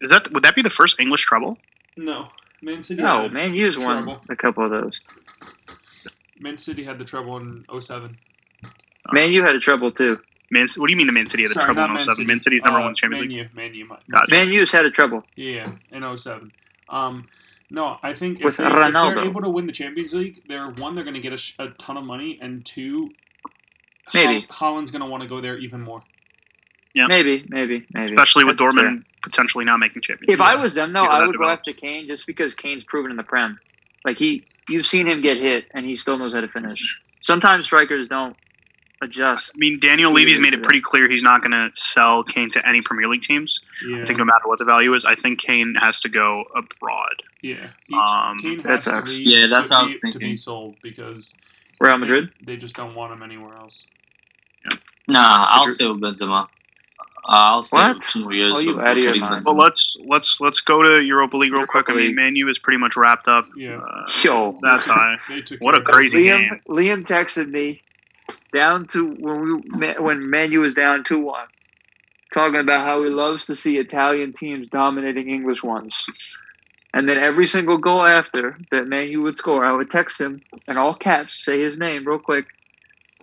Is 0.00 0.10
that 0.12 0.30
would 0.32 0.44
that 0.44 0.54
be 0.54 0.62
the 0.62 0.70
first 0.70 1.00
English 1.00 1.22
treble? 1.22 1.58
no. 1.96 2.28
Man 2.64 2.80
City. 2.80 3.02
No, 3.02 3.22
had 3.22 3.32
man, 3.32 3.54
U's 3.56 3.76
won 3.76 4.08
a 4.28 4.36
couple 4.36 4.64
of 4.64 4.70
those. 4.70 5.00
Man 6.42 6.58
City 6.58 6.84
had 6.84 6.98
the 6.98 7.04
trouble 7.04 7.36
in 7.38 7.64
07. 7.80 8.16
Man, 9.12 9.32
you 9.32 9.42
had 9.42 9.54
a 9.56 9.60
trouble 9.60 9.90
too. 9.92 10.20
Man, 10.50 10.66
what 10.76 10.86
do 10.86 10.90
you 10.92 10.96
mean 10.96 11.06
the 11.06 11.12
Man 11.12 11.26
City 11.26 11.44
had 11.44 11.50
the 11.50 11.54
Sorry, 11.54 11.66
trouble 11.66 11.80
not 11.82 11.90
in 11.90 11.94
Man 11.94 12.04
07? 12.06 12.14
City. 12.16 12.26
Man 12.26 12.42
City's 12.42 12.62
number 12.62 12.80
Uh, 12.80 12.84
one 12.84 12.94
Champions 12.94 13.22
Man 13.28 13.38
League. 13.38 13.50
U, 13.52 13.56
Man 13.56 13.74
U. 13.74 13.84
my- 13.86 13.98
Gotcha. 14.10 14.30
Man, 14.30 14.52
U's 14.52 14.70
had 14.72 14.84
a 14.86 14.90
trouble. 14.90 15.24
Yeah, 15.36 15.70
in 15.90 16.02
07. 16.18 16.52
Um, 16.88 17.28
no, 17.70 17.98
I 18.02 18.12
think 18.12 18.38
if, 18.40 18.44
With 18.44 18.56
they, 18.58 18.66
if 18.66 18.72
Ronaldo. 18.72 19.14
they're 19.14 19.24
able 19.24 19.40
to 19.40 19.48
win 19.48 19.66
the 19.66 19.72
Champions 19.72 20.12
League, 20.12 20.42
they're 20.46 20.68
one, 20.72 20.94
they're 20.94 21.04
going 21.04 21.14
to 21.14 21.20
get 21.20 21.32
a, 21.32 21.38
sh- 21.38 21.54
a 21.58 21.68
ton 21.70 21.96
of 21.96 22.04
money, 22.04 22.38
and 22.42 22.64
two, 22.66 23.10
Maybe. 24.12 24.46
Haaland's 24.48 24.90
going 24.90 25.00
to 25.00 25.08
want 25.08 25.22
to 25.22 25.28
go 25.28 25.40
there 25.40 25.56
even 25.56 25.80
more. 25.80 26.02
Yeah. 26.94 27.06
Maybe, 27.06 27.44
maybe, 27.48 27.86
maybe. 27.94 28.12
especially 28.14 28.44
with 28.44 28.58
That's 28.58 28.74
fair. 28.74 28.90
Dortmund 28.90 29.04
potentially 29.22 29.64
not 29.64 29.78
making 29.78 30.02
champions. 30.02 30.34
If 30.34 30.40
I 30.42 30.56
was 30.56 30.74
them, 30.74 30.92
though, 30.92 31.02
People 31.02 31.16
I 31.16 31.20
that 31.20 31.26
would 31.28 31.32
go 31.38 31.44
develop. 31.44 31.60
after 31.60 31.72
Kane 31.72 32.06
just 32.08 32.26
because 32.26 32.54
Kane's 32.54 32.84
proven 32.84 33.10
in 33.10 33.16
the 33.16 33.22
Prem. 33.22 33.58
Like 34.04 34.18
he, 34.18 34.44
you've 34.68 34.86
seen 34.86 35.06
him 35.06 35.20
get 35.22 35.36
hit, 35.38 35.66
and 35.74 35.84
he 35.86 35.96
still 35.96 36.18
knows 36.18 36.32
how 36.34 36.40
to 36.40 36.48
finish. 36.48 36.98
Sometimes 37.20 37.64
strikers 37.66 38.08
don't 38.08 38.36
adjust. 39.00 39.52
I 39.54 39.58
mean, 39.58 39.80
Daniel 39.80 40.12
Levy's 40.12 40.38
made 40.40 40.54
it 40.54 40.62
pretty 40.62 40.80
clear 40.80 41.08
he's 41.10 41.22
not 41.22 41.40
going 41.40 41.50
to 41.52 41.70
sell 41.74 42.22
Kane 42.22 42.48
to 42.50 42.66
any 42.68 42.80
Premier 42.82 43.08
League 43.08 43.22
teams. 43.22 43.60
Yeah, 43.86 44.02
I 44.02 44.04
think 44.04 44.18
no 44.18 44.24
matter 44.24 44.42
what 44.46 44.58
the 44.60 44.64
value 44.64 44.94
is, 44.94 45.04
I 45.04 45.14
think 45.16 45.40
Kane 45.40 45.74
has 45.80 46.00
to 46.00 46.08
go 46.08 46.44
abroad. 46.54 47.22
yeah. 47.42 47.68
He, 47.88 47.94
Um, 47.96 48.38
Kane 48.40 48.60
that 48.62 48.66
has 48.68 48.78
to 48.84 48.90
sucks. 48.90 49.08
leave 49.10 49.26
Yeah, 49.26 49.46
that's 49.48 49.68
to 49.68 49.74
what 49.74 49.82
I 49.82 49.86
be, 49.86 49.98
was 50.04 50.12
to 50.14 50.18
be 50.20 50.36
sold 50.36 50.76
because 50.82 51.34
Real 51.80 51.98
Madrid. 51.98 52.30
they 52.44 52.56
just 52.56 52.76
don't 52.76 52.94
want 52.94 53.12
him 53.12 53.22
anywhere 53.22 53.56
else. 53.56 53.86
Nah, 55.08 55.46
I'll 55.50 55.60
Madrid. 55.62 55.74
stay 55.74 55.86
with 55.88 56.00
Benzema. 56.00 56.48
Uh, 57.24 57.54
I'll 57.54 57.62
stay 57.62 57.78
What? 57.78 57.96
with 57.96 58.04
two 58.08 58.22
more 58.22 58.32
years. 58.34 58.52
Oh, 58.56 58.60
you 58.60 58.72
of 58.72 58.78
outta 58.80 59.00
your 59.00 59.12
Karim 59.14 59.20
mind. 59.20 59.44
Well, 59.46 59.56
let's 59.56 59.96
let's 60.06 60.40
let's 60.40 60.60
go 60.60 60.82
to 60.82 61.00
Europa 61.00 61.36
League 61.36 61.52
real 61.52 61.66
quick. 61.66 61.86
I 61.88 61.94
mean, 61.94 62.06
League. 62.08 62.16
Man 62.16 62.34
U 62.36 62.48
is 62.48 62.58
pretty 62.58 62.78
much 62.78 62.96
wrapped 62.96 63.28
up. 63.28 63.46
Yeah. 63.56 63.76
Uh, 63.80 64.06
Yo, 64.22 64.58
that's 64.62 64.84
high. 64.86 65.16
What 65.60 65.78
a 65.78 65.82
crazy 65.82 66.10
business. 66.10 66.60
Liam, 66.68 66.98
game. 66.98 67.04
Liam 67.04 67.06
texted 67.06 67.48
me 67.48 67.80
down 68.52 68.86
to 68.88 69.12
when 69.12 69.62
we 69.78 69.88
when 70.00 70.30
Manu 70.30 70.60
was 70.60 70.72
down 70.72 71.04
two 71.04 71.20
one, 71.20 71.46
talking 72.34 72.56
about 72.60 72.84
how 72.84 73.02
he 73.04 73.08
loves 73.10 73.46
to 73.46 73.54
see 73.54 73.78
Italian 73.78 74.32
teams 74.32 74.66
dominating 74.68 75.28
English 75.30 75.62
ones. 75.62 76.04
And 76.94 77.08
then 77.08 77.16
every 77.18 77.46
single 77.46 77.78
goal 77.78 78.02
after 78.04 78.58
that 78.70 78.86
Manu 78.88 79.22
would 79.22 79.38
score, 79.38 79.64
I 79.64 79.72
would 79.72 79.90
text 79.90 80.20
him 80.20 80.42
in 80.68 80.76
all 80.76 80.94
caps, 80.94 81.42
say 81.44 81.62
his 81.62 81.78
name 81.78 82.06
real 82.06 82.18
quick, 82.18 82.46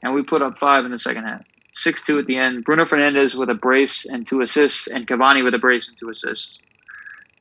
and 0.01 0.13
we 0.15 0.23
put 0.23 0.41
up 0.41 0.57
five 0.57 0.85
in 0.85 0.91
the 0.91 0.97
second 0.97 1.25
half. 1.25 1.43
Six 1.71 2.01
two 2.01 2.17
at 2.19 2.25
the 2.25 2.35
end. 2.37 2.63
Bruno 2.65 2.85
Fernandes 2.85 3.35
with 3.35 3.49
a 3.49 3.53
brace 3.53 4.05
and 4.05 4.25
two 4.25 4.41
assists, 4.41 4.87
and 4.87 5.07
Cavani 5.07 5.43
with 5.43 5.53
a 5.53 5.59
brace 5.59 5.87
and 5.87 5.95
two 5.97 6.09
assists. 6.09 6.59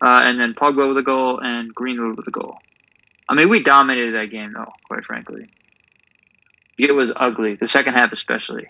Uh, 0.01 0.21
and 0.23 0.39
then 0.39 0.55
Pogba 0.55 0.87
with 0.89 0.99
a 0.99 1.03
goal 1.03 1.41
and 1.41 1.75
Greenwood 1.75 2.17
with 2.17 2.29
a 2.29 2.31
goal. 2.31 2.59
I 3.29 3.35
mean, 3.35 3.49
we 3.49 3.63
dominated 3.63 4.15
that 4.15 4.27
game, 4.31 4.53
though, 4.53 4.73
quite 4.87 5.05
frankly. 5.05 5.49
It 6.79 6.93
was 6.93 7.11
ugly. 7.17 7.57
The 7.57 7.67
second 7.67 7.95
half, 7.95 8.13
especially. 8.13 8.69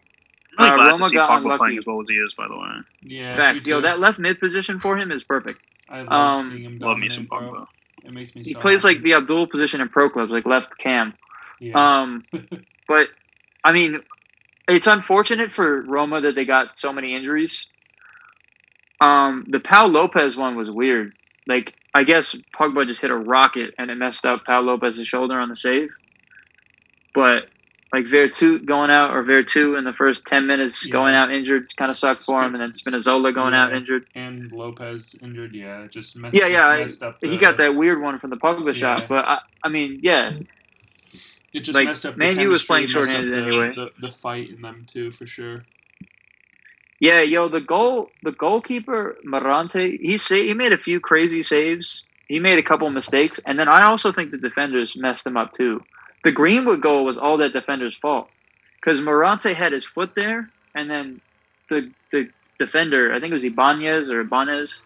I'm 0.58 0.64
really 0.64 0.70
Uh, 0.70 0.76
glad 0.76 0.88
Roma 0.90 1.02
to 1.02 1.08
see 1.10 1.14
got 1.16 1.30
Pogba 1.30 1.36
unlucky. 1.42 1.58
playing 1.58 1.78
as 1.78 1.86
well 1.86 2.00
as 2.02 2.08
he 2.08 2.14
is. 2.16 2.34
By 2.34 2.48
the 2.48 2.56
way, 2.56 2.68
Yeah, 3.02 3.36
Facts. 3.36 3.66
me 3.66 3.70
Yo, 3.70 3.80
that 3.82 4.00
left 4.00 4.18
mid 4.18 4.40
position 4.40 4.78
for 4.80 4.96
him 4.96 5.10
is 5.12 5.22
perfect. 5.22 5.60
I 5.88 6.02
love 6.02 6.10
um, 6.10 6.50
seeing 6.50 6.62
him 6.64 6.78
love 6.78 6.98
me 6.98 7.08
dominate, 7.08 7.14
some 7.14 7.24
bro. 7.26 7.38
Pogba. 7.40 7.66
It 8.04 8.12
makes 8.12 8.34
me. 8.34 8.42
He 8.42 8.52
so 8.54 8.60
plays 8.60 8.84
like 8.84 9.02
the 9.02 9.14
Abdul 9.14 9.46
position 9.48 9.80
in 9.80 9.88
pro 9.88 10.08
clubs, 10.08 10.30
like 10.32 10.46
left 10.46 10.78
cam. 10.78 11.14
Yeah. 11.60 12.00
Um, 12.00 12.24
but 12.88 13.08
I 13.64 13.72
mean, 13.72 14.00
it's 14.68 14.86
unfortunate 14.86 15.50
for 15.52 15.82
Roma 15.82 16.20
that 16.20 16.34
they 16.34 16.44
got 16.44 16.76
so 16.78 16.92
many 16.92 17.14
injuries. 17.16 17.66
Um, 19.00 19.44
the 19.48 19.60
Pau 19.60 19.86
Lopez 19.86 20.36
one 20.36 20.56
was 20.56 20.70
weird. 20.70 21.12
Like, 21.46 21.74
I 21.94 22.04
guess 22.04 22.36
Pogba 22.58 22.86
just 22.86 23.00
hit 23.00 23.10
a 23.10 23.16
rocket 23.16 23.74
and 23.78 23.90
it 23.90 23.94
messed 23.94 24.26
up 24.26 24.44
Pau 24.44 24.60
Lopez's 24.60 25.06
shoulder 25.08 25.38
on 25.38 25.48
the 25.48 25.56
save. 25.56 25.88
But 27.14 27.44
like 27.92 28.04
Veretout 28.04 28.66
going 28.66 28.90
out 28.90 29.14
or 29.16 29.22
Veretout 29.24 29.78
in 29.78 29.84
the 29.84 29.94
first 29.94 30.26
ten 30.26 30.46
minutes 30.46 30.84
Yeah. 30.86 30.92
going 30.92 31.14
out 31.14 31.32
injured 31.32 31.74
kind 31.76 31.90
of 31.90 31.96
sucked 31.96 32.22
for 32.22 32.44
him, 32.44 32.54
and 32.54 32.60
then 32.62 32.72
Spinazzola 32.72 33.34
going 33.34 33.54
out 33.54 33.72
injured. 33.74 34.04
and 34.14 34.52
Lopez 34.52 35.16
injured. 35.22 35.54
Yeah, 35.54 35.86
just 35.86 36.14
messed. 36.14 36.34
Yeah, 36.34 36.46
yeah, 36.48 36.66
I- 36.66 36.80
messed 36.82 37.02
up. 37.02 37.16
He 37.22 37.38
got 37.38 37.56
that 37.56 37.74
weird 37.74 38.02
one 38.02 38.18
from 38.18 38.28
the 38.30 38.36
Pogba 38.36 38.66
Yeah. 38.66 38.94
shot, 38.94 39.06
but 39.08 39.24
I, 39.24 39.38
I 39.64 39.68
mean, 39.70 40.00
yeah, 40.02 40.32
It 41.52 41.60
just 41.60 41.74
like, 41.74 41.88
messed 41.88 42.04
up. 42.04 42.14
the 42.14 42.18
Man 42.18 42.38
U 42.40 42.48
was 42.50 42.64
playing 42.64 42.88
shorthanded 42.88 43.32
the, 43.32 43.46
anyway. 43.46 43.74
The, 43.74 43.90
the 44.00 44.10
fight 44.10 44.50
in 44.50 44.62
them 44.62 44.84
too, 44.86 45.10
for 45.10 45.26
sure. 45.26 45.64
Yeah, 47.00 47.20
yo, 47.20 47.48
the 47.48 47.60
goal, 47.60 48.12
the 48.22 48.32
goalkeeper 48.32 49.18
Mirante, 49.24 49.98
he 50.00 50.16
sa- 50.18 50.34
he 50.34 50.54
made 50.54 50.72
a 50.72 50.78
few 50.78 51.00
crazy 51.00 51.42
saves. 51.42 52.04
He 52.26 52.40
made 52.40 52.58
a 52.58 52.62
couple 52.62 52.90
mistakes, 52.90 53.40
and 53.46 53.58
then 53.58 53.68
I 53.68 53.84
also 53.84 54.12
think 54.12 54.30
the 54.30 54.36
defenders 54.38 54.96
messed 54.96 55.26
him 55.26 55.36
up 55.36 55.52
too. 55.54 55.82
The 56.24 56.32
Greenwood 56.32 56.82
goal 56.82 57.04
was 57.04 57.16
all 57.16 57.38
that 57.38 57.52
defender's 57.52 57.96
fault 57.96 58.30
because 58.80 59.00
Mirante 59.00 59.54
had 59.54 59.72
his 59.72 59.86
foot 59.86 60.14
there, 60.14 60.50
and 60.74 60.90
then 60.90 61.20
the 61.70 61.90
the 62.10 62.28
defender, 62.58 63.14
I 63.14 63.20
think 63.20 63.30
it 63.30 63.34
was 63.34 63.44
Ibanez 63.44 64.10
or 64.10 64.20
Ibanez, 64.20 64.82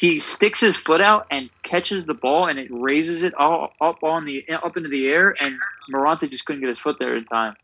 he 0.00 0.18
sticks 0.18 0.60
his 0.60 0.78
foot 0.78 1.02
out 1.02 1.26
and 1.30 1.50
catches 1.62 2.06
the 2.06 2.14
ball, 2.14 2.46
and 2.46 2.58
it 2.58 2.68
raises 2.70 3.22
it 3.22 3.34
all 3.34 3.74
up 3.82 4.02
on 4.02 4.24
the 4.24 4.48
up 4.48 4.78
into 4.78 4.88
the 4.88 5.08
air, 5.08 5.34
and 5.38 5.54
Mirante 5.92 6.30
just 6.30 6.46
couldn't 6.46 6.62
get 6.62 6.70
his 6.70 6.78
foot 6.78 6.96
there 6.98 7.14
in 7.18 7.26
time. 7.26 7.54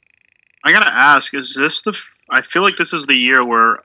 I 0.62 0.70
gotta 0.70 0.93
ask: 0.95 1.32
Is 1.32 1.55
this 1.55 1.80
the? 1.80 1.93
f- 1.93 2.14
I 2.28 2.43
feel 2.43 2.61
like 2.61 2.76
this 2.76 2.93
is 2.93 3.07
the 3.07 3.14
year 3.14 3.43
where, 3.43 3.78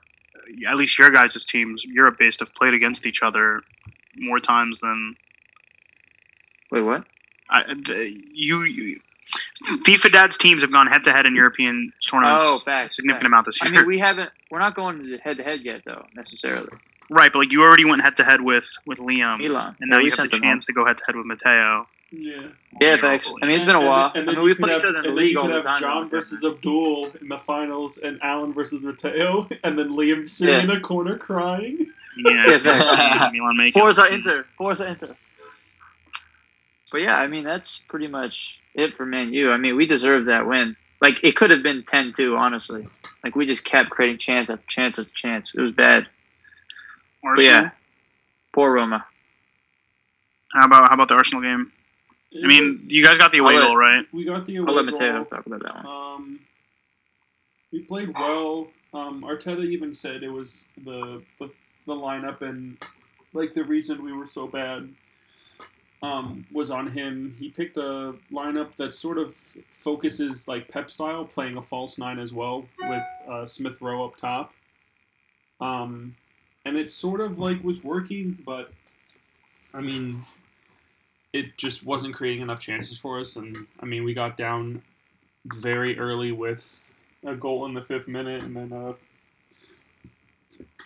at 0.68 0.76
least 0.76 0.98
your 0.98 1.08
guys' 1.08 1.42
teams, 1.46 1.82
Europe-based, 1.82 2.40
have 2.40 2.54
played 2.54 2.74
against 2.74 3.06
each 3.06 3.22
other 3.22 3.62
more 4.16 4.38
times 4.38 4.80
than 4.80 5.16
Wait, 6.70 6.82
what? 6.82 7.04
I, 7.48 7.62
you, 8.34 8.64
you. 8.64 9.00
FIFA 9.86 10.12
Dad's 10.12 10.36
teams 10.36 10.60
have 10.60 10.72
gone 10.72 10.88
head-to-head 10.88 11.24
in 11.24 11.34
European 11.34 11.90
tournaments. 12.06 12.46
Oh, 12.46 12.56
a 12.56 12.60
facts. 12.60 12.96
significant 12.96 13.22
facts. 13.22 13.28
amount 13.28 13.46
this 13.46 13.62
year. 13.62 13.72
I 13.72 13.76
mean, 13.76 13.86
we 13.86 13.98
haven't. 13.98 14.30
We're 14.50 14.58
not 14.58 14.74
going 14.74 15.18
head 15.24 15.38
to 15.38 15.42
head 15.42 15.60
yet, 15.62 15.82
though 15.86 16.04
necessarily. 16.14 16.68
Right, 17.12 17.32
but 17.32 17.38
like 17.40 17.52
you 17.52 17.62
already 17.62 17.84
went 17.84 18.02
head-to-head 18.02 18.40
with 18.40 18.66
with 18.86 18.98
Liam, 18.98 19.38
Milan, 19.38 19.76
and 19.80 19.90
now 19.90 19.98
Yeah, 19.98 20.04
you 20.04 20.10
have 20.16 20.30
the 20.30 20.40
chance 20.40 20.66
to 20.66 20.72
go 20.72 20.84
head-to-head 20.86 21.16
with 21.16 21.26
Mateo. 21.26 21.86
Yeah. 22.10 22.48
Yeah, 22.80 22.96
facts. 22.98 23.30
I 23.42 23.46
mean, 23.46 23.56
it's 23.56 23.64
been 23.64 23.74
a 23.76 23.80
while. 23.80 24.12
and 24.14 24.24
I 24.28 24.32
then 24.32 24.34
mean, 24.36 24.44
we 24.44 24.50
could 24.54 24.64
play 24.64 24.72
have- 24.72 24.82
each 24.82 24.86
other 24.88 24.98
in 24.98 25.04
the 25.04 25.10
league 25.12 25.36
all 25.36 25.48
the 25.48 25.62
time. 25.62 25.80
John 25.80 26.08
versus 26.10 26.44
Abdul 26.44 27.06
in 27.20 27.28
the 27.28 27.38
finals, 27.38 27.96
and 27.98 28.18
Alan 28.22 28.52
versus 28.52 28.82
Mateo, 28.82 29.48
and 29.64 29.78
then 29.78 29.90
Liam 29.90 30.28
sitting 30.28 30.54
Yeah. 30.54 30.60
in 30.62 30.70
a 30.70 30.80
corner 30.80 31.16
crying. 31.16 31.86
Yeah, 32.18 32.44
Yeah, 32.50 32.58
facts. 32.58 33.32
Milan 33.32 33.56
make 33.56 33.74
it. 33.74 33.80
Forza 33.80 34.06
Inter. 34.12 34.44
Forza 34.58 34.86
Inter. 34.88 35.16
But 36.90 36.98
yeah, 37.00 37.16
I 37.16 37.26
mean, 37.26 37.44
that's 37.44 37.80
pretty 37.88 38.08
much 38.08 38.58
it 38.74 38.94
for 38.96 39.06
Man 39.06 39.32
U. 39.32 39.50
I 39.50 39.56
mean, 39.56 39.76
we 39.76 39.86
deserved 39.86 40.28
that 40.28 40.46
win. 40.46 40.76
Like, 41.00 41.20
it 41.22 41.34
could 41.34 41.50
have 41.50 41.62
been 41.62 41.82
10 41.82 42.12
2, 42.14 42.36
honestly. 42.36 42.86
Like, 43.24 43.34
we 43.34 43.46
just 43.46 43.64
kept 43.64 43.88
creating 43.90 44.18
chance 44.18 44.50
after 44.50 44.64
chance 44.68 44.98
after 44.98 45.10
chance. 45.14 45.54
It 45.54 45.60
was 45.60 45.72
bad. 45.72 46.06
But 47.22 47.28
Arsenal. 47.30 47.52
yeah, 47.62 47.70
poor 48.52 48.72
Roma. 48.72 49.04
How 50.52 50.66
about 50.66 50.88
how 50.88 50.94
about 50.94 51.08
the 51.08 51.14
Arsenal 51.14 51.42
game? 51.42 51.72
I 52.42 52.46
mean, 52.46 52.84
you 52.88 53.04
guys 53.04 53.18
got 53.18 53.30
the 53.32 53.38
away 53.38 53.58
goal, 53.58 53.76
right? 53.76 54.06
we 54.12 54.24
got 54.24 54.46
the 54.46 54.58
I'll 54.58 54.64
away 54.64 54.74
let 54.74 54.84
Mateo 54.86 55.12
goal. 55.16 55.24
talk 55.26 55.46
about 55.46 55.62
that 55.62 55.74
one. 55.74 55.86
Um, 55.86 56.40
we 57.72 57.80
played 57.80 58.14
well. 58.14 58.68
Um, 58.94 59.22
Arteta 59.22 59.64
even 59.64 59.92
said 59.92 60.22
it 60.22 60.28
was 60.30 60.66
the, 60.84 61.22
the 61.38 61.50
the 61.86 61.94
lineup 61.94 62.42
and 62.42 62.76
like 63.32 63.54
the 63.54 63.64
reason 63.64 64.04
we 64.04 64.12
were 64.12 64.26
so 64.26 64.46
bad 64.46 64.88
um, 66.02 66.46
was 66.52 66.70
on 66.70 66.88
him. 66.88 67.34
He 67.38 67.48
picked 67.50 67.76
a 67.76 68.14
lineup 68.30 68.76
that 68.76 68.94
sort 68.94 69.18
of 69.18 69.34
focuses 69.70 70.48
like 70.48 70.68
Pep 70.68 70.90
style, 70.90 71.24
playing 71.24 71.56
a 71.56 71.62
false 71.62 71.98
nine 71.98 72.18
as 72.18 72.32
well 72.32 72.64
with 72.80 73.02
uh, 73.28 73.46
Smith 73.46 73.80
Rowe 73.80 74.04
up 74.04 74.16
top. 74.16 74.52
Um, 75.60 76.14
and 76.64 76.76
it 76.76 76.90
sort 76.90 77.20
of 77.20 77.38
like 77.38 77.62
was 77.62 77.82
working, 77.82 78.38
but 78.44 78.72
I 79.74 79.80
mean, 79.80 80.24
it 81.32 81.56
just 81.56 81.84
wasn't 81.84 82.14
creating 82.14 82.42
enough 82.42 82.60
chances 82.60 82.98
for 82.98 83.18
us. 83.18 83.36
And 83.36 83.56
I 83.80 83.86
mean, 83.86 84.04
we 84.04 84.14
got 84.14 84.36
down 84.36 84.82
very 85.44 85.98
early 85.98 86.30
with 86.30 86.92
a 87.24 87.34
goal 87.34 87.64
in 87.66 87.74
the 87.74 87.82
fifth 87.82 88.08
minute 88.08 88.42
and 88.42 88.56
then 88.56 88.72
a 88.72 88.94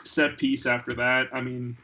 set 0.04 0.38
piece 0.38 0.66
after 0.66 0.94
that. 0.94 1.28
I 1.32 1.40
mean, 1.40 1.76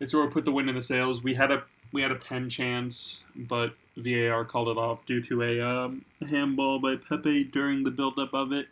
it 0.00 0.10
sort 0.10 0.26
of 0.26 0.32
put 0.32 0.44
the 0.44 0.52
wind 0.52 0.68
in 0.68 0.74
the 0.74 0.82
sails. 0.82 1.22
We 1.22 1.34
had 1.34 1.50
a 1.50 1.64
we 1.92 2.02
had 2.02 2.10
a 2.10 2.16
pen 2.16 2.48
chance, 2.48 3.22
but 3.34 3.74
VAR 3.96 4.44
called 4.44 4.68
it 4.68 4.76
off 4.76 5.06
due 5.06 5.22
to 5.22 5.42
a 5.42 5.60
um, 5.60 6.04
handball 6.28 6.78
by 6.78 6.96
Pepe 6.96 7.44
during 7.44 7.84
the 7.84 7.90
buildup 7.90 8.34
of 8.34 8.52
it. 8.52 8.68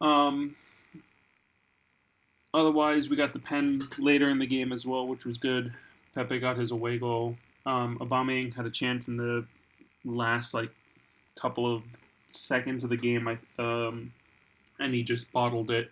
Um. 0.00 0.56
Otherwise, 2.52 3.08
we 3.08 3.16
got 3.16 3.32
the 3.32 3.38
pen 3.38 3.82
later 3.98 4.28
in 4.28 4.38
the 4.38 4.46
game 4.46 4.72
as 4.72 4.84
well, 4.86 5.06
which 5.06 5.24
was 5.24 5.38
good. 5.38 5.72
Pepe 6.14 6.40
got 6.40 6.56
his 6.56 6.70
away 6.70 6.98
goal. 6.98 7.36
Um, 7.64 7.98
Aubameyang 7.98 8.54
had 8.54 8.66
a 8.66 8.70
chance 8.70 9.06
in 9.06 9.16
the 9.16 9.44
last 10.04 10.54
like 10.54 10.70
couple 11.36 11.72
of 11.72 11.82
seconds 12.26 12.82
of 12.84 12.90
the 12.90 12.96
game, 12.96 13.28
I, 13.28 13.38
um, 13.58 14.12
and 14.78 14.94
he 14.94 15.02
just 15.02 15.30
bottled 15.32 15.70
it. 15.70 15.90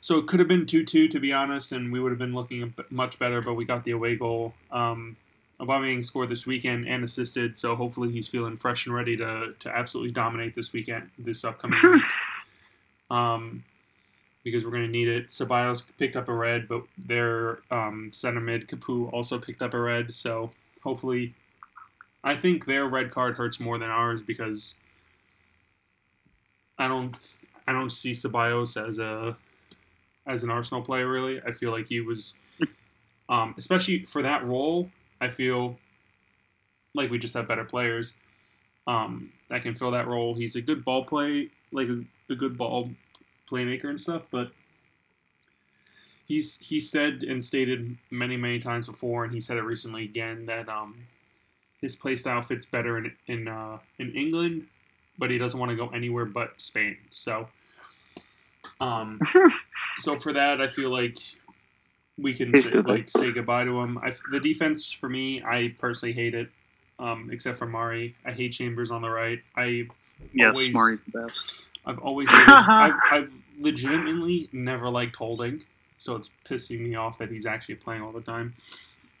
So 0.00 0.18
it 0.18 0.26
could 0.26 0.38
have 0.38 0.48
been 0.48 0.64
two-two 0.64 1.08
to 1.08 1.20
be 1.20 1.32
honest, 1.32 1.72
and 1.72 1.92
we 1.92 2.00
would 2.00 2.12
have 2.12 2.18
been 2.18 2.34
looking 2.34 2.72
much 2.88 3.18
better. 3.18 3.42
But 3.42 3.54
we 3.54 3.64
got 3.64 3.84
the 3.84 3.90
away 3.90 4.16
goal. 4.16 4.54
Um, 4.70 5.16
Aubameyang 5.60 6.04
scored 6.04 6.28
this 6.28 6.46
weekend 6.46 6.86
and 6.86 7.02
assisted, 7.02 7.58
so 7.58 7.74
hopefully 7.74 8.12
he's 8.12 8.28
feeling 8.28 8.56
fresh 8.56 8.86
and 8.86 8.94
ready 8.94 9.16
to 9.16 9.54
to 9.58 9.76
absolutely 9.76 10.12
dominate 10.12 10.54
this 10.54 10.72
weekend, 10.72 11.10
this 11.18 11.44
upcoming 11.44 11.78
week. 11.92 12.02
Um, 13.10 13.64
because 14.44 14.64
we're 14.64 14.70
going 14.70 14.84
to 14.84 14.88
need 14.88 15.08
it. 15.08 15.28
Ceballos 15.28 15.84
picked 15.98 16.16
up 16.16 16.28
a 16.28 16.34
red, 16.34 16.68
but 16.68 16.82
their 16.96 17.60
um, 17.70 18.10
center 18.12 18.40
mid 18.40 18.68
Capoue 18.68 19.12
also 19.12 19.38
picked 19.38 19.62
up 19.62 19.74
a 19.74 19.80
red. 19.80 20.14
So 20.14 20.50
hopefully, 20.82 21.34
I 22.24 22.34
think 22.34 22.66
their 22.66 22.86
red 22.86 23.10
card 23.10 23.36
hurts 23.36 23.60
more 23.60 23.78
than 23.78 23.90
ours 23.90 24.22
because 24.22 24.74
I 26.78 26.88
don't 26.88 27.16
I 27.66 27.72
don't 27.72 27.90
see 27.90 28.12
Ceballos 28.12 28.80
as 28.80 28.98
a 28.98 29.36
as 30.26 30.42
an 30.42 30.50
Arsenal 30.50 30.82
player. 30.82 31.08
Really, 31.08 31.40
I 31.46 31.52
feel 31.52 31.70
like 31.70 31.88
he 31.88 32.00
was, 32.00 32.34
um, 33.28 33.54
especially 33.58 34.04
for 34.04 34.22
that 34.22 34.44
role. 34.44 34.90
I 35.20 35.28
feel 35.28 35.78
like 36.94 37.10
we 37.10 37.18
just 37.18 37.34
have 37.34 37.48
better 37.48 37.64
players 37.64 38.12
um, 38.86 39.30
that 39.48 39.62
can 39.62 39.74
fill 39.74 39.90
that 39.92 40.06
role. 40.06 40.34
He's 40.34 40.56
a 40.56 40.60
good 40.60 40.84
ball 40.84 41.04
play, 41.04 41.50
like 41.72 41.88
a, 41.88 42.04
a 42.30 42.34
good 42.34 42.56
ball 42.56 42.90
playmaker 43.48 43.84
and 43.84 44.00
stuff, 44.00 44.22
but 44.30 44.50
he's 46.26 46.58
he 46.58 46.78
said 46.78 47.22
and 47.22 47.44
stated 47.44 47.96
many 48.10 48.36
many 48.36 48.58
times 48.58 48.86
before, 48.86 49.24
and 49.24 49.32
he 49.32 49.40
said 49.40 49.56
it 49.56 49.62
recently 49.62 50.04
again 50.04 50.46
that 50.46 50.68
um, 50.68 51.06
his 51.80 51.96
play 51.96 52.16
style 52.16 52.42
fits 52.42 52.66
better 52.66 52.98
in 52.98 53.12
in 53.26 53.48
uh, 53.48 53.78
in 53.98 54.12
England, 54.14 54.66
but 55.18 55.30
he 55.30 55.38
doesn't 55.38 55.58
want 55.58 55.70
to 55.70 55.76
go 55.76 55.88
anywhere 55.88 56.24
but 56.24 56.60
Spain. 56.60 56.96
So, 57.10 57.48
um, 58.80 59.20
so 59.98 60.16
for 60.16 60.32
that, 60.32 60.60
I 60.60 60.68
feel 60.68 60.90
like 60.90 61.18
we 62.16 62.34
can 62.34 62.60
say, 62.60 62.80
like 62.80 63.10
say 63.10 63.32
goodbye 63.32 63.64
to 63.64 63.80
him. 63.80 63.98
I, 63.98 64.12
the 64.30 64.40
defense 64.40 64.92
for 64.92 65.08
me, 65.08 65.42
I 65.42 65.74
personally 65.78 66.12
hate 66.12 66.34
it. 66.34 66.48
Um, 67.00 67.30
except 67.32 67.58
for 67.58 67.66
Mari, 67.66 68.16
I 68.24 68.32
hate 68.32 68.50
Chambers 68.50 68.90
on 68.90 69.02
the 69.02 69.08
right. 69.08 69.40
I 69.56 69.86
Yes, 70.32 70.56
always, 70.56 70.74
Mari's 70.74 71.00
the 71.12 71.20
best. 71.20 71.67
I've 71.84 71.98
always 71.98 72.30
hated, 72.30 72.48
I've, 72.48 72.94
I've 73.10 73.42
legitimately 73.58 74.48
never 74.52 74.88
liked 74.88 75.16
holding, 75.16 75.64
so 75.96 76.16
it's 76.16 76.30
pissing 76.44 76.80
me 76.80 76.94
off 76.94 77.18
that 77.18 77.30
he's 77.30 77.46
actually 77.46 77.76
playing 77.76 78.02
all 78.02 78.12
the 78.12 78.20
time. 78.20 78.54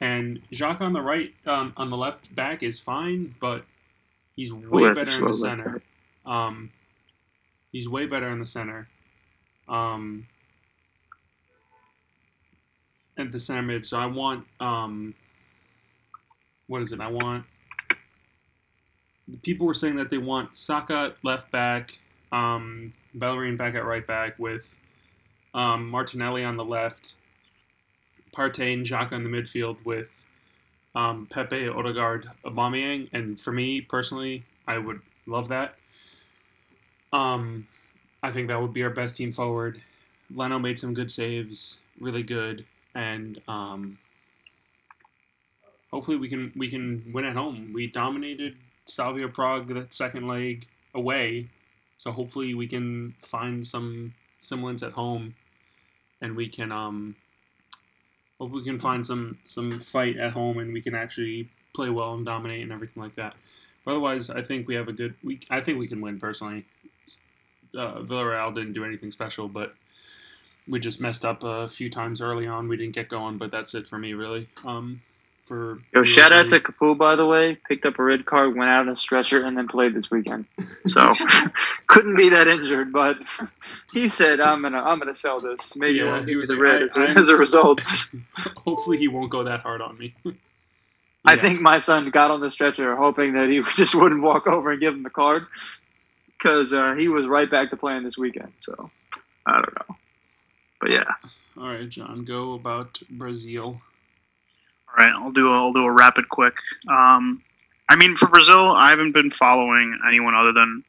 And 0.00 0.40
Jacques 0.52 0.80
on 0.80 0.92
the 0.92 1.00
right, 1.00 1.34
um, 1.46 1.72
on 1.76 1.90
the 1.90 1.96
left 1.96 2.34
back 2.34 2.62
is 2.62 2.78
fine, 2.78 3.34
but 3.40 3.64
he's 4.36 4.52
way 4.52 4.84
that's 4.84 5.10
better 5.10 5.24
in 5.24 5.26
the 5.26 5.34
center. 5.34 5.82
Um, 6.24 6.70
he's 7.72 7.88
way 7.88 8.06
better 8.06 8.28
in 8.28 8.38
the 8.38 8.46
center. 8.46 8.88
Um, 9.68 10.26
at 13.16 13.30
the 13.30 13.40
center 13.40 13.62
mid, 13.62 13.84
so 13.84 13.98
I 13.98 14.06
want 14.06 14.46
um, 14.60 15.14
what 16.68 16.82
is 16.82 16.92
it? 16.92 17.00
I 17.00 17.08
want. 17.08 17.44
People 19.42 19.66
were 19.66 19.74
saying 19.74 19.96
that 19.96 20.10
they 20.10 20.18
want 20.18 20.56
Saka 20.56 21.14
left 21.22 21.50
back, 21.50 21.98
um, 22.32 22.92
Bellerin 23.14 23.56
back 23.56 23.74
at 23.74 23.84
right 23.84 24.06
back 24.06 24.38
with 24.38 24.74
um, 25.54 25.88
Martinelli 25.88 26.44
on 26.44 26.56
the 26.56 26.64
left, 26.64 27.14
Partey 28.34 28.74
and 28.74 28.84
Xhaka 28.84 29.12
in 29.12 29.24
the 29.24 29.30
midfield 29.30 29.84
with 29.84 30.24
um, 30.94 31.26
Pepe, 31.30 31.68
Odegaard, 31.68 32.28
Aubameyang, 32.44 33.08
and 33.12 33.38
for 33.38 33.52
me 33.52 33.80
personally, 33.80 34.44
I 34.66 34.78
would 34.78 35.00
love 35.26 35.48
that. 35.48 35.74
Um, 37.12 37.66
I 38.22 38.30
think 38.30 38.48
that 38.48 38.60
would 38.60 38.72
be 38.72 38.82
our 38.82 38.90
best 38.90 39.16
team 39.16 39.32
forward. 39.32 39.80
Leno 40.34 40.58
made 40.58 40.78
some 40.78 40.94
good 40.94 41.10
saves, 41.10 41.78
really 42.00 42.22
good, 42.22 42.66
and 42.94 43.40
um, 43.48 43.98
hopefully 45.90 46.16
we 46.16 46.28
can 46.28 46.52
we 46.56 46.68
can 46.68 47.10
win 47.12 47.24
at 47.24 47.36
home. 47.36 47.72
We 47.72 47.86
dominated 47.86 48.56
Slavia 48.86 49.28
Prague 49.28 49.68
that 49.74 49.94
second 49.94 50.26
leg 50.28 50.66
away, 50.94 51.48
so 51.98 52.12
hopefully 52.12 52.54
we 52.54 52.66
can 52.66 53.14
find 53.20 53.66
some 53.66 54.14
semblance 54.38 54.82
at 54.82 54.92
home, 54.92 55.34
and 56.20 56.36
we 56.36 56.48
can 56.48 56.72
um 56.72 57.16
hope 58.38 58.52
we 58.52 58.64
can 58.64 58.78
find 58.78 59.06
some 59.06 59.38
some 59.46 59.72
fight 59.72 60.16
at 60.16 60.32
home, 60.32 60.58
and 60.58 60.72
we 60.72 60.80
can 60.80 60.94
actually 60.94 61.48
play 61.74 61.90
well 61.90 62.14
and 62.14 62.24
dominate 62.24 62.62
and 62.62 62.72
everything 62.72 63.02
like 63.02 63.16
that. 63.16 63.34
But 63.84 63.92
otherwise, 63.92 64.30
I 64.30 64.42
think 64.42 64.66
we 64.66 64.74
have 64.74 64.88
a 64.88 64.92
good. 64.92 65.14
We 65.22 65.40
I 65.50 65.60
think 65.60 65.78
we 65.78 65.88
can 65.88 66.00
win 66.00 66.18
personally. 66.18 66.64
Uh, 67.76 68.00
Villarreal 68.00 68.54
didn't 68.54 68.72
do 68.72 68.84
anything 68.84 69.10
special, 69.10 69.48
but 69.48 69.74
we 70.66 70.80
just 70.80 71.00
messed 71.00 71.24
up 71.24 71.42
a 71.42 71.68
few 71.68 71.90
times 71.90 72.20
early 72.20 72.46
on. 72.46 72.68
We 72.68 72.76
didn't 72.76 72.94
get 72.94 73.08
going, 73.08 73.38
but 73.38 73.50
that's 73.50 73.74
it 73.74 73.86
for 73.86 73.98
me, 73.98 74.14
really. 74.14 74.48
Um, 74.64 75.02
for 75.48 75.80
Yo, 75.94 76.04
shout 76.04 76.32
out 76.32 76.50
to 76.50 76.62
really- 76.80 76.94
by 76.94 77.16
the 77.16 77.26
way. 77.26 77.56
Picked 77.66 77.86
up 77.86 77.98
a 77.98 78.02
red 78.02 78.26
card, 78.26 78.54
went 78.54 78.70
out 78.70 78.80
on 78.80 78.88
a 78.90 78.96
stretcher, 78.96 79.44
and 79.44 79.56
then 79.56 79.66
played 79.66 79.94
this 79.94 80.10
weekend. 80.10 80.44
So 80.86 81.14
couldn't 81.86 82.16
be 82.16 82.28
that 82.28 82.46
injured, 82.46 82.92
but 82.92 83.18
he 83.92 84.08
said, 84.08 84.40
"I'm 84.40 84.62
gonna, 84.62 84.82
I'm 84.82 84.98
gonna 84.98 85.14
sell 85.14 85.40
this. 85.40 85.74
Maybe 85.74 85.98
Yeah, 85.98 86.18
yeah, 86.18 86.26
he 86.26 86.36
was 86.36 86.50
like, 86.50 86.60
red 86.60 86.82
as, 86.82 86.96
as 87.16 87.28
a 87.30 87.36
result." 87.36 87.80
Hopefully, 88.58 88.98
he 88.98 89.08
won't 89.08 89.30
go 89.30 89.42
that 89.44 89.60
hard 89.60 89.80
on 89.80 89.96
me. 89.98 90.14
I 91.24 91.36
think 91.36 91.60
my 91.60 91.80
son 91.80 92.10
got 92.10 92.30
on 92.30 92.40
the 92.40 92.50
stretcher 92.50 92.94
hoping 92.94 93.32
that 93.32 93.48
he 93.48 93.62
just 93.74 93.94
wouldn't 93.94 94.22
walk 94.22 94.46
over 94.46 94.70
and 94.70 94.80
give 94.80 94.94
him 94.94 95.02
the 95.02 95.10
card 95.10 95.46
because 96.38 96.72
uh, 96.72 96.94
he 96.94 97.08
was 97.08 97.26
right 97.26 97.50
back 97.50 97.70
to 97.70 97.76
playing 97.76 98.04
this 98.04 98.16
weekend. 98.16 98.52
So 98.58 98.90
I 99.46 99.54
don't 99.54 99.74
know, 99.88 99.96
but 100.80 100.90
yeah, 100.90 101.04
All 101.58 101.68
right, 101.68 101.88
John, 101.88 102.24
go 102.24 102.52
about 102.54 103.00
Brazil. 103.10 103.80
All 104.88 105.04
right, 105.04 105.14
I'll 105.14 105.32
do 105.32 105.48
a, 105.48 105.52
I'll 105.52 105.72
do 105.72 105.84
a 105.84 105.92
rapid 105.92 106.28
quick. 106.28 106.54
Um, 106.88 107.42
I 107.88 107.96
mean, 107.96 108.16
for 108.16 108.28
Brazil, 108.28 108.72
I 108.72 108.90
haven't 108.90 109.12
been 109.12 109.30
following 109.30 109.98
anyone 110.06 110.34
other 110.34 110.52
than 110.52 110.84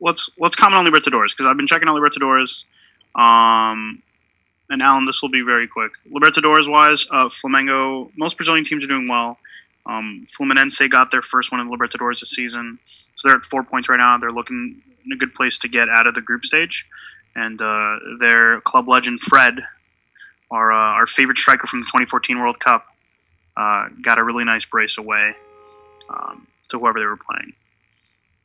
let's 0.00 0.30
let's 0.38 0.54
comment 0.54 0.86
on 0.86 0.92
Libertadores 0.92 1.30
because 1.30 1.46
I've 1.46 1.56
been 1.56 1.66
checking 1.66 1.88
out 1.88 1.94
Libertadores. 1.94 2.64
Um, 3.14 4.02
and 4.68 4.82
Alan, 4.82 5.04
this 5.04 5.22
will 5.22 5.28
be 5.28 5.42
very 5.42 5.68
quick. 5.68 5.92
Libertadores 6.10 6.68
wise, 6.68 7.06
uh, 7.10 7.24
Flamengo, 7.24 8.10
most 8.16 8.36
Brazilian 8.36 8.64
teams 8.64 8.84
are 8.84 8.88
doing 8.88 9.08
well. 9.08 9.38
Um, 9.84 10.24
Fluminense 10.26 10.88
got 10.90 11.10
their 11.10 11.22
first 11.22 11.52
one 11.52 11.60
in 11.60 11.70
Libertadores 11.70 12.20
this 12.20 12.30
season, 12.30 12.78
so 13.16 13.28
they're 13.28 13.36
at 13.36 13.44
four 13.44 13.62
points 13.64 13.88
right 13.88 13.98
now. 13.98 14.16
They're 14.18 14.30
looking 14.30 14.80
in 15.04 15.12
a 15.12 15.16
good 15.16 15.34
place 15.34 15.58
to 15.58 15.68
get 15.68 15.88
out 15.88 16.06
of 16.06 16.14
the 16.14 16.20
group 16.20 16.44
stage, 16.44 16.86
and 17.34 17.60
uh, 17.60 17.96
their 18.20 18.60
club 18.62 18.88
legend 18.88 19.20
Fred 19.20 19.60
our 20.52 20.72
uh, 20.72 20.76
our 20.76 21.06
favorite 21.06 21.38
striker 21.38 21.66
from 21.66 21.80
the 21.80 21.86
2014 21.86 22.38
World 22.38 22.60
Cup, 22.60 22.86
uh, 23.56 23.88
got 24.02 24.18
a 24.18 24.24
really 24.24 24.44
nice 24.44 24.64
brace 24.64 24.98
away 24.98 25.32
um, 26.08 26.46
to 26.68 26.78
whoever 26.78 27.00
they 27.00 27.06
were 27.06 27.16
playing. 27.16 27.52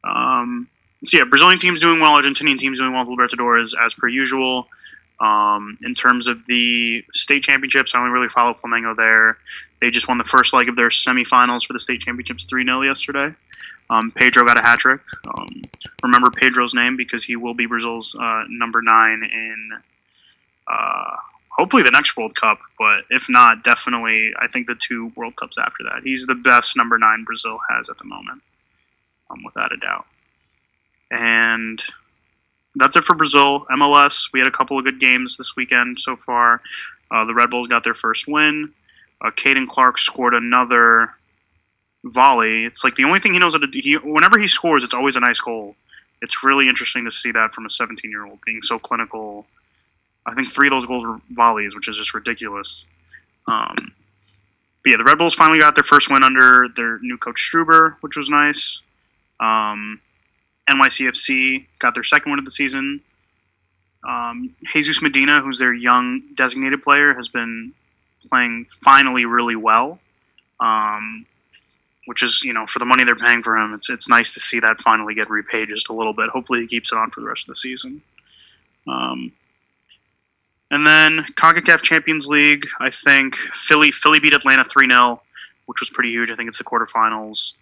Um, 0.03 0.67
so 1.05 1.17
yeah, 1.17 1.25
Brazilian 1.25 1.59
team's 1.59 1.81
doing 1.81 1.99
well, 1.99 2.17
Argentinian 2.17 2.57
team's 2.57 2.79
doing 2.79 2.93
well 2.93 3.05
Libertadores 3.05 3.73
as 3.83 3.93
per 3.93 4.07
usual. 4.07 4.67
Um, 5.19 5.79
in 5.81 5.95
terms 5.95 6.27
of 6.27 6.45
the 6.45 7.03
state 7.11 7.43
championships, 7.43 7.93
I 7.93 7.99
only 7.99 8.11
really 8.11 8.29
follow 8.29 8.53
Flamengo 8.53 8.95
there. 8.95 9.37
They 9.81 9.89
just 9.89 10.07
won 10.07 10.19
the 10.19 10.23
first 10.23 10.53
leg 10.53 10.69
of 10.69 10.75
their 10.75 10.89
semifinals 10.89 11.65
for 11.65 11.73
the 11.73 11.79
state 11.79 12.01
championships 12.01 12.43
3 12.45 12.63
0 12.63 12.81
yesterday. 12.83 13.33
Um, 13.89 14.11
Pedro 14.11 14.45
got 14.45 14.59
a 14.59 14.63
hat 14.63 14.79
trick. 14.79 15.01
Um, 15.27 15.63
remember 16.03 16.29
Pedro's 16.29 16.73
name 16.73 16.97
because 16.97 17.23
he 17.23 17.35
will 17.35 17.53
be 17.53 17.65
Brazil's 17.65 18.15
uh, 18.15 18.43
number 18.49 18.81
nine 18.81 19.23
in 19.23 19.71
uh, 20.67 21.15
hopefully 21.57 21.83
the 21.83 21.91
next 21.91 22.15
World 22.15 22.35
Cup, 22.35 22.59
but 22.77 23.01
if 23.09 23.27
not, 23.29 23.63
definitely 23.63 24.31
I 24.39 24.47
think 24.47 24.67
the 24.67 24.75
two 24.75 25.11
World 25.15 25.35
Cups 25.35 25.57
after 25.57 25.83
that. 25.85 26.03
He's 26.03 26.25
the 26.25 26.35
best 26.35 26.77
number 26.77 26.97
nine 26.97 27.23
Brazil 27.23 27.59
has 27.69 27.89
at 27.89 27.97
the 27.97 28.05
moment, 28.05 28.41
um, 29.29 29.43
without 29.43 29.71
a 29.73 29.77
doubt. 29.77 30.05
And 31.09 31.83
that's 32.75 32.95
it 32.95 33.05
for 33.05 33.15
Brazil. 33.15 33.65
MLS, 33.71 34.29
we 34.33 34.39
had 34.39 34.47
a 34.47 34.51
couple 34.51 34.77
of 34.77 34.85
good 34.85 34.99
games 34.99 35.37
this 35.37 35.55
weekend 35.55 35.99
so 35.99 36.15
far. 36.15 36.61
Uh, 37.09 37.25
the 37.25 37.33
Red 37.33 37.49
Bulls 37.49 37.67
got 37.67 37.83
their 37.83 37.93
first 37.93 38.27
win. 38.27 38.71
Uh, 39.21 39.31
Caden 39.31 39.67
Clark 39.67 39.97
scored 39.97 40.35
another 40.35 41.11
volley. 42.03 42.65
It's 42.65 42.83
like 42.83 42.95
the 42.95 43.05
only 43.05 43.19
thing 43.19 43.33
he 43.33 43.39
knows 43.39 43.53
how 43.53 43.59
to 43.59 43.67
do. 43.67 43.79
He, 43.81 43.95
whenever 43.95 44.37
he 44.37 44.47
scores, 44.47 44.83
it's 44.83 44.93
always 44.93 45.15
a 45.15 45.19
nice 45.21 45.39
goal. 45.39 45.75
It's 46.21 46.43
really 46.43 46.67
interesting 46.67 47.05
to 47.05 47.11
see 47.11 47.31
that 47.31 47.53
from 47.53 47.65
a 47.65 47.69
17 47.69 48.11
year 48.11 48.25
old 48.25 48.39
being 48.45 48.61
so 48.61 48.77
clinical 48.77 49.45
I 50.27 50.33
think 50.33 50.49
three 50.51 50.67
of 50.67 50.71
those 50.71 50.85
goals 50.85 51.05
were 51.05 51.19
volleys, 51.31 51.73
which 51.73 51.87
is 51.87 51.97
just 51.97 52.13
ridiculous. 52.13 52.85
Um, 53.47 53.93
but 54.83 54.91
yeah, 54.91 54.97
the 54.97 55.05
Red 55.05 55.17
Bulls 55.17 55.33
finally 55.33 55.59
got 55.59 55.75
their 55.75 55.83
first 55.83 56.11
win 56.11 56.21
under 56.21 56.67
their 56.75 56.99
new 56.99 57.17
coach 57.17 57.49
Struber, 57.51 57.95
which 58.01 58.17
was 58.17 58.29
nice. 58.29 58.81
Um, 59.39 60.01
NYCFC 60.69 61.65
got 61.79 61.93
their 61.93 62.03
second 62.03 62.31
win 62.31 62.39
of 62.39 62.45
the 62.45 62.51
season. 62.51 63.01
Um, 64.07 64.55
Jesus 64.71 65.01
Medina, 65.01 65.41
who's 65.41 65.59
their 65.59 65.73
young 65.73 66.21
designated 66.35 66.83
player, 66.83 67.13
has 67.13 67.29
been 67.29 67.73
playing 68.29 68.67
finally 68.83 69.25
really 69.25 69.55
well. 69.55 69.99
Um, 70.59 71.25
which 72.05 72.23
is, 72.23 72.41
you 72.43 72.53
know, 72.53 72.65
for 72.65 72.79
the 72.79 72.85
money 72.85 73.03
they're 73.03 73.17
paying 73.17 73.43
for 73.43 73.57
him, 73.57 73.73
it's 73.73 73.89
it's 73.89 74.07
nice 74.07 74.33
to 74.33 74.39
see 74.39 74.61
that 74.61 74.79
finally 74.79 75.13
get 75.13 75.29
repaid 75.29 75.67
just 75.67 75.89
a 75.89 75.93
little 75.93 76.13
bit. 76.13 76.29
Hopefully, 76.29 76.61
he 76.61 76.67
keeps 76.67 76.93
it 76.93 76.97
on 76.97 77.11
for 77.11 77.19
the 77.19 77.27
rest 77.27 77.43
of 77.43 77.47
the 77.49 77.55
season. 77.55 78.01
Um, 78.87 79.33
and 80.71 80.85
then 80.85 81.25
CONCACAF 81.35 81.81
Champions 81.81 82.27
League, 82.27 82.67
I 82.79 82.89
think 82.89 83.35
Philly 83.53 83.91
Philly 83.91 84.19
beat 84.19 84.33
Atlanta 84.33 84.63
3 84.63 84.87
0, 84.87 85.21
which 85.65 85.79
was 85.79 85.89
pretty 85.89 86.09
huge. 86.09 86.31
I 86.31 86.35
think 86.35 86.49
it's 86.49 86.57
the 86.57 86.63
quarterfinals. 86.63 87.53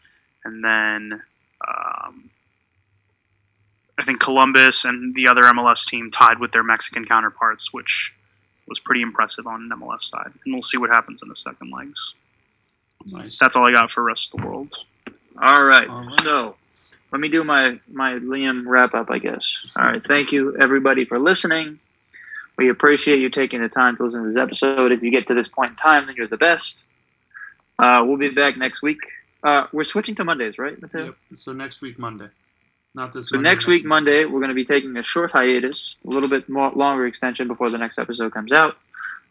And 0.43 0.63
then 0.63 1.21
um, 1.67 2.29
I 3.97 4.03
think 4.03 4.19
Columbus 4.19 4.85
and 4.85 5.13
the 5.15 5.27
other 5.27 5.43
MLS 5.43 5.85
team 5.85 6.11
tied 6.11 6.39
with 6.39 6.51
their 6.51 6.63
Mexican 6.63 7.05
counterparts, 7.05 7.71
which 7.71 8.13
was 8.67 8.79
pretty 8.79 9.01
impressive 9.01 9.45
on 9.45 9.69
an 9.71 9.79
MLS 9.79 10.01
side. 10.01 10.31
And 10.43 10.53
we'll 10.53 10.63
see 10.63 10.77
what 10.77 10.89
happens 10.89 11.21
in 11.21 11.29
the 11.29 11.35
second 11.35 11.71
legs. 11.71 12.13
Nice. 13.07 13.37
That's 13.37 13.55
all 13.55 13.67
I 13.67 13.71
got 13.71 13.91
for 13.91 14.01
the 14.01 14.05
rest 14.05 14.33
of 14.33 14.41
the 14.41 14.47
world. 14.47 14.73
all 15.41 15.63
right. 15.63 15.87
All 15.87 16.05
right. 16.05 16.21
So 16.21 16.55
let 17.11 17.21
me 17.21 17.29
do 17.29 17.43
my 17.43 17.79
my 17.87 18.13
Liam 18.13 18.63
wrap 18.65 18.95
up, 18.95 19.11
I 19.11 19.19
guess. 19.19 19.65
All 19.75 19.85
right. 19.85 20.03
Thank 20.03 20.31
you 20.31 20.57
everybody 20.57 21.05
for 21.05 21.19
listening. 21.19 21.79
We 22.57 22.69
appreciate 22.69 23.19
you 23.19 23.29
taking 23.29 23.61
the 23.61 23.69
time 23.69 23.97
to 23.97 24.03
listen 24.03 24.21
to 24.21 24.27
this 24.29 24.37
episode. 24.37 24.91
If 24.91 25.03
you 25.03 25.11
get 25.11 25.27
to 25.27 25.33
this 25.33 25.47
point 25.47 25.71
in 25.71 25.75
time, 25.77 26.05
then 26.05 26.15
you're 26.15 26.27
the 26.27 26.37
best. 26.37 26.83
Uh, 27.77 28.03
we'll 28.05 28.17
be 28.17 28.29
back 28.29 28.57
next 28.57 28.81
week. 28.81 28.99
Uh, 29.43 29.67
we're 29.73 29.83
switching 29.83 30.15
to 30.15 30.23
Mondays, 30.23 30.57
right, 30.57 30.81
Mateo? 30.81 31.05
Yep. 31.05 31.15
So 31.35 31.53
next 31.53 31.81
week 31.81 31.99
Monday, 31.99 32.29
not 32.95 33.13
this. 33.13 33.29
So 33.29 33.35
Monday, 33.35 33.49
next 33.49 33.67
week, 33.67 33.85
Monday, 33.85 34.25
we're 34.25 34.39
going 34.39 34.49
to 34.49 34.55
be 34.55 34.65
taking 34.65 34.95
a 34.97 35.03
short 35.03 35.31
hiatus, 35.31 35.97
a 36.05 36.09
little 36.09 36.29
bit 36.29 36.49
more 36.49 36.71
longer 36.71 37.05
extension 37.05 37.47
before 37.47 37.69
the 37.69 37.77
next 37.77 37.99
episode 37.99 38.33
comes 38.33 38.51
out. 38.51 38.75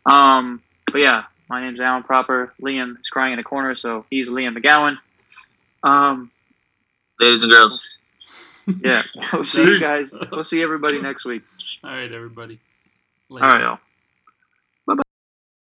Um, 0.06 0.62
but 0.92 0.98
yeah, 0.98 1.24
my 1.48 1.62
name's 1.62 1.80
Alan 1.80 2.02
Proper. 2.02 2.52
Liam 2.62 3.00
is 3.00 3.08
crying 3.08 3.32
in 3.32 3.38
a 3.38 3.42
corner, 3.42 3.74
so 3.74 4.04
he's 4.10 4.28
Liam 4.28 4.56
McGowan. 4.56 4.98
Um, 5.82 6.30
Ladies 7.18 7.42
and 7.42 7.50
girls. 7.50 7.96
yeah, 8.82 9.02
we'll 9.32 9.44
see 9.44 9.62
you 9.62 9.80
guys. 9.80 10.12
We'll 10.30 10.44
see 10.44 10.62
everybody 10.62 11.00
next 11.00 11.24
week. 11.24 11.42
All 11.82 11.90
right, 11.90 12.12
everybody. 12.12 12.60
All 13.30 13.38
right, 13.48 13.60
y'all. 13.60 13.83